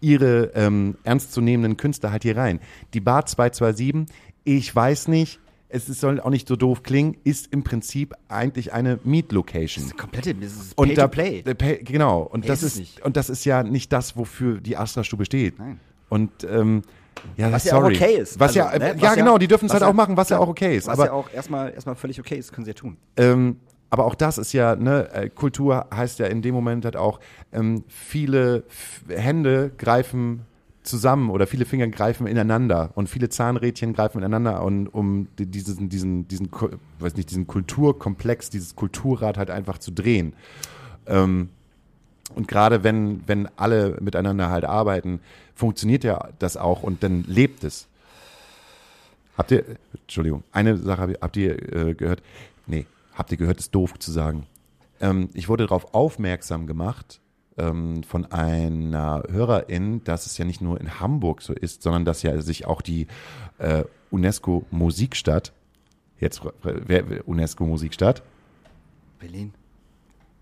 ihre 0.04 0.52
ähm, 0.56 0.96
ernstzunehmenden 1.04 1.78
Künstler 1.78 2.12
halt 2.12 2.24
hier 2.24 2.36
rein. 2.36 2.60
Die 2.96 3.00
Bar 3.00 3.28
227, 3.28 4.08
ich 4.44 4.76
weiß 4.76 5.08
nicht, 5.10 5.40
es 5.74 5.88
soll 5.88 6.20
auch 6.20 6.30
nicht 6.30 6.48
so 6.48 6.56
doof 6.56 6.84
klingen, 6.84 7.18
ist 7.24 7.52
im 7.54 7.64
Prinzip 7.64 8.14
eigentlich 8.28 8.74
eine 8.74 9.00
Meet-Location. 9.04 9.84
Das 9.86 9.92
ist 9.94 9.98
komplette, 9.98 10.36
das 10.36 10.52
ist 10.54 10.78
Und 10.78 10.90
Pay 10.90 10.96
da, 10.96 11.04
to 11.04 11.08
Play. 11.10 11.40
äh, 11.46 11.56
Pay, 11.56 11.84
genau. 11.84 12.22
Und 12.22 12.48
das 12.48 12.64
ist 12.64 12.78
nicht. 12.78 13.04
und 13.06 13.18
das 13.18 13.30
ist 13.30 13.46
ja 13.46 13.64
nicht 13.64 13.92
das, 13.94 14.18
wofür 14.18 14.60
die 14.60 14.78
Astra-Stube 14.78 15.26
steht. 15.26 15.58
Nein. 15.60 15.80
Und 16.10 16.32
ähm, 16.44 16.82
ja, 17.38 17.52
Was 17.52 17.66
ja 17.66 17.76
auch 17.78 17.84
okay 17.84 18.16
ist. 18.18 18.40
Was 18.40 18.56
ja, 18.56 18.68
Also, 18.68 18.80
ne, 18.80 18.96
ja 18.98 19.02
was 19.02 19.16
genau, 19.16 19.38
die 19.38 19.48
dürfen 19.48 19.66
es 19.68 19.74
halt 19.74 19.84
auch 19.84 19.94
machen, 19.94 20.18
was 20.18 20.30
ja 20.30 20.38
klar, 20.38 20.48
auch 20.48 20.52
okay 20.52 20.76
ist. 20.78 20.88
Was 20.88 20.94
Aber 20.94 21.06
ja 21.06 21.12
auch 21.14 21.32
erstmal, 21.32 21.72
erstmal 21.74 21.96
völlig 21.96 22.20
okay 22.20 22.36
ist, 22.36 22.52
können 22.52 22.66
sie 22.66 22.72
ja 22.72 22.76
tun. 22.76 22.98
ähm, 23.18 23.58
aber 23.94 24.06
auch 24.06 24.16
das 24.16 24.38
ist 24.38 24.54
ja, 24.54 24.78
ne, 24.78 25.10
äh, 25.14 25.30
Kultur 25.30 25.86
heißt 25.94 26.20
ja 26.20 26.28
in 26.28 26.42
dem 26.42 26.56
Moment 26.56 26.86
halt 26.86 26.96
auch, 26.96 27.20
ähm, 27.52 27.84
viele 27.90 28.64
Hände 29.10 29.72
greifen 29.78 30.46
zusammen 30.84 31.30
oder 31.30 31.48
viele 31.48 31.66
Finger 31.66 31.88
greifen 31.88 32.28
ineinander 32.28 32.92
und 32.96 33.08
viele 33.10 33.30
Zahnrädchen 33.30 33.94
greifen 33.94 34.18
ineinander 34.20 34.64
und 34.64 34.88
um 34.88 35.28
die- 35.38 35.46
diesen, 35.46 35.90
diesen, 35.90 36.28
diesen, 36.28 36.50
weiß 37.00 37.16
nicht, 37.16 37.30
diesen 37.30 37.48
Kulturkomplex, 37.48 38.50
dieses 38.50 38.76
Kulturrad 38.76 39.38
halt 39.38 39.52
einfach 39.52 39.78
zu 39.78 39.92
drehen. 39.92 40.34
Ähm, 41.06 41.50
und 42.34 42.48
gerade 42.48 42.84
wenn, 42.84 43.22
wenn 43.28 43.48
alle 43.58 43.98
miteinander 44.02 44.50
halt 44.50 44.64
arbeiten, 44.66 45.20
funktioniert 45.54 46.04
ja 46.04 46.30
das 46.40 46.58
auch 46.58 46.82
und 46.84 47.04
dann 47.04 47.24
lebt 47.28 47.64
es. 47.64 47.88
Habt 49.38 49.52
ihr, 49.52 49.64
Entschuldigung, 49.94 50.44
eine 50.52 50.78
Sache 50.78 51.16
habt 51.22 51.38
ihr 51.38 51.74
äh, 51.76 51.94
gehört? 51.94 52.22
Nee, 52.68 52.86
habt 53.14 53.32
ihr 53.32 53.38
gehört, 53.38 53.60
ist 53.60 53.74
doof 53.76 53.98
zu 54.00 54.12
sagen. 54.12 54.46
Ähm, 55.00 55.30
ich 55.34 55.50
wurde 55.50 55.66
darauf 55.66 55.94
aufmerksam 55.94 56.68
gemacht 56.68 57.20
ähm, 57.58 58.04
von 58.04 58.26
einer 58.32 59.24
Hörerin, 59.30 60.04
dass 60.04 60.26
es 60.26 60.38
ja 60.38 60.46
nicht 60.46 60.62
nur 60.62 60.80
in 60.80 61.00
Hamburg 61.00 61.42
so 61.42 61.54
ist, 61.54 61.82
sondern 61.84 62.06
dass 62.06 62.24
ja 62.24 62.40
sich 62.42 62.66
auch 62.66 62.82
die 62.82 63.08
äh, 63.58 63.84
UNESCO 64.10 64.66
Musikstadt, 64.72 65.52
jetzt 66.20 66.42
wer, 66.64 67.10
wer- 67.10 67.28
UNESCO 67.28 67.66
Musikstadt, 67.66 68.24
Berlin, 69.20 69.54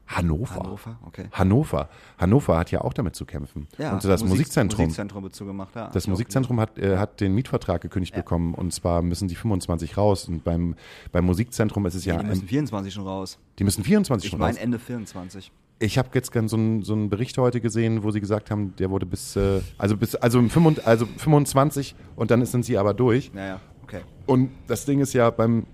Hannover. 0.07 0.55
Hannover, 0.55 0.97
okay. 1.05 1.25
Hannover. 1.31 1.87
Hannover 2.17 2.57
hat 2.57 2.71
ja 2.71 2.81
auch 2.81 2.93
damit 2.93 3.15
zu 3.15 3.25
kämpfen. 3.25 3.67
und 3.77 4.01
so 4.01 4.07
das 4.09 4.21
Musik- 4.21 4.37
Musikzentrum. 4.39 4.85
Musikzentrum 4.85 5.23
wird 5.23 5.35
zugemacht, 5.35 5.75
ja. 5.75 5.89
Das 5.93 6.05
Ja, 6.07 6.09
Musikzentrum 6.11 6.59
hat, 6.59 6.79
äh, 6.79 6.97
hat 6.97 7.19
den 7.21 7.35
Mietvertrag 7.35 7.81
gekündigt 7.81 8.15
Ja. 8.15 8.21
bekommen 8.21 8.55
und 8.55 8.73
zwar 8.73 9.03
müssen 9.03 9.27
die 9.27 9.35
25 9.35 9.97
raus. 9.97 10.27
Und 10.27 10.43
beim, 10.43 10.75
beim 11.11 11.25
Musikzentrum 11.25 11.85
ist 11.85 11.93
es 11.93 12.05
ja, 12.05 12.17
Die 12.17 12.25
müssen 12.25 12.41
ein, 12.45 12.47
24 12.47 12.91
schon 12.91 13.05
raus. 13.05 13.37
die 13.59 13.63
müssen 13.63 13.83
24 13.83 14.25
Ich 14.25 14.31
schon 14.31 14.41
raus. 14.41 14.47
meine 14.53 14.59
Ende 14.59 14.79
24. 14.79 15.51
Ich 15.81 15.97
habe 15.97 16.09
jetzt 16.13 16.33
so 16.33 16.57
einen 16.57 16.83
so 16.83 16.93
einen 16.93 17.09
Bericht 17.09 17.37
heute 17.37 17.61
gesehen, 17.61 18.03
wo 18.03 18.11
sie 18.11 18.19
gesagt 18.19 18.51
haben, 18.51 18.75
der 18.77 18.89
wurde 18.89 19.05
bis, 19.05 19.35
äh, 19.37 19.61
also 19.77 19.95
bis, 19.95 20.13
also, 20.15 20.37
im 20.39 20.49
25, 20.49 20.85
also 20.85 21.05
25 21.05 21.95
und 22.17 22.31
dann 22.31 22.45
sind 22.45 22.65
sie 22.65 22.77
aber 22.77 22.93
durch. 22.93 23.33
Naja, 23.33 23.61
okay. 23.83 24.01
Und 24.25 24.51
das 24.67 24.85
Ding 24.85 24.99
ist 24.99 25.13
ja 25.13 25.29
beim 25.29 25.65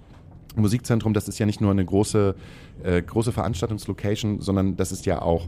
Musikzentrum, 0.55 1.13
das 1.13 1.27
ist 1.27 1.39
ja 1.39 1.45
nicht 1.45 1.59
nur 1.59 1.71
eine 1.71 1.83
große, 1.83 2.35
äh, 2.83 3.01
große 3.01 3.31
Veranstaltungslocation, 3.31 4.41
sondern 4.41 4.77
das 4.77 4.91
ist 4.91 5.05
ja 5.05 5.21
auch 5.21 5.47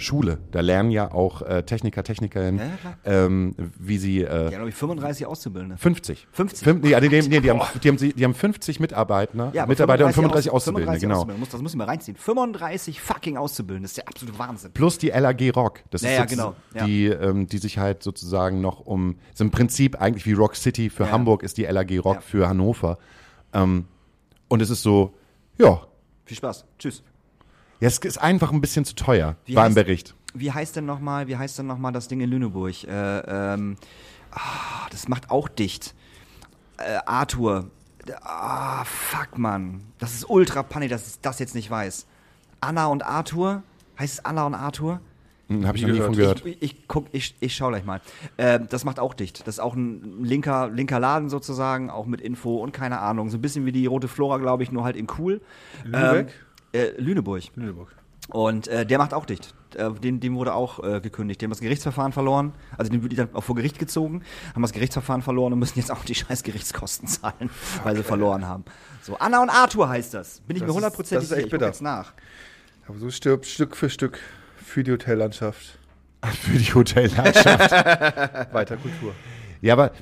Schule. 0.00 0.38
Da 0.50 0.60
lernen 0.60 0.90
ja 0.90 1.12
auch 1.12 1.42
äh, 1.42 1.62
Techniker, 1.62 2.02
Technikerinnen, 2.02 2.60
ähm, 3.04 3.54
wie 3.78 3.98
sie 3.98 4.22
äh, 4.22 4.44
Ja, 4.44 4.48
glaube 4.50 4.68
ich, 4.70 4.74
35 4.74 5.26
Auszubildende. 5.26 5.76
50. 5.76 6.26
50? 6.32 6.64
Fünf, 6.64 6.82
nee, 6.82 6.94
also 6.94 7.08
die, 7.08 7.20
nee, 7.28 7.40
die, 7.40 7.50
haben, 7.50 7.60
die, 7.82 7.88
haben, 7.88 7.96
die 7.96 8.24
haben 8.24 8.34
50 8.34 8.80
Mitarbeiter, 8.80 9.50
Ja, 9.54 9.66
Mitarbeiter 9.66 10.06
und 10.06 10.12
35 10.12 10.50
Aus- 10.50 10.56
Auszubildende, 10.62 10.98
35 10.98 11.02
genau. 11.02 11.14
Auszubildende. 11.16 11.40
Muss, 11.40 11.48
das 11.50 11.62
müssen 11.62 11.78
wir 11.78 11.88
reinziehen. 11.88 12.16
35 12.16 13.00
fucking 13.00 13.36
Auszubildende. 13.36 13.84
Das 13.84 13.90
ist 13.92 13.96
der 13.98 14.08
absolute 14.08 14.38
Wahnsinn. 14.38 14.72
Plus 14.72 14.98
die 14.98 15.08
LAG 15.08 15.40
Rock. 15.54 15.80
Das 15.90 16.02
Ja, 16.02 16.24
ist 16.24 16.30
genau, 16.30 16.54
ja. 16.74 16.84
Die, 16.86 17.06
ähm, 17.06 17.46
die 17.46 17.58
sich 17.58 17.78
halt 17.78 18.02
sozusagen 18.02 18.60
noch 18.60 18.80
um, 18.86 19.16
ist 19.32 19.40
im 19.40 19.50
Prinzip 19.50 20.00
eigentlich 20.00 20.26
wie 20.26 20.32
Rock 20.32 20.56
City 20.56 20.90
für 20.90 21.04
Ja. 21.04 21.10
Hamburg 21.12 21.42
ist 21.42 21.56
die 21.58 21.64
LAG 21.64 21.90
Rock 22.04 22.22
für 22.22 22.48
Hannover. 22.48 22.98
Ähm, 23.52 23.86
und 24.48 24.62
es 24.62 24.70
ist 24.70 24.82
so, 24.82 25.14
ja, 25.58 25.80
Viel 26.24 26.36
Spaß. 26.36 26.64
Tschüss. 26.78 27.02
Ja, 27.80 27.88
es 27.88 27.98
ist 27.98 28.18
einfach 28.18 28.52
ein 28.52 28.60
bisschen 28.60 28.84
zu 28.84 28.94
teuer, 28.94 29.36
Wie 29.46 29.54
war 29.54 29.66
im 29.66 29.74
Bericht. 29.74 30.14
Wie 30.34 30.52
heißt 30.52 30.76
denn 30.76 30.86
nochmal, 30.86 31.26
wie 31.26 31.36
heißt 31.36 31.58
denn 31.58 31.66
noch 31.66 31.78
mal 31.78 31.90
das 31.92 32.06
Ding 32.08 32.20
in 32.20 32.30
Lüneburg? 32.30 32.84
Äh, 32.84 33.20
ähm, 33.54 33.76
ah, 34.30 34.86
das 34.90 35.08
macht 35.08 35.30
auch 35.30 35.48
dicht. 35.48 35.94
Äh, 36.78 36.98
Arthur. 37.04 37.70
ah, 38.22 38.84
fuck, 38.84 39.38
Mann. 39.38 39.82
Das 39.98 40.14
ist 40.14 40.28
ultra 40.28 40.62
panik, 40.62 40.90
dass 40.90 41.08
ich 41.08 41.20
das 41.20 41.38
jetzt 41.40 41.54
nicht 41.54 41.70
weiß. 41.70 42.06
Anna 42.60 42.86
und 42.86 43.04
Arthur? 43.04 43.62
Heißt 43.98 44.14
es 44.14 44.24
Anna 44.24 44.46
und 44.46 44.54
Arthur? 44.54 45.00
Hm, 45.48 45.66
Habe 45.66 45.76
ich 45.76 45.82
noch 45.84 45.92
Nie 45.92 46.00
von 46.00 46.14
gehört. 46.14 46.46
Ich, 46.46 46.62
ich 46.62 46.88
guck, 46.88 47.06
ich, 47.10 47.34
ich 47.40 47.56
schau 47.56 47.68
gleich 47.68 47.84
mal. 47.84 48.00
Äh, 48.36 48.60
das 48.68 48.84
macht 48.84 49.00
auch 49.00 49.14
dicht. 49.14 49.40
Das 49.48 49.56
ist 49.56 49.58
auch 49.58 49.74
ein 49.74 50.22
linker, 50.22 50.68
linker 50.68 51.00
Laden 51.00 51.28
sozusagen, 51.28 51.90
auch 51.90 52.06
mit 52.06 52.20
Info 52.20 52.56
und 52.58 52.72
keine 52.72 53.00
Ahnung. 53.00 53.30
So 53.30 53.38
ein 53.38 53.40
bisschen 53.40 53.66
wie 53.66 53.72
die 53.72 53.86
Rote 53.86 54.06
Flora, 54.06 54.38
glaube 54.38 54.62
ich, 54.62 54.70
nur 54.70 54.84
halt 54.84 54.94
in 54.94 55.08
cool. 55.18 55.40
Lüneburg? 55.84 56.28
Ähm, 56.28 56.28
äh, 56.72 56.90
Lüneburg. 56.98 57.44
Lüneburg. 57.54 57.94
Und 58.28 58.68
äh, 58.68 58.86
der 58.86 58.98
macht 58.98 59.12
auch 59.12 59.26
dicht. 59.26 59.54
Äh, 59.74 59.90
dem, 59.92 60.20
dem 60.20 60.36
wurde 60.36 60.54
auch 60.54 60.82
äh, 60.82 61.00
gekündigt. 61.00 61.40
Die 61.40 61.44
haben 61.46 61.50
das 61.50 61.60
Gerichtsverfahren 61.60 62.12
verloren. 62.12 62.52
Also 62.76 62.90
den 62.92 63.02
wird 63.02 63.18
dann 63.18 63.34
auch 63.34 63.42
vor 63.42 63.56
Gericht 63.56 63.78
gezogen, 63.78 64.22
haben 64.54 64.62
das 64.62 64.72
Gerichtsverfahren 64.72 65.22
verloren 65.22 65.52
und 65.52 65.58
müssen 65.58 65.78
jetzt 65.78 65.90
auch 65.90 66.04
die 66.04 66.14
scheiß 66.14 66.42
Gerichtskosten 66.42 67.08
zahlen, 67.08 67.50
weil 67.82 67.96
sie 67.96 68.02
verloren 68.02 68.46
haben. 68.46 68.64
So, 69.02 69.16
Anna 69.16 69.42
und 69.42 69.50
Arthur 69.50 69.88
heißt 69.88 70.14
das. 70.14 70.40
Bin 70.40 70.56
ich 70.56 70.62
Das 70.62 70.68
mir 70.68 70.74
hundertprozentig 70.74 71.28
das 71.28 71.38
ist 71.38 71.44
echt 71.44 71.44
sicher. 71.44 71.46
Ich 71.46 71.50
guck 71.50 71.58
bitter. 71.60 71.66
jetzt 71.66 71.82
nach. 71.82 72.12
Aber 72.86 72.98
so 72.98 73.10
stirbt 73.10 73.46
Stück 73.46 73.76
für 73.76 73.90
Stück 73.90 74.18
für 74.56 74.84
die 74.84 74.92
Hotellandschaft 74.92 75.78
Für 76.42 76.58
die 76.58 76.74
Hotellandschaft. 76.74 77.72
weiter 78.52 78.76
Kultur. 78.76 79.14
ja, 79.62 79.72
aber 79.72 79.92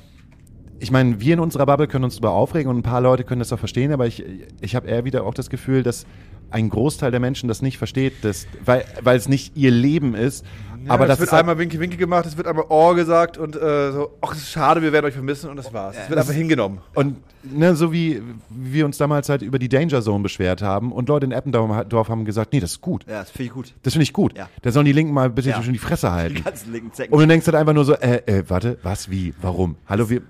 ich 0.79 0.91
meine, 0.91 1.19
wir 1.19 1.33
in 1.33 1.39
unserer 1.39 1.65
Bubble 1.65 1.87
können 1.87 2.05
uns 2.05 2.15
darüber 2.15 2.31
aufregen 2.31 2.69
und 2.69 2.77
ein 2.77 2.83
paar 2.83 3.01
Leute 3.01 3.23
können 3.23 3.39
das 3.39 3.51
auch 3.53 3.59
verstehen, 3.59 3.91
aber 3.91 4.07
ich, 4.07 4.23
ich 4.61 4.75
habe 4.75 4.87
eher 4.87 5.05
wieder 5.05 5.23
auch 5.25 5.33
das 5.33 5.49
Gefühl, 5.49 5.83
dass 5.83 6.05
ein 6.51 6.69
Großteil 6.69 7.11
der 7.11 7.19
Menschen 7.19 7.47
das 7.47 7.61
nicht 7.61 7.77
versteht, 7.77 8.23
dass, 8.23 8.47
weil, 8.65 8.83
weil 9.03 9.17
es 9.17 9.29
nicht 9.29 9.55
ihr 9.55 9.69
Leben 9.69 10.15
ist. 10.15 10.43
Ja, 10.85 10.93
aber 10.93 11.03
es 11.03 11.09
das 11.09 11.19
wird 11.19 11.31
halt- 11.31 11.41
einmal 11.41 11.57
Winke 11.59 11.79
Winke 11.79 11.97
gemacht, 11.97 12.25
es 12.25 12.37
wird 12.37 12.47
einmal 12.47 12.65
Ohr 12.69 12.95
gesagt 12.95 13.37
und 13.37 13.55
äh, 13.55 13.91
so, 13.91 14.11
ach, 14.21 14.31
es 14.31 14.39
ist 14.39 14.51
schade, 14.51 14.81
wir 14.81 14.91
werden 14.93 15.05
euch 15.05 15.13
vermissen 15.13 15.49
und 15.49 15.57
das 15.57 15.71
war's. 15.73 15.95
Es 16.01 16.09
wird 16.09 16.17
einfach 16.17 16.33
hingenommen. 16.33 16.79
Und 16.95 17.17
ne, 17.43 17.75
so 17.75 17.91
wie, 17.91 18.23
wie 18.49 18.73
wir 18.73 18.85
uns 18.85 18.97
damals 18.97 19.29
halt 19.29 19.41
über 19.43 19.59
die 19.59 19.69
Danger 19.69 20.01
Zone 20.01 20.23
beschwert 20.23 20.61
haben 20.63 20.91
und 20.91 21.07
Leute 21.09 21.25
in 21.27 21.33
Eppendorf 21.33 22.07
haben 22.09 22.25
gesagt, 22.25 22.53
nee, 22.53 22.59
das 22.61 22.71
ist 22.71 22.81
gut. 22.81 23.05
Ja, 23.07 23.19
das 23.19 23.29
finde 23.29 23.43
ich 23.47 23.51
gut. 23.53 23.73
Das 23.83 23.93
finde 23.93 24.03
ich 24.03 24.13
gut. 24.13 24.35
Ja. 24.37 24.49
Da 24.63 24.71
sollen 24.71 24.85
die 24.85 24.93
Linken 24.93 25.13
mal 25.13 25.25
ein 25.25 25.35
bisschen 25.35 25.51
Ja. 25.51 25.59
die 25.59 25.77
Fresse 25.77 26.07
Die 26.07 26.13
halten. 26.13 26.43
ganzen 26.43 26.71
linken 26.71 26.93
Zecken. 26.93 27.13
Und 27.13 27.19
du 27.19 27.27
denkst 27.27 27.45
halt 27.45 27.55
einfach 27.57 27.73
nur 27.73 27.85
so, 27.85 27.93
äh, 27.93 28.21
äh, 28.25 28.43
warte, 28.47 28.79
was, 28.81 29.11
wie, 29.11 29.33
warum? 29.41 29.75
Hallo, 29.85 30.09
wir, 30.09 30.21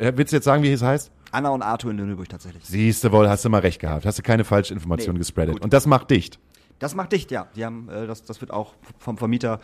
willst 0.00 0.32
du 0.32 0.36
jetzt 0.36 0.44
sagen, 0.44 0.62
wie 0.62 0.72
es 0.72 0.82
heißt? 0.82 1.10
Anna 1.32 1.50
und 1.50 1.62
Arthur 1.62 1.90
in 1.92 1.98
Lüneburg 1.98 2.28
tatsächlich. 2.28 2.64
Siehst 2.64 3.04
du 3.04 3.12
wohl, 3.12 3.28
hast 3.28 3.44
du 3.44 3.48
mal 3.50 3.60
recht 3.60 3.80
gehabt. 3.80 4.04
Hast 4.04 4.18
du 4.18 4.22
keine 4.22 4.44
falsche 4.44 4.74
Information 4.74 5.14
Nee, 5.14 5.20
gespreadet. 5.20 5.54
gut. 5.54 5.62
Und 5.64 5.72
das 5.72 5.86
macht 5.86 6.10
dicht. 6.10 6.38
Das 6.80 6.94
macht 6.94 7.12
dicht, 7.12 7.30
ja. 7.30 7.46
Die 7.54 7.64
haben, 7.64 7.88
äh, 7.88 8.06
das, 8.06 8.24
das 8.24 8.40
wird 8.40 8.50
auch 8.52 8.74
vom 8.98 9.16
Vermieter 9.18 9.60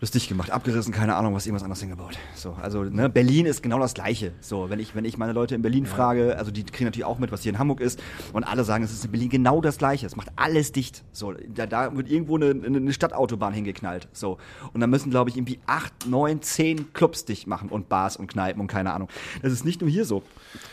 das 0.00 0.12
dicht 0.12 0.28
gemacht, 0.28 0.50
abgerissen, 0.50 0.92
keine 0.92 1.16
Ahnung, 1.16 1.34
was 1.34 1.46
irgendwas 1.46 1.64
anderes 1.64 1.80
hingebaut. 1.80 2.18
So, 2.34 2.56
also 2.62 2.84
ne, 2.84 3.08
Berlin 3.08 3.46
ist 3.46 3.62
genau 3.62 3.80
das 3.80 3.94
Gleiche. 3.94 4.32
So, 4.40 4.70
wenn 4.70 4.78
ich, 4.78 4.94
wenn 4.94 5.04
ich 5.04 5.18
meine 5.18 5.32
Leute 5.32 5.56
in 5.56 5.62
Berlin 5.62 5.86
frage, 5.86 6.36
also 6.38 6.52
die 6.52 6.64
kriegen 6.64 6.84
natürlich 6.84 7.04
auch 7.04 7.18
mit, 7.18 7.32
was 7.32 7.42
hier 7.42 7.52
in 7.52 7.58
Hamburg 7.58 7.80
ist, 7.80 8.00
und 8.32 8.44
alle 8.44 8.62
sagen, 8.62 8.84
es 8.84 8.92
ist 8.92 9.04
in 9.04 9.10
Berlin 9.10 9.28
genau 9.28 9.60
das 9.60 9.78
Gleiche. 9.78 10.06
Es 10.06 10.14
macht 10.14 10.28
alles 10.36 10.70
dicht. 10.70 11.02
So, 11.12 11.34
da, 11.48 11.66
da 11.66 11.96
wird 11.96 12.08
irgendwo 12.08 12.36
eine, 12.36 12.50
eine 12.50 12.92
Stadtautobahn 12.92 13.52
hingeknallt. 13.52 14.08
So, 14.12 14.38
und 14.72 14.80
dann 14.80 14.90
müssen, 14.90 15.10
glaube 15.10 15.30
ich, 15.30 15.36
irgendwie 15.36 15.58
acht, 15.66 16.06
neun, 16.06 16.42
zehn 16.42 16.92
Clubs 16.92 17.24
dicht 17.24 17.48
machen 17.48 17.68
und 17.68 17.88
Bars 17.88 18.16
und 18.16 18.28
Kneipen 18.28 18.60
und 18.60 18.68
keine 18.68 18.92
Ahnung. 18.92 19.08
Das 19.42 19.52
ist 19.52 19.64
nicht 19.64 19.80
nur 19.80 19.90
hier 19.90 20.04
so. 20.04 20.22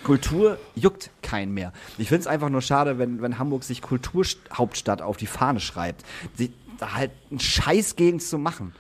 Kultur 0.04 0.60
juckt 0.76 1.10
keinen 1.24 1.54
mehr. 1.54 1.74
Ich 1.98 2.10
finde 2.10 2.22
es 2.22 2.28
einfach 2.28 2.50
nur 2.50 2.62
schade, 2.62 3.00
wenn, 3.00 3.22
wenn 3.22 3.40
Hamburg 3.40 3.64
sich 3.64 3.82
Kulturhauptstadt 3.82 5.02
auf 5.02 5.18
die 5.18 5.28
Fahne 5.28 5.60
schreibt, 5.60 6.04
sie, 6.36 6.54
da 6.78 6.94
halt 6.94 7.12
einen 7.32 7.40
Scheiß 7.40 7.96
gegen 7.96 8.20
zu 8.20 8.38
machen. 8.38 8.74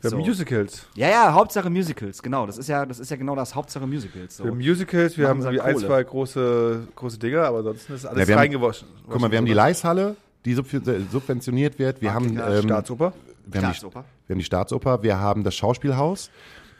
Wir 0.00 0.10
So. 0.10 0.16
haben 0.16 0.24
Musicals. 0.26 0.86
Ja, 0.94 1.08
ja, 1.10 1.32
Hauptsache 1.32 1.68
Musicals, 1.68 2.22
genau. 2.22 2.46
Das 2.46 2.56
ist 2.56 2.68
ja, 2.68 2.86
das 2.86 2.98
ist 3.00 3.10
ja 3.10 3.16
genau 3.16 3.36
das 3.36 3.54
Hauptsache 3.54 3.86
Musicals. 3.86 4.36
So. 4.36 4.44
Wir 4.44 4.50
haben 4.50 4.58
Musicals, 4.58 5.18
wir 5.18 5.24
Machen 5.28 5.44
haben 5.44 5.54
irgendwie 5.54 5.62
halt 5.62 5.76
ein, 5.76 5.82
zwei 5.86 6.02
große, 6.04 6.88
große 6.96 7.18
Dinger, 7.18 7.42
aber 7.42 7.58
ansonsten 7.58 7.92
ist 7.94 8.06
alles 8.06 8.28
Ja, 8.28 8.36
reingewaschen. 8.36 8.88
Guck 9.08 9.20
mal, 9.20 9.30
wir 9.30 9.36
haben 9.38 9.44
die 9.46 9.52
Leishalle, 9.52 10.16
die 10.46 10.56
subven- 10.56 11.10
subventioniert 11.10 11.78
wird. 11.78 12.00
Wir 12.00 12.14
haben, 12.14 12.38
ähm, 12.38 12.62
Staatsoper. 12.62 13.12
wir, 13.46 13.60
haben 13.62 13.68
die, 13.68 13.74
Staatsoper. 13.74 14.04
wir 14.26 14.34
haben 14.34 14.38
die 14.38 14.44
Staatsoper. 14.44 15.02
Wir 15.02 15.18
haben 15.18 15.44
das 15.44 15.54
Schauspielhaus. 15.54 16.30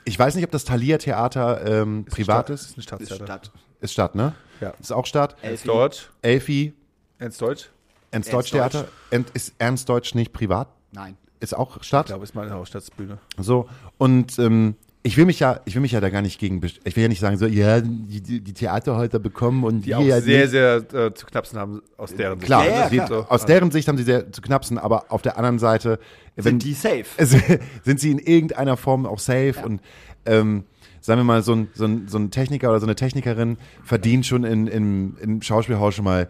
Ich 0.03 0.17
weiß 0.17 0.33
nicht, 0.33 0.43
ob 0.45 0.49
das 0.51 0.65
Thalia 0.65 0.97
Theater 0.97 1.63
ähm, 1.63 2.05
privat 2.05 2.49
Das 2.49 2.61
ist. 2.61 2.69
ist 2.71 2.77
ein 2.77 2.79
ist 2.79 2.83
Staatstheater. 2.85 3.25
Stadt. 3.25 3.51
Ist 3.81 3.93
Stadt, 3.93 4.15
ne? 4.15 4.33
Ja. 4.61 4.73
Ist 4.79 4.91
auch 4.91 5.05
Stadt. 5.05 5.35
Ernst 5.43 5.67
Deutsch. 5.67 6.09
Elfi, 6.23 6.73
Ernst 7.19 7.39
Deutsch. 7.39 7.69
Ernst 8.09 8.33
Deutsch 8.33 8.49
Theater. 8.51 8.87
Ist 9.35 9.53
Ernst 9.59 9.87
Deutsch 9.87 10.15
nicht 10.15 10.33
privat? 10.33 10.69
Nein. 10.91 11.17
Ist 11.41 11.55
auch 11.57 11.77
Ich 11.77 11.83
Stadt? 11.83 12.05
glaube, 12.05 12.23
ist 12.23 12.35
meine 12.35 12.51
Hausstaatsbühne. 12.51 13.17
So, 13.37 13.67
und 13.97 14.39
ähm, 14.39 14.75
ich 15.03 15.17
will 15.17 15.25
mich 15.25 15.39
ja, 15.39 15.59
ich 15.65 15.73
will 15.73 15.81
mich 15.81 15.91
ja 15.93 15.99
da 15.99 16.09
gar 16.09 16.21
nicht 16.21 16.39
gegen, 16.39 16.61
ich 16.63 16.95
will 16.95 17.01
ja 17.03 17.09
nicht 17.09 17.19
sagen 17.19 17.35
so, 17.37 17.47
ja, 17.47 17.81
die, 17.81 18.21
die 18.21 18.39
die 18.41 18.53
Theaterhäuser 18.53 19.17
bekommen 19.17 19.63
und 19.63 19.81
Die 19.81 19.87
wir 19.89 19.97
auch 19.97 20.03
ja 20.03 20.21
sehr, 20.21 20.41
nicht. 20.41 20.51
sehr 20.51 20.75
äh, 20.93 21.13
zu 21.15 21.25
knapsen 21.25 21.57
haben 21.57 21.81
aus 21.97 22.13
deren 22.13 22.37
Sicht. 22.39 22.45
Klar, 22.45 22.65
Ja, 22.65 22.71
ja, 22.81 22.89
die, 22.89 22.97
klar. 22.99 23.25
aus 23.29 23.45
deren 23.45 23.71
Sicht 23.71 23.87
haben 23.87 23.97
sie 23.97 24.03
sehr 24.03 24.31
zu 24.31 24.41
knapsen, 24.41 24.77
aber 24.77 25.05
auf 25.09 25.23
der 25.23 25.37
anderen 25.37 25.57
Seite, 25.57 25.99
wenn 26.35 26.43
Sind 26.43 26.63
die 26.63 26.73
safe? 26.73 27.05
also, 27.17 27.37
sind 27.83 27.99
sie 27.99 28.11
in 28.11 28.19
irgendeiner 28.19 28.77
Form 28.77 29.07
auch 29.07 29.17
safe 29.19 29.55
und 29.65 29.81
ähm, 30.27 30.65
sagen 30.99 31.19
wir 31.19 31.23
mal, 31.23 31.41
so 31.41 31.53
ein, 31.55 31.69
so, 31.73 31.85
ein, 31.85 32.07
so 32.07 32.19
ein 32.19 32.29
Techniker 32.29 32.69
oder 32.69 32.79
so 32.79 32.85
eine 32.85 32.93
Technikerin 32.95 33.57
verdient 33.83 34.27
schon 34.27 34.43
in, 34.43 34.67
in, 34.67 35.17
im 35.19 35.41
Schauspielhaus 35.41 35.95
schon 35.95 36.05
mal 36.05 36.29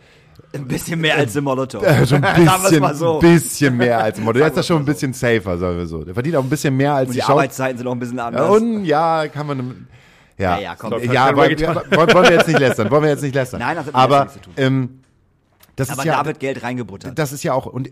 Ein 0.53 0.67
bisschen 0.67 0.99
mehr 0.99 1.15
als 1.17 1.36
im 1.36 1.45
Molotow. 1.45 1.82
äh, 1.84 2.05
schon 2.05 2.23
ein 2.23 2.45
bisschen, 2.61 2.93
so. 2.95 3.19
bisschen 3.19 3.77
mehr 3.77 4.03
als 4.03 4.17
im 4.17 4.25
Modell. 4.25 4.41
Der 4.41 4.49
ist 4.49 4.57
da 4.57 4.63
schon 4.63 4.77
ein 4.82 4.86
bisschen 4.86 5.13
safer, 5.13 5.57
sagen 5.57 5.77
wir 5.77 5.88
so. 5.88 6.03
Der 6.03 6.13
verdient 6.13 6.36
auch 6.36 6.43
ein 6.43 6.49
bisschen 6.49 6.75
mehr 6.75 6.93
als 6.93 7.07
Und 7.07 7.13
die, 7.15 7.19
die 7.19 7.23
Arbeitszeiten 7.23 7.77
sind 7.77 7.88
auch 7.88 7.91
ein 7.93 7.99
bisschen 7.99 8.17
Ja, 8.17 8.25
anders. 8.27 8.49
und 8.49 8.84
ja, 8.86 9.27
kann 9.29 9.47
man. 9.47 9.88
Ja, 10.38 10.57
Ja, 10.57 10.61
ja, 10.61 10.75
komm. 10.75 10.93
ja, 11.03 11.25
Kein 11.27 11.36
wollen, 11.38 11.59
wollen 11.59 12.13
wollen 12.13 12.23
wir 12.25 12.32
jetzt 12.34 12.47
nicht 12.47 12.59
lästern. 12.59 12.89
Wollen 12.91 13.03
wir 13.03 13.09
jetzt 13.11 13.21
nicht 13.23 13.36
lästern. 13.36 13.59
Nein, 13.61 13.75
das 13.77 13.86
hat 13.88 13.95
Aber 13.95 14.19
nichts 14.21 14.34
zu 14.34 14.39
tun. 14.41 14.53
ähm, 14.57 14.99
das 15.77 15.89
Aber 15.89 15.99
ist 16.01 16.05
ja, 16.05 16.17
da 16.19 16.25
wird 16.25 16.39
Geld 16.39 16.63
reingebuttert. 16.63 17.17
das 17.17 17.32
ist 17.32 17.43
ja 17.43 17.53
auch 17.53 17.65
und 17.65 17.89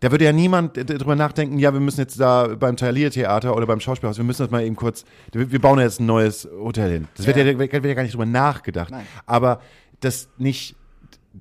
da 0.00 0.10
würde 0.10 0.24
ja 0.24 0.32
niemand 0.32 0.76
drüber 0.76 1.14
nachdenken. 1.14 1.58
Ja, 1.58 1.72
wir 1.72 1.80
müssen 1.80 2.00
jetzt 2.00 2.18
da 2.18 2.48
beim 2.58 2.76
Thalia 2.76 3.10
Theater 3.10 3.54
oder 3.54 3.66
beim 3.66 3.80
Schauspielhaus, 3.80 4.16
wir 4.16 4.24
müssen 4.24 4.42
das 4.42 4.50
mal 4.50 4.62
eben 4.64 4.74
kurz. 4.76 5.04
Wir 5.32 5.60
bauen 5.60 5.78
ja 5.78 5.84
jetzt 5.84 6.00
ein 6.00 6.06
neues 6.06 6.48
Hotel 6.58 6.90
hin. 6.90 7.08
Das 7.16 7.26
wird 7.26 7.36
ja, 7.36 7.44
Ja. 7.44 7.58
wird 7.58 7.72
ja 7.84 7.94
gar 7.94 8.02
nicht 8.02 8.14
drüber 8.14 8.26
nachgedacht. 8.26 8.90
Nein. 8.90 9.06
Aber 9.26 9.60
das 10.00 10.28
nicht, 10.38 10.74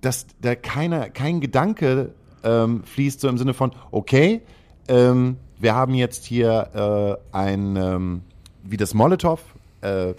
dass 0.02 0.28
da 0.42 0.56
keiner, 0.56 1.10
kein 1.10 1.42
Gedanke 1.42 2.14
ähm, 2.44 2.84
fließt 2.84 3.20
so 3.20 3.28
im 3.28 3.38
Sinne 3.38 3.54
von, 3.54 3.72
okay, 3.92 4.42
ähm, 4.88 5.38
wir 5.60 5.76
haben 5.76 5.94
jetzt 5.94 6.26
hier 6.26 7.20
äh, 7.34 7.36
ein, 7.36 7.76
ähm, 7.76 8.22
wie 8.64 8.78
das 8.78 8.94
Molotow, 8.94 9.42
äh, 9.82 10.14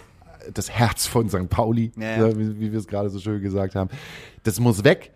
das 0.53 0.69
Herz 0.69 1.07
von 1.07 1.29
St. 1.29 1.49
Pauli, 1.49 1.91
Ja, 1.97 2.03
ja. 2.03 2.27
ja, 2.27 2.37
wie, 2.37 2.59
wie 2.59 2.71
wir 2.71 2.79
es 2.79 2.87
gerade 2.87 3.09
so 3.09 3.19
schön 3.19 3.41
gesagt 3.41 3.75
haben. 3.75 3.89
Das 4.43 4.59
muss 4.59 4.83
weg. 4.83 5.11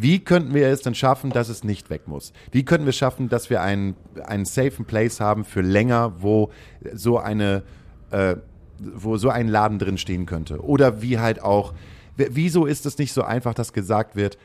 Wie 0.00 0.20
könnten 0.20 0.54
wir 0.54 0.68
es 0.68 0.82
denn 0.82 0.94
schaffen, 0.94 1.30
dass 1.30 1.48
es 1.48 1.64
nicht 1.64 1.90
weg 1.90 2.06
muss? 2.06 2.32
Wie 2.52 2.64
könnten 2.64 2.86
wir 2.86 2.92
schaffen, 2.92 3.28
dass 3.28 3.50
wir 3.50 3.62
einen, 3.62 3.96
einen 4.24 4.44
safen 4.44 4.84
Place 4.84 5.18
haben 5.20 5.44
für 5.44 5.60
länger, 5.60 6.22
wo 6.22 6.52
so 6.94 7.18
eine, 7.18 7.64
äh, 8.12 8.36
wo 8.78 9.16
so 9.16 9.28
ein 9.30 9.48
Laden 9.48 9.80
drin 9.80 9.98
stehen 9.98 10.24
könnte? 10.24 10.62
Oder 10.62 11.02
wie 11.02 11.18
halt 11.18 11.42
auch, 11.42 11.74
wieso 12.30 12.66
ist 12.66 12.86
es 12.86 12.98
nicht 12.98 13.12
so 13.12 13.22
einfach, 13.22 13.54
dass 13.54 13.72
gesagt 13.72 14.16
wird, 14.16 14.38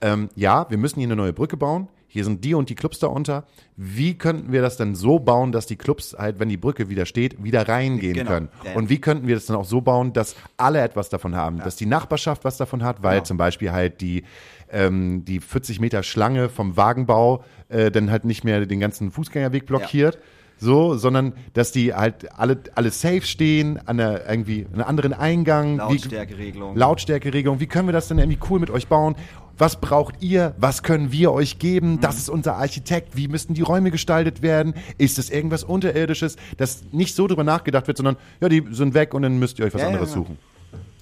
ähm, 0.00 0.28
ja, 0.34 0.66
wir 0.70 0.78
müssen 0.78 1.00
hier 1.00 1.08
eine 1.08 1.16
neue 1.16 1.32
Brücke 1.32 1.56
bauen. 1.56 1.88
Hier 2.10 2.24
sind 2.24 2.42
die 2.42 2.54
und 2.54 2.70
die 2.70 2.74
Clubs 2.74 3.00
da 3.00 3.08
unter. 3.08 3.44
Wie 3.76 4.14
könnten 4.16 4.50
wir 4.50 4.62
das 4.62 4.78
denn 4.78 4.94
so 4.94 5.18
bauen, 5.18 5.52
dass 5.52 5.66
die 5.66 5.76
Clubs 5.76 6.16
halt, 6.18 6.38
wenn 6.40 6.48
die 6.48 6.56
Brücke 6.56 6.88
wieder 6.88 7.04
steht, 7.04 7.42
wieder 7.44 7.68
reingehen 7.68 8.14
Genau. 8.14 8.30
können? 8.30 8.48
Ja, 8.64 8.70
ja. 8.70 8.76
Und 8.76 8.88
wie 8.88 8.98
könnten 8.98 9.26
wir 9.26 9.34
das 9.34 9.44
dann 9.46 9.56
auch 9.56 9.66
so 9.66 9.82
bauen, 9.82 10.14
dass 10.14 10.34
alle 10.56 10.80
etwas 10.80 11.10
davon 11.10 11.36
haben, 11.36 11.58
dass 11.58 11.76
die 11.76 11.84
Nachbarschaft 11.84 12.44
was 12.44 12.56
davon 12.56 12.82
hat, 12.82 13.02
weil 13.02 13.16
Genau. 13.16 13.24
zum 13.24 13.36
Beispiel 13.36 13.72
halt 13.72 14.00
die 14.00 14.24
ähm, 14.70 15.24
die 15.24 15.40
40 15.40 15.80
Meter 15.80 16.02
Schlange 16.02 16.48
vom 16.50 16.76
Wagenbau 16.76 17.42
äh, 17.68 17.90
dann 17.90 18.10
halt 18.10 18.24
nicht 18.24 18.44
mehr 18.44 18.64
den 18.66 18.80
ganzen 18.80 19.10
Fußgängerweg 19.10 19.66
blockiert. 19.66 20.18
So, 20.60 20.96
sondern 20.96 21.34
dass 21.54 21.70
die 21.72 21.94
halt 21.94 22.36
alle, 22.38 22.58
alle 22.74 22.90
safe 22.90 23.22
stehen, 23.22 23.78
an 23.86 24.00
einer, 24.00 24.28
irgendwie 24.28 24.66
einen 24.72 24.82
anderen 24.82 25.12
Eingang. 25.12 25.74
Wie- 25.74 25.78
Lautstärkeregelung. 25.78 26.76
Lautstärkeregelung. 26.76 27.60
Wie 27.60 27.66
können 27.66 27.86
wir 27.88 27.92
das 27.92 28.08
denn 28.08 28.18
irgendwie 28.18 28.38
cool 28.50 28.58
mit 28.60 28.70
euch 28.70 28.88
bauen? 28.88 29.14
Was 29.56 29.80
braucht 29.80 30.16
ihr? 30.22 30.54
Was 30.58 30.82
können 30.84 31.10
wir 31.12 31.32
euch 31.32 31.58
geben? 31.58 32.00
Das 32.00 32.16
ist 32.16 32.28
unser 32.28 32.56
Architekt. 32.56 33.16
Wie 33.16 33.26
müssten 33.28 33.54
die 33.54 33.62
Räume 33.62 33.90
gestaltet 33.90 34.40
werden? 34.42 34.74
Ist 34.98 35.18
es 35.18 35.30
irgendwas 35.30 35.64
Unterirdisches, 35.64 36.36
dass 36.56 36.84
nicht 36.92 37.14
so 37.16 37.26
drüber 37.26 37.42
nachgedacht 37.44 37.86
wird, 37.88 37.96
sondern 37.96 38.16
ja, 38.40 38.48
die 38.48 38.64
sind 38.70 38.94
weg 38.94 39.14
und 39.14 39.22
dann 39.22 39.38
müsst 39.38 39.58
ihr 39.58 39.64
euch 39.64 39.74
was 39.74 39.80
Ja, 39.82 39.88
ja, 39.88 39.92
anderes 39.94 40.10
ja. 40.10 40.14
suchen. 40.16 40.38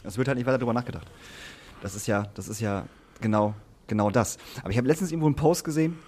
Es 0.04 0.16
wird 0.16 0.28
halt 0.28 0.38
nicht 0.38 0.46
weiter 0.46 0.58
drüber 0.58 0.72
nachgedacht. 0.72 1.06
Das 1.82 1.94
ist 1.94 2.06
ja, 2.06 2.26
das 2.34 2.48
ist 2.48 2.60
ja 2.60 2.86
genau, 3.20 3.54
genau 3.86 4.10
das. 4.10 4.38
Aber 4.62 4.70
ich 4.70 4.78
habe 4.78 4.88
letztens 4.88 5.10
irgendwo 5.10 5.26
einen 5.26 5.36
Post 5.36 5.64
gesehen, 5.64 5.98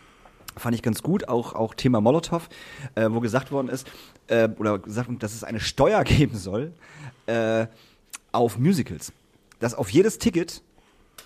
fand 0.59 0.75
ich 0.75 0.83
ganz 0.83 1.03
gut, 1.03 1.29
auch, 1.29 1.55
auch 1.55 1.75
Thema 1.75 2.01
Molotow, 2.01 2.49
äh, 2.95 3.09
wo 3.11 3.21
gesagt 3.21 3.53
worden 3.53 3.69
ist, 3.69 3.87
äh, 4.29 4.49
oder 4.59 4.79
gesagt, 4.79 5.11
dass 5.23 5.35
es 5.35 5.45
eine 5.45 5.61
Steuer 5.61 6.05
geben 6.05 6.37
soll 6.37 6.73
äh, 7.27 7.67
auf 8.33 8.59
Musicals. 8.59 9.13
Dass 9.61 9.75
auf 9.75 9.91
jedes 9.91 10.19
Ticket, 10.19 10.63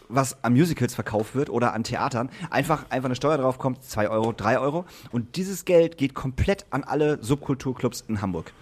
was 0.08 0.42
an 0.42 0.54
Musicals 0.54 0.94
verkauft 0.94 1.34
wird 1.34 1.50
oder 1.50 1.74
an 1.74 1.84
Theatern, 1.84 2.30
einfach, 2.50 2.86
einfach 2.90 3.06
eine 3.06 3.16
Steuer 3.16 3.38
drauf 3.38 3.58
kommt, 3.58 3.84
2 3.84 4.08
Euro, 4.08 4.32
3 4.32 4.58
Euro. 4.58 4.84
Und 5.10 5.36
dieses 5.36 5.64
Geld 5.64 5.96
geht 5.98 6.14
komplett 6.14 6.66
an 6.70 6.84
alle 6.84 7.22
Subkulturclubs 7.22 8.04
in 8.08 8.22
Hamburg. 8.22 8.52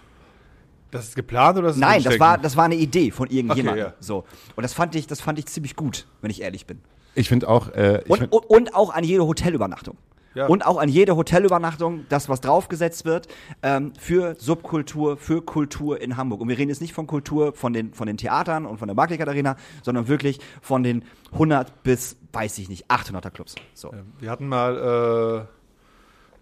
Das 0.91 1.07
ist 1.07 1.15
geplant 1.15 1.57
oder 1.57 1.69
ist 1.69 1.75
es 1.75 1.81
Nein, 1.81 2.03
das 2.03 2.19
war, 2.19 2.37
das 2.37 2.57
war 2.57 2.65
eine 2.65 2.75
Idee 2.75 3.11
von 3.11 3.29
irgendjemandem. 3.29 3.85
Okay, 3.85 3.93
ja. 3.93 3.93
So. 4.01 4.25
Und 4.55 4.63
das 4.63 4.73
fand 4.73 4.93
ich, 4.95 5.07
das 5.07 5.21
fand 5.21 5.39
ich 5.39 5.45
ziemlich 5.45 5.77
gut, 5.77 6.05
wenn 6.21 6.29
ich 6.29 6.41
ehrlich 6.41 6.65
bin. 6.65 6.79
Ich 7.15 7.29
finde 7.29 7.47
auch, 7.47 7.69
äh, 7.69 8.01
ich 8.01 8.09
Und, 8.09 8.19
find, 8.19 8.33
und, 8.33 8.45
und 8.45 8.75
auch 8.75 8.93
an 8.93 9.03
jede 9.03 9.25
Hotelübernachtung. 9.25 9.97
Ja. 10.33 10.47
Und 10.47 10.65
auch 10.65 10.77
an 10.77 10.87
jede 10.87 11.15
Hotelübernachtung, 11.17 12.05
das, 12.09 12.29
was 12.29 12.39
draufgesetzt 12.41 13.03
wird, 13.05 13.27
ähm, 13.63 13.91
für 13.99 14.35
Subkultur, 14.37 15.17
für 15.17 15.41
Kultur 15.41 16.01
in 16.01 16.15
Hamburg. 16.15 16.39
Und 16.41 16.47
wir 16.47 16.57
reden 16.57 16.69
jetzt 16.69 16.81
nicht 16.81 16.93
von 16.93 17.05
Kultur 17.05 17.53
von 17.53 17.73
den, 17.73 17.93
von 17.93 18.07
den 18.07 18.15
Theatern 18.17 18.65
und 18.65 18.77
von 18.77 18.87
der 18.87 18.95
Barclaycard 18.95 19.27
Arena, 19.29 19.57
sondern 19.83 20.07
wirklich 20.07 20.39
von 20.61 20.83
den 20.83 21.03
100 21.33 21.83
bis, 21.83 22.15
weiß 22.31 22.57
ich 22.59 22.69
nicht, 22.69 22.89
800er 22.89 23.29
Clubs. 23.29 23.55
So. 23.73 23.91
Wir 24.19 24.29
hatten 24.31 24.47
mal 24.47 25.47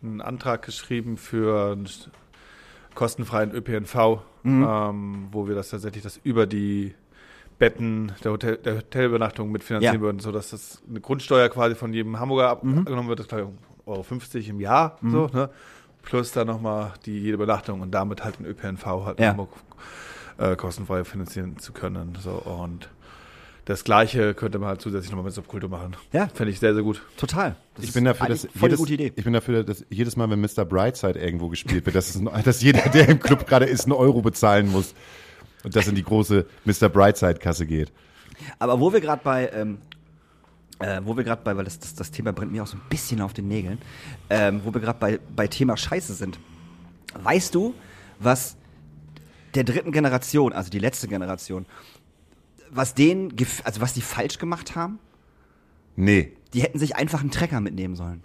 äh, 0.03 0.05
einen 0.05 0.21
Antrag 0.21 0.61
geschrieben 0.65 1.17
für 1.17 1.71
einen 1.71 1.89
kostenfreien 2.95 3.51
ÖPNV, 3.51 4.19
Mhm. 4.43 4.65
ähm, 4.69 5.27
wo 5.31 5.47
wir 5.49 5.55
das 5.55 5.69
tatsächlich 5.69 6.01
das 6.03 6.17
über 6.23 6.45
die 6.47 6.95
Betten 7.57 8.13
der, 8.23 8.31
Hotel, 8.31 8.55
der 8.57 8.77
Hotelübernachtung 8.77 9.51
mitfinanzieren 9.51 9.95
Ja. 9.97 10.01
würden, 10.01 10.19
sodass 10.19 10.51
das 10.51 10.81
eine 10.89 11.01
Grundsteuer 11.01 11.49
quasi 11.49 11.75
von 11.75 11.91
jedem 11.91 12.17
Hamburger 12.21 12.47
ab- 12.49 12.63
Mhm. 12.63 12.79
abgenommen 12.79 13.09
wird, 13.09 13.19
das 13.19 13.27
Euro 13.89 14.03
50 14.03 14.47
im 14.49 14.59
Jahr, 14.59 14.97
so, 15.01 15.27
ne? 15.33 15.49
plus 16.03 16.31
dann 16.31 16.47
nochmal 16.47 16.93
die 17.05 17.19
jede 17.19 17.33
Übernachtung 17.33 17.81
und 17.81 17.91
damit 17.91 18.23
halt 18.23 18.39
den 18.39 18.45
ÖPNV 18.45 18.85
halt 18.85 19.19
Ja. 19.19 19.29
Hamburg 19.29 19.49
äh, 20.37 20.55
kostenfrei 20.55 21.03
finanzieren 21.03 21.57
zu 21.59 21.73
können. 21.73 22.17
So, 22.21 22.31
und 22.31 22.89
das 23.65 23.83
Gleiche 23.83 24.33
könnte 24.33 24.57
man 24.57 24.69
halt 24.69 24.81
zusätzlich 24.81 25.11
nochmal 25.11 25.25
mit 25.25 25.33
Subkultur 25.33 25.69
machen. 25.69 25.95
Ja. 26.11 26.27
Fände 26.33 26.51
ich 26.51 26.59
sehr, 26.59 26.73
sehr 26.73 26.81
gut. 26.81 27.01
Total. 27.17 27.55
Das 27.75 27.85
ich 27.85 27.93
bin 27.93 28.05
dafür, 28.05 28.27
dass 28.27 28.41
voll 28.45 28.49
eine 28.55 28.63
jedes, 28.69 28.79
gute 28.79 28.93
Idee. 28.93 29.13
ich 29.15 29.23
bin 29.23 29.33
dafür, 29.33 29.63
dass 29.63 29.85
jedes 29.89 30.15
Mal, 30.15 30.29
wenn 30.29 30.41
Mr. 30.41 30.65
Brightside 30.65 31.19
irgendwo 31.19 31.49
gespielt 31.49 31.85
wird, 31.85 31.95
dass, 31.95 32.09
es, 32.09 32.15
ein- 32.25 32.43
dass 32.43 32.61
jeder, 32.61 32.81
der 32.89 33.09
im 33.09 33.19
Club 33.19 33.45
gerade 33.45 33.65
ist, 33.65 33.83
einen 33.83 33.91
Euro 33.91 34.21
bezahlen 34.21 34.71
muss 34.71 34.95
und 35.63 35.75
das 35.75 35.87
in 35.87 35.93
die 35.95 36.03
große 36.03 36.45
Mr. 36.65 36.89
Brightside-Kasse 36.89 37.65
geht. 37.67 37.91
Aber 38.57 38.79
wo 38.79 38.91
wir 38.93 39.01
gerade 39.01 39.21
bei, 39.23 39.49
ähm, 39.53 39.77
äh, 40.79 41.01
wo 41.03 41.15
wir 41.15 41.23
gerade 41.23 41.41
bei, 41.43 41.55
weil 41.55 41.65
das, 41.65 41.79
das, 41.79 41.93
das 41.93 42.11
Thema 42.11 42.31
brennt 42.33 42.51
mir 42.51 42.63
auch 42.63 42.67
so 42.67 42.77
ein 42.77 42.83
bisschen 42.89 43.21
auf 43.21 43.33
den 43.33 43.47
Nägeln, 43.47 43.79
ähm, 44.29 44.61
wo 44.63 44.73
wir 44.73 44.81
gerade 44.81 44.99
bei, 44.99 45.19
bei 45.35 45.47
Thema 45.47 45.77
Scheiße 45.77 46.13
sind. 46.13 46.39
Weißt 47.13 47.53
du, 47.53 47.73
was 48.19 48.55
der 49.55 49.63
dritten 49.63 49.91
Generation, 49.91 50.53
also 50.53 50.69
die 50.69 50.79
letzte 50.79 51.07
Generation, 51.07 51.65
was 52.69 52.93
denen, 52.93 53.33
also 53.63 53.81
was 53.81 53.93
die 53.93 54.01
falsch 54.01 54.37
gemacht 54.37 54.75
haben? 54.75 54.99
Nee. 55.95 56.33
Die 56.53 56.61
hätten 56.61 56.79
sich 56.79 56.95
einfach 56.95 57.21
einen 57.21 57.31
Trecker 57.31 57.59
mitnehmen 57.59 57.95
sollen. 57.95 58.23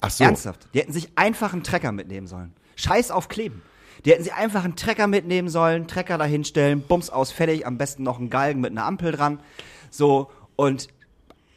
Ach 0.00 0.10
so. 0.10 0.24
Ernsthaft. 0.24 0.68
Die 0.74 0.80
hätten 0.80 0.92
sich 0.92 1.10
einfach 1.16 1.52
einen 1.52 1.64
Trecker 1.64 1.92
mitnehmen 1.92 2.26
sollen. 2.26 2.52
Scheiß 2.76 3.10
auf 3.10 3.28
Kleben. 3.28 3.62
Die 4.04 4.12
hätten 4.12 4.22
sich 4.22 4.32
einfach 4.32 4.64
einen 4.64 4.76
Trecker 4.76 5.08
mitnehmen 5.08 5.48
sollen, 5.48 5.88
Trecker 5.88 6.18
dahinstellen, 6.18 6.82
Bums 6.82 7.10
aus, 7.10 7.32
fertig, 7.32 7.66
am 7.66 7.78
besten 7.78 8.04
noch 8.04 8.18
einen 8.18 8.30
Galgen 8.30 8.60
mit 8.60 8.70
einer 8.70 8.84
Ampel 8.84 9.10
dran. 9.10 9.40
So, 9.90 10.30
und 10.54 10.88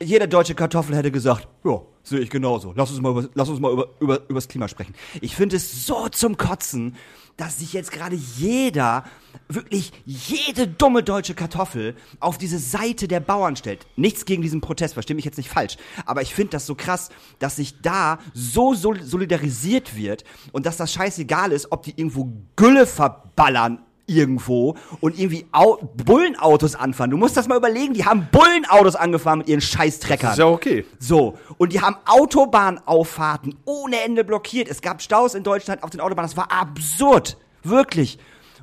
jeder 0.01 0.27
deutsche 0.27 0.55
Kartoffel 0.55 0.95
hätte 0.95 1.11
gesagt, 1.11 1.47
ja, 1.63 1.81
sehe 2.03 2.19
ich 2.19 2.29
genauso. 2.29 2.73
Lass 2.75 2.91
uns 2.91 3.01
mal, 3.01 3.11
über, 3.11 3.29
lass 3.33 3.49
uns 3.49 3.59
mal 3.59 3.71
über, 3.71 3.89
über, 3.99 4.29
übers 4.29 4.47
Klima 4.47 4.67
sprechen. 4.67 4.93
Ich 5.21 5.35
finde 5.35 5.55
es 5.55 5.85
so 5.85 6.09
zum 6.09 6.37
Kotzen, 6.37 6.95
dass 7.37 7.59
sich 7.59 7.73
jetzt 7.73 7.91
gerade 7.91 8.15
jeder, 8.15 9.03
wirklich 9.47 9.91
jede 10.05 10.67
dumme 10.67 11.03
deutsche 11.03 11.33
Kartoffel 11.33 11.95
auf 12.19 12.37
diese 12.37 12.59
Seite 12.59 13.07
der 13.07 13.19
Bauern 13.19 13.55
stellt. 13.55 13.87
Nichts 13.95 14.25
gegen 14.25 14.41
diesen 14.41 14.61
Protest, 14.61 14.95
versteh 14.95 15.13
mich 15.13 15.25
jetzt 15.25 15.37
nicht 15.37 15.49
falsch. 15.49 15.77
Aber 16.05 16.21
ich 16.21 16.33
finde 16.33 16.51
das 16.51 16.65
so 16.65 16.75
krass, 16.75 17.09
dass 17.39 17.55
sich 17.55 17.81
da 17.81 18.19
so 18.33 18.73
sol 18.73 19.01
solidarisiert 19.01 19.95
wird 19.95 20.23
und 20.51 20.65
dass 20.65 20.77
das 20.77 20.91
scheißegal 20.93 21.51
ist, 21.51 21.71
ob 21.71 21.83
die 21.83 21.91
irgendwo 21.91 22.31
Gülle 22.55 22.85
verballern 22.85 23.79
irgendwo 24.11 24.75
und 24.99 25.17
irgendwie 25.17 25.45
Au 25.51 25.77
Bullenautos 26.05 26.75
anfahren. 26.75 27.11
Du 27.11 27.17
musst 27.17 27.37
das 27.37 27.47
mal 27.47 27.57
überlegen, 27.57 27.93
die 27.93 28.05
haben 28.05 28.27
Bullenautos 28.31 28.95
angefahren 28.95 29.39
mit 29.39 29.49
ihren 29.49 29.61
Scheißtreckern. 29.61 30.29
Das 30.29 30.33
ist 30.33 30.39
ja 30.39 30.47
okay. 30.47 30.85
So, 30.99 31.37
und 31.57 31.73
die 31.73 31.81
haben 31.81 31.95
Autobahnauffahrten 32.05 33.55
ohne 33.65 34.01
Ende 34.01 34.23
blockiert. 34.23 34.69
Es 34.69 34.81
gab 34.81 35.01
Staus 35.01 35.35
in 35.35 35.43
Deutschland 35.43 35.83
auf 35.83 35.89
den 35.89 36.01
Autobahnen. 36.01 36.29
Das 36.29 36.37
war 36.37 36.51
absurd. 36.51 37.37
Wirklich. 37.63 38.17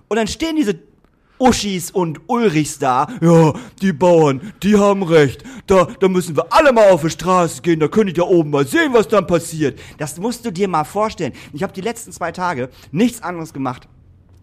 Und 0.09 0.16
dann 0.16 0.26
stehen 0.26 0.57
diese 0.57 0.78
Uschis 1.38 1.90
und 1.90 2.20
Ulrichs 2.26 2.78
da. 2.78 3.07
Ja, 3.20 3.53
die 3.80 3.92
Bauern, 3.92 4.53
die 4.62 4.76
haben 4.76 5.03
recht. 5.03 5.44
Da, 5.66 5.86
da 6.01 6.09
müssen 6.09 6.36
wir 6.36 6.53
alle 6.53 6.72
mal 6.72 6.90
auf 6.90 7.03
die 7.03 7.11
Straße 7.11 7.62
gehen. 7.62 7.80
Da 7.80 7.88
können 7.88 8.09
die 8.09 8.12
da 8.12 8.22
oben 8.22 8.51
mal 8.51 8.66
sehen, 8.66 8.92
was 8.92 9.09
dann 9.09 9.26
passiert. 9.26 9.78
Das 9.99 10.18
musst 10.18 10.44
du 10.44 10.51
dir 10.51 10.68
mal 10.68 10.84
vorstellen. 10.84 11.32
Ich 11.53 11.62
habe 11.62 11.72
die 11.72 11.80
letzten 11.80 12.12
zwei 12.12 12.32
Tage 12.32 12.70
nichts 12.90 13.22
anderes 13.22 13.53
gemacht. 13.53 13.88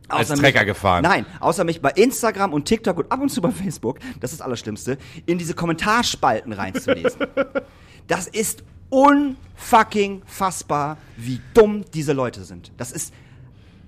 Als 0.07 0.31
außer 0.31 0.41
Trecker 0.41 0.59
mich, 0.59 0.67
gefahren. 0.67 1.03
Nein, 1.03 1.25
außer 1.39 1.63
mich 1.63 1.81
bei 1.81 1.91
Instagram 1.91 2.53
und 2.53 2.65
TikTok 2.65 2.97
und 2.97 3.11
ab 3.11 3.21
und 3.21 3.29
zu 3.29 3.41
bei 3.41 3.51
Facebook, 3.51 3.99
das 4.19 4.31
ist 4.31 4.39
das 4.39 4.45
Allerschlimmste, 4.45 4.97
in 5.25 5.37
diese 5.37 5.53
Kommentarspalten 5.53 6.53
reinzulesen. 6.53 7.21
das 8.07 8.27
ist 8.27 8.63
unfucking 8.89 10.21
fassbar, 10.25 10.97
wie 11.17 11.41
dumm 11.53 11.85
diese 11.93 12.13
Leute 12.13 12.43
sind. 12.43 12.71
Das 12.77 12.91
ist, 12.91 13.13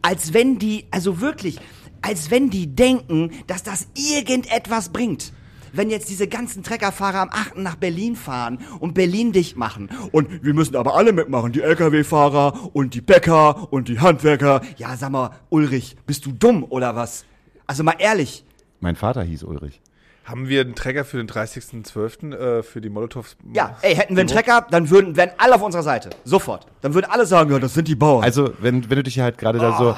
als 0.01 0.34
wenn 0.34 0.59
die, 0.59 0.86
also 0.91 1.22
wirklich, 1.22 1.59
als 2.01 2.32
wenn 2.32 2.49
die 2.49 2.68
denken, 2.68 3.32
dass 3.47 3.63
das 3.63 3.88
irgendetwas 3.95 4.89
bringt. 4.89 5.34
Wenn 5.74 5.89
jetzt 5.89 6.09
diese 6.09 6.28
ganzen 6.28 6.63
Treckerfahrer 6.63 7.20
am 7.22 7.30
8. 7.30 7.57
nach 7.57 7.76
Berlin 7.76 8.15
fahren 8.15 8.59
und 8.80 8.93
Berlin 8.93 9.32
dicht 9.32 9.57
machen. 9.57 9.89
Und 10.11 10.43
wir 10.43 10.53
müssen 10.53 10.76
aber 10.76 10.95
alle 10.95 11.13
mitmachen. 11.13 11.51
Die 11.51 11.61
Lkw-Fahrer 11.61 12.70
und 12.74 12.93
die 12.93 13.01
Bäcker 13.01 13.72
und 13.72 13.88
die 13.88 13.99
Handwerker. 13.99 14.61
Ja, 14.78 14.95
sag 14.97 15.11
mal, 15.11 15.32
Ulrich, 15.49 15.95
bist 16.05 16.26
du 16.26 16.32
dumm 16.32 16.63
oder 16.70 16.95
was? 16.95 17.26
Also 17.65 17.84
mal 17.84 17.95
ehrlich. 17.99 18.45
Mein 18.80 18.95
Vater 18.95 19.24
hieß 19.24 19.43
Ulrich. 19.43 19.82
Haben 20.24 20.49
wir 20.49 20.59
einen 20.59 20.76
Träger 20.76 21.05
für 21.05 21.18
den 21.18 21.28
30.12. 21.28 22.36
Äh, 22.36 22.61
für 22.63 22.82
die 22.82 22.89
Molotovs? 22.89 23.38
Ja, 23.53 23.78
ey, 23.82 23.95
hätten 23.95 24.15
wir 24.18 24.22
einen 24.22 24.28
Trecker, 24.30 24.68
dann 24.70 24.89
würden, 24.89 25.15
wären 25.15 25.32
alle 25.38 25.55
auf 25.55 25.61
unserer 25.61 25.84
Seite. 25.84 26.09
Sofort. 26.26 26.68
Dann 26.82 26.93
würden 26.93 27.05
alle 27.09 27.26
sagen, 27.26 27.49
ja, 27.49 27.59
das 27.59 27.74
sind 27.74 27.88
die 27.88 27.95
Bauern. 27.95 28.24
Also, 28.26 28.51
wenn, 28.59 28.89
wenn 28.89 28.97
du 28.97 29.03
dich 29.03 29.13
hier 29.13 29.24
halt 29.24 29.38
gerade 29.38 29.57
da 29.57 29.78
so 29.78 29.89
Ah. 29.91 29.97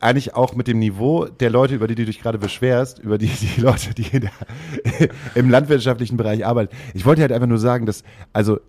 Eigentlich 0.00 0.34
auch 0.34 0.54
mit 0.54 0.68
dem 0.68 0.78
Niveau 0.78 1.26
der 1.26 1.50
Leute, 1.50 1.74
über 1.74 1.86
die 1.86 1.94
du 1.94 2.04
dich 2.04 2.20
gerade 2.20 2.38
beschwerst, 2.38 2.98
über 2.98 3.18
die, 3.18 3.26
die 3.26 3.60
Leute, 3.60 3.94
die 3.94 4.20
der, 4.20 4.30
im 5.34 5.50
landwirtschaftlichen 5.50 6.16
Bereich 6.16 6.46
arbeiten. 6.46 6.74
Ich 6.94 7.04
wollte 7.04 7.22
halt 7.22 7.32
einfach 7.32 7.48
nur 7.48 7.58
sagen, 7.58 7.86
dass, 7.86 8.04
also 8.32 8.60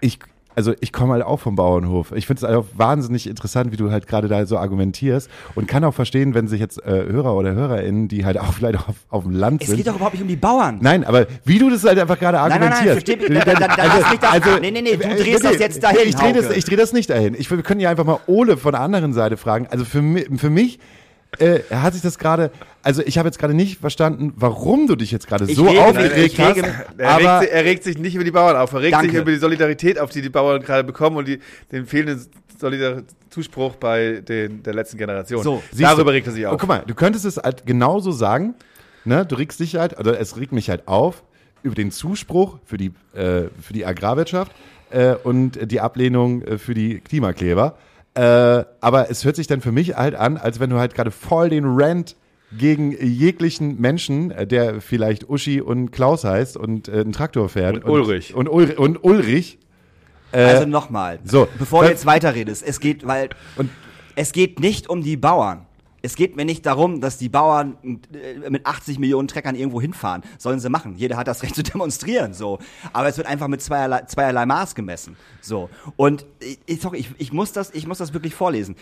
ich, 0.00 0.18
also 0.58 0.74
ich 0.80 0.92
komme 0.92 1.12
halt 1.12 1.22
auch 1.22 1.38
vom 1.38 1.54
Bauernhof. 1.54 2.10
Ich 2.16 2.26
finde 2.26 2.38
es 2.38 2.44
einfach 2.44 2.64
wahnsinnig 2.76 3.28
interessant, 3.28 3.70
wie 3.70 3.76
du 3.76 3.92
halt 3.92 4.08
gerade 4.08 4.26
da 4.26 4.44
so 4.44 4.58
argumentierst 4.58 5.30
und 5.54 5.68
kann 5.68 5.84
auch 5.84 5.94
verstehen, 5.94 6.34
wenn 6.34 6.48
sich 6.48 6.58
jetzt 6.58 6.84
äh, 6.84 7.04
Hörer 7.08 7.36
oder 7.36 7.52
HörerInnen, 7.54 8.08
die 8.08 8.24
halt 8.24 8.40
auch 8.40 8.52
vielleicht 8.54 8.76
auf, 8.80 8.96
auf 9.08 9.22
dem 9.22 9.30
Land 9.36 9.62
es 9.62 9.68
sind. 9.68 9.76
geht 9.76 9.86
doch 9.86 9.94
überhaupt 9.94 10.14
nicht 10.14 10.22
um 10.22 10.26
die 10.28 10.34
Bauern. 10.34 10.78
Nein, 10.80 11.04
aber 11.04 11.28
wie 11.44 11.60
du 11.60 11.70
das 11.70 11.84
halt 11.84 11.96
einfach 12.00 12.18
gerade 12.18 12.38
nein, 12.38 12.48
nein, 12.48 12.72
argumentierst. 12.72 13.06
versteh 13.06 13.16
mich, 13.32 13.44
dann- 13.44 13.54
dann- 13.60 13.76
dann 13.76 14.00
lass 14.00 14.10
mich 14.10 14.18
doch- 14.18 14.60
nee, 14.60 14.70
nee, 14.72 14.82
nee, 14.82 14.96
du 14.96 15.04
äh, 15.04 15.16
drehst 15.16 15.44
das 15.44 15.58
jetzt 15.60 15.80
dahin, 15.80 16.00
Ich 16.08 16.16
drehe 16.16 16.32
das, 16.32 16.50
ich 16.56 16.64
dreh 16.64 16.74
das 16.76 16.92
nicht 16.92 17.08
dahin. 17.08 17.36
Ich, 17.38 17.48
wir 17.48 17.62
können 17.62 17.80
ja 17.80 17.90
einfach 17.90 18.04
mal 18.04 18.18
Ole 18.26 18.56
von 18.56 18.72
der 18.72 18.80
anderen 18.80 19.12
Seite 19.12 19.36
fragen. 19.36 19.68
Also 19.70 19.84
für, 19.84 20.02
für 20.38 20.50
mich 20.50 20.80
äh, 21.38 21.60
hat 21.70 21.92
sich 21.92 22.02
das 22.02 22.18
gerade, 22.18 22.50
also 22.82 23.02
ich 23.04 23.18
habe 23.18 23.28
jetzt 23.28 23.38
gerade 23.38 23.54
nicht 23.54 23.78
verstanden, 23.80 24.32
warum 24.36 24.86
du 24.86 24.96
dich 24.96 25.10
jetzt 25.12 25.26
gerade 25.26 25.46
so 25.46 25.66
rege 25.66 25.80
aufgeregt 25.82 26.16
ich 26.16 26.40
rege 26.40 26.62
hast. 26.62 26.86
Er, 26.98 27.08
aber 27.10 27.18
regt, 27.40 27.42
sich- 27.42 27.52
er 27.52 27.64
regt 27.64 27.84
sich 27.84 27.98
nicht 27.98 28.14
über 28.14 28.24
die 28.24 28.30
Bauern 28.30 28.56
auf, 28.56 28.72
er 28.72 28.80
regt 28.80 28.94
Danke. 28.94 29.10
sich 29.10 29.20
über 29.20 29.30
die 29.30 29.36
Solidarität 29.38 29.98
auf, 29.98 30.10
die 30.10 30.22
die 30.22 30.30
Bauern 30.30 30.62
gerade 30.62 30.84
bekommen 30.84 31.16
und 31.18 31.28
die, 31.28 31.38
den 31.70 31.86
fehlenden 31.86 32.26
Solidar 32.58 33.02
Zuspruch 33.30 33.76
bei 33.76 34.22
den, 34.26 34.62
der 34.62 34.74
letzten 34.74 34.96
Generation. 34.96 35.42
So, 35.44 35.62
Darüber 35.78 36.04
du? 36.04 36.10
regt 36.16 36.26
er 36.26 36.32
sich 36.32 36.44
Und 36.46 36.52
auf. 36.54 36.60
guck 36.60 36.68
mal, 36.68 36.82
du 36.86 36.94
könntest 36.94 37.24
es 37.26 37.36
halt 37.36 37.66
genauso 37.66 38.10
sagen, 38.10 38.54
ne? 39.04 39.24
Du 39.26 39.36
regst 39.36 39.60
dich 39.60 39.76
halt, 39.76 39.98
oder 39.98 40.18
es 40.18 40.36
regt 40.38 40.52
mich 40.52 40.70
halt 40.70 40.88
auf 40.88 41.22
über 41.62 41.74
den 41.74 41.90
Zuspruch 41.92 42.58
für 42.64 42.78
die, 42.78 42.92
äh, 43.14 43.42
für 43.60 43.72
die 43.74 43.84
Agrarwirtschaft 43.84 44.50
äh, 44.90 45.14
und 45.22 45.70
die 45.70 45.80
Ablehnung 45.80 46.40
äh, 46.42 46.56
für 46.58 46.72
die 46.74 47.00
Klimakleber. 47.00 47.76
Äh, 48.18 48.64
aber 48.80 49.10
es 49.10 49.24
hört 49.24 49.36
sich 49.36 49.46
dann 49.46 49.60
für 49.60 49.70
mich 49.70 49.94
halt 49.94 50.16
an, 50.16 50.36
als 50.38 50.58
wenn 50.58 50.70
du 50.70 50.78
halt 50.78 50.94
gerade 50.94 51.12
voll 51.12 51.50
den 51.50 51.64
Rant 51.64 52.16
gegen 52.56 52.90
jeglichen 53.00 53.80
Menschen, 53.80 54.32
äh, 54.32 54.44
der 54.44 54.80
vielleicht 54.80 55.28
Uschi 55.28 55.60
und 55.60 55.92
Klaus 55.92 56.24
heißt 56.24 56.56
und 56.56 56.88
äh, 56.88 57.00
einen 57.02 57.12
Traktor 57.12 57.48
fährt. 57.48 57.84
Und 57.84 57.88
Ulrich. 57.88 58.34
Und, 58.34 58.48
Ulrich. 58.48 58.76
Und 58.78 59.04
Ulrich. 59.04 59.58
Also 60.32 60.66
nochmal, 60.66 61.20
so, 61.24 61.46
bevor 61.58 61.84
du 61.84 61.88
jetzt 61.90 62.04
weiterredest, 62.06 62.62
es 62.66 62.80
geht, 62.80 63.06
weil 63.06 63.30
Und- 63.56 63.70
es 64.16 64.32
geht 64.32 64.58
nicht 64.60 64.90
um 64.90 65.00
die 65.02 65.16
Bauern. 65.16 65.67
Es 66.00 66.14
geht 66.14 66.36
mir 66.36 66.44
nicht 66.44 66.64
darum, 66.64 67.00
dass 67.00 67.18
die 67.18 67.28
Bauern 67.28 67.76
äh, 68.12 68.50
mit 68.50 68.66
80 68.66 68.98
Millionen 68.98 69.26
Treckern 69.26 69.56
irgendwo 69.56 69.80
hinfahren. 69.80 70.22
Sollen 70.38 70.60
sie 70.60 70.68
machen. 70.68 70.94
Jeder 70.96 71.16
hat 71.16 71.26
das 71.28 71.42
Recht 71.42 71.54
zu 71.54 71.62
demonstrieren, 71.62 72.34
so. 72.34 72.58
Aber 72.92 73.08
es 73.08 73.16
wird 73.16 73.26
einfach 73.26 73.48
mit 73.48 73.62
zweierlei, 73.62 74.02
zweierlei 74.02 74.46
Maß 74.46 74.74
gemessen, 74.74 75.16
so. 75.40 75.70
Und 75.96 76.24
ich, 76.66 76.80
sorry, 76.80 76.98
ich, 76.98 77.10
ich 77.18 77.32
muss 77.32 77.52
das, 77.52 77.70
ich 77.74 77.86
muss 77.86 77.98
das 77.98 78.12
wirklich 78.12 78.34
vorlesen. 78.34 78.76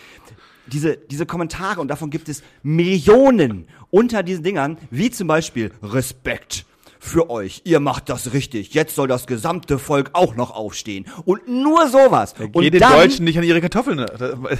Diese, 0.67 0.97
diese 0.97 1.25
Kommentare, 1.25 1.79
und 1.79 1.87
davon 1.87 2.09
gibt 2.09 2.27
es 2.29 2.43
Millionen 2.61 3.67
unter 3.89 4.21
diesen 4.21 4.43
Dingern, 4.43 4.77
wie 4.91 5.09
zum 5.09 5.27
Beispiel 5.27 5.71
Respekt 5.81 6.65
für 6.99 7.29
euch. 7.29 7.61
Ihr 7.63 7.79
macht 7.79 8.09
das 8.09 8.33
richtig. 8.33 8.73
Jetzt 8.73 8.95
soll 8.95 9.07
das 9.07 9.27
gesamte 9.27 9.79
Volk 9.79 10.09
auch 10.13 10.35
noch 10.35 10.51
aufstehen. 10.51 11.05
Und 11.25 11.47
nur 11.47 11.87
sowas. 11.87 12.35
Geht 12.35 12.55
Und 12.55 12.63
den 12.63 12.79
Deutschen 12.79 13.25
nicht 13.25 13.37
an 13.37 13.43
ihre 13.43 13.61
Kartoffeln. 13.61 13.97
ne? 13.97 14.59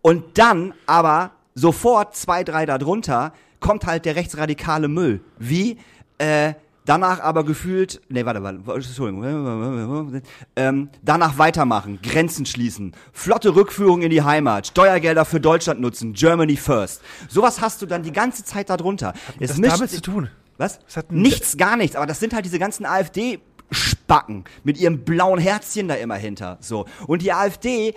und 0.00 0.38
dann 0.38 0.72
aber 0.86 1.32
sofort 1.56 2.14
zwei, 2.14 2.44
drei 2.44 2.66
darunter 2.66 3.32
kommt 3.58 3.84
halt 3.84 4.04
der 4.04 4.14
rechtsradikale 4.14 4.86
Müll. 4.86 5.20
Wie? 5.38 5.78
Äh, 6.18 6.54
danach 6.84 7.20
aber 7.20 7.44
gefühlt, 7.44 8.00
nee, 8.08 8.24
warte, 8.24 8.42
warte, 8.42 8.60
Entschuldigung, 8.72 10.22
ähm, 10.54 10.88
danach 11.02 11.38
weitermachen, 11.38 11.98
Grenzen 12.02 12.46
schließen, 12.46 12.92
flotte 13.12 13.56
Rückführung 13.56 14.02
in 14.02 14.10
die 14.10 14.22
Heimat, 14.22 14.68
Steuergelder 14.68 15.24
für 15.24 15.40
Deutschland 15.40 15.80
nutzen, 15.80 16.12
Germany 16.12 16.56
first. 16.56 17.02
Sowas 17.28 17.60
hast 17.60 17.82
du 17.82 17.86
dann 17.86 18.04
die 18.04 18.12
ganze 18.12 18.44
Zeit 18.44 18.70
darunter. 18.70 19.14
Es 19.40 19.58
das 19.58 19.60
damit 19.60 19.90
zu 19.90 20.00
tun? 20.00 20.30
Was? 20.58 20.78
Nichts, 21.10 21.56
gar 21.56 21.76
nichts. 21.76 21.96
Aber 21.96 22.06
das 22.06 22.20
sind 22.20 22.32
halt 22.32 22.44
diese 22.44 22.58
ganzen 22.58 22.86
AfD-Spacken 22.86 24.44
mit 24.64 24.78
ihrem 24.78 25.04
blauen 25.04 25.38
Herzchen 25.38 25.88
da 25.88 25.94
immer 25.94 26.14
hinter. 26.14 26.56
So. 26.60 26.86
Und 27.06 27.20
die 27.22 27.32
AfD 27.32 27.94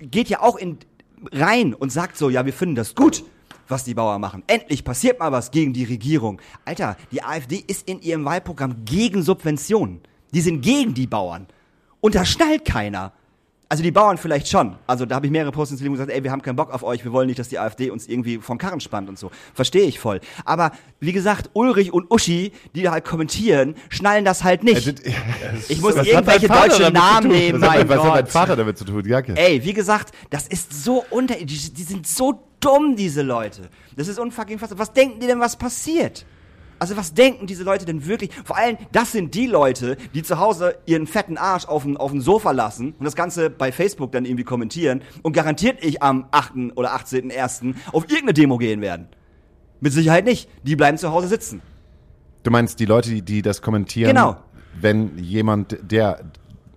geht 0.00 0.28
ja 0.28 0.40
auch 0.40 0.56
in, 0.56 0.78
rein 1.32 1.74
und 1.74 1.90
sagt 1.92 2.16
so, 2.16 2.30
ja, 2.30 2.44
wir 2.46 2.52
finden 2.52 2.74
das 2.74 2.94
gut, 2.94 3.24
was 3.68 3.84
die 3.84 3.94
Bauern 3.94 4.20
machen. 4.20 4.42
Endlich 4.46 4.84
passiert 4.84 5.18
mal 5.18 5.32
was 5.32 5.50
gegen 5.50 5.72
die 5.72 5.84
Regierung. 5.84 6.40
Alter, 6.64 6.96
die 7.12 7.22
AfD 7.22 7.64
ist 7.66 7.88
in 7.88 8.00
ihrem 8.00 8.24
Wahlprogramm 8.24 8.84
gegen 8.84 9.22
Subventionen. 9.22 10.00
Die 10.32 10.40
sind 10.40 10.60
gegen 10.62 10.94
die 10.94 11.06
Bauern. 11.06 11.46
Und 12.00 12.14
da 12.14 12.24
schnallt 12.24 12.64
keiner. 12.64 13.12
Also 13.70 13.84
die 13.84 13.92
Bauern 13.92 14.18
vielleicht 14.18 14.48
schon. 14.48 14.74
Also 14.88 15.06
da 15.06 15.14
habe 15.14 15.26
ich 15.26 15.32
mehrere 15.32 15.52
Posts 15.52 15.74
ins 15.74 15.80
Leben 15.80 15.94
gesagt, 15.94 16.10
ey, 16.10 16.24
wir 16.24 16.32
haben 16.32 16.42
keinen 16.42 16.56
Bock 16.56 16.72
auf 16.74 16.82
euch, 16.82 17.04
wir 17.04 17.12
wollen 17.12 17.28
nicht, 17.28 17.38
dass 17.38 17.48
die 17.48 17.58
AfD 17.60 17.90
uns 17.90 18.08
irgendwie 18.08 18.38
vom 18.38 18.58
Karren 18.58 18.80
spannt 18.80 19.08
und 19.08 19.16
so. 19.16 19.30
Verstehe 19.54 19.84
ich 19.86 20.00
voll. 20.00 20.20
Aber 20.44 20.72
wie 20.98 21.12
gesagt, 21.12 21.50
Ulrich 21.52 21.92
und 21.92 22.10
Uschi, 22.10 22.50
die 22.74 22.82
da 22.82 22.90
halt 22.90 23.04
kommentieren, 23.04 23.76
schnallen 23.88 24.24
das 24.24 24.42
halt 24.42 24.64
nicht. 24.64 25.00
Ich 25.68 25.80
muss 25.80 25.92
was 25.92 26.00
hat 26.00 26.06
irgendwelche 26.06 26.48
dein 26.48 26.56
Vater 26.56 26.68
deutsche 26.68 26.82
damit 26.82 26.96
zu 26.96 27.00
Namen 27.00 27.28
nehmen, 27.28 27.60
Was 27.60 27.68
mein 27.68 27.88
was 27.88 28.02
hat 28.02 28.14
Gott. 28.24 28.28
Vater 28.28 28.56
damit 28.56 28.76
zu 28.76 28.84
tun, 28.84 29.04
Jacke? 29.06 29.36
Ey, 29.36 29.62
wie 29.64 29.72
gesagt, 29.72 30.12
das 30.30 30.48
ist 30.48 30.82
so 30.84 31.04
unter, 31.10 31.36
die, 31.36 31.44
die 31.46 31.82
sind 31.82 32.08
so 32.08 32.42
dumm, 32.58 32.96
diese 32.96 33.22
Leute. 33.22 33.68
Das 33.96 34.08
ist 34.08 34.18
unfucking 34.18 34.58
fast. 34.58 34.76
Was 34.78 34.92
denken 34.92 35.20
die 35.20 35.28
denn, 35.28 35.38
was 35.38 35.56
passiert? 35.56 36.24
Also 36.80 36.96
was 36.96 37.12
denken 37.14 37.46
diese 37.46 37.62
Leute 37.62 37.84
denn 37.84 38.06
wirklich? 38.06 38.30
Vor 38.44 38.56
allem, 38.56 38.78
das 38.90 39.12
sind 39.12 39.34
die 39.34 39.46
Leute, 39.46 39.96
die 40.14 40.22
zu 40.22 40.38
Hause 40.38 40.76
ihren 40.86 41.06
fetten 41.06 41.36
Arsch 41.36 41.66
auf 41.66 41.82
dem, 41.84 41.98
auf 41.98 42.10
dem 42.10 42.22
Sofa 42.22 42.50
lassen 42.52 42.94
und 42.98 43.04
das 43.04 43.14
Ganze 43.14 43.50
bei 43.50 43.70
Facebook 43.70 44.12
dann 44.12 44.24
irgendwie 44.24 44.44
kommentieren 44.44 45.02
und 45.22 45.34
garantiert 45.34 45.84
ich 45.84 46.02
am 46.02 46.26
8. 46.30 46.52
oder 46.76 46.96
18.01. 46.96 47.74
auf 47.92 48.04
irgendeine 48.04 48.32
Demo 48.32 48.56
gehen 48.56 48.80
werden. 48.80 49.08
Mit 49.80 49.92
Sicherheit 49.92 50.24
nicht. 50.24 50.48
Die 50.62 50.74
bleiben 50.74 50.96
zu 50.96 51.10
Hause 51.12 51.28
sitzen. 51.28 51.60
Du 52.44 52.50
meinst 52.50 52.80
die 52.80 52.86
Leute, 52.86 53.10
die, 53.10 53.22
die 53.22 53.42
das 53.42 53.60
kommentieren, 53.60 54.08
Genau. 54.14 54.36
wenn 54.80 55.18
jemand, 55.18 55.76
der 55.82 56.20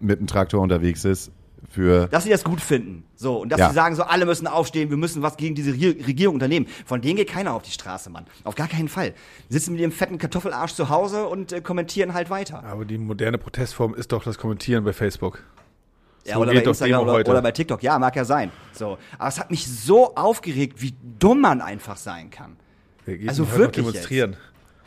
mit 0.02 0.20
dem 0.20 0.28
Traktor 0.28 0.62
unterwegs 0.62 1.06
ist, 1.06 1.32
für 1.74 2.08
dass 2.08 2.24
sie 2.24 2.30
das 2.30 2.44
gut 2.44 2.62
finden. 2.62 3.04
So, 3.16 3.42
und 3.42 3.50
dass 3.50 3.60
Ja. 3.60 3.70
sie 3.70 3.76
sagen, 3.76 3.96
so 3.96 4.04
alle 4.04 4.26
müssen 4.26 4.46
aufstehen, 4.48 4.90
wir 4.92 4.98
müssen 4.98 5.22
was 5.24 5.38
gegen 5.38 5.56
diese 5.56 5.72
Re- 5.72 5.96
Regierung 6.08 6.36
unternehmen. 6.36 6.68
Von 6.86 7.02
denen 7.02 7.16
geht 7.18 7.30
keiner 7.30 7.54
auf 7.54 7.64
die 7.64 7.72
Straße, 7.72 8.10
Mann. 8.10 8.26
Auf 8.44 8.56
gar 8.56 8.68
keinen 8.68 8.90
Fall. 8.90 9.14
Die 9.50 9.54
sitzen 9.54 9.72
mit 9.72 9.82
ihrem 9.82 9.92
fetten 9.92 10.18
Kartoffelarsch 10.20 10.74
zu 10.74 10.90
Hause 10.90 11.26
und 11.28 11.52
äh, 11.52 11.62
kommentieren 11.62 12.14
halt 12.14 12.30
weiter. 12.30 12.64
Aber 12.64 12.86
die 12.86 12.98
moderne 12.98 13.38
Protestform 13.38 13.96
ist 13.96 14.12
doch 14.12 14.24
das 14.24 14.38
Kommentieren 14.38 14.84
bei 14.84 14.94
Facebook. 14.94 15.42
Ja, 16.26 16.36
So 16.36 16.42
oder 16.42 16.52
geht 16.54 16.64
bei 16.64 16.70
Instagram 16.70 17.02
oder, 17.04 17.14
heute. 17.14 17.32
oder 17.32 17.42
bei 17.42 17.52
TikTok. 17.52 17.82
Ja, 17.84 17.98
mag 18.00 18.16
ja 18.16 18.24
sein. 18.24 18.52
So. 18.72 18.98
Aber 19.18 19.28
es 19.28 19.40
hat 19.40 19.50
mich 19.52 19.68
so 19.68 20.16
aufgeregt, 20.16 20.82
wie 20.82 20.94
dumm 21.20 21.42
man 21.42 21.60
einfach 21.60 21.98
sein 21.98 22.30
kann. 22.30 22.56
Wir 23.06 23.18
gehen 23.18 23.28
Also 23.30 23.46
heute 23.48 23.58
wirklich 23.58 23.86
demonstrieren. 23.88 24.38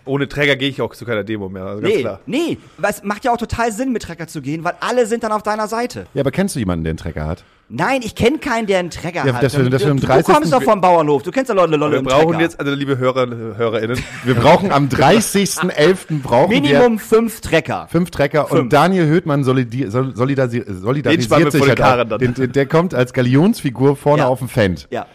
Ohne 0.06 0.28
Träger 0.28 0.56
gehe 0.56 0.68
ich 0.68 0.80
auch 0.80 0.94
zu 0.94 1.04
keiner 1.04 1.24
Demo 1.24 1.48
mehr. 1.48 1.64
Also 1.64 1.82
ganz 1.82 1.94
Nee, 1.94 2.00
klar. 2.00 2.20
nee, 2.26 2.58
es 2.82 3.02
macht 3.02 3.24
ja 3.24 3.32
auch 3.32 3.36
total 3.36 3.72
Sinn, 3.72 3.92
mit 3.92 4.02
Trecker 4.02 4.26
zu 4.28 4.40
gehen, 4.40 4.64
weil 4.64 4.74
alle 4.80 5.04
sind 5.06 5.22
dann 5.24 5.32
auf 5.32 5.42
deiner 5.42 5.68
Seite. 5.68 6.06
Ja, 6.14 6.22
aber 6.22 6.30
kennst 6.30 6.54
du 6.54 6.60
jemanden, 6.60 6.84
der 6.84 6.92
einen 6.92 6.98
Trecker 6.98 7.26
hat? 7.26 7.44
Nein, 7.68 8.02
ich 8.04 8.14
kenne 8.14 8.38
keinen, 8.38 8.68
der 8.68 8.78
einen 8.78 8.90
Trecker 8.90 9.26
Ja, 9.26 9.32
hat. 9.34 9.42
wir- 9.42 9.68
dass 9.68 9.82
wir 9.84 9.90
am 9.90 9.96
du, 9.96 10.02
du 10.02 10.06
30. 10.06 10.32
kommst 10.34 10.52
doch 10.52 10.62
vom 10.62 10.80
Bauernhof, 10.80 11.24
du 11.24 11.32
kennst 11.32 11.50
doch 11.50 11.56
Leute, 11.56 11.74
Leute 11.74 11.96
Wir 11.96 12.02
brauchen 12.02 12.28
Trecker. 12.28 12.40
jetzt, 12.40 12.60
also 12.60 12.72
liebe 12.72 12.96
Hörer, 12.98 13.26
HörerInnen, 13.56 13.98
Wir 14.24 14.34
brauchen 14.36 14.70
am 14.70 14.88
30.11. 14.88 16.22
brauchen 16.22 16.50
Minimum 16.50 16.98
fünf 17.00 17.40
Trecker. 17.40 17.82
wir 17.84 17.88
fünf 17.88 18.10
Trecker 18.12 18.50
und 18.50 18.56
Fünf. 18.58 18.70
Daniel 18.70 19.06
Höhtmann 19.06 19.42
solidi 19.44 19.90
sol 19.90 20.14
solidarisi 20.14 20.62
solidarisiert 20.66 21.30
wir 21.44 21.50
sich 21.50 21.62
halt 21.80 22.20
den 22.20 22.52
der 22.52 22.66
kommt 22.66 22.94
als 22.94 23.12
Galionsfigur 23.12 23.96
vorne 23.96 24.22
Ja. 24.22 24.28
auf 24.28 24.38
dem 24.38 24.48
Fendt. 24.48 24.86
Ja. 24.90 25.06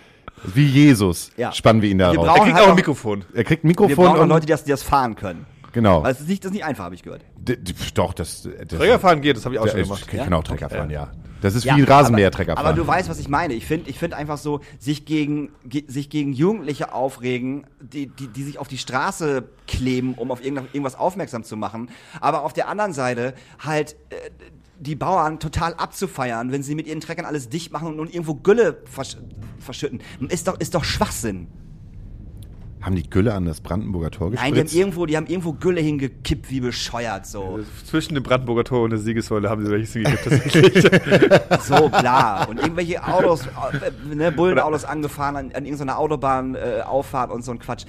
Wie 0.44 0.66
Jesus 0.66 1.32
Ja. 1.38 1.52
spannen 1.52 1.82
wir 1.82 1.90
ihn 1.90 1.98
da 1.98 2.12
Wir 2.12 2.20
raus. 2.20 2.28
brauchen- 2.28 2.38
er 2.40 2.44
kriegt 2.44 2.56
halt 2.58 2.66
auch 2.66 2.70
ein 2.72 2.76
Mikrofon. 2.76 3.26
Er 3.34 3.44
kriegt 3.44 3.64
ein 3.64 3.68
Wir 3.68 3.70
Mikrofon 3.70 3.96
brauchen 4.06 4.18
auch 4.18 4.24
und 4.24 4.30
Leute, 4.30 4.46
die 4.46 4.52
das, 4.52 4.64
die 4.64 4.72
das 4.72 4.84
fahren 4.84 5.16
können. 5.16 5.46
genau. 5.72 6.04
Weil 6.04 6.12
es 6.14 6.20
ist 6.22 6.28
nicht, 6.30 6.44
das 6.44 6.50
ist 6.52 6.56
nicht 6.56 6.66
einfach, 6.66 6.84
habe 6.86 6.96
ich 6.96 7.04
gehört. 7.04 7.22
D- 7.38 7.58
Doch, 7.94 8.14
das, 8.14 8.44
das 8.44 8.68
Träger 8.80 9.00
fahren 9.00 9.22
geht, 9.22 9.38
das 9.38 9.46
habe 9.46 9.56
ich 9.56 9.60
auch 9.62 9.68
schon 9.68 9.80
ich 9.80 9.88
gemacht. 9.88 10.08
kann 10.10 10.34
auch 10.34 10.44
Trecker 10.44 10.70
fahren, 10.70 10.90
ja. 10.90 11.12
Das 11.42 11.56
ist 11.56 11.64
Ja, 11.66 11.76
wie 11.76 11.82
Rasenmäher 11.82 12.28
aber- 12.28 12.36
Trecker 12.36 12.54
fahren. 12.56 12.66
Aber 12.68 12.76
du 12.76 12.86
weißt, 12.86 13.10
was 13.10 13.18
ich 13.18 13.28
meine. 13.28 13.56
Ich 13.56 13.66
finde 13.66 13.90
ich 13.90 13.98
find 13.98 14.14
einfach 14.14 14.38
so, 14.38 14.60
sich 14.78 15.06
gegen, 15.06 15.50
ge, 15.66 15.84
sich 15.88 16.12
gegen 16.12 16.34
Jugendliche 16.34 16.94
aufregen, 16.94 17.66
die, 17.80 18.06
die, 18.08 18.28
die 18.28 18.44
sich 18.44 18.60
auf 18.60 18.68
die 18.68 18.78
Straße 18.78 19.46
kleben, 19.68 20.14
um 20.14 20.30
auf 20.30 20.44
irgend- 20.46 20.68
irgendwas 20.74 20.94
aufmerksam 21.00 21.44
zu 21.44 21.58
machen. 21.58 21.90
Aber 22.20 22.44
auf 22.44 22.54
der 22.54 22.68
anderen 22.68 22.94
Seite 22.94 23.34
halt 23.60 23.96
äh, 24.12 24.16
die 24.82 24.96
Bauern 24.96 25.40
total 25.40 25.74
abzufeiern, 25.76 26.52
wenn 26.52 26.64
sie 26.64 26.76
mit 26.76 26.88
ihren 26.88 27.00
Treckern 27.00 27.26
alles 27.26 27.50
dicht 27.50 27.72
machen 27.72 27.88
und, 27.88 28.00
und 28.00 28.14
irgendwo 28.14 28.36
Gülle 28.36 28.82
versch 28.86 29.18
verschütten. 29.60 30.02
Ist 30.30 30.48
doch, 30.48 30.60
ist 30.60 30.74
doch 30.74 30.84
Schwachsinn. 30.84 31.48
Haben 32.82 32.96
die 32.96 33.08
Gülle 33.08 33.36
an 33.36 33.46
das 33.46 33.62
Brandenburger 33.62 34.10
Tor 34.10 34.32
Nein, 34.32 34.38
die 34.38 34.40
haben 34.40 34.54
gespritzt? 34.54 34.76
irgendwo, 34.76 35.06
die 35.06 35.16
haben 35.16 35.28
irgendwo 35.28 35.54
Gülle 35.54 35.82
hingekippt, 35.82 36.50
wie 36.50 36.62
bescheuert 36.62 37.28
so. 37.28 37.60
Zwischen 37.86 38.16
dem 38.16 38.24
Brandenburger 38.24 38.64
Tor 38.64 38.84
und 38.86 38.90
der 38.90 38.98
Siegessäule 38.98 39.52
haben 39.52 39.64
sie 39.64 39.70
welches 39.70 39.94
hingekippt 39.94 40.24
tatsächlich. 40.24 40.92
So, 41.62 41.90
klar. 41.90 42.50
Und 42.50 42.60
irgendwelche 42.60 43.04
Autos, 43.06 43.46
äh, 43.46 44.16
ne, 44.16 44.32
Bullenautos 44.32 44.84
angefahren 44.84 45.36
an, 45.36 45.52
an 45.54 45.64
irgendeiner 45.64 46.00
Autobahn, 46.00 46.56
äh, 46.56 46.82
Auffahrt 46.84 47.32
und 47.32 47.46
so 47.46 47.52
ein 47.52 47.60
Quatsch. 47.60 47.86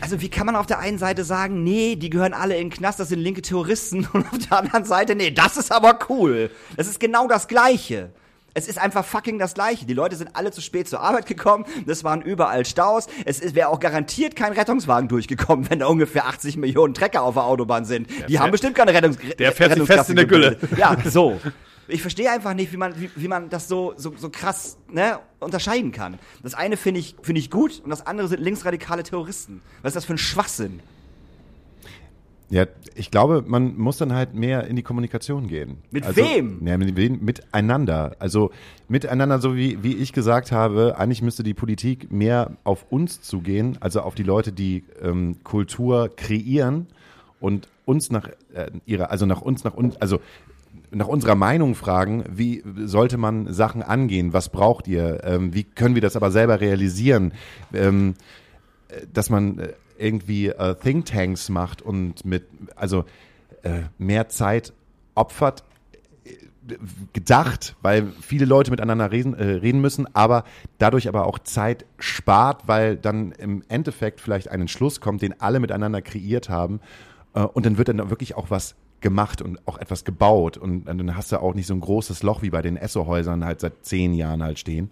Also 0.00 0.20
wie 0.20 0.28
kann 0.28 0.46
man 0.46 0.56
auf 0.56 0.66
der 0.66 0.78
einen 0.78 0.98
Seite 0.98 1.24
sagen, 1.24 1.64
nee, 1.64 1.96
die 1.96 2.10
gehören 2.10 2.34
alle 2.34 2.56
in 2.56 2.68
den 2.68 2.76
Knast, 2.76 3.00
das 3.00 3.08
sind 3.08 3.18
linke 3.20 3.42
Terroristen 3.42 4.06
und 4.12 4.26
auf 4.30 4.38
der 4.48 4.58
anderen 4.58 4.84
Seite, 4.84 5.14
nee, 5.14 5.30
das 5.30 5.56
ist 5.56 5.72
aber 5.72 5.98
cool. 6.08 6.50
Das 6.76 6.86
ist 6.86 7.00
genau 7.00 7.26
das 7.28 7.48
Gleiche. 7.48 8.10
Es 8.54 8.68
ist 8.68 8.78
einfach 8.78 9.04
fucking 9.04 9.38
das 9.38 9.52
Gleiche. 9.52 9.84
Die 9.84 9.92
Leute 9.92 10.16
sind 10.16 10.30
alle 10.34 10.50
zu 10.50 10.62
spät 10.62 10.88
zur 10.88 11.00
Arbeit 11.00 11.26
gekommen. 11.26 11.66
Das 11.86 12.04
waren 12.04 12.22
überall 12.22 12.64
Staus. 12.64 13.06
Es 13.26 13.54
wäre 13.54 13.68
auch 13.68 13.80
garantiert 13.80 14.34
kein 14.34 14.52
Rettungswagen 14.54 15.08
durchgekommen, 15.10 15.68
wenn 15.68 15.80
da 15.80 15.86
ungefähr 15.88 16.26
80 16.26 16.56
Millionen 16.56 16.94
Trecker 16.94 17.20
auf 17.22 17.34
der 17.34 17.44
Autobahn 17.44 17.84
sind. 17.84 18.08
Die 18.28 18.38
haben 18.38 18.44
fährt- 18.46 18.52
bestimmt 18.52 18.74
keine 18.76 18.94
Rettungs 18.94 19.18
der 19.38 19.52
fährt 19.52 19.72
Rettungskasse 19.72 19.98
fest 19.98 20.10
in 20.10 20.16
der 20.16 20.24
Gülle. 20.24 20.56
Ja, 20.78 20.96
so. 21.04 21.38
Ich 21.88 22.02
verstehe 22.02 22.30
einfach 22.30 22.54
nicht, 22.54 22.72
wie 22.72 22.76
man, 22.76 23.00
wie, 23.00 23.10
wie 23.14 23.28
man 23.28 23.48
das 23.48 23.68
so, 23.68 23.94
so, 23.96 24.14
so 24.16 24.30
krass 24.30 24.78
ne, 24.90 25.18
unterscheiden 25.40 25.92
kann. 25.92 26.18
Das 26.42 26.54
eine 26.54 26.76
finde 26.76 27.00
ich, 27.00 27.16
finde 27.22 27.38
ich 27.38 27.50
gut 27.50 27.80
und 27.84 27.90
das 27.90 28.06
andere 28.06 28.28
sind 28.28 28.40
linksradikale 28.40 29.02
Terroristen. 29.02 29.62
Was 29.82 29.90
ist 29.90 29.96
das 29.96 30.04
für 30.04 30.14
ein 30.14 30.18
Schwachsinn? 30.18 30.80
Ja, 32.48 32.66
ich 32.94 33.10
glaube, 33.10 33.42
man 33.44 33.76
muss 33.76 33.96
dann 33.96 34.12
halt 34.12 34.34
mehr 34.34 34.68
in 34.68 34.76
die 34.76 34.82
Kommunikation 34.82 35.48
gehen. 35.48 35.78
Mit 35.90 36.04
also, 36.04 36.22
wem? 36.22 36.64
Ja, 36.64 36.78
mit 36.78 36.96
wem? 36.96 37.24
Miteinander. 37.24 38.14
Also 38.20 38.52
miteinander, 38.88 39.40
so 39.40 39.56
wie, 39.56 39.82
wie 39.82 39.96
ich 39.96 40.12
gesagt 40.12 40.52
habe, 40.52 40.94
eigentlich 40.96 41.22
müsste 41.22 41.42
die 41.42 41.54
Politik 41.54 42.12
mehr 42.12 42.56
auf 42.62 42.86
uns 42.88 43.20
zugehen, 43.20 43.78
also 43.80 44.00
auf 44.00 44.14
die 44.14 44.22
Leute, 44.22 44.52
die 44.52 44.84
ähm, 45.02 45.42
Kultur 45.42 46.08
kreieren 46.14 46.86
und 47.40 47.68
uns 47.84 48.10
nach 48.12 48.28
äh, 48.54 48.70
ihrer, 48.86 49.10
also 49.10 49.26
nach 49.26 49.42
uns, 49.42 49.64
nach 49.64 49.74
uns, 49.74 49.96
also 49.96 50.20
nach 50.90 51.08
unserer 51.08 51.34
Meinung 51.34 51.74
fragen, 51.74 52.24
wie 52.30 52.62
sollte 52.84 53.18
man 53.18 53.52
Sachen 53.52 53.82
angehen, 53.82 54.32
was 54.32 54.48
braucht 54.48 54.88
ihr, 54.88 55.24
ähm, 55.24 55.54
wie 55.54 55.64
können 55.64 55.94
wir 55.94 56.02
das 56.02 56.16
aber 56.16 56.30
selber 56.30 56.60
realisieren, 56.60 57.32
ähm, 57.72 58.14
äh, 58.88 59.06
dass 59.12 59.30
man 59.30 59.58
äh, 59.58 59.72
irgendwie 59.98 60.48
äh, 60.48 60.74
Thinktanks 60.74 61.48
macht 61.48 61.82
und 61.82 62.24
mit, 62.24 62.46
also 62.74 63.04
äh, 63.62 63.82
mehr 63.98 64.28
Zeit 64.28 64.72
opfert, 65.14 65.64
äh, 66.24 66.76
gedacht, 67.12 67.76
weil 67.82 68.12
viele 68.20 68.44
Leute 68.44 68.70
miteinander 68.70 69.10
reden, 69.10 69.34
äh, 69.34 69.44
reden 69.44 69.80
müssen, 69.80 70.06
aber 70.14 70.44
dadurch 70.78 71.08
aber 71.08 71.26
auch 71.26 71.38
Zeit 71.38 71.86
spart, 71.98 72.68
weil 72.68 72.96
dann 72.96 73.32
im 73.32 73.62
Endeffekt 73.68 74.20
vielleicht 74.20 74.50
ein 74.50 74.60
Entschluss 74.60 75.00
kommt, 75.00 75.22
den 75.22 75.40
alle 75.40 75.60
miteinander 75.60 76.02
kreiert 76.02 76.48
haben 76.48 76.80
äh, 77.34 77.40
und 77.40 77.66
dann 77.66 77.78
wird 77.78 77.88
dann 77.88 78.10
wirklich 78.10 78.36
auch 78.36 78.50
was 78.50 78.76
gemacht 79.00 79.42
und 79.42 79.66
auch 79.66 79.78
etwas 79.78 80.04
gebaut 80.04 80.56
und 80.56 80.86
dann 80.86 81.16
hast 81.16 81.32
du 81.32 81.40
auch 81.40 81.54
nicht 81.54 81.66
so 81.66 81.74
ein 81.74 81.80
großes 81.80 82.22
Loch 82.22 82.42
wie 82.42 82.50
bei 82.50 82.62
den 82.62 82.76
Esso-Häusern 82.76 83.44
halt 83.44 83.60
seit 83.60 83.84
zehn 83.84 84.14
Jahren 84.14 84.42
halt 84.42 84.58
stehen 84.58 84.90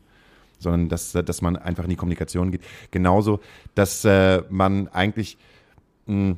sondern 0.59 0.89
dass, 0.89 1.13
dass 1.13 1.43
man 1.43 1.57
einfach 1.57 1.85
in 1.85 1.91
die 1.91 1.97
Kommunikation 1.97 2.51
geht. 2.51 2.63
Genauso, 2.91 3.41
dass 3.75 4.05
äh, 4.05 4.43
man 4.51 4.89
eigentlich 4.89 5.39
mh, 6.07 6.37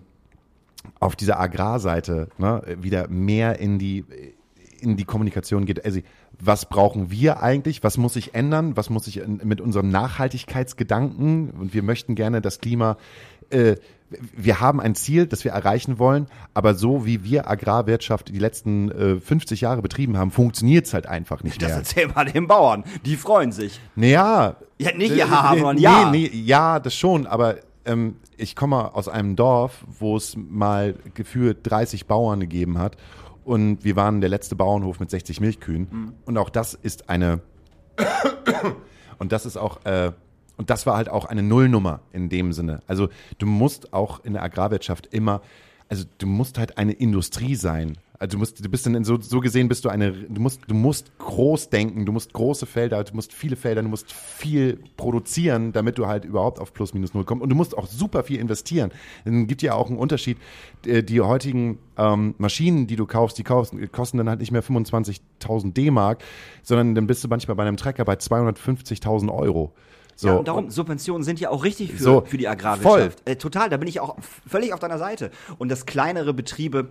auf 1.00 1.16
dieser 1.16 1.40
Agrarseite 1.40 2.28
ne, 2.38 2.62
wieder 2.80 3.08
mehr 3.08 3.58
in 3.58 3.78
die, 3.78 4.04
in 4.80 4.96
die 4.96 5.04
Kommunikation 5.04 5.64
geht. 5.64 5.84
Also, 5.84 6.00
was 6.38 6.68
brauchen 6.68 7.10
wir 7.10 7.42
eigentlich? 7.42 7.82
Was 7.82 7.96
muss 7.96 8.12
sich 8.12 8.34
ändern? 8.34 8.76
Was 8.76 8.90
muss 8.90 9.06
sich 9.06 9.22
mit 9.26 9.62
unserem 9.62 9.88
Nachhaltigkeitsgedanken? 9.88 11.50
Und 11.50 11.72
wir 11.72 11.82
möchten 11.82 12.14
gerne 12.14 12.42
das 12.42 12.60
Klima 12.60 12.98
äh, 13.48 13.76
wir 14.36 14.60
haben 14.60 14.80
ein 14.80 14.94
Ziel, 14.94 15.26
das 15.26 15.44
wir 15.44 15.52
erreichen 15.52 15.98
wollen, 15.98 16.26
aber 16.54 16.74
so 16.74 17.04
wie 17.06 17.24
wir 17.24 17.50
Agrarwirtschaft 17.50 18.28
die 18.28 18.38
letzten 18.38 18.90
äh, 18.90 19.20
50 19.20 19.60
Jahre 19.62 19.82
betrieben 19.82 20.16
haben, 20.16 20.30
funktioniert's 20.30 20.94
halt 20.94 21.06
einfach 21.06 21.42
nicht 21.42 21.60
Das 21.60 21.68
mehr. 21.70 21.78
erzähl 21.78 22.08
mal 22.08 22.24
den 22.24 22.46
Bauern. 22.46 22.84
Die 23.04 23.16
freuen 23.16 23.50
sich. 23.52 23.80
Naja. 23.96 24.56
Ja, 24.78 24.92
nicht 24.96 25.14
ja, 25.16 25.26
nee, 25.52 25.58
sondern 25.58 25.78
ja. 25.78 26.10
Nee, 26.10 26.30
nee, 26.32 26.38
ja, 26.40 26.78
das 26.80 26.94
schon, 26.94 27.26
aber 27.26 27.56
ähm, 27.84 28.16
ich 28.36 28.54
komme 28.56 28.94
aus 28.94 29.08
einem 29.08 29.34
Dorf, 29.36 29.84
wo 29.98 30.16
es 30.16 30.36
mal 30.36 30.94
gefühlt 31.14 31.58
30 31.62 32.06
Bauern 32.06 32.40
gegeben 32.40 32.78
hat 32.78 32.96
und 33.44 33.84
wir 33.84 33.96
waren 33.96 34.20
der 34.20 34.28
letzte 34.30 34.54
Bauernhof 34.56 35.00
mit 35.00 35.10
60 35.10 35.40
Milchkühen 35.40 35.88
Mhm. 35.90 36.12
und 36.26 36.36
auch 36.38 36.50
das 36.50 36.74
ist 36.74 37.08
eine 37.08 37.40
und 39.18 39.32
das 39.32 39.46
ist 39.46 39.56
auch 39.56 39.84
äh, 39.84 40.12
und 40.56 40.70
das 40.70 40.86
war 40.86 40.96
halt 40.96 41.08
auch 41.08 41.24
eine 41.26 41.42
Nullnummer 41.42 42.00
in 42.12 42.28
dem 42.28 42.52
Sinne. 42.52 42.80
Also 42.86 43.08
du 43.38 43.46
musst 43.46 43.92
auch 43.92 44.24
in 44.24 44.32
der 44.32 44.42
Agrarwirtschaft 44.42 45.08
immer, 45.12 45.42
also 45.88 46.04
du 46.18 46.26
musst 46.26 46.58
halt 46.58 46.78
eine 46.78 46.92
Industrie 46.92 47.54
sein. 47.54 47.98
Also 48.18 48.36
du 48.36 48.38
musst, 48.38 48.64
du 48.64 48.68
bist 48.70 48.86
dann 48.86 49.04
so, 49.04 49.20
so 49.20 49.40
gesehen 49.40 49.68
bist 49.68 49.84
du 49.84 49.90
eine, 49.90 50.10
du 50.12 50.40
musst, 50.40 50.62
du 50.66 50.74
musst 50.74 51.18
groß 51.18 51.68
denken, 51.68 52.06
du 52.06 52.12
musst 52.12 52.32
große 52.32 52.64
Felder, 52.64 53.04
du 53.04 53.14
musst 53.14 53.34
viele 53.34 53.56
Felder, 53.56 53.82
du 53.82 53.88
musst 53.88 54.10
viel 54.10 54.80
produzieren, 54.96 55.72
damit 55.72 55.98
du 55.98 56.06
halt 56.06 56.24
überhaupt 56.24 56.58
auf 56.58 56.72
plus 56.72 56.94
minus 56.94 57.12
null 57.12 57.24
kommst. 57.24 57.42
Und 57.42 57.50
du 57.50 57.56
musst 57.56 57.76
auch 57.76 57.86
super 57.86 58.24
viel 58.24 58.40
investieren. 58.40 58.90
Dann 59.26 59.46
gibt 59.46 59.60
ja 59.60 59.74
auch 59.74 59.90
einen 59.90 59.98
Unterschied. 59.98 60.38
Die 60.86 61.20
heutigen 61.20 61.78
ähm, 61.98 62.34
Maschinen, 62.38 62.86
die 62.86 62.96
du 62.96 63.04
kaufst, 63.04 63.36
die 63.36 63.44
kosten, 63.44 63.92
kosten 63.92 64.16
dann 64.16 64.30
halt 64.30 64.40
nicht 64.40 64.50
mehr 64.50 64.64
25.000 64.64 65.74
D-Mark, 65.74 66.24
sondern 66.62 66.94
dann 66.94 67.06
bist 67.06 67.22
du 67.22 67.28
manchmal 67.28 67.56
bei 67.56 67.64
einem 67.64 67.76
Trecker 67.76 68.06
bei 68.06 68.14
250.000 68.14 69.30
Euro. 69.30 69.74
So. 70.16 70.28
Ja, 70.28 70.34
und 70.36 70.48
darum, 70.48 70.70
Subventionen 70.70 71.22
sind 71.22 71.38
ja 71.40 71.50
auch 71.50 71.62
richtig 71.62 71.92
für, 71.92 72.02
So, 72.02 72.24
für 72.26 72.38
die 72.38 72.48
Agrarwirtschaft. 72.48 73.20
Äh, 73.28 73.36
total, 73.36 73.68
da 73.68 73.76
bin 73.76 73.86
ich 73.86 74.00
auch 74.00 74.16
völlig 74.48 74.72
auf 74.72 74.80
deiner 74.80 74.98
Seite. 74.98 75.30
Und 75.58 75.68
dass 75.70 75.84
kleinere 75.84 76.32
Betriebe 76.32 76.88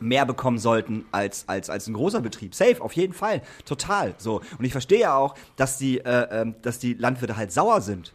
mehr 0.00 0.26
bekommen 0.26 0.58
sollten 0.58 1.06
als, 1.10 1.48
als, 1.48 1.70
als 1.70 1.86
ein 1.88 1.94
großer 1.94 2.20
Betrieb. 2.20 2.54
Safe, 2.54 2.80
auf 2.80 2.92
jeden 2.92 3.14
Fall. 3.14 3.42
Total. 3.64 4.14
So. 4.18 4.42
Und 4.58 4.64
ich 4.64 4.72
verstehe 4.72 5.00
ja 5.00 5.16
auch, 5.16 5.34
dass 5.56 5.78
die, 5.78 5.98
äh, 5.98 6.42
ähm, 6.42 6.54
dass 6.62 6.78
die 6.78 6.94
Landwirte 6.94 7.36
halt 7.36 7.52
sauer 7.52 7.80
sind. 7.80 8.12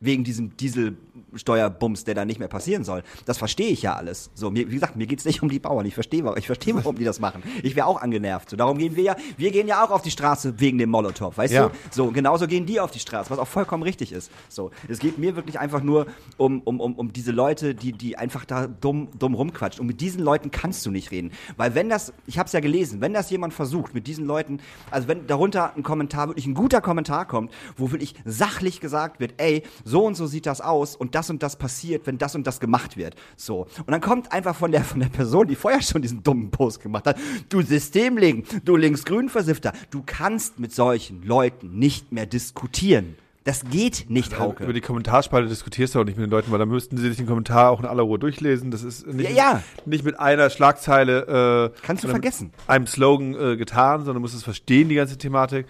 Wegen 0.00 0.24
diesem 0.24 0.56
Dieselsteuerbums, 0.56 2.04
der 2.04 2.14
da 2.14 2.24
nicht 2.24 2.38
mehr 2.38 2.48
passieren 2.48 2.84
soll. 2.84 3.02
Das 3.24 3.38
verstehe 3.38 3.68
ich 3.68 3.82
ja 3.82 3.94
alles. 3.94 4.30
So, 4.34 4.50
mir, 4.50 4.68
wie 4.70 4.74
gesagt, 4.74 4.96
mir 4.96 5.06
geht's 5.06 5.24
nicht 5.24 5.42
um 5.42 5.48
die 5.48 5.58
Bauern. 5.58 5.86
Ich 5.86 5.94
verstehe, 5.94 6.22
ich 6.36 6.46
verstehe, 6.46 6.74
warum 6.74 6.96
die 6.96 7.04
das 7.04 7.20
machen. 7.20 7.42
Ich 7.62 7.76
wäre 7.76 7.86
auch 7.86 8.00
angenervt. 8.00 8.50
So, 8.50 8.56
darum 8.56 8.78
gehen 8.78 8.96
wir 8.96 9.02
ja, 9.04 9.16
wir 9.36 9.50
gehen 9.50 9.66
ja 9.68 9.84
auch 9.84 9.90
auf 9.90 10.02
die 10.02 10.10
Straße 10.10 10.60
wegen 10.60 10.78
dem 10.78 10.90
Molotow, 10.90 11.36
weißt 11.36 11.54
Ja. 11.54 11.68
du? 11.68 11.74
So, 11.90 12.10
genauso 12.10 12.46
gehen 12.46 12.66
die 12.66 12.80
auf 12.80 12.90
die 12.90 12.98
Straße, 12.98 13.30
was 13.30 13.38
auch 13.38 13.48
vollkommen 13.48 13.82
richtig 13.82 14.12
ist. 14.12 14.30
So, 14.48 14.70
es 14.88 14.98
geht 14.98 15.18
mir 15.18 15.36
wirklich 15.36 15.58
einfach 15.58 15.82
nur 15.82 16.06
um, 16.36 16.60
um, 16.62 16.80
um, 16.80 16.94
um 16.94 17.12
diese 17.12 17.32
Leute, 17.32 17.74
die, 17.74 17.92
die 17.92 18.18
einfach 18.18 18.44
da 18.44 18.66
dumm, 18.66 19.08
dumm 19.18 19.34
rumquatschen. 19.34 19.80
Und 19.80 19.86
mit 19.86 20.00
diesen 20.00 20.22
Leuten 20.22 20.50
kannst 20.50 20.84
du 20.86 20.90
nicht 20.90 21.10
reden. 21.10 21.30
Weil 21.56 21.74
wenn 21.74 21.88
das, 21.88 22.12
ich 22.26 22.38
habe 22.38 22.46
es 22.46 22.52
ja 22.52 22.60
gelesen, 22.60 23.00
wenn 23.00 23.12
das 23.12 23.30
jemand 23.30 23.54
versucht, 23.54 23.94
mit 23.94 24.06
diesen 24.06 24.26
Leuten, 24.26 24.60
also 24.90 25.08
wenn 25.08 25.26
darunter 25.26 25.74
ein 25.76 25.82
Kommentar, 25.82 26.28
wirklich 26.28 26.46
ein 26.46 26.54
guter 26.54 26.80
Kommentar 26.80 27.26
kommt, 27.26 27.52
wo 27.76 27.90
wirklich 27.90 28.14
sachlich 28.24 28.80
gesagt 28.80 29.20
wird, 29.20 29.34
ey, 29.38 29.62
so 29.88 30.04
und 30.04 30.16
so 30.16 30.26
sieht 30.26 30.46
das 30.46 30.60
aus 30.60 30.96
und 30.96 31.14
das 31.14 31.30
und 31.30 31.42
das 31.42 31.56
passiert, 31.56 32.06
wenn 32.08 32.18
das 32.18 32.34
und 32.34 32.44
das 32.46 32.58
gemacht 32.58 32.96
wird. 32.96 33.14
So. 33.36 33.68
Und 33.78 33.90
dann 33.90 34.00
kommt 34.00 34.32
einfach 34.32 34.56
von 34.56 34.72
der, 34.72 34.82
von 34.84 34.98
der 35.00 35.08
Person, 35.08 35.46
die 35.46 35.54
vorher 35.54 35.80
schon 35.80 36.02
diesen 36.02 36.22
dummen 36.24 36.50
Post 36.50 36.80
gemacht 36.82 37.06
hat, 37.06 37.16
du 37.48 37.62
Systemling, 37.62 38.44
du 38.64 38.76
linksgrün 38.76 39.28
Versifter, 39.28 39.72
du 39.90 40.02
kannst 40.04 40.58
mit 40.58 40.74
solchen 40.74 41.22
Leuten 41.22 41.78
nicht 41.78 42.10
mehr 42.10 42.26
diskutieren. 42.26 43.14
Das 43.44 43.62
geht 43.70 44.06
nicht, 44.08 44.40
Hauke. 44.40 44.64
Über 44.64 44.72
die 44.72 44.80
Kommentarspalte 44.80 45.48
diskutierst 45.48 45.94
du 45.94 46.00
auch 46.00 46.04
nicht 46.04 46.18
mit 46.18 46.26
den 46.26 46.30
Leuten, 46.32 46.50
weil 46.50 46.58
dann 46.58 46.68
müssten 46.68 46.96
sie 46.96 47.06
sich 47.06 47.16
den 47.16 47.28
Kommentar 47.28 47.70
auch 47.70 47.78
in 47.78 47.86
aller 47.86 48.02
Ruhe 48.02 48.18
durchlesen. 48.18 48.72
Das 48.72 48.82
ist 48.82 49.06
nicht, 49.06 49.30
Ja, 49.30 49.36
ja. 49.36 49.62
nicht 49.84 50.04
mit 50.04 50.18
einer 50.18 50.50
Schlagzeile 50.50 51.72
äh, 51.72 51.80
Kannst 51.86 52.02
du 52.02 52.08
vergessen. 52.08 52.52
einem 52.66 52.88
Slogan 52.88 53.36
äh, 53.36 53.56
getan, 53.56 54.00
sondern 54.00 54.14
du 54.16 54.20
musst 54.22 54.34
es 54.34 54.42
verstehen, 54.42 54.88
die 54.88 54.96
ganze 54.96 55.16
Thematik. 55.16 55.66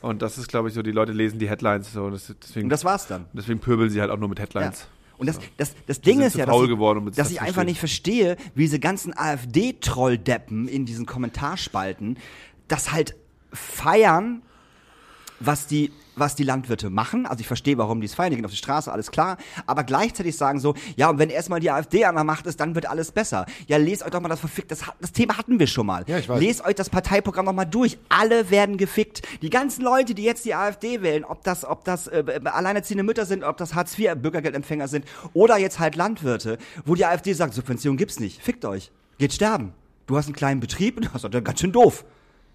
Und 0.00 0.22
das 0.22 0.38
ist, 0.38 0.48
glaube 0.48 0.68
ich, 0.68 0.74
so, 0.74 0.82
die 0.82 0.92
Leute 0.92 1.12
lesen 1.12 1.38
die 1.38 1.48
Headlines 1.48 1.92
so. 1.92 2.04
Und 2.04 2.12
das, 2.12 2.34
deswegen, 2.42 2.66
Und 2.66 2.70
das 2.70 2.84
war's 2.84 3.06
dann. 3.06 3.26
deswegen 3.32 3.60
pöbeln 3.60 3.90
sie 3.90 4.00
halt 4.00 4.10
auch 4.10 4.18
nur 4.18 4.28
mit 4.28 4.38
Ja. 4.38 4.44
Headlines. 4.44 4.86
Und 5.18 5.26
das, 5.26 5.38
das, 5.58 5.74
das 5.86 6.00
Ding 6.00 6.22
ist 6.22 6.34
ja, 6.34 6.46
dass, 6.46 6.56
ich, 6.62 6.68
geworden, 6.68 7.04
dass 7.14 7.28
zu 7.28 7.34
ich 7.34 7.40
einfach 7.42 7.64
nicht 7.64 7.78
verstehe, 7.78 8.36
wie 8.54 8.62
diese 8.62 8.78
ganzen 8.80 9.14
AfD-Trolldeppen 9.14 10.66
in 10.66 10.86
diesen 10.86 11.04
Kommentarspalten 11.04 12.16
das 12.68 12.90
halt 12.92 13.16
feiern, 13.52 14.40
was 15.38 15.66
die, 15.66 15.92
was 16.20 16.36
die 16.36 16.44
Landwirte 16.44 16.90
machen. 16.90 17.26
Also 17.26 17.40
ich 17.40 17.46
verstehe, 17.46 17.76
warum 17.78 18.00
die 18.00 18.06
es 18.06 18.14
feiern, 18.14 18.30
die 18.30 18.36
gehen 18.36 18.44
auf 18.44 18.50
die 18.50 18.56
Straße, 18.56 18.92
alles 18.92 19.10
klar. 19.10 19.38
Aber 19.66 19.82
gleichzeitig 19.84 20.36
sagen 20.36 20.60
so, 20.60 20.74
ja, 20.96 21.10
und 21.10 21.18
wenn 21.18 21.30
erstmal 21.30 21.60
die 21.60 21.70
AfD 21.70 22.04
an 22.04 22.14
der 22.14 22.24
Macht 22.24 22.46
ist, 22.46 22.60
dann 22.60 22.74
wird 22.74 22.86
alles 22.86 23.10
besser. 23.10 23.46
Ja, 23.66 23.78
lest 23.78 24.04
euch 24.04 24.10
doch 24.10 24.20
mal 24.20 24.28
das 24.28 24.40
verfickt, 24.40 24.70
das, 24.70 24.84
das 25.00 25.12
Thema 25.12 25.36
hatten 25.36 25.58
wir 25.58 25.66
schon 25.66 25.86
mal. 25.86 26.04
Ja, 26.06 26.18
ich 26.18 26.28
weiß. 26.28 26.40
Lest 26.40 26.64
euch 26.64 26.74
das 26.74 26.90
Parteiprogramm 26.90 27.46
noch 27.46 27.52
mal 27.52 27.64
durch. 27.64 27.98
Alle 28.08 28.50
werden 28.50 28.76
gefickt. 28.76 29.22
Die 29.42 29.50
ganzen 29.50 29.82
Leute, 29.82 30.14
die 30.14 30.22
jetzt 30.22 30.44
die 30.44 30.54
AfD 30.54 31.02
wählen, 31.02 31.24
ob 31.24 31.42
das, 31.42 31.64
ob 31.64 31.84
das 31.84 32.06
äh, 32.06 32.40
alleinerziehende 32.44 33.02
Mütter 33.02 33.26
sind, 33.26 33.42
ob 33.42 33.56
das 33.56 33.74
Hartz-IV-Bürgergeldempfänger 33.74 34.88
sind 34.88 35.06
oder 35.32 35.58
jetzt 35.58 35.78
halt 35.80 35.96
Landwirte, 35.96 36.58
wo 36.84 36.94
die 36.94 37.06
AfD 37.06 37.32
sagt, 37.32 37.54
Subvention 37.54 37.96
gibt's 37.96 38.20
nicht. 38.20 38.42
Fickt 38.42 38.64
euch. 38.64 38.90
Geht 39.18 39.32
sterben. 39.32 39.72
Du 40.06 40.16
hast 40.16 40.26
einen 40.26 40.34
kleinen 40.34 40.60
Betrieb 40.60 40.96
und 40.96 41.06
das 41.06 41.14
ist 41.14 41.32
halt 41.32 41.44
ganz 41.44 41.60
schön 41.60 41.72
doof. 41.72 42.04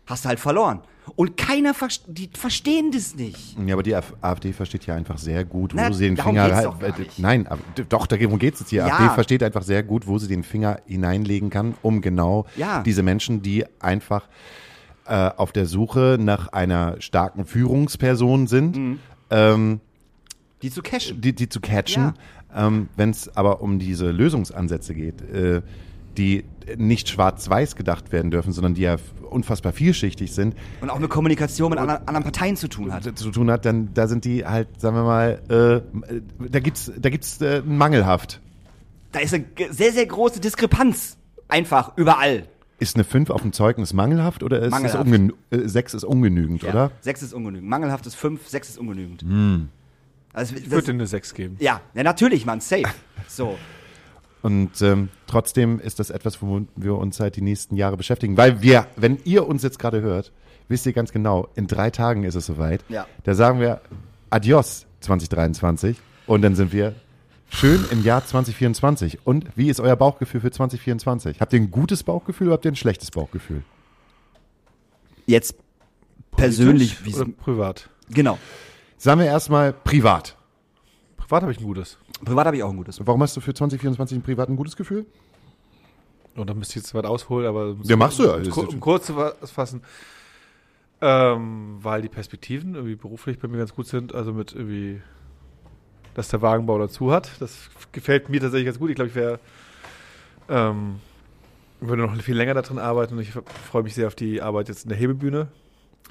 Hast 0.06 0.26
halt 0.26 0.40
verloren. 0.40 0.82
Und 1.16 1.38
keiner, 1.38 1.74
verst 1.76 2.04
die 2.08 2.30
verstehen 2.34 2.92
das 2.92 3.16
nicht. 3.16 3.56
Ja, 3.66 3.74
aber 3.76 3.84
die 3.84 3.96
Af- 3.96 4.14
AfD 4.22 4.54
versteht 4.54 4.86
ja 4.88 4.96
einfach 4.96 5.18
sehr 5.20 5.46
gut, 5.46 5.74
wo 5.74 5.78
Na, 5.78 5.94
sie 5.94 6.06
den 6.06 6.18
Finger 6.18 6.44
halt. 6.54 6.98
nicht. 7.00 7.20
Nein, 7.20 7.48
doch, 7.90 8.08
darum 8.08 8.40
geht 8.40 8.56
es. 8.56 8.66
Die 8.66 8.78
Ja. 8.78 8.88
AfD 8.88 9.14
versteht 9.14 9.44
einfach 9.44 9.62
sehr 9.62 9.84
gut, 9.84 10.08
wo 10.08 10.18
sie 10.18 10.28
den 10.28 10.44
Finger 10.44 10.80
hineinlegen 10.88 11.50
kann, 11.52 11.76
um 11.84 12.02
genau 12.02 12.46
Ja. 12.56 12.82
diese 12.84 13.04
Menschen, 13.04 13.42
die 13.42 13.66
einfach 13.80 14.28
äh, 15.08 15.30
auf 15.38 15.52
der 15.52 15.68
Suche 15.68 16.18
nach 16.20 16.48
einer 16.48 17.00
starken 17.00 17.46
Führungsperson 17.46 18.48
sind, 18.48 18.76
Mhm. 18.76 19.00
ähm, 19.30 19.80
Die 20.64 20.72
zu 20.72 20.82
cashen. 20.82 21.22
die, 21.22 21.34
die 21.34 21.48
zu 21.48 21.62
catchen. 21.62 22.14
Ähm, 22.56 22.90
Wenn 22.96 23.12
es 23.12 23.36
aber 23.38 23.62
um 23.62 23.78
diese 23.78 24.10
Lösungsansätze 24.10 24.96
geht, 24.96 25.22
äh, 25.22 25.62
die 26.18 26.46
nicht 26.78 27.10
schwarz-weiß 27.10 27.76
gedacht 27.76 28.12
werden 28.12 28.32
dürfen, 28.32 28.52
sondern 28.52 28.74
die 28.74 28.82
ja 28.82 28.96
unfassbar 29.30 29.72
vielschichtig 29.74 30.34
sind, 30.34 30.56
Und 30.82 30.90
auch 30.90 31.00
mit 31.00 31.10
Kommunikation 31.10 31.70
mit 31.70 31.80
anderen, 31.80 32.08
anderen 32.08 32.24
Parteien 32.24 32.56
zu 32.56 32.68
tun 32.68 32.92
hat. 32.94 33.04
zu 33.18 33.32
tun 33.32 33.52
hat, 33.52 33.66
dann 33.66 33.94
da 33.94 34.08
sind 34.08 34.26
die 34.26 34.46
halt, 34.46 34.80
sagen 34.80 34.96
wir 34.96 35.04
mal, 35.04 35.42
äh, 36.42 36.48
da 36.50 36.60
gibt's 36.60 36.92
da 36.98 37.10
gibt's 37.10 37.40
äh, 37.42 37.62
mangelhaft. 37.64 38.42
Da 39.12 39.20
ist 39.20 39.34
eine 39.34 39.46
sehr, 39.72 39.92
sehr 39.94 40.06
große 40.06 40.40
Diskrepanz. 40.40 41.18
Einfach 41.48 41.96
überall. 41.96 42.48
Ist 42.80 42.96
eine 42.96 43.04
5 43.04 43.30
auf 43.30 43.42
dem 43.42 43.54
Zeugnis 43.54 43.94
mangelhaft 43.94 44.42
oder 44.44 44.60
ist 44.62 44.72
Mangelhaft. 44.72 45.08
es 45.52 45.60
äh, 45.60 45.68
6 45.70 45.94
ist 45.94 46.04
ungenügend, 46.04 46.64
Ja. 46.64 46.70
oder? 46.70 46.92
Sechs 47.02 47.22
ist 47.22 47.34
ungenügend. 47.34 47.70
Mangelhaft 47.70 48.06
ist 48.06 48.16
fünf, 48.16 48.48
sechs 48.50 48.70
ist 48.70 48.78
ungenügend. 48.78 49.24
Also, 50.34 50.56
Ich 50.56 50.70
würde 50.70 50.92
eine 50.92 51.08
6 51.08 51.34
geben. 51.34 51.56
ja, 51.60 51.80
ja, 51.94 52.04
natürlich, 52.04 52.46
Mann, 52.46 52.60
safe. 52.60 52.84
So. 53.28 53.58
Und 54.46 54.80
ähm, 54.84 55.10
trotzdem 55.26 55.80
ist 55.80 55.98
das 55.98 56.12
etwas, 56.12 56.40
womit 56.40 56.68
wir 56.76 56.94
uns 56.98 57.20
halt 57.20 57.36
die 57.36 57.42
nächsten 57.42 57.78
Jahre 57.78 57.98
beschäftigen. 57.98 58.38
Weil 58.38 58.62
wir, 58.62 58.86
wenn 58.96 59.18
ihr 59.24 59.48
uns 59.48 59.64
jetzt 59.64 59.80
gerade 59.80 60.02
hört, 60.02 60.32
wisst 60.68 60.86
ihr 60.86 60.94
ganz 60.94 61.12
genau, 61.12 61.50
in 61.56 61.66
drei 61.66 61.90
Tagen 61.90 62.24
ist 62.26 62.36
es 62.36 62.46
soweit. 62.46 62.86
Ja. 62.88 63.08
Da 63.24 63.34
sagen 63.34 63.60
wir 63.60 63.82
Adios 64.30 64.86
2023 65.00 65.98
und 66.28 66.44
dann 66.44 66.54
sind 66.54 66.74
wir 66.74 66.94
schön 67.50 67.86
im 67.90 68.04
Jahr 68.04 68.24
2024. 68.24 69.26
Und 69.26 69.48
wie 69.56 69.68
ist 69.68 69.80
euer 69.80 69.96
Bauchgefühl 69.96 70.42
für 70.42 70.52
2024? 70.52 71.42
Habt 71.42 71.52
ihr 71.52 71.60
ein 71.60 71.72
gutes 71.72 72.04
Bauchgefühl 72.04 72.50
oder 72.50 72.54
habt 72.58 72.66
ihr 72.66 72.72
ein 72.72 72.76
schlechtes 72.76 73.10
Bauchgefühl? 73.10 73.64
Jetzt 75.26 75.56
persönlich, 76.38 77.04
wie 77.04 77.16
Oder 77.16 77.26
privat? 77.30 77.90
genau. 78.12 78.38
Sagen 79.00 79.22
wir 79.22 79.26
erstmal 79.26 79.74
privat. 79.74 80.35
Privat 81.28 81.42
habe 81.42 81.52
ich 81.52 81.60
ein 81.60 81.64
gutes. 81.66 81.98
Privat 82.24 82.46
habe 82.46 82.56
ich 82.58 82.62
auch 82.64 82.70
ein 82.70 82.78
gutes. 82.78 83.00
Warum 83.06 83.22
hast 83.24 83.36
du 83.36 83.42
für 83.42 83.54
2024 83.54 84.18
im 84.18 84.22
Privat 84.22 84.48
ein 84.48 84.56
gutes 84.56 84.76
Gefühl? 84.76 85.06
Und 86.36 86.48
dann 86.50 86.58
müsste 86.60 86.74
ich 86.78 86.84
jetzt 86.86 86.94
weit 86.94 87.06
ausholen, 87.06 87.48
aber 87.48 87.76
Ja, 87.84 87.96
machst 87.96 88.20
du 88.20 88.24
ja. 88.26 88.36
Um, 88.36 88.68
um 88.68 88.80
kurz 88.80 89.08
zu 89.08 89.14
fa- 89.16 89.34
fassen, 89.44 89.82
ähm, 91.02 91.78
weil 91.82 92.02
die 92.02 92.10
Perspektiven 92.10 92.76
irgendwie 92.76 92.96
beruflich 92.96 93.40
bei 93.40 93.48
mir 93.48 93.58
ganz 93.58 93.74
gut 93.74 93.88
sind, 93.88 94.14
also 94.14 94.34
mit 94.34 94.54
irgendwie, 94.54 95.02
dass 96.14 96.28
der 96.28 96.42
Wagenbau 96.42 96.78
dazu 96.78 97.12
hat. 97.12 97.32
Das 97.40 97.70
gefällt 97.92 98.30
mir 98.30 98.40
tatsächlich 98.40 98.66
ganz 98.68 98.80
gut. 98.80 98.90
Ich 98.90 98.96
glaube, 98.96 99.10
ich 99.10 99.16
wäre, 99.16 99.40
ähm, 100.50 101.00
würde 101.82 102.04
noch 102.04 102.16
viel 102.22 102.36
länger 102.38 102.54
da 102.54 102.62
drin 102.62 102.78
arbeiten 102.80 103.16
und 103.16 103.22
ich 103.22 103.32
freue 103.32 103.84
mich 103.84 103.96
sehr 103.96 104.08
auf 104.08 104.16
die 104.16 104.42
Arbeit 104.42 104.68
jetzt 104.70 104.84
in 104.84 104.90
der 104.90 104.98
Hebebühne. 104.98 105.48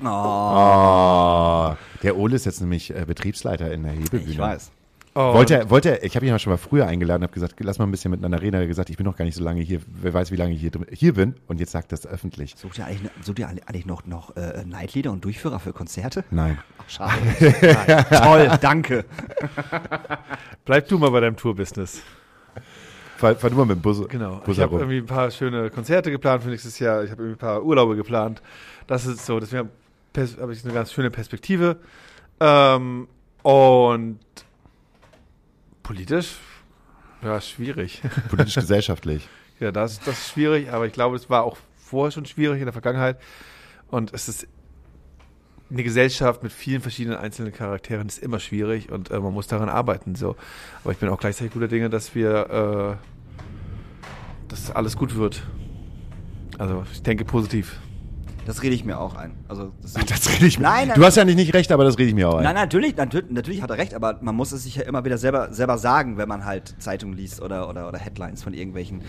Oh, 0.03 0.07
Oh, 0.07 1.75
der 2.03 2.17
Ole 2.17 2.35
ist 2.35 2.47
jetzt 2.47 2.61
nämlich 2.61 2.91
äh, 2.95 3.05
Betriebsleiter 3.07 3.73
in 3.73 3.85
der 3.85 3.93
Hebebühne. 3.93 4.25
ich 4.31 4.39
weiß. 4.39 4.73
Oh, 5.17 5.35
Wollte 5.35 5.55
er, 5.55 5.71
wollte 5.71 5.91
er, 5.91 6.03
ich 6.03 6.17
habe 6.17 6.27
ihn 6.27 6.33
ja 6.33 6.39
schon 6.41 6.51
mal 6.53 6.57
früher 6.57 6.89
eingeladen, 6.89 7.23
habe 7.23 7.33
gesagt, 7.33 7.55
lass 7.61 7.79
mal 7.79 7.87
ein 7.87 7.93
bisschen 7.93 8.11
miteinander 8.11 8.43
reden. 8.43 8.57
Er 8.57 8.63
hat 8.63 8.69
gesagt, 8.69 8.91
ich 8.91 8.97
bin 8.97 9.07
noch 9.07 9.15
gar 9.15 9.25
nicht 9.25 9.37
so 9.37 9.45
lange 9.45 9.61
hier, 9.61 9.81
wer 9.87 10.13
weiß, 10.13 10.33
wie 10.33 10.37
lange 10.37 10.55
ich 10.55 10.61
hier, 10.61 10.73
hier 10.91 11.15
bin. 11.15 11.37
Und 11.47 11.61
jetzt 11.61 11.71
sagt 11.71 11.93
das 11.93 12.05
öffentlich. 12.05 12.55
Sucht 12.57 12.79
ihr 12.79 12.87
eigentlich, 12.87 13.13
sucht 13.23 13.39
ihr 13.39 13.47
eigentlich 13.47 13.87
noch, 13.87 14.07
noch 14.07 14.37
äh, 14.37 14.65
Leitlieder 14.69 15.13
und 15.13 15.25
Durchführer 15.25 15.61
für 15.61 15.73
Konzerte? 15.73 16.25
Nein. 16.33 16.59
Ach, 16.79 16.91
schade. 16.91 17.13
Nein. 17.41 18.07
Toll, 18.11 18.59
danke. 18.61 19.05
Bleib 20.65 20.89
du 20.89 20.99
mal 20.99 21.11
bei 21.13 21.21
deinem 21.21 21.37
Tourbusiness. 21.37 22.03
Fahr, 23.17 23.37
fahr 23.37 23.51
du 23.51 23.57
mal 23.57 23.67
mit 23.67 23.77
dem 23.77 23.83
Bus, 23.83 24.09
Genau. 24.09 24.41
Bus 24.45 24.57
ich 24.57 24.63
habe 24.63 24.75
irgendwie 24.75 24.99
ein 24.99 25.07
paar 25.07 25.31
schöne 25.31 25.71
Konzerte 25.71 26.11
geplant 26.11 26.43
für 26.43 26.49
nächstes 26.49 26.81
Jahr. 26.81 27.05
Ich 27.05 27.13
habe 27.13 27.23
irgendwie 27.23 27.37
ein 27.37 27.47
paar 27.47 27.63
Urlaube 27.63 27.95
geplant. 27.95 28.43
Das 28.89 29.07
ist 29.07 29.25
so, 29.25 29.39
deswegen 29.39 29.71
habe 30.17 30.53
ich 30.53 30.65
eine 30.65 30.75
ganz 30.75 30.93
schöne 30.93 31.13
Perspektive. 31.13 31.77
Ähm, 32.41 33.07
und 33.43 34.19
politisch, 35.85 36.35
ja, 37.23 37.41
schwierig. 37.41 38.03
Politisch, 38.29 38.57
gesellschaftlich. 38.57 39.29
ja, 39.61 39.71
das, 39.71 40.01
das 40.01 40.19
ist 40.19 40.31
schwierig, 40.31 40.73
aber 40.73 40.87
ich 40.87 40.93
glaube, 40.93 41.15
es 41.15 41.31
war 41.31 41.45
auch 41.45 41.57
vorher 41.77 42.11
schon 42.11 42.27
schwierig 42.27 42.59
in 42.59 42.67
der 42.67 42.73
Vergangenheit. 42.73 43.21
Und 43.89 44.13
es 44.13 44.29
ist 44.29 44.49
eine 45.71 45.83
Gesellschaft 45.83 46.43
mit 46.43 46.53
vielen 46.53 46.81
verschiedenen 46.81 47.17
einzelnen 47.17 47.53
Charakteren 47.53 48.07
ist 48.09 48.19
immer 48.19 48.41
schwierig 48.41 48.91
und 48.91 49.11
äh, 49.11 49.21
man 49.21 49.33
muss 49.33 49.47
daran 49.47 49.69
arbeiten. 49.69 50.15
So. 50.15 50.37
Aber 50.83 50.93
ich 50.93 50.99
bin 50.99 51.09
auch 51.09 51.19
gleichzeitig 51.19 51.53
guter 51.53 51.69
Dinge, 51.69 51.91
dass 51.91 52.15
wir, 52.15 52.99
äh, 52.99 54.49
dass 54.49 54.71
alles 54.71 54.97
gut 54.97 55.15
wird. 55.15 55.43
Also 56.59 56.85
ich 56.93 57.03
denke 57.03 57.25
positiv. 57.25 57.79
Das 58.47 58.63
rede 58.63 58.75
ich 58.75 58.85
mir 58.85 58.99
auch 58.99 59.15
ein. 59.15 59.35
Also, 59.49 59.73
das 59.81 59.97
ist 59.97 60.11
Das 60.11 60.31
rede 60.31 60.47
ich 60.47 60.59
mir. 60.59 60.65
Nein, 60.65 60.89
nein. 60.89 60.99
Du 60.99 61.05
hast 61.05 61.17
ja 61.17 61.25
nicht, 61.25 61.37
nicht 61.37 61.55
recht, 61.55 61.73
aber 61.73 61.85
das 61.85 61.99
rede 61.99 62.09
ich 62.09 62.15
mir 62.15 62.29
auch 62.29 62.37
ein. 62.37 62.45
Nein, 62.45 62.55
natürlich, 62.55 62.97
natürlich, 62.97 63.31
natürlich 63.31 63.63
hat 63.63 63.71
er 63.71 63.79
recht, 63.79 63.95
aber 63.95 64.19
man 64.21 64.35
muss 64.35 64.53
es 64.53 64.65
sich 64.65 64.77
ja 64.77 64.83
immer 64.83 65.05
wieder 65.05 65.19
selber, 65.19 65.53
selber 65.53 65.79
sagen, 65.79 66.17
wenn 66.17 66.29
man 66.29 66.45
halt 66.45 66.75
Zeitungen 66.79 67.17
liest 67.17 67.41
oder, 67.41 67.69
oder, 67.69 67.89
oder 67.89 67.99
Headlines 67.99 68.43
von 68.43 68.55
irgendwelchen 68.55 69.03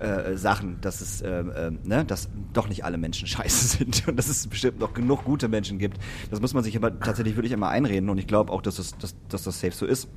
äh, 0.00 0.36
Sachen, 0.36 0.80
dass 0.80 1.00
es, 1.00 1.22
ähm, 1.22 1.52
ähm, 1.56 1.78
ne, 1.84 2.04
dass 2.04 2.28
doch 2.52 2.68
nicht 2.68 2.84
alle 2.84 2.98
Menschen 2.98 3.26
scheiße 3.26 3.78
sind 3.78 4.08
und 4.08 4.16
dass 4.16 4.28
es 4.28 4.46
bestimmt 4.46 4.80
noch 4.80 4.94
genug 4.94 5.24
gute 5.24 5.48
Menschen 5.48 5.78
gibt. 5.78 5.98
Das 6.30 6.40
muss 6.40 6.54
man 6.54 6.64
sich 6.64 6.76
aber 6.76 6.98
tatsächlich 6.98 7.36
wirklich 7.36 7.52
immer 7.52 7.68
einreden 7.68 8.08
und 8.10 8.18
ich 8.18 8.26
glaube 8.26 8.52
auch, 8.52 8.62
dass 8.62 8.76
das, 8.76 8.96
dass, 8.98 9.14
dass 9.28 9.44
das 9.44 9.60
safe 9.60 9.74
so 9.74 9.86
ist. 9.86 10.08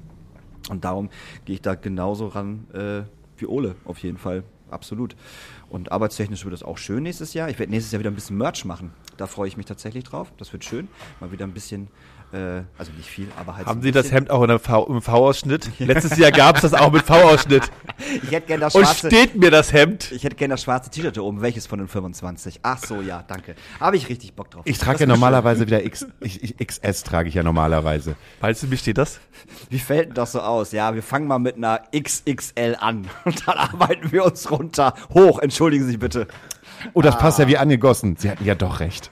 Und 0.70 0.84
darum 0.84 1.10
gehe 1.46 1.56
ich 1.56 1.62
da 1.62 1.76
genauso 1.76 2.28
ran 2.28 2.66
äh, 2.74 3.04
wie 3.38 3.46
Ole, 3.46 3.76
auf 3.86 4.00
jeden 4.00 4.18
Fall. 4.18 4.44
Absolut. 4.76 5.16
Und 5.70 5.94
arbeitstechnisch 5.94 6.44
wird 6.44 6.54
es 6.54 6.62
auch 6.62 6.78
schön 6.78 7.04
nächstes 7.04 7.34
Jahr. 7.34 7.50
Ich 7.50 7.58
werde 7.58 7.72
nächstes 7.72 7.94
Jahr 7.94 8.02
wieder 8.02 8.12
ein 8.12 8.16
bisschen 8.16 8.38
Merch 8.38 8.66
machen. 8.66 8.92
Da 9.16 9.26
freue 9.26 9.48
ich 9.48 9.56
mich 9.56 9.66
tatsächlich 9.66 10.04
drauf. 10.04 10.34
Das 10.38 10.52
wird 10.52 10.66
schön. 10.66 10.90
Mal 11.22 11.32
wieder 11.32 11.46
ein 11.46 11.54
bisschen, 11.54 11.88
äh, 12.36 12.64
also 12.78 12.92
nicht 12.94 13.10
viel, 13.10 13.28
aber 13.40 13.56
halt. 13.56 13.66
so 13.66 13.72
Haben 13.72 13.82
Sie 13.82 13.92
das. 13.92 14.12
Hemd 14.12 14.30
auch 14.30 14.44
in 14.44 14.60
v, 14.60 14.86
im 14.88 15.02
V-Ausschnitt? 15.02 15.70
Letztes 15.80 16.18
Jahr 16.18 16.32
gab 16.32 16.58
es 16.58 16.62
das 16.62 16.74
auch 16.74 16.92
mit 16.92 17.04
V-Ausschnitt. 17.04 17.64
Ich 18.24 18.32
hätte 18.32 18.48
gerne 18.48 18.62
das 18.62 18.76
Und 18.76 18.84
schwarze. 18.84 19.08
steht 19.08 19.36
mir 19.36 19.52
das 19.52 19.74
Hemd? 19.74 20.12
Ich 20.12 20.24
hätte 20.24 20.36
gerne 20.36 20.54
das 20.54 20.64
schwarze 20.64 20.90
T-Shirt 20.90 21.18
da 21.18 21.22
oben. 21.22 21.42
Welches 21.42 21.66
von 21.66 21.80
den 21.80 21.88
25? 21.88 22.60
Ach 22.64 22.78
so, 22.78 23.02
ja, 23.02 23.24
danke. 23.28 23.56
Habe 23.80 23.98
ich 23.98 24.10
richtig 24.10 24.34
Bock 24.34 24.52
drauf. 24.52 24.64
Ich 24.66 24.78
trage 24.78 25.00
ja 25.00 25.06
normalerweise 25.06 25.66
wieder 25.66 25.84
X, 25.84 26.06
ich, 26.20 26.44
ich, 26.44 26.58
XS 26.58 27.04
trage 27.04 27.30
ich 27.30 27.36
ja 27.36 27.44
normalerweise. 27.44 28.16
Weißt 28.42 28.64
du, 28.64 28.72
wie 28.72 28.78
steht 28.78 28.98
das? 28.98 29.16
schön. 29.16 29.22
Wie 29.70 29.80
fällt 29.80 30.08
denn 30.10 30.14
das 30.16 30.32
so 30.32 30.42
aus? 30.42 30.72
Ja, 30.72 30.94
wir 30.96 31.04
fangen 31.04 31.28
mal 31.28 31.40
mit 31.40 31.56
einer 31.56 31.82
XXL 31.96 32.78
an 32.80 33.08
und 33.26 33.48
dann 33.48 33.58
arbeiten 33.58 34.12
wir 34.12 34.26
uns 34.26 34.50
runter. 34.50 34.94
Hoch, 35.14 35.40
entschuldigen 35.40 35.86
Sie 35.88 35.98
bitte. 35.98 36.28
Oh, 36.94 37.02
das 37.02 37.18
passt 37.18 37.40
Ah. 37.40 37.44
ja 37.44 37.50
wie 37.50 37.58
angegossen. 37.58 38.16
Sie 38.18 38.30
hatten 38.30 38.46
ja 38.46 38.56
doch 38.56 38.80
recht. 38.80 39.10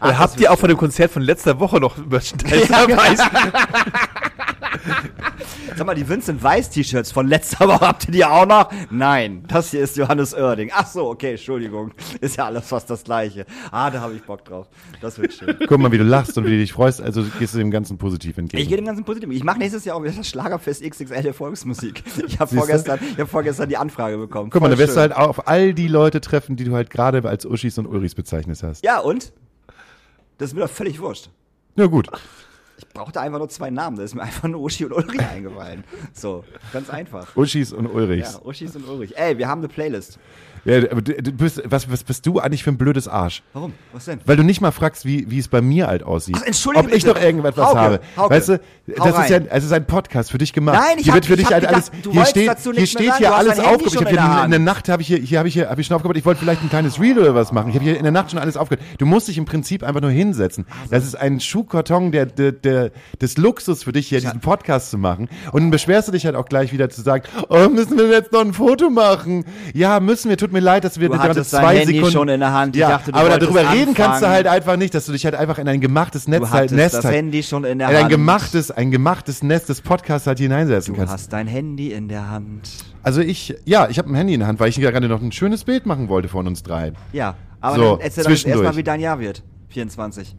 Oder 0.00 0.18
habt 0.18 0.38
ihr 0.40 0.52
auch 0.52 0.58
von 0.58 0.68
dem 0.68 0.76
Konzert 0.78 1.10
von 1.10 1.22
letzter 1.22 1.58
Woche 1.60 1.78
noch 1.80 1.96
Merchandise 2.06 2.68
dabei? 2.68 3.16
Sag 5.76 5.86
mal, 5.86 5.94
die 5.94 6.08
Vincent 6.08 6.40
Weiss 6.40 6.70
T-Shirts 6.70 7.10
von 7.10 7.26
letzter 7.26 7.66
Woche 7.68 7.80
habt 7.80 8.06
ihr 8.06 8.12
die 8.12 8.24
auch 8.24 8.46
noch? 8.46 8.70
Nein, 8.90 9.44
das 9.48 9.72
hier 9.72 9.80
ist 9.80 9.96
Johannes 9.96 10.32
Oerding. 10.32 10.70
Ach 10.72 10.86
so, 10.86 11.08
okay, 11.08 11.32
Entschuldigung. 11.32 11.90
Ist 12.20 12.36
ja 12.36 12.46
alles 12.46 12.68
fast 12.68 12.88
das 12.90 13.02
Gleiche. 13.02 13.44
Ah, 13.72 13.90
da 13.90 14.00
habe 14.00 14.14
ich 14.14 14.22
Bock 14.22 14.44
drauf. 14.44 14.68
Das 15.00 15.18
wird 15.18 15.32
schön. 15.32 15.56
Guck 15.66 15.78
mal, 15.78 15.90
wie 15.90 15.98
du 15.98 16.04
lachst 16.04 16.38
und 16.38 16.44
wie 16.44 16.50
du 16.50 16.58
dich 16.58 16.72
freust. 16.72 17.00
Also 17.00 17.24
gehst 17.40 17.54
du 17.54 17.58
dem 17.58 17.72
Ganzen 17.72 17.98
positiv 17.98 18.38
entgegen. 18.38 18.62
Ich 18.62 18.68
gehe 18.68 18.76
dem 18.76 18.86
ganzen 18.86 19.04
positiv. 19.04 19.28
Ich 19.30 19.42
mache 19.42 19.58
nächstes 19.58 19.84
Jahr 19.84 19.96
auch 19.96 20.02
wieder 20.02 20.12
das 20.12 20.28
Schlagerfest 20.28 20.88
XXL 20.88 21.22
der 21.22 21.34
Volksmusik. 21.34 22.04
Ich 22.26 22.38
habe 22.38 22.54
vorgestern, 22.54 23.00
ich 23.12 23.18
hab 23.18 23.28
vorgestern 23.28 23.68
die 23.68 23.76
Anfrage 23.76 24.16
bekommen. 24.16 24.50
Guck 24.50 24.62
mal, 24.62 24.70
da 24.70 24.78
wirst 24.78 24.96
du 24.96 25.00
halt 25.00 25.14
auf 25.14 25.48
all 25.48 25.74
die 25.74 25.88
Leute 25.88 26.20
treffen, 26.20 26.54
die 26.56 26.64
du 26.64 26.74
halt 26.74 26.90
gerade 26.90 27.28
als 27.28 27.44
Uschis 27.44 27.78
und 27.78 27.86
Ulris 27.86 28.14
bezeichnet 28.14 28.62
hast. 28.62 28.84
Ja, 28.84 29.00
und? 29.00 29.32
Das 30.38 30.50
ist 30.50 30.54
mir 30.54 30.60
doch 30.60 30.70
völlig 30.70 31.00
wurscht. 31.00 31.30
Ja 31.76 31.86
gut. 31.86 32.08
Ich 32.76 32.88
brauchte 32.88 33.20
einfach 33.20 33.38
nur 33.38 33.48
zwei 33.48 33.70
Namen. 33.70 33.96
Da 33.96 34.02
ist 34.02 34.14
mir 34.14 34.22
einfach 34.22 34.48
nur 34.48 34.60
Uschi 34.60 34.84
und 34.84 34.92
Ulrich 34.92 35.20
eingefallen. 35.20 35.84
So, 36.12 36.44
ganz 36.72 36.90
einfach. 36.90 37.36
Uschis 37.36 37.72
und 37.72 37.86
Ulrichs. 37.86 38.34
Ja, 38.34 38.42
Uschis 38.44 38.74
und 38.76 38.88
Ulrich. 38.88 39.16
Ey, 39.16 39.38
wir 39.38 39.48
haben 39.48 39.60
eine 39.60 39.68
Playlist. 39.68 40.18
Ja, 40.64 40.78
aber 40.90 41.02
du, 41.02 41.12
bist, 41.32 41.62
was, 41.66 41.90
was 41.90 42.04
bist 42.04 42.24
du 42.26 42.38
eigentlich 42.40 42.64
für 42.64 42.70
ein 42.70 42.78
blödes 42.78 43.06
Arsch? 43.06 43.42
Warum? 43.52 43.74
Was 43.92 44.06
denn? 44.06 44.20
Weil 44.24 44.36
du 44.36 44.42
nicht 44.42 44.60
mal 44.60 44.70
fragst, 44.70 45.04
wie, 45.04 45.30
wie 45.30 45.38
es 45.38 45.48
bei 45.48 45.60
mir 45.60 45.86
halt 45.88 46.02
aussieht. 46.02 46.36
Ach, 46.38 46.46
entschuldige 46.46 46.86
Ob 46.86 46.92
ich 46.94 47.04
bitte. 47.04 47.14
noch 47.14 47.22
irgendetwas 47.22 47.66
Hauke, 47.66 47.78
habe. 47.78 48.00
Hauke, 48.16 48.34
weißt 48.34 48.48
du, 48.48 48.60
das 48.86 49.18
ist 49.18 49.30
ja, 49.30 49.38
es 49.50 49.64
ist 49.64 49.72
ein 49.72 49.86
Podcast 49.86 50.30
für 50.30 50.38
dich 50.38 50.52
gemacht. 50.52 50.78
Nein, 50.78 50.96
ich 50.98 51.04
hier 51.04 51.12
hab- 51.12 51.16
wird 51.16 51.26
für 51.26 51.32
ich 51.34 51.40
dich 51.40 51.52
halt 51.52 51.66
gedacht, 51.66 51.90
alles, 51.92 52.12
hier 52.12 52.24
steht, 52.26 52.48
dazu 52.48 52.72
hier 52.72 52.86
steht 52.86 53.16
hier 53.16 53.34
alles 53.34 53.58
aufgebaut. 53.58 53.86
Ich 53.86 53.96
habe 53.96 54.08
in 54.10 54.16
hier 54.16 54.24
in 54.24 54.32
Hand. 54.34 54.52
der 54.52 54.58
Nacht 54.60 54.88
habe 54.88 55.02
ich 55.02 55.08
hier, 55.08 55.18
hier 55.18 55.38
habe 55.38 55.48
ich 55.48 55.54
hier, 55.54 55.68
habe 55.68 55.80
ich 55.80 55.86
schon 55.86 55.96
aufgebaut. 55.96 56.16
Ich 56.16 56.24
wollte 56.24 56.40
vielleicht 56.40 56.62
ein 56.62 56.70
kleines 56.70 56.98
Reel 57.00 57.18
oder 57.18 57.34
was 57.34 57.52
machen. 57.52 57.68
Ich 57.68 57.74
habe 57.74 57.84
hier 57.84 57.96
in 57.96 58.02
der 58.02 58.12
Nacht 58.12 58.30
schon 58.30 58.38
alles 58.40 58.56
aufgebaut. 58.56 58.84
Du 58.98 59.06
musst 59.06 59.28
dich 59.28 59.36
im 59.38 59.44
Prinzip 59.44 59.82
einfach 59.82 60.00
nur 60.00 60.10
hinsetzen. 60.10 60.64
Das 60.90 61.04
ist 61.04 61.14
ein 61.14 61.40
Schuhkarton 61.40 62.10
der, 62.12 62.26
der, 62.26 62.52
der, 62.52 62.90
des 63.20 63.36
Luxus 63.36 63.82
für 63.84 63.92
dich 63.92 64.08
hier, 64.08 64.20
diesen 64.20 64.40
Podcast 64.40 64.90
zu 64.90 64.98
machen. 64.98 65.28
Und 65.52 65.62
dann 65.62 65.70
beschwerst 65.70 66.08
du 66.08 66.12
dich 66.12 66.24
halt 66.26 66.36
auch 66.36 66.46
gleich 66.46 66.72
wieder 66.72 66.88
zu 66.88 67.02
sagen, 67.02 67.24
oh, 67.48 67.68
müssen 67.68 67.98
wir 67.98 68.08
jetzt 68.08 68.32
noch 68.32 68.40
ein 68.40 68.54
Foto 68.54 68.88
machen? 68.90 69.44
Ja, 69.74 70.00
müssen 70.00 70.30
wir. 70.30 70.38
Tut 70.38 70.52
mir 70.54 70.60
leid, 70.60 70.84
dass 70.84 70.98
wir 70.98 71.08
Du 71.08 71.14
gerade 71.14 71.34
dein 71.34 71.44
zwei 71.44 71.78
Handy 71.78 71.94
Sekunden 71.94 72.12
schon 72.12 72.28
in 72.30 72.40
der 72.40 72.52
Hand. 72.52 72.74
Ich 72.76 72.80
ja, 72.80 72.88
dachte, 72.88 73.12
du 73.12 73.18
aber 73.18 73.38
darüber 73.38 73.72
reden 73.72 73.92
kannst 73.94 74.22
du 74.22 74.28
halt 74.28 74.46
einfach 74.46 74.76
nicht, 74.76 74.94
dass 74.94 75.04
du 75.06 75.12
dich 75.12 75.24
halt 75.26 75.34
einfach 75.34 75.58
in 75.58 75.68
ein 75.68 75.80
gemachtes 75.80 76.26
Netz 76.26 76.40
Du 76.42 76.50
halt, 76.50 76.72
Nest 76.72 76.94
das 76.96 77.04
halt, 77.04 77.14
Handy 77.16 77.42
schon 77.42 77.64
in 77.64 77.78
der 77.78 77.90
in 77.90 77.96
ein 77.96 78.02
Hand. 78.04 78.10
gemachtes, 78.10 78.70
ein 78.70 78.90
gemachtes 78.90 79.42
Nest 79.42 79.68
des 79.68 79.82
Podcasts 79.82 80.26
halt 80.26 80.38
hineinsetzen 80.38 80.94
Du 80.94 80.98
kannst. 80.98 81.12
hast 81.12 81.32
dein 81.32 81.46
Handy 81.46 81.92
in 81.92 82.08
der 82.08 82.30
Hand. 82.30 82.70
Also 83.02 83.20
ich, 83.20 83.54
ja, 83.66 83.88
ich 83.90 83.98
habe 83.98 84.08
ein 84.10 84.14
Handy 84.14 84.34
in 84.34 84.40
der 84.40 84.48
Hand, 84.48 84.60
weil 84.60 84.70
ich 84.70 84.76
gerade 84.80 85.08
noch 85.08 85.20
ein 85.20 85.32
schönes 85.32 85.64
Bild 85.64 85.84
machen 85.84 86.08
wollte 86.08 86.28
von 86.28 86.46
uns 86.46 86.62
dreien. 86.62 86.94
Ja, 87.12 87.34
aber 87.60 87.76
So, 87.76 87.90
dann 87.96 88.00
erzähl 88.00 88.24
doch 88.24 88.30
erstmal, 88.30 88.76
wie 88.76 88.82
dein 88.82 89.00
Jahr 89.00 89.20
wird. 89.20 89.42
24. 89.68 90.34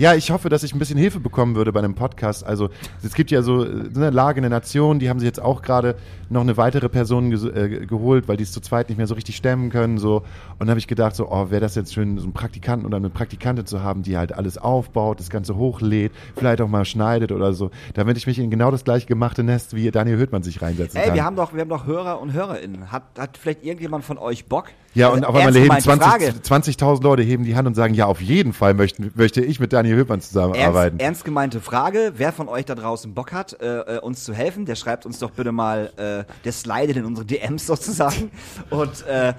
Ja, 0.00 0.14
ich 0.14 0.30
hoffe, 0.30 0.48
dass 0.48 0.62
ich 0.62 0.72
ein 0.72 0.78
bisschen 0.78 0.96
Hilfe 0.96 1.18
bekommen 1.18 1.56
würde 1.56 1.72
bei 1.72 1.80
einem 1.80 1.96
Podcast. 1.96 2.46
Also 2.46 2.68
es 3.02 3.14
gibt 3.14 3.32
ja 3.32 3.42
so 3.42 3.64
äh, 3.64 3.90
eine 3.96 4.10
Lage 4.10 4.38
in 4.38 4.42
der 4.42 4.50
Nation, 4.50 5.00
die 5.00 5.10
haben 5.10 5.18
sich 5.18 5.26
jetzt 5.26 5.42
auch 5.42 5.60
gerade 5.60 5.96
noch 6.30 6.42
eine 6.42 6.56
weitere 6.56 6.88
Person 6.88 7.32
ges- 7.34 7.52
äh, 7.52 7.84
geholt, 7.84 8.28
weil 8.28 8.36
die 8.36 8.44
es 8.44 8.52
zu 8.52 8.60
zweit 8.60 8.90
nicht 8.90 8.98
mehr 8.98 9.08
so 9.08 9.14
richtig 9.14 9.34
stemmen 9.36 9.70
können. 9.70 9.98
So. 9.98 10.22
Und 10.60 10.68
da 10.68 10.70
habe 10.70 10.78
ich 10.78 10.86
gedacht, 10.86 11.16
so, 11.16 11.28
oh, 11.32 11.50
wäre 11.50 11.60
das 11.60 11.74
jetzt 11.74 11.92
schön, 11.94 12.16
so 12.16 12.22
einen 12.22 12.32
Praktikanten 12.32 12.86
oder 12.86 12.96
eine 12.98 13.10
Praktikantin 13.10 13.66
zu 13.66 13.82
haben, 13.82 14.04
die 14.04 14.16
halt 14.16 14.32
alles 14.32 14.56
aufbaut, 14.56 15.18
das 15.18 15.30
Ganze 15.30 15.56
hochlädt, 15.56 16.12
vielleicht 16.36 16.60
auch 16.60 16.68
mal 16.68 16.84
schneidet 16.84 17.32
oder 17.32 17.52
so, 17.52 17.72
damit 17.94 18.16
ich 18.18 18.28
mich 18.28 18.38
in 18.38 18.50
genau 18.50 18.70
das 18.70 18.84
gleich 18.84 19.08
gemachte 19.08 19.42
Nest 19.42 19.74
wie 19.74 19.90
Daniel 19.90 20.18
Hüttmann 20.20 20.44
sich 20.44 20.62
reinsetzen 20.62 21.00
Ey, 21.00 21.06
kann. 21.06 21.14
wir 21.16 21.24
haben 21.24 21.34
doch, 21.34 21.52
wir 21.54 21.60
haben 21.62 21.70
doch 21.70 21.86
Hörer 21.86 22.20
und 22.20 22.32
Hörerinnen. 22.34 22.92
Hat, 22.92 23.02
hat 23.18 23.36
vielleicht 23.36 23.64
irgendjemand 23.64 24.04
von 24.04 24.16
euch 24.16 24.46
Bock? 24.46 24.66
Ja, 24.94 25.06
Also, 25.06 25.18
und 25.18 25.24
auf 25.24 25.34
einmal 25.34 25.54
heben 25.54 25.76
gemeinte 25.76 26.04
Frage. 26.04 26.42
20 26.42 26.76
20.000 26.76 27.02
Leute 27.02 27.22
heben 27.22 27.44
die 27.44 27.56
Hand 27.56 27.68
und 27.68 27.74
sagen, 27.74 27.94
ja, 27.94 28.06
auf 28.06 28.20
jeden 28.20 28.52
Fall 28.52 28.74
möchten, 28.74 29.12
möchte 29.14 29.40
ich 29.40 29.60
mit 29.60 29.72
Daniel 29.72 29.98
Hüttmann 29.98 30.20
zusammenarbeiten. 30.20 30.98
Ernst, 30.98 31.04
ernst 31.04 31.24
gemeinte 31.24 31.60
Frage, 31.60 32.12
wer 32.16 32.32
von 32.32 32.48
euch 32.48 32.64
da 32.64 32.74
draußen 32.74 33.14
Bock 33.14 33.32
hat, 33.32 33.60
äh, 33.60 33.96
äh, 33.96 34.00
uns 34.00 34.24
zu 34.24 34.32
helfen, 34.32 34.66
der 34.66 34.74
schreibt 34.74 35.06
uns 35.06 35.18
doch 35.18 35.30
bitte 35.30 35.52
mal, 35.52 35.92
äh, 35.96 36.32
der 36.44 36.52
slidet 36.52 36.96
in 36.96 37.04
unsere 37.04 37.26
DMs 37.26 37.66
sozusagen 37.66 38.30
und 38.70 39.06
äh, 39.06 39.34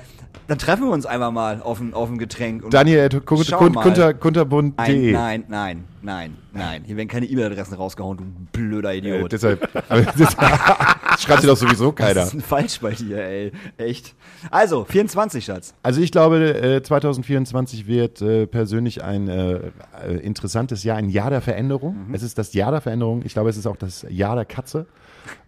dann 0.47 0.57
treffen 0.57 0.85
wir 0.85 0.91
uns 0.91 1.05
einfach 1.05 1.31
mal 1.31 1.61
auf 1.61 1.79
ein, 1.79 1.93
auf 1.93 2.09
ein 2.09 2.17
Getränk. 2.17 2.63
Und 2.63 2.73
Daniel, 2.73 3.09
kunterbund.de. 3.09 5.11
Nein, 5.11 5.11
nein, 5.11 5.43
nein, 5.47 5.83
nein, 6.01 6.37
nein. 6.53 6.83
Hier 6.85 6.97
werden 6.97 7.07
keine 7.07 7.25
E-Mail-Adressen 7.25 7.73
rausgehauen, 7.75 8.17
du 8.17 8.23
blöder 8.51 8.93
Äh, 8.93 8.97
Idiot. 8.99 9.31
deshalb, 9.31 9.69
aber 9.89 10.01
das, 10.03 10.35
schreibt 11.19 11.43
dir 11.43 11.47
doch 11.47 11.57
sowieso 11.57 11.91
keiner. 11.91 12.21
Was 12.21 12.25
ist 12.27 12.33
denn 12.33 12.41
falsch 12.41 12.79
bei 12.79 12.91
dir, 12.91 13.17
ey? 13.23 13.51
Echt? 13.77 14.15
Also, 14.51 14.85
24, 14.85 15.43
Schatz. 15.45 15.73
Also 15.83 16.01
ich 16.01 16.11
glaube, 16.11 16.37
äh, 16.61 16.81
2024 16.81 17.87
wird 17.87 18.21
äh, 18.21 18.47
persönlich 18.47 19.03
ein 19.03 19.27
äh, 19.27 19.55
äh, 20.07 20.15
interessantes 20.21 20.83
Jahr, 20.83 20.97
ein 20.97 21.09
Jahr 21.09 21.29
der 21.29 21.41
Veränderung. 21.41 21.95
Es 22.13 22.23
ist 22.23 22.37
das 22.37 22.53
Jahr 22.53 22.71
der 22.71 22.81
Veränderung. 22.81 23.21
Ich 23.25 23.33
glaube, 23.33 23.49
es 23.49 23.57
ist 23.57 23.65
auch 23.67 23.77
das 23.77 24.05
Jahr 24.09 24.35
der 24.35 24.45
Katze 24.45 24.85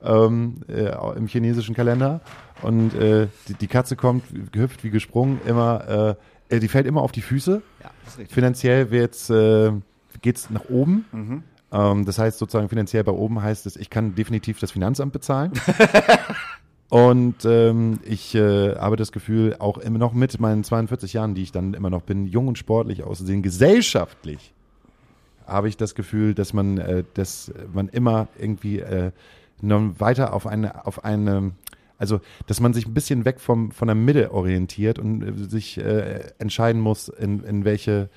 ähm, 0.03 0.57
äh, 0.68 0.91
im 1.18 1.28
chinesischen 1.28 1.76
Kalender. 1.76 2.22
Und 2.61 2.94
äh, 2.94 3.28
die, 3.48 3.53
die 3.56 3.68
Katze 3.68 3.95
kommt 3.95 4.23
gehüpft 4.52 4.84
wie 4.84 4.90
gesprungen, 4.91 5.40
immer, 5.48 6.18
äh, 6.49 6.56
äh, 6.56 6.60
die 6.60 6.68
fällt 6.68 6.86
immer 6.86 7.02
auf 7.02 7.11
die 7.11 7.22
Füße. 7.22 7.61
Ja, 7.82 7.90
das 8.03 8.14
ist 8.14 8.19
richtig. 8.19 8.36
Finanziell 8.36 8.91
wird's, 8.91 9.30
äh, 9.30 9.72
geht's 10.22 10.49
nach 10.49 10.69
oben. 10.69 11.06
Ähm, 11.72 12.06
das 12.06 12.19
heißt 12.19 12.38
sozusagen 12.38 12.69
finanziell 12.69 13.03
bei 13.03 13.11
oben 13.11 13.41
heißt 13.41 13.65
es, 13.65 13.76
ich 13.76 13.89
kann 13.89 14.15
definitiv 14.15 14.60
das 14.60 14.72
Finanzamt 14.72 15.14
bezahlen. 15.14 15.53
Und 16.89 17.45
ähm, 17.45 17.99
ich 18.03 18.35
äh, 18.35 18.76
habe 18.76 18.98
das 18.98 19.14
Gefühl, 19.14 19.56
auch 19.60 19.77
immer 19.77 19.98
noch 19.98 20.11
mit 20.11 20.41
meinen 20.41 20.65
42 20.65 21.14
Jahren, 21.14 21.35
die 21.35 21.43
ich 21.43 21.53
dann 21.53 21.73
immer 21.73 21.89
noch 21.89 22.02
bin, 22.02 22.26
jung 22.26 22.49
und 22.49 22.57
sportlich 22.57 23.03
auszusehen, 23.03 23.41
gesellschaftlich, 23.41 24.53
habe 25.48 25.69
ich 25.69 25.77
das 25.77 25.95
Gefühl, 25.95 26.34
dass 26.34 26.52
man, 26.52 26.77
äh, 26.80 27.06
dass 27.14 27.53
man 27.73 27.88
immer 27.88 28.27
irgendwie 28.38 28.80
äh, 28.80 29.11
noch 29.61 29.81
weiter 29.99 30.34
auf 30.34 30.45
eine, 30.45 30.85
auf 30.85 31.06
eine, 31.06 31.53
also 31.98 32.19
dass 32.48 32.60
man 32.60 32.73
sich 32.73 32.85
ein 32.88 32.93
bisschen 32.93 33.23
weg 33.23 33.39
vom 33.39 33.72
von 33.72 33.88
der 33.88 33.95
Mitte 33.95 34.34
orientiert 34.34 34.99
und 34.99 35.23
äh, 35.23 35.34
sich 35.49 35.77
äh, 35.77 36.31
entscheiden 36.39 36.81
muss, 36.81 37.07
in, 37.07 37.41
in 37.45 37.64
welche 37.64 38.10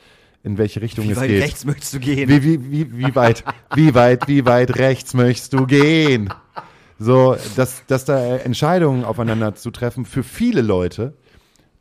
in 0.44 0.58
welche 0.58 0.82
Richtung 0.82 1.06
Wie 1.06 1.12
es 1.12 1.16
weit 1.16 1.28
geht. 1.28 1.42
rechts 1.42 1.64
möchtest 1.64 1.94
du 1.94 1.98
gehen? 1.98 2.28
Wie, 2.28 2.42
wie, 2.42 2.70
wie, 2.70 2.98
wie 2.98 3.14
weit, 3.14 3.44
wie 3.74 3.94
weit, 3.94 4.28
wie 4.28 4.44
weit 4.44 4.76
rechts 4.76 5.14
möchtest 5.14 5.54
du 5.54 5.66
gehen? 5.66 6.28
So, 6.98 7.36
dass, 7.56 7.84
dass 7.86 8.04
da 8.04 8.36
Entscheidungen 8.36 9.04
aufeinander 9.04 9.54
zu 9.54 9.70
treffen 9.70 10.04
für 10.04 10.22
viele 10.22 10.60
Leute, 10.60 11.14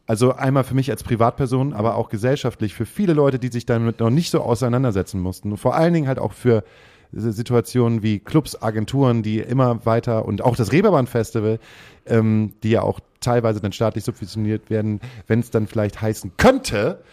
also 0.08 0.34
einmal 0.34 0.64
für 0.64 0.76
mich 0.76 0.90
als 0.90 1.04
Privatperson, 1.04 1.74
aber 1.74 1.96
auch 1.96 2.10
gesellschaftlich, 2.10 2.74
für 2.74 2.86
viele 2.86 3.14
Leute, 3.14 3.38
die 3.38 3.50
sich 3.50 3.66
damit 3.66 4.00
noch 4.00 4.10
nicht 4.10 4.32
so 4.32 4.42
auseinandersetzen 4.42 5.20
mussten. 5.20 5.52
Und 5.52 5.58
vor 5.58 5.76
allen 5.76 5.94
Dingen 5.94 6.08
halt 6.08 6.20
auch 6.20 6.34
für 6.34 6.64
Situationen 7.12 8.02
wie 8.02 8.20
Clubs, 8.20 8.62
Agenturen, 8.62 9.24
die 9.24 9.40
immer 9.40 9.86
weiter 9.86 10.26
und 10.26 10.42
auch 10.42 10.56
das 10.56 10.72
Reeperbahn-Festival, 10.72 11.60
ähm, 12.06 12.54
die 12.64 12.72
ja 12.72 12.82
auch 12.82 13.02
teilweise 13.20 13.60
dann 13.62 13.72
staatlich 13.72 14.04
subventioniert 14.04 14.70
werden, 14.70 15.00
wenn 15.28 15.42
es 15.42 15.52
dann 15.52 15.68
vielleicht 15.68 16.02
heißen 16.02 16.32
könnte, 16.38 17.04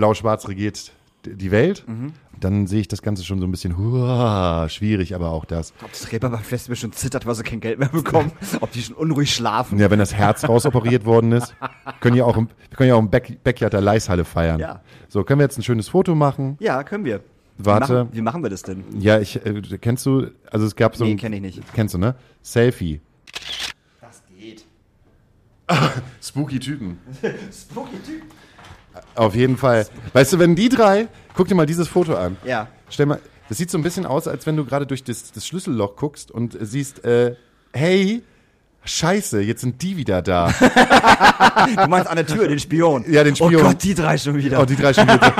Blau-Schwarz 0.00 0.48
regiert 0.48 0.92
die 1.26 1.50
Welt, 1.50 1.84
dann 2.40 2.66
sehe 2.66 2.80
ich 2.80 2.88
das 2.88 3.02
Ganze 3.02 3.22
schon 3.22 3.38
so 3.38 3.46
ein 3.46 3.50
bisschen 3.50 3.76
huah, 3.76 4.66
schwierig, 4.70 5.14
aber 5.14 5.28
auch 5.28 5.44
das. 5.44 5.74
Ob 5.84 5.92
das 5.92 6.10
Reeperbahn 6.10 6.42
Festival 6.42 6.76
schon 6.76 6.92
zittert, 6.92 7.26
weil 7.26 7.34
sie 7.34 7.42
kein 7.42 7.60
Geld 7.60 7.78
mehr 7.78 7.90
bekommen. 7.90 8.32
Ob 8.62 8.72
die 8.72 8.80
schon 8.80 8.96
unruhig 8.96 9.34
schlafen. 9.34 9.78
Ja, 9.78 9.90
wenn 9.90 9.98
das 9.98 10.14
Herz 10.14 10.48
rausoperiert 10.48 11.04
worden 11.04 11.32
ist, 11.32 11.54
können 12.00 12.16
ja 12.16 12.24
auch 12.24 12.38
im, 12.38 12.48
wir 12.48 12.76
können 12.78 12.88
ja 12.88 12.94
auch 12.94 13.00
im 13.00 13.10
Back, 13.10 13.44
Backyard 13.44 13.74
der 13.74 13.82
Leishalle 13.82 14.24
feiern. 14.24 14.58
Ja. 14.58 14.80
So, 15.10 15.22
können 15.22 15.40
wir 15.40 15.44
jetzt 15.44 15.58
ein 15.58 15.62
schönes 15.62 15.90
Foto 15.90 16.14
machen? 16.14 16.56
Ja, 16.60 16.82
können 16.82 17.04
wir. 17.04 17.20
Warte. 17.58 17.88
Wie 17.88 17.92
machen, 17.92 18.08
wie 18.14 18.22
machen 18.22 18.42
wir 18.42 18.48
das 18.48 18.62
denn? 18.62 18.84
Ja, 18.98 19.20
ich, 19.20 19.44
äh, 19.44 19.60
kennst 19.78 20.06
du, 20.06 20.28
also 20.50 20.64
es 20.64 20.74
gab 20.76 20.96
so 20.96 21.04
Nee, 21.04 21.10
ein, 21.10 21.16
kenn 21.18 21.34
ich 21.34 21.42
nicht. 21.42 21.60
Kennst 21.74 21.92
du, 21.92 21.98
ne? 21.98 22.14
Selfie. 22.40 23.02
Das 24.00 24.22
geht. 24.34 24.64
Spooky 26.22 26.58
Typen. 26.58 26.96
Spooky 27.52 27.98
Typ. 28.06 28.22
Auf 29.14 29.34
jeden 29.34 29.56
Fall. 29.56 29.86
Weißt 30.12 30.32
du, 30.32 30.38
wenn 30.38 30.54
die 30.54 30.68
drei, 30.68 31.08
guck 31.34 31.48
dir 31.48 31.54
mal 31.54 31.66
dieses 31.66 31.88
Foto 31.88 32.14
an. 32.14 32.36
Ja. 32.44 32.68
Stell 32.88 33.06
mal, 33.06 33.20
das 33.48 33.58
sieht 33.58 33.70
so 33.70 33.78
ein 33.78 33.82
bisschen 33.82 34.06
aus, 34.06 34.28
als 34.28 34.46
wenn 34.46 34.56
du 34.56 34.64
gerade 34.64 34.86
durch 34.86 35.04
das, 35.04 35.32
das 35.32 35.46
Schlüsselloch 35.46 35.96
guckst 35.96 36.30
und 36.30 36.56
siehst, 36.60 37.04
äh, 37.04 37.34
hey, 37.72 38.22
scheiße, 38.84 39.40
jetzt 39.40 39.60
sind 39.60 39.82
die 39.82 39.96
wieder 39.96 40.22
da. 40.22 40.50
Du 40.50 41.88
meinst 41.88 42.08
an 42.08 42.16
der 42.16 42.26
Tür 42.26 42.48
den 42.48 42.58
Spion. 42.58 43.04
Ja, 43.10 43.24
den 43.24 43.36
Spion. 43.36 43.56
Oh 43.56 43.68
Gott, 43.68 43.82
die 43.82 43.94
drei 43.94 44.16
schon 44.18 44.36
wieder. 44.36 44.60
Oh, 44.60 44.64
die 44.64 44.76
drei 44.76 44.92
schon 44.92 45.08
wieder. 45.08 45.34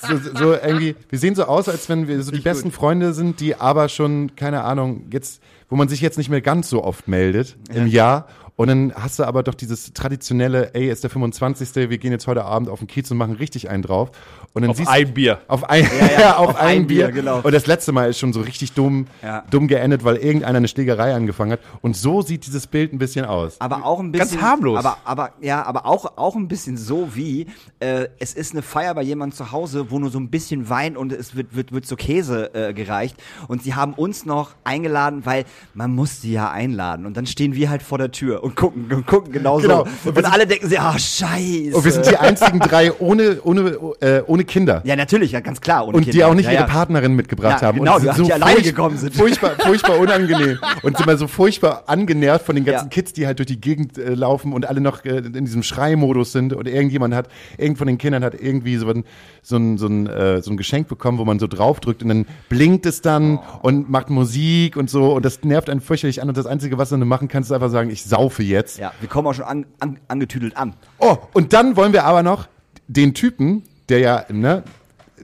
So, 0.00 0.16
so 0.34 0.52
irgendwie, 0.54 0.96
wir 1.10 1.18
sehen 1.18 1.34
so 1.34 1.44
aus, 1.44 1.68
als 1.68 1.88
wenn 1.88 2.08
wir 2.08 2.22
so 2.22 2.30
die 2.30 2.40
besten 2.40 2.72
Freunde 2.72 3.12
sind, 3.12 3.40
die 3.40 3.56
aber 3.56 3.88
schon, 3.88 4.36
keine 4.36 4.64
Ahnung, 4.64 5.06
jetzt, 5.10 5.42
wo 5.68 5.76
man 5.76 5.88
sich 5.88 6.00
jetzt 6.00 6.16
nicht 6.16 6.30
mehr 6.30 6.40
ganz 6.40 6.70
so 6.70 6.82
oft 6.82 7.08
meldet 7.08 7.56
im 7.72 7.86
Jahr. 7.86 8.26
Und 8.58 8.66
dann 8.66 8.92
hast 8.92 9.20
du 9.20 9.24
aber 9.24 9.44
doch 9.44 9.54
dieses 9.54 9.92
traditionelle, 9.92 10.74
ey, 10.74 10.90
ist 10.90 11.04
der 11.04 11.10
25. 11.10 11.76
Wir 11.76 11.96
gehen 11.96 12.10
jetzt 12.10 12.26
heute 12.26 12.44
Abend 12.44 12.68
auf 12.68 12.80
den 12.80 12.88
Kiez 12.88 13.08
und 13.08 13.16
machen 13.16 13.36
richtig 13.36 13.70
einen 13.70 13.84
drauf. 13.84 14.10
Und 14.54 14.62
dann 14.62 14.70
Auf 14.72 14.76
siehst 14.78 14.88
ein 14.88 15.14
Bier. 15.14 15.38
Auf 15.46 15.68
ein, 15.68 15.84
Ja, 15.84 16.10
ja, 16.20 16.36
auf, 16.36 16.48
auf 16.48 16.56
ein, 16.56 16.78
ein 16.80 16.86
Bier, 16.86 17.06
Bier, 17.08 17.14
genau. 17.22 17.40
Und 17.42 17.52
das 17.54 17.66
letzte 17.66 17.92
Mal 17.92 18.08
ist 18.10 18.18
schon 18.18 18.32
so 18.32 18.40
richtig 18.40 18.72
dumm, 18.72 19.06
Ja. 19.22 19.44
dumm 19.50 19.68
geendet, 19.68 20.02
weil 20.04 20.16
irgendeiner 20.16 20.58
eine 20.58 20.68
Schlägerei 20.68 21.14
angefangen 21.14 21.52
hat. 21.52 21.60
Und 21.80 21.96
so 21.96 22.22
sieht 22.22 22.46
dieses 22.46 22.66
Bild 22.66 22.92
ein 22.92 22.98
bisschen 22.98 23.24
aus. 23.24 23.60
aber 23.60 23.84
auch 23.84 24.00
ein 24.00 24.10
bisschen 24.10 24.30
Ganz 24.38 24.42
harmlos. 24.42 24.78
Aber, 24.78 24.96
aber 25.04 25.30
ja, 25.40 25.62
aber 25.64 25.86
auch 25.86 26.16
auch 26.16 26.34
ein 26.34 26.48
bisschen 26.48 26.76
so 26.76 27.14
wie 27.14 27.46
äh, 27.80 28.08
es 28.18 28.34
ist 28.34 28.52
eine 28.52 28.62
Feier 28.62 28.94
bei 28.94 29.02
jemandem 29.02 29.36
zu 29.36 29.52
Hause, 29.52 29.90
wo 29.90 29.98
nur 29.98 30.10
so 30.10 30.18
ein 30.18 30.28
bisschen 30.30 30.68
Wein 30.68 30.96
und 30.96 31.12
es 31.12 31.36
wird 31.36 31.54
wird 31.54 31.72
wird 31.72 31.86
so 31.86 31.94
Käse 31.96 32.52
äh, 32.54 32.72
gereicht 32.74 33.16
und 33.46 33.62
sie 33.62 33.74
haben 33.74 33.92
uns 33.94 34.24
noch 34.26 34.52
eingeladen, 34.64 35.24
weil 35.24 35.44
man 35.74 35.94
muss 35.94 36.20
sie 36.20 36.32
ja 36.32 36.50
einladen 36.50 37.06
und 37.06 37.16
dann 37.16 37.26
stehen 37.26 37.54
wir 37.54 37.70
halt 37.70 37.82
vor 37.82 37.98
der 37.98 38.10
Tür 38.10 38.42
und 38.42 38.56
gucken 38.56 38.90
und 38.92 39.06
gucken 39.06 39.32
genauso 39.32 39.68
Genau. 39.68 39.86
und, 40.04 40.16
und 40.16 40.24
alle 40.24 40.46
denken 40.46 40.68
sich, 40.68 40.80
ah 40.80 40.98
scheiße. 40.98 41.76
Und 41.76 41.84
wir 41.84 41.92
sind 41.92 42.06
die 42.10 42.16
einzigen 42.16 42.58
drei 42.60 42.92
ohne, 42.98 43.40
ohne, 43.42 43.60
äh, 44.00 44.22
ohne 44.26 44.37
Kinder. 44.44 44.82
ja 44.84 44.96
natürlich, 44.96 45.32
ja 45.32 45.40
ganz 45.40 45.60
klar 45.60 45.86
ohne 45.86 45.96
und 45.96 46.06
die 46.06 46.10
Kinder. 46.10 46.28
auch 46.28 46.34
nicht 46.34 46.46
ja, 46.46 46.52
ihre 46.52 46.60
ja. 46.62 46.66
Partnerin 46.68 47.14
mitgebracht 47.14 47.62
haben. 47.62 47.78
genau, 47.78 47.96
und 47.96 48.02
sind 48.02 48.16
die 48.18 48.24
so 48.24 48.32
alleine 48.32 48.58
furch- 48.60 48.62
gekommen 48.64 48.96
sind. 48.98 49.14
Furchtbar, 49.14 49.50
furchtbar 49.58 49.98
unangenehm. 49.98 50.58
Und 50.82 50.96
sind 50.96 51.06
mal 51.06 51.18
so 51.18 51.26
furchtbar 51.28 51.84
angenervt 51.86 52.44
von 52.46 52.54
den 52.54 52.64
ganzen. 52.64 52.90
Kids, 52.90 53.12
die 53.12 53.26
halt 53.26 53.38
durch 53.38 53.46
die 53.48 53.60
Gegend 53.60 53.98
äh, 53.98 54.14
laufen 54.14 54.52
und 54.52 54.66
alle 54.66 54.80
noch 54.80 55.04
äh, 55.04 55.18
in 55.18 55.44
diesem 55.44 55.62
Schreimodus 55.62 56.32
sind. 56.32 56.52
Und 56.52 56.66
irgendjemand 56.68 57.14
hat, 57.14 57.28
irgend 57.56 57.78
von 57.78 57.86
den 57.86 57.98
Kindern 57.98 58.22
hat 58.24 58.34
irgendwie 58.40 58.76
so 58.76 58.88
ein, 58.88 59.04
so 59.42 59.56
ein, 59.56 59.78
so 59.78 59.86
ein, 59.86 60.06
äh, 60.06 60.40
so 60.42 60.50
ein 60.50 60.56
Geschenk 60.56 60.88
bekommen, 60.88 61.18
wo 61.18 61.24
man 61.24 61.38
so 61.38 61.46
draufdrückt 61.46 62.02
und 62.02 62.08
dann 62.08 62.26
blinkt 62.48 62.86
es 62.86 63.00
dann 63.02 63.38
Oh. 63.38 63.58
und 63.62 63.90
macht 63.90 64.10
Musik 64.10 64.76
und 64.76 64.88
so. 64.90 65.12
Und 65.12 65.24
das 65.24 65.42
nervt 65.42 65.68
einen 65.70 65.80
fürchterlich 65.80 66.22
an. 66.22 66.28
Und 66.28 66.36
das 66.36 66.46
Einzige, 66.46 66.78
was 66.78 66.90
du 66.90 66.96
dann 66.96 67.08
machen 67.08 67.28
kannst, 67.28 67.50
ist 67.50 67.54
einfach 67.54 67.70
sagen, 67.70 67.90
ich 67.90 68.04
saufe 68.04 68.42
jetzt. 68.42 68.78
Ja, 68.78 68.92
wir 69.00 69.08
kommen 69.08 69.26
auch 69.28 69.34
schon 69.34 69.44
an, 69.44 69.66
an, 69.80 69.98
angetüdelt 70.08 70.56
an. 70.56 70.74
Oh, 70.98 71.16
und 71.34 71.52
dann 71.52 71.76
wollen 71.76 71.92
wir 71.92 72.04
aber 72.04 72.22
noch 72.22 72.46
den 72.86 73.14
Typen, 73.14 73.62
der 73.88 73.98
ja, 73.98 74.24
ne, 74.30 74.62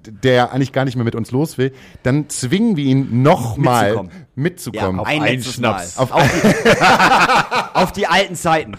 der 0.07 0.35
ja 0.35 0.51
eigentlich 0.51 0.73
gar 0.73 0.85
nicht 0.85 0.97
mehr 0.97 1.05
mit 1.05 1.15
uns 1.15 1.31
los 1.31 1.59
will, 1.59 1.73
dann 2.03 2.29
zwingen 2.29 2.77
wir 2.77 2.85
ihn 2.85 3.23
nochmal 3.23 4.09
Mitzukommen. 4.37 4.97
mitzukommen. 4.97 5.23
ein 5.23 5.29
einen 5.35 5.43
Schnaps. 5.43 5.97
Auf, 5.97 6.11
auf 7.75 7.93
die 7.93 8.07
alten 8.07 8.35
Zeiten. 8.35 8.73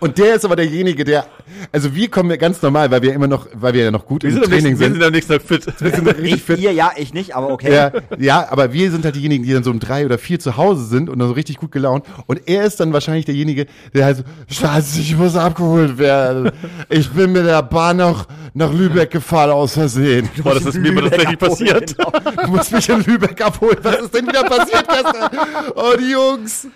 Und 0.00 0.18
der 0.18 0.34
ist 0.34 0.44
aber 0.44 0.56
derjenige, 0.56 1.04
der, 1.04 1.26
also 1.72 1.94
wir 1.94 2.10
kommen 2.10 2.30
ja 2.30 2.36
ganz 2.36 2.60
normal, 2.62 2.90
weil 2.90 3.02
wir 3.02 3.14
immer 3.14 3.26
noch, 3.26 3.46
weil 3.54 3.72
wir 3.74 3.84
ja 3.84 3.90
noch 3.90 4.04
gut 4.06 4.22
Wir 4.22 4.30
im 4.30 4.34
sind, 4.36 4.44
Training 4.44 4.64
nächsten, 4.78 4.80
wir 4.80 4.86
sind. 4.86 4.94
sind 4.94 5.04
am 5.04 5.12
nächsten 5.12 5.32
Tag 5.32 5.42
fit. 5.42 5.66
Wir 5.80 5.90
sind 5.90 6.06
richtig 6.08 6.32
Ich, 6.34 6.42
fit. 6.42 6.58
ihr 6.58 6.72
ja, 6.72 6.90
ich 6.96 7.14
nicht, 7.14 7.34
aber 7.34 7.50
okay. 7.50 7.72
Ja, 7.74 7.92
ja, 8.18 8.46
aber 8.50 8.72
wir 8.72 8.90
sind 8.90 9.04
halt 9.04 9.16
diejenigen, 9.16 9.44
die 9.44 9.52
dann 9.52 9.64
so 9.64 9.70
um 9.70 9.80
drei 9.80 10.04
oder 10.04 10.18
vier 10.18 10.38
zu 10.38 10.56
Hause 10.56 10.84
sind 10.84 11.08
und 11.08 11.18
dann 11.18 11.28
so 11.28 11.34
richtig 11.34 11.56
gut 11.56 11.72
gelaunt. 11.72 12.04
Und 12.26 12.42
er 12.46 12.64
ist 12.64 12.80
dann 12.80 12.92
wahrscheinlich 12.92 13.24
derjenige, 13.24 13.66
der 13.94 14.04
halt 14.04 14.18
so, 14.18 14.22
Scheiße, 14.48 15.00
ich 15.00 15.16
muss 15.16 15.36
abgeholt 15.36 15.98
werden. 15.98 16.50
Ich 16.90 17.10
bin 17.10 17.32
mit 17.32 17.46
der 17.46 17.62
Bahn 17.62 17.96
noch 17.98 18.26
nach 18.54 18.72
Lübeck 18.72 19.10
gefahren 19.10 19.50
aus 19.50 19.72
Versehen. 19.74 20.28
Boah, 20.42 20.54
das 20.54 20.66
ist 20.66 20.78
mir 20.78 20.88
immer 20.88 21.02
tatsächlich 21.08 21.38
passiert. 21.38 21.96
Genau. 21.96 22.12
Du 22.44 22.50
musst 22.50 22.72
mich 22.72 22.88
in 22.88 23.02
Lübeck 23.04 23.40
abholen. 23.40 23.78
Was 23.82 24.00
ist 24.00 24.14
denn 24.14 24.26
wieder 24.26 24.42
passiert 24.44 24.86
gestern? 25.02 25.72
Oh, 25.74 25.94
die 25.98 26.10
Jungs. 26.10 26.66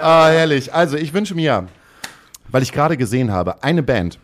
Ah, 0.00 0.28
herrlich. 0.28 0.72
Also, 0.72 0.96
ich 0.96 1.12
wünsche 1.12 1.34
mir, 1.34 1.66
weil 2.48 2.62
ich 2.62 2.72
gerade 2.72 2.96
gesehen 2.96 3.30
habe, 3.32 3.62
eine 3.62 3.82
Band, 3.82 4.18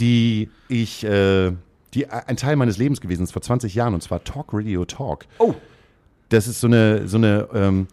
die 0.00 0.48
ich, 0.68 1.04
äh, 1.04 1.52
die 1.94 2.08
ein 2.08 2.36
Teil 2.36 2.56
meines 2.56 2.78
Lebens 2.78 3.00
gewesen 3.00 3.22
ist 3.24 3.32
vor 3.32 3.42
20 3.42 3.74
Jahren, 3.74 3.94
und 3.94 4.02
zwar 4.02 4.24
Talk 4.24 4.48
Radio 4.52 4.84
Talk. 4.84 5.26
Oh, 5.38 5.54
Das 6.30 6.46
ist 6.46 6.60
so 6.60 6.66
eine, 6.66 7.06
so 7.08 7.18
eine, 7.18 7.48
ähm, 7.54 7.86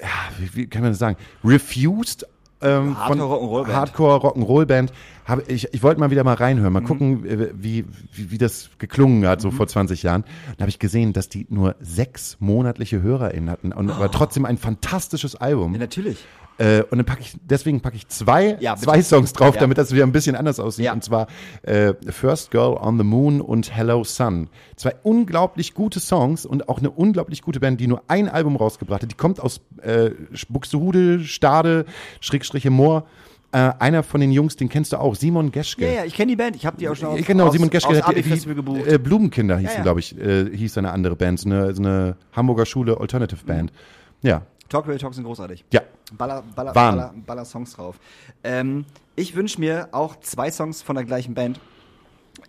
ja, 0.00 0.08
wie, 0.38 0.54
wie 0.54 0.66
kann 0.66 0.82
man 0.82 0.90
das 0.92 0.98
sagen? 0.98 1.16
Refused 1.44 2.26
ähm, 2.60 2.98
Hardcore 2.98 3.34
Rock'n'Roll-Band. 3.36 3.76
Hardcore 3.76 4.16
Rock'n'Roll 4.18 4.66
Band. 4.66 4.92
Hab, 5.28 5.48
ich 5.50 5.68
ich 5.72 5.82
wollte 5.82 6.00
mal 6.00 6.10
wieder 6.10 6.24
mal 6.24 6.34
reinhören, 6.34 6.72
Mhm. 6.72 6.80
mal 6.80 6.84
gucken, 6.86 7.24
äh, 7.26 7.50
wie, 7.54 7.84
wie, 8.14 8.30
wie 8.32 8.38
das 8.38 8.70
geklungen 8.78 9.26
hat, 9.28 9.40
so 9.40 9.50
vor 9.50 9.68
20 9.68 10.02
Jahren. 10.02 10.24
Da 10.56 10.62
habe 10.62 10.70
ich 10.70 10.78
gesehen, 10.78 11.12
dass 11.12 11.28
die 11.28 11.46
nur 11.50 11.76
sechs 11.80 12.36
monatliche 12.40 13.02
HörerInnen 13.02 13.50
hatten, 13.50 13.72
und, 13.72 13.90
aber 13.90 14.10
trotzdem 14.10 14.44
ein 14.46 14.56
fantastisches 14.58 15.36
Album. 15.36 15.74
ja, 15.74 15.78
natürlich. 15.80 16.18
Äh, 16.60 16.82
und 16.90 16.98
dann 16.98 17.04
packe 17.06 17.20
ich, 17.20 17.36
deswegen 17.44 17.80
packe 17.82 17.94
ich 17.96 18.08
zwei, 18.08 18.56
Ja, 18.58 18.74
zwei 18.74 19.00
Songs 19.00 19.32
drauf, 19.32 19.54
Ja. 19.54 19.60
damit 19.60 19.78
das 19.78 19.92
wieder 19.92 20.04
ein 20.04 20.10
bisschen 20.10 20.34
anders 20.34 20.58
aussieht. 20.58 20.86
Ja. 20.86 20.92
Und 20.92 21.04
zwar 21.04 21.28
äh, 21.62 21.94
First 22.10 22.50
Girl 22.50 22.76
on 22.76 22.98
the 22.98 23.04
Moon 23.04 23.40
und 23.40 23.72
Hello 23.76 24.02
Sun. 24.02 24.48
Zwei 24.74 24.96
unglaublich 25.04 25.74
gute 25.74 26.00
Songs 26.00 26.44
und 26.44 26.68
auch 26.68 26.78
eine 26.78 26.90
unglaublich 26.90 27.42
gute 27.42 27.60
Band, 27.60 27.80
die 27.80 27.86
nur 27.86 28.02
ein 28.08 28.28
Album 28.28 28.56
rausgebracht 28.56 29.02
hat. 29.02 29.10
Die 29.12 29.16
kommt 29.16 29.38
aus 29.38 29.60
äh, 29.82 30.10
Buxtehude, 30.48 31.20
Stade, 31.20 31.84
Schrägstriche 32.20 32.70
Moor. 32.70 33.06
Äh, 33.50 33.72
einer 33.78 34.02
von 34.02 34.20
den 34.20 34.30
Jungs, 34.30 34.56
den 34.56 34.68
kennst 34.68 34.92
du 34.92 34.98
auch, 35.00 35.14
Simon 35.14 35.50
Geschke. 35.50 35.86
Ja, 35.86 35.92
ja, 36.00 36.04
ich 36.04 36.14
kenne 36.14 36.30
die 36.32 36.36
Band. 36.36 36.54
Ich 36.54 36.66
habe 36.66 36.76
die 36.76 36.86
auch 36.88 36.94
schon 36.94 37.08
auf, 37.08 37.26
Genau, 37.26 37.46
aus, 37.46 37.52
Simon 37.54 37.70
Geschke 37.70 37.88
aus 37.88 37.96
hat 38.02 38.14
die, 38.14 38.20
Abi-Festival 38.20 38.54
gebucht. 38.54 38.86
äh, 38.86 38.98
Blumenkinder 38.98 39.56
hieß 39.56 39.64
Ja, 39.66 39.70
sie, 39.70 39.76
ja. 39.78 39.82
glaube 39.84 40.00
ich, 40.00 40.18
äh, 40.18 40.54
hieß 40.54 40.76
eine 40.76 40.92
andere 40.92 41.16
Band, 41.16 41.40
so 41.40 41.48
eine, 41.48 41.74
so 41.74 41.82
eine 41.82 42.16
Hamburger 42.32 42.66
Schule 42.66 43.00
Alternative 43.00 43.42
Band. 43.46 43.72
Ja, 44.20 44.42
Talk 44.68 44.84
Radio 44.86 44.98
Talk 44.98 45.14
sind 45.14 45.24
großartig. 45.24 45.64
ja. 45.72 45.80
Baller, 46.16 46.42
Baller. 46.54 46.72
Baller, 46.72 47.14
Baller 47.26 47.44
Songs 47.46 47.72
drauf. 47.74 47.98
Ähm, 48.44 48.84
ich 49.16 49.34
wünsche 49.34 49.60
mir 49.60 49.88
auch 49.92 50.20
zwei 50.20 50.50
Songs 50.50 50.80
von 50.82 50.96
der 50.96 51.04
gleichen 51.04 51.32
Band. 51.34 51.58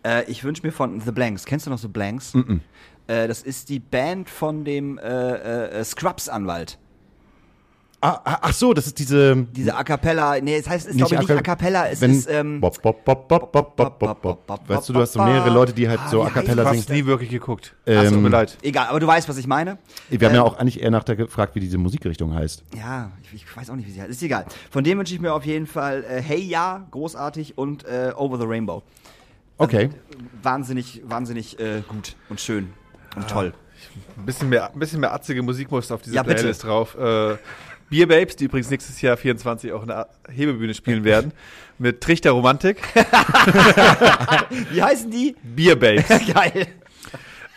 Äh, 0.05 0.30
ich 0.30 0.43
wünsche 0.43 0.63
mir 0.65 0.71
von 0.71 0.99
The 1.01 1.11
Blanks. 1.11 1.45
Kennst 1.45 1.65
du 1.65 1.69
noch 1.69 1.77
The 1.77 1.88
Blanks? 1.89 2.34
Äh, 3.07 3.27
das 3.27 3.41
ist 3.41 3.69
die 3.69 3.80
Band 3.80 4.30
von 4.30 4.63
dem 4.65 4.97
äh, 4.97 5.84
Scrubs-Anwalt. 5.84 6.77
Ah, 8.01 8.21
ah, 8.23 8.38
ach 8.43 8.53
so, 8.53 8.73
das 8.73 8.88
ist 8.88 8.97
diese. 8.97 9.35
Diese 9.51 9.76
A 9.76 9.84
Cappella, 9.84 10.39
nee, 10.39 10.57
das 10.57 10.69
heißt, 10.69 10.85
es 10.85 10.91
ist 10.91 10.95
Nicht 10.95 11.07
glaube 11.09 11.23
ich 11.26 11.30
nicht 11.30 11.38
A 11.38 11.41
Cappella, 11.41 11.89
es 11.89 11.99
wenn- 11.99 12.11
ist, 12.11 12.30
ähm, 12.30 12.61
Bop, 12.61 12.81
bop, 12.81 13.03
bop, 13.03 13.27
bop, 13.27 13.51
bop, 13.51 13.76
bop, 13.76 13.99
bop, 13.99 14.47
bop. 14.47 14.69
Weißt 14.69 14.88
du, 14.88 14.93
du 14.93 15.01
hast 15.01 15.11
so 15.13 15.21
mehrere 15.21 15.49
Leute, 15.49 15.73
die 15.73 15.89
halt 15.89 15.99
Ah, 16.05 16.07
so 16.07 16.23
A 16.23 16.30
Cappella 16.30 16.63
singen. 16.63 16.77
Fast 16.77 16.89
nie 16.91 17.05
wirklich 17.05 17.30
geguckt. 17.30 17.76
Ähm, 17.85 17.99
Ach, 18.05 18.09
tut 18.09 18.21
mir 18.21 18.30
leid. 18.30 18.57
egal, 18.61 18.88
aber 18.88 19.01
du 19.01 19.07
weißt, 19.07 19.27
was 19.27 19.38
ich 19.38 19.47
meine. 19.47 19.80
Wir 20.09 20.27
haben 20.30 20.34
ja 20.35 20.41
Ähm, 20.41 20.47
auch 20.47 20.57
eigentlich 20.57 20.81
eher 20.81 20.91
nach 20.91 21.03
der 21.03 21.17
gefragt, 21.17 21.55
wie 21.55 21.59
diese 21.59 21.77
Musikrichtung 21.77 22.34
heißt. 22.34 22.63
Ja, 22.77 23.11
ich, 23.21 23.34
ich 23.34 23.57
weiß 23.57 23.69
auch 23.69 23.76
nicht, 23.76 23.88
wie 23.88 23.91
sie 23.91 23.99
heißt. 24.01 24.09
Ist 24.11 24.23
egal. 24.23 24.45
Von 24.71 24.85
dem 24.85 24.97
wünsche 24.97 25.13
ich 25.13 25.19
mir 25.19 25.34
auf 25.34 25.45
jeden 25.45 25.67
Fall 25.67 26.05
äh, 26.09 26.21
Hey 26.21 26.39
Ja, 26.41 26.88
großartig 26.91 27.57
und 27.57 27.84
äh, 27.85 28.13
Over 28.15 28.38
the 28.38 28.45
Rainbow. 28.45 28.81
Okay. 29.57 29.89
Wahnsinnig, 30.41 31.01
wahnsinnig 31.05 31.59
äh, 31.59 31.81
gut 31.88 32.15
und 32.30 32.39
schön 32.39 32.69
und 33.17 33.27
toll. 33.30 33.53
Ein 34.17 34.26
bisschen 34.26 34.49
mehr, 34.49 34.71
ein 34.73 34.80
bisschen 34.80 34.99
mehr 35.01 35.13
atzige 35.13 35.41
Musik 35.41 35.69
muss 35.71 35.91
auf 35.91 36.01
dieser 36.01 36.15
Ja, 36.17 36.23
bitte. 36.23 36.35
Playlist 36.41 36.63
drauf. 36.63 36.95
Äh, 36.97 37.35
Beer 37.90 38.07
Babes, 38.07 38.36
die 38.36 38.45
übrigens 38.45 38.70
nächstes 38.70 39.02
Jahr 39.02 39.18
24 39.18 39.72
auch 39.74 39.82
in 39.82 39.88
der 39.88 40.10
Hebebühne 40.30 40.74
spielen 40.74 41.03
werden, 41.03 41.32
mit 41.78 42.02
Trichter 42.02 42.32
Romantik. 42.32 42.82
Wie 44.72 44.82
heißen 44.82 45.10
die? 45.10 45.36
Beer 45.44 45.76
Babes. 45.76 46.07
Geil. 46.34 46.68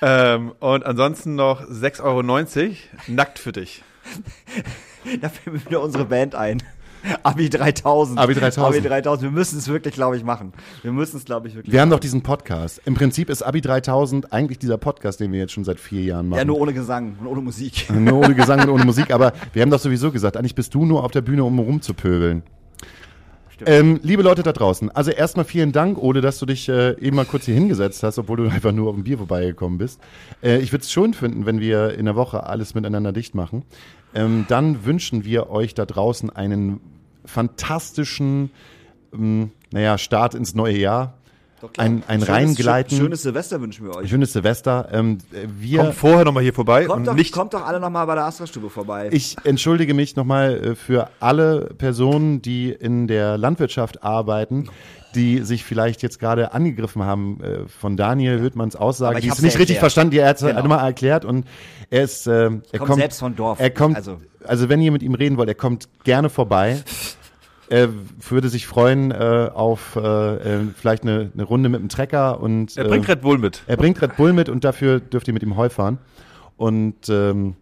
ähm, 0.01 0.53
und 0.59 0.87
ansonsten 0.87 1.35
noch 1.35 1.63
6,90 1.63 2.03
Euro 2.03 2.23
nackt 3.09 3.39
für 3.39 3.53
dich. 3.53 3.83
Da 5.21 5.29
fällt 5.29 5.57
mir 5.57 5.67
wieder 5.67 5.81
unsere 5.81 6.05
Band 6.05 6.37
ein. 6.37 6.63
Abi 7.23 7.49
3000. 7.51 8.19
Abi 8.19 8.35
3000. 8.35 8.67
Abi 8.77 8.89
3000. 8.89 9.23
Wir 9.23 9.31
müssen 9.31 9.59
es 9.59 9.69
wirklich, 9.69 9.95
glaube 9.95 10.17
ich, 10.17 10.25
machen. 10.25 10.53
Wir 10.83 10.93
müssen 10.93 11.17
es, 11.17 11.25
glaube 11.25 11.49
ich, 11.49 11.55
wirklich 11.55 11.73
Wir 11.73 11.81
haben 11.81 11.89
machen. 11.89 11.97
doch 11.99 12.01
diesen 12.01 12.23
Podcast. 12.23 12.81
Im 12.85 12.95
Prinzip 12.95 13.31
ist 13.31 13.43
Abi 13.43 13.61
3000 13.61 14.33
eigentlich 14.33 14.59
dieser 14.59 14.79
Podcast, 14.79 15.21
den 15.21 15.33
wir 15.33 15.41
jetzt 15.41 15.53
schon 15.53 15.65
seit 15.65 15.81
vier 15.81 16.03
Jahren 16.03 16.29
machen. 16.29 16.39
Ja, 16.39 16.45
nur 16.45 16.59
ohne 16.61 16.73
Gesang 16.73 17.17
und 17.21 17.27
ohne 17.27 17.41
Musik. 17.41 17.89
Nur 17.93 18.19
ohne 18.19 18.35
Gesang 18.35 18.61
und 18.61 18.69
ohne 18.69 18.85
Musik, 18.87 19.11
aber 19.13 19.33
wir 19.53 19.63
haben 19.63 19.71
doch 19.71 19.81
sowieso 19.81 20.11
gesagt, 20.13 20.37
eigentlich 20.37 20.55
bist 20.55 20.75
du 20.75 20.85
nur 20.85 21.05
auf 21.05 21.11
der 21.11 21.21
Bühne, 21.23 21.45
um 21.45 21.59
rumzupöbeln. 21.59 22.43
Ähm, 23.67 24.01
liebe 24.03 24.23
Leute 24.23 24.43
da 24.43 24.53
draußen, 24.53 24.91
also 24.91 25.11
erstmal 25.11 25.45
vielen 25.45 25.73
Dank, 25.73 25.99
Ole, 25.99 26.21
dass 26.21 26.39
du 26.39 26.47
dich 26.47 26.69
äh, 26.69 26.99
eben 27.01 27.17
mal 27.17 27.25
kurz 27.25 27.45
hier 27.45 27.55
hingesetzt 27.55 28.03
hast, 28.03 28.19
obwohl 28.19 28.37
du 28.37 28.43
einfach 28.51 28.73
nur 28.73 28.89
auf 28.89 28.95
dem 28.95 29.05
Bier 29.05 29.19
vorbeigekommen 29.19 29.79
bist. 29.79 30.01
Äh, 30.43 30.59
ich 30.59 30.73
würde 30.73 30.83
es 30.83 30.93
schön 30.93 31.15
finden, 31.15 31.47
wenn 31.47 31.61
wir 31.61 31.95
in 31.95 32.07
der 32.07 32.17
Woche 32.17 32.45
alles 32.45 32.75
miteinander 32.75 33.13
dicht 33.13 33.35
machen. 33.35 33.65
Ähm, 34.15 34.45
dann 34.49 34.85
wünschen 34.85 35.25
wir 35.25 35.51
euch 35.51 35.75
da 35.75 35.87
draußen 35.87 36.31
einen 36.31 36.81
fantastischen, 37.25 38.51
ähm, 39.13 39.53
naja, 39.71 39.99
Start 39.99 40.35
ins 40.35 40.55
neue 40.55 40.77
Jahr. 40.77 41.19
Ein, 41.77 42.03
ein 42.07 42.21
Schönes- 42.21 42.29
Reingleiten. 42.29 42.97
Schönes 42.99 43.23
Silvester 43.23 43.61
wünschen 43.61 43.87
wir 43.87 43.97
euch. 43.97 44.09
Schönes 44.11 44.33
Silvester. 44.33 44.89
Ähm, 44.93 45.19
wir 45.59 45.81
Kommt 45.81 45.95
vorher 45.95 46.25
nochmal 46.25 46.43
hier 46.43 46.53
vorbei 46.55 46.85
Kommt 46.85 47.01
und 47.01 47.05
doch, 47.07 47.15
nicht 47.15 47.33
kommt 47.33 47.55
doch 47.55 47.65
alle 47.67 47.81
nochmal 47.81 48.07
bei 48.07 48.15
der 48.15 48.25
Astra-Stube 48.25 48.71
vorbei. 48.71 49.09
Ich 49.13 49.37
entschuldige 49.45 49.95
mich 49.95 50.17
nochmal 50.17 50.55
äh, 50.57 50.75
für 50.75 51.09
alle 51.21 51.71
Personen, 51.79 52.43
die 52.43 52.71
in 52.71 53.07
der 53.07 53.39
Landwirtschaft 53.39 54.03
arbeiten, 54.03 54.69
die 55.15 55.41
sich 55.41 55.63
vielleicht 55.65 56.03
jetzt 56.03 56.19
gerade 56.19 56.53
angegriffen 56.53 57.03
haben 57.03 57.41
äh, 57.43 57.69
von 57.69 57.97
Daniel 57.97 58.41
Hüttmanns 58.41 58.77
Aussage. 58.77 59.19
Ich 59.19 59.25
Die 59.25 59.31
hab's 59.31 59.39
ist 59.41 59.45
nicht 59.45 59.59
richtig 59.59 59.79
verstanden, 59.79 60.11
die 60.13 60.19
er 60.19 60.29
hat 60.29 60.37
es 60.37 60.43
Genau. 60.47 60.59
nochmal 60.61 60.85
erklärt 60.87 61.25
und 61.25 61.47
er 61.91 62.03
ist, 62.05 62.27
äh, 62.27 62.33
er 62.33 62.49
kommt 62.51 62.79
kommt 62.87 63.01
selbst 63.01 63.21
von 63.21 63.37
Dorf. 63.37 63.61
Er 63.61 63.71
kommt, 63.71 63.97
Also- 63.97 64.19
also, 64.45 64.69
wenn 64.69 64.81
ihr 64.81 64.91
mit 64.91 65.03
ihm 65.05 65.15
reden 65.15 65.37
wollt, 65.37 65.49
er 65.49 65.55
kommt 65.55 65.89
gerne 66.03 66.29
vorbei. 66.31 66.83
Er 67.69 67.89
würde 68.29 68.49
sich 68.49 68.67
freuen 68.67 69.11
äh, 69.13 69.51
auf 69.55 69.97
äh, 69.97 70.01
äh, 70.01 70.67
vielleicht 70.77 71.05
eine, 71.05 71.31
eine 71.33 71.43
Runde 71.45 71.69
mit 71.69 71.81
dem 71.81 71.89
Trecker 71.89 72.41
und 72.41 72.77
er 72.77 72.85
bringt 72.85 73.09
äh, 73.09 73.13
Red 73.13 73.23
Bull 73.23 73.39
mit. 73.39 73.63
er 73.67 73.77
bringt 73.77 74.01
Red 74.03 74.17
Bull 74.17 74.33
mit 74.33 74.49
und 74.49 74.65
dafür 74.65 75.01
dürft 75.01 75.29
ihr 75.29 75.35
mit 75.35 75.43
ihm 75.43 75.57
Heu 75.57 75.69
fahren. 75.69 75.99
Und 76.57 77.09
ähm, 77.09 77.55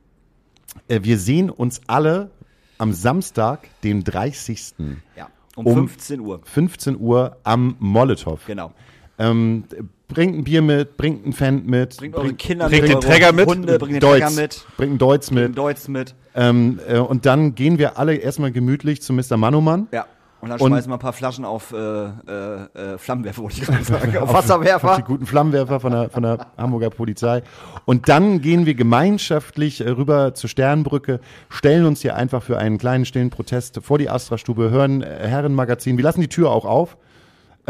äh, 0.88 1.00
wir 1.02 1.18
sehen 1.18 1.50
uns 1.50 1.80
alle 1.86 2.30
am 2.78 2.92
Samstag, 2.92 3.68
den 3.82 4.02
30. 4.02 4.74
ja, 5.16 5.28
um, 5.54 5.66
um- 5.66 5.88
15 5.88 6.20
Uhr. 6.20 6.40
15 6.44 6.98
Uhr 6.98 7.36
am 7.44 7.76
Molotow. 7.78 8.40
Genau. 8.46 8.72
Ähm, 9.18 9.64
bringt 10.10 10.36
ein 10.36 10.44
Bier 10.44 10.62
mit, 10.62 10.96
bringt 10.96 11.26
ein 11.26 11.32
Fan 11.32 11.64
mit, 11.66 11.96
Bringt 11.96 12.16
eure 12.16 12.34
Kinder 12.34 12.68
bringt 12.68 12.82
mit, 12.82 12.90
den 12.90 12.96
eure 12.96 13.06
Träger 13.06 13.32
mit. 13.32 13.46
Hunde, 13.48 13.78
bringt 13.78 13.94
den 13.94 14.00
Deutz, 14.00 14.20
Träger 14.20 14.30
mit, 14.42 14.66
bringt 14.76 14.92
ein 14.94 14.98
Deutsch 14.98 15.28
bringt 15.28 15.48
mit. 15.48 15.58
Deutz 15.58 15.88
mit. 15.88 16.14
Ähm, 16.34 16.80
äh, 16.88 16.98
und 16.98 17.26
dann 17.26 17.54
gehen 17.54 17.78
wir 17.78 17.98
alle 17.98 18.14
erstmal 18.14 18.52
gemütlich 18.52 19.02
zu 19.02 19.12
Mr. 19.12 19.36
Manoman. 19.36 19.88
Ja. 19.92 20.06
Und 20.42 20.48
dann 20.48 20.58
Und- 20.58 20.68
schmeißen 20.68 20.90
wir 20.90 20.96
ein 20.96 21.00
paar 21.00 21.12
Flaschen 21.12 21.44
auf 21.44 21.72
äh, 21.72 21.76
äh, 21.76 22.12
äh, 22.94 22.98
Flammenwerfer, 22.98 23.42
wollte 23.42 23.60
ich 23.60 23.66
gerade 23.66 23.84
sagen. 23.84 24.16
auf 24.16 24.30
Auf 24.30 24.34
Wasserwerfer. 24.34 24.96
die 24.96 25.02
guten 25.02 25.26
Flammenwerfer 25.26 25.80
von 25.80 25.92
der, 25.92 26.08
von 26.08 26.22
der 26.22 26.46
Hamburger 26.56 26.88
Polizei. 26.88 27.42
Und 27.84 28.08
dann 28.08 28.40
gehen 28.40 28.64
wir 28.64 28.74
gemeinschaftlich 28.74 29.82
äh, 29.82 29.90
rüber 29.90 30.32
zur 30.32 30.48
Sternbrücke, 30.48 31.20
stellen 31.50 31.84
uns 31.84 32.00
hier 32.00 32.16
einfach 32.16 32.42
für 32.42 32.56
einen 32.56 32.78
kleinen 32.78 33.04
stillen 33.04 33.28
Protest 33.28 33.80
vor 33.82 33.98
die 33.98 34.08
Astra-Stube, 34.08 34.70
hören 34.70 35.02
äh, 35.02 35.28
Herrenmagazin. 35.28 35.98
Wir 35.98 36.04
lassen 36.04 36.22
die 36.22 36.28
Tür 36.28 36.50
auch 36.50 36.64
auf. 36.64 36.96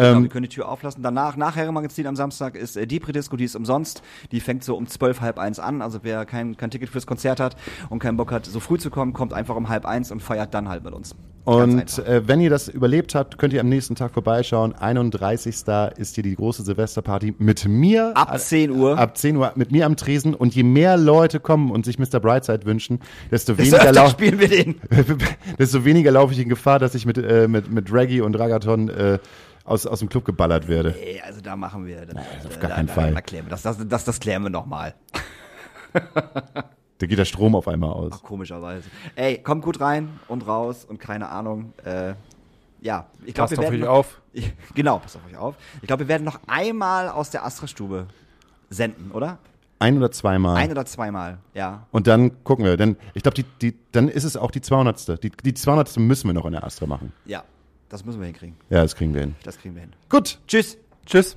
Genau, 0.00 0.22
wir 0.22 0.28
können 0.28 0.44
die 0.44 0.48
Tür 0.48 0.68
auflassen. 0.68 1.02
Danach, 1.02 1.36
nach 1.36 1.56
Herrenmagazin 1.56 2.06
am 2.06 2.16
Samstag 2.16 2.56
ist 2.56 2.76
äh, 2.76 2.86
die 2.86 3.00
Predisco, 3.00 3.36
die 3.36 3.44
ist 3.44 3.56
umsonst. 3.56 4.02
Die 4.32 4.40
fängt 4.40 4.64
so 4.64 4.76
um 4.76 4.86
zwölf, 4.86 5.20
halb 5.20 5.38
eins 5.38 5.58
an. 5.58 5.82
Also 5.82 6.00
wer 6.02 6.24
kein, 6.24 6.56
kein 6.56 6.70
Ticket 6.70 6.88
fürs 6.88 7.06
Konzert 7.06 7.40
hat 7.40 7.56
und 7.88 7.98
keinen 7.98 8.16
Bock 8.16 8.32
hat, 8.32 8.46
so 8.46 8.60
früh 8.60 8.78
zu 8.78 8.90
kommen, 8.90 9.12
kommt 9.12 9.32
einfach 9.32 9.56
um 9.56 9.68
halb 9.68 9.86
eins 9.86 10.10
und 10.10 10.20
feiert 10.20 10.54
dann 10.54 10.68
halt 10.68 10.84
mit 10.84 10.92
uns. 10.92 11.14
Ganz 11.46 11.98
Und 11.98 12.06
äh, 12.06 12.28
wenn 12.28 12.40
ihr 12.40 12.50
das 12.50 12.68
überlebt 12.68 13.14
habt, 13.14 13.38
könnt 13.38 13.52
ihr 13.52 13.60
am 13.60 13.68
nächsten 13.68 13.94
Tag 13.94 14.12
vorbeischauen. 14.12 14.74
31. 14.74 15.54
ist 15.96 16.14
hier 16.14 16.22
die 16.22 16.34
große 16.34 16.62
Silvesterparty 16.62 17.34
mit 17.38 17.66
mir. 17.66 18.12
Ab 18.14 18.38
10 18.38 18.70
Uhr. 18.70 18.98
Ab 18.98 19.16
10 19.16 19.36
Uhr 19.36 19.52
mit 19.54 19.72
mir 19.72 19.86
am 19.86 19.96
Tresen. 19.96 20.34
Und 20.34 20.54
je 20.54 20.62
mehr 20.62 20.96
Leute 20.96 21.40
kommen 21.40 21.70
und 21.70 21.86
sich 21.86 21.98
Mr. 21.98 22.20
Brightside 22.20 22.66
wünschen, 22.66 23.00
desto 23.30 23.54
Desto 23.54 23.78
weniger, 23.78 23.92
lau 24.04 24.08
spielen 24.08 24.38
wir 24.38 24.48
den. 24.48 24.80
desto 25.58 25.84
weniger 25.84 26.10
laufe 26.10 26.32
ich 26.34 26.40
in 26.40 26.48
Gefahr, 26.48 26.78
dass 26.78 26.94
ich 26.94 27.06
mit, 27.06 27.16
äh, 27.18 27.48
mit, 27.48 27.70
mit 27.70 27.92
Reggae 27.92 28.20
und 28.20 28.38
Ragaton 28.38 28.88
äh, 28.90 29.18
aus, 29.70 29.86
aus 29.86 30.00
dem 30.00 30.08
Club 30.08 30.24
geballert 30.24 30.66
werde. 30.68 30.94
Ey, 31.00 31.20
also 31.20 31.40
da 31.40 31.54
machen 31.56 31.86
wir. 31.86 32.04
Das, 32.04 32.16
auf 32.44 32.56
äh, 32.56 32.60
gar 32.60 32.68
da, 32.70 32.74
keinen 32.76 32.86
da, 32.88 32.92
Fall. 32.92 33.14
Da 33.14 33.20
klären 33.20 33.46
wir 33.46 33.50
das, 33.50 33.62
das, 33.62 33.76
das, 33.86 34.04
das 34.04 34.20
klären 34.20 34.42
wir 34.42 34.50
nochmal. 34.50 34.94
Da 35.92 37.06
geht 37.06 37.18
der 37.18 37.24
Strom 37.24 37.54
auf 37.54 37.68
einmal 37.68 37.90
aus. 37.90 38.22
Komischerweise. 38.22 38.88
Ey, 39.14 39.38
kommt 39.38 39.64
gut 39.64 39.80
rein 39.80 40.20
und 40.28 40.46
raus 40.46 40.84
und 40.84 40.98
keine 40.98 41.28
Ahnung. 41.28 41.72
Äh, 41.84 42.14
ja, 42.82 43.06
ich 43.24 43.34
glaube, 43.34 43.48
Passt 43.48 43.52
wir 43.52 43.58
auf 43.58 43.64
werden 43.72 43.82
euch 43.82 43.88
noch- 43.88 43.94
auf. 43.94 44.20
Ich, 44.32 44.52
genau, 44.74 44.98
passt 44.98 45.16
auf 45.16 45.22
euch 45.26 45.36
auf. 45.36 45.54
Ich 45.80 45.86
glaube, 45.86 46.00
wir 46.04 46.08
werden 46.08 46.24
noch 46.24 46.40
einmal 46.46 47.08
aus 47.08 47.30
der 47.30 47.44
Astra-Stube 47.44 48.06
senden, 48.70 49.12
oder? 49.12 49.38
Ein 49.78 49.96
oder 49.96 50.10
zweimal. 50.10 50.56
Ein 50.56 50.70
oder 50.70 50.84
zweimal, 50.84 51.38
ja. 51.54 51.86
und 51.90 52.06
dann 52.06 52.44
gucken 52.44 52.66
wir. 52.66 52.76
Denn 52.76 52.96
ich 53.14 53.22
glaube, 53.22 53.36
die, 53.36 53.44
die, 53.62 53.78
dann 53.92 54.08
ist 54.08 54.24
es 54.24 54.36
auch 54.36 54.50
die 54.50 54.60
200. 54.60 55.22
Die, 55.24 55.30
die 55.30 55.54
200. 55.54 55.96
müssen 55.98 56.28
wir 56.28 56.34
noch 56.34 56.44
in 56.44 56.52
der 56.52 56.64
Astra 56.64 56.86
machen. 56.86 57.12
Ja, 57.24 57.44
das 57.90 58.04
müssen 58.04 58.20
wir 58.20 58.26
hinkriegen. 58.26 58.56
Ja, 58.70 58.82
das 58.82 58.94
kriegen 58.94 59.12
wir 59.12 59.20
hin. 59.20 59.34
Das 59.42 59.58
kriegen 59.58 59.74
wir 59.74 59.82
hin. 59.82 59.92
Gut. 60.08 60.38
Tschüss. 60.46 60.78
Tschüss. 61.04 61.36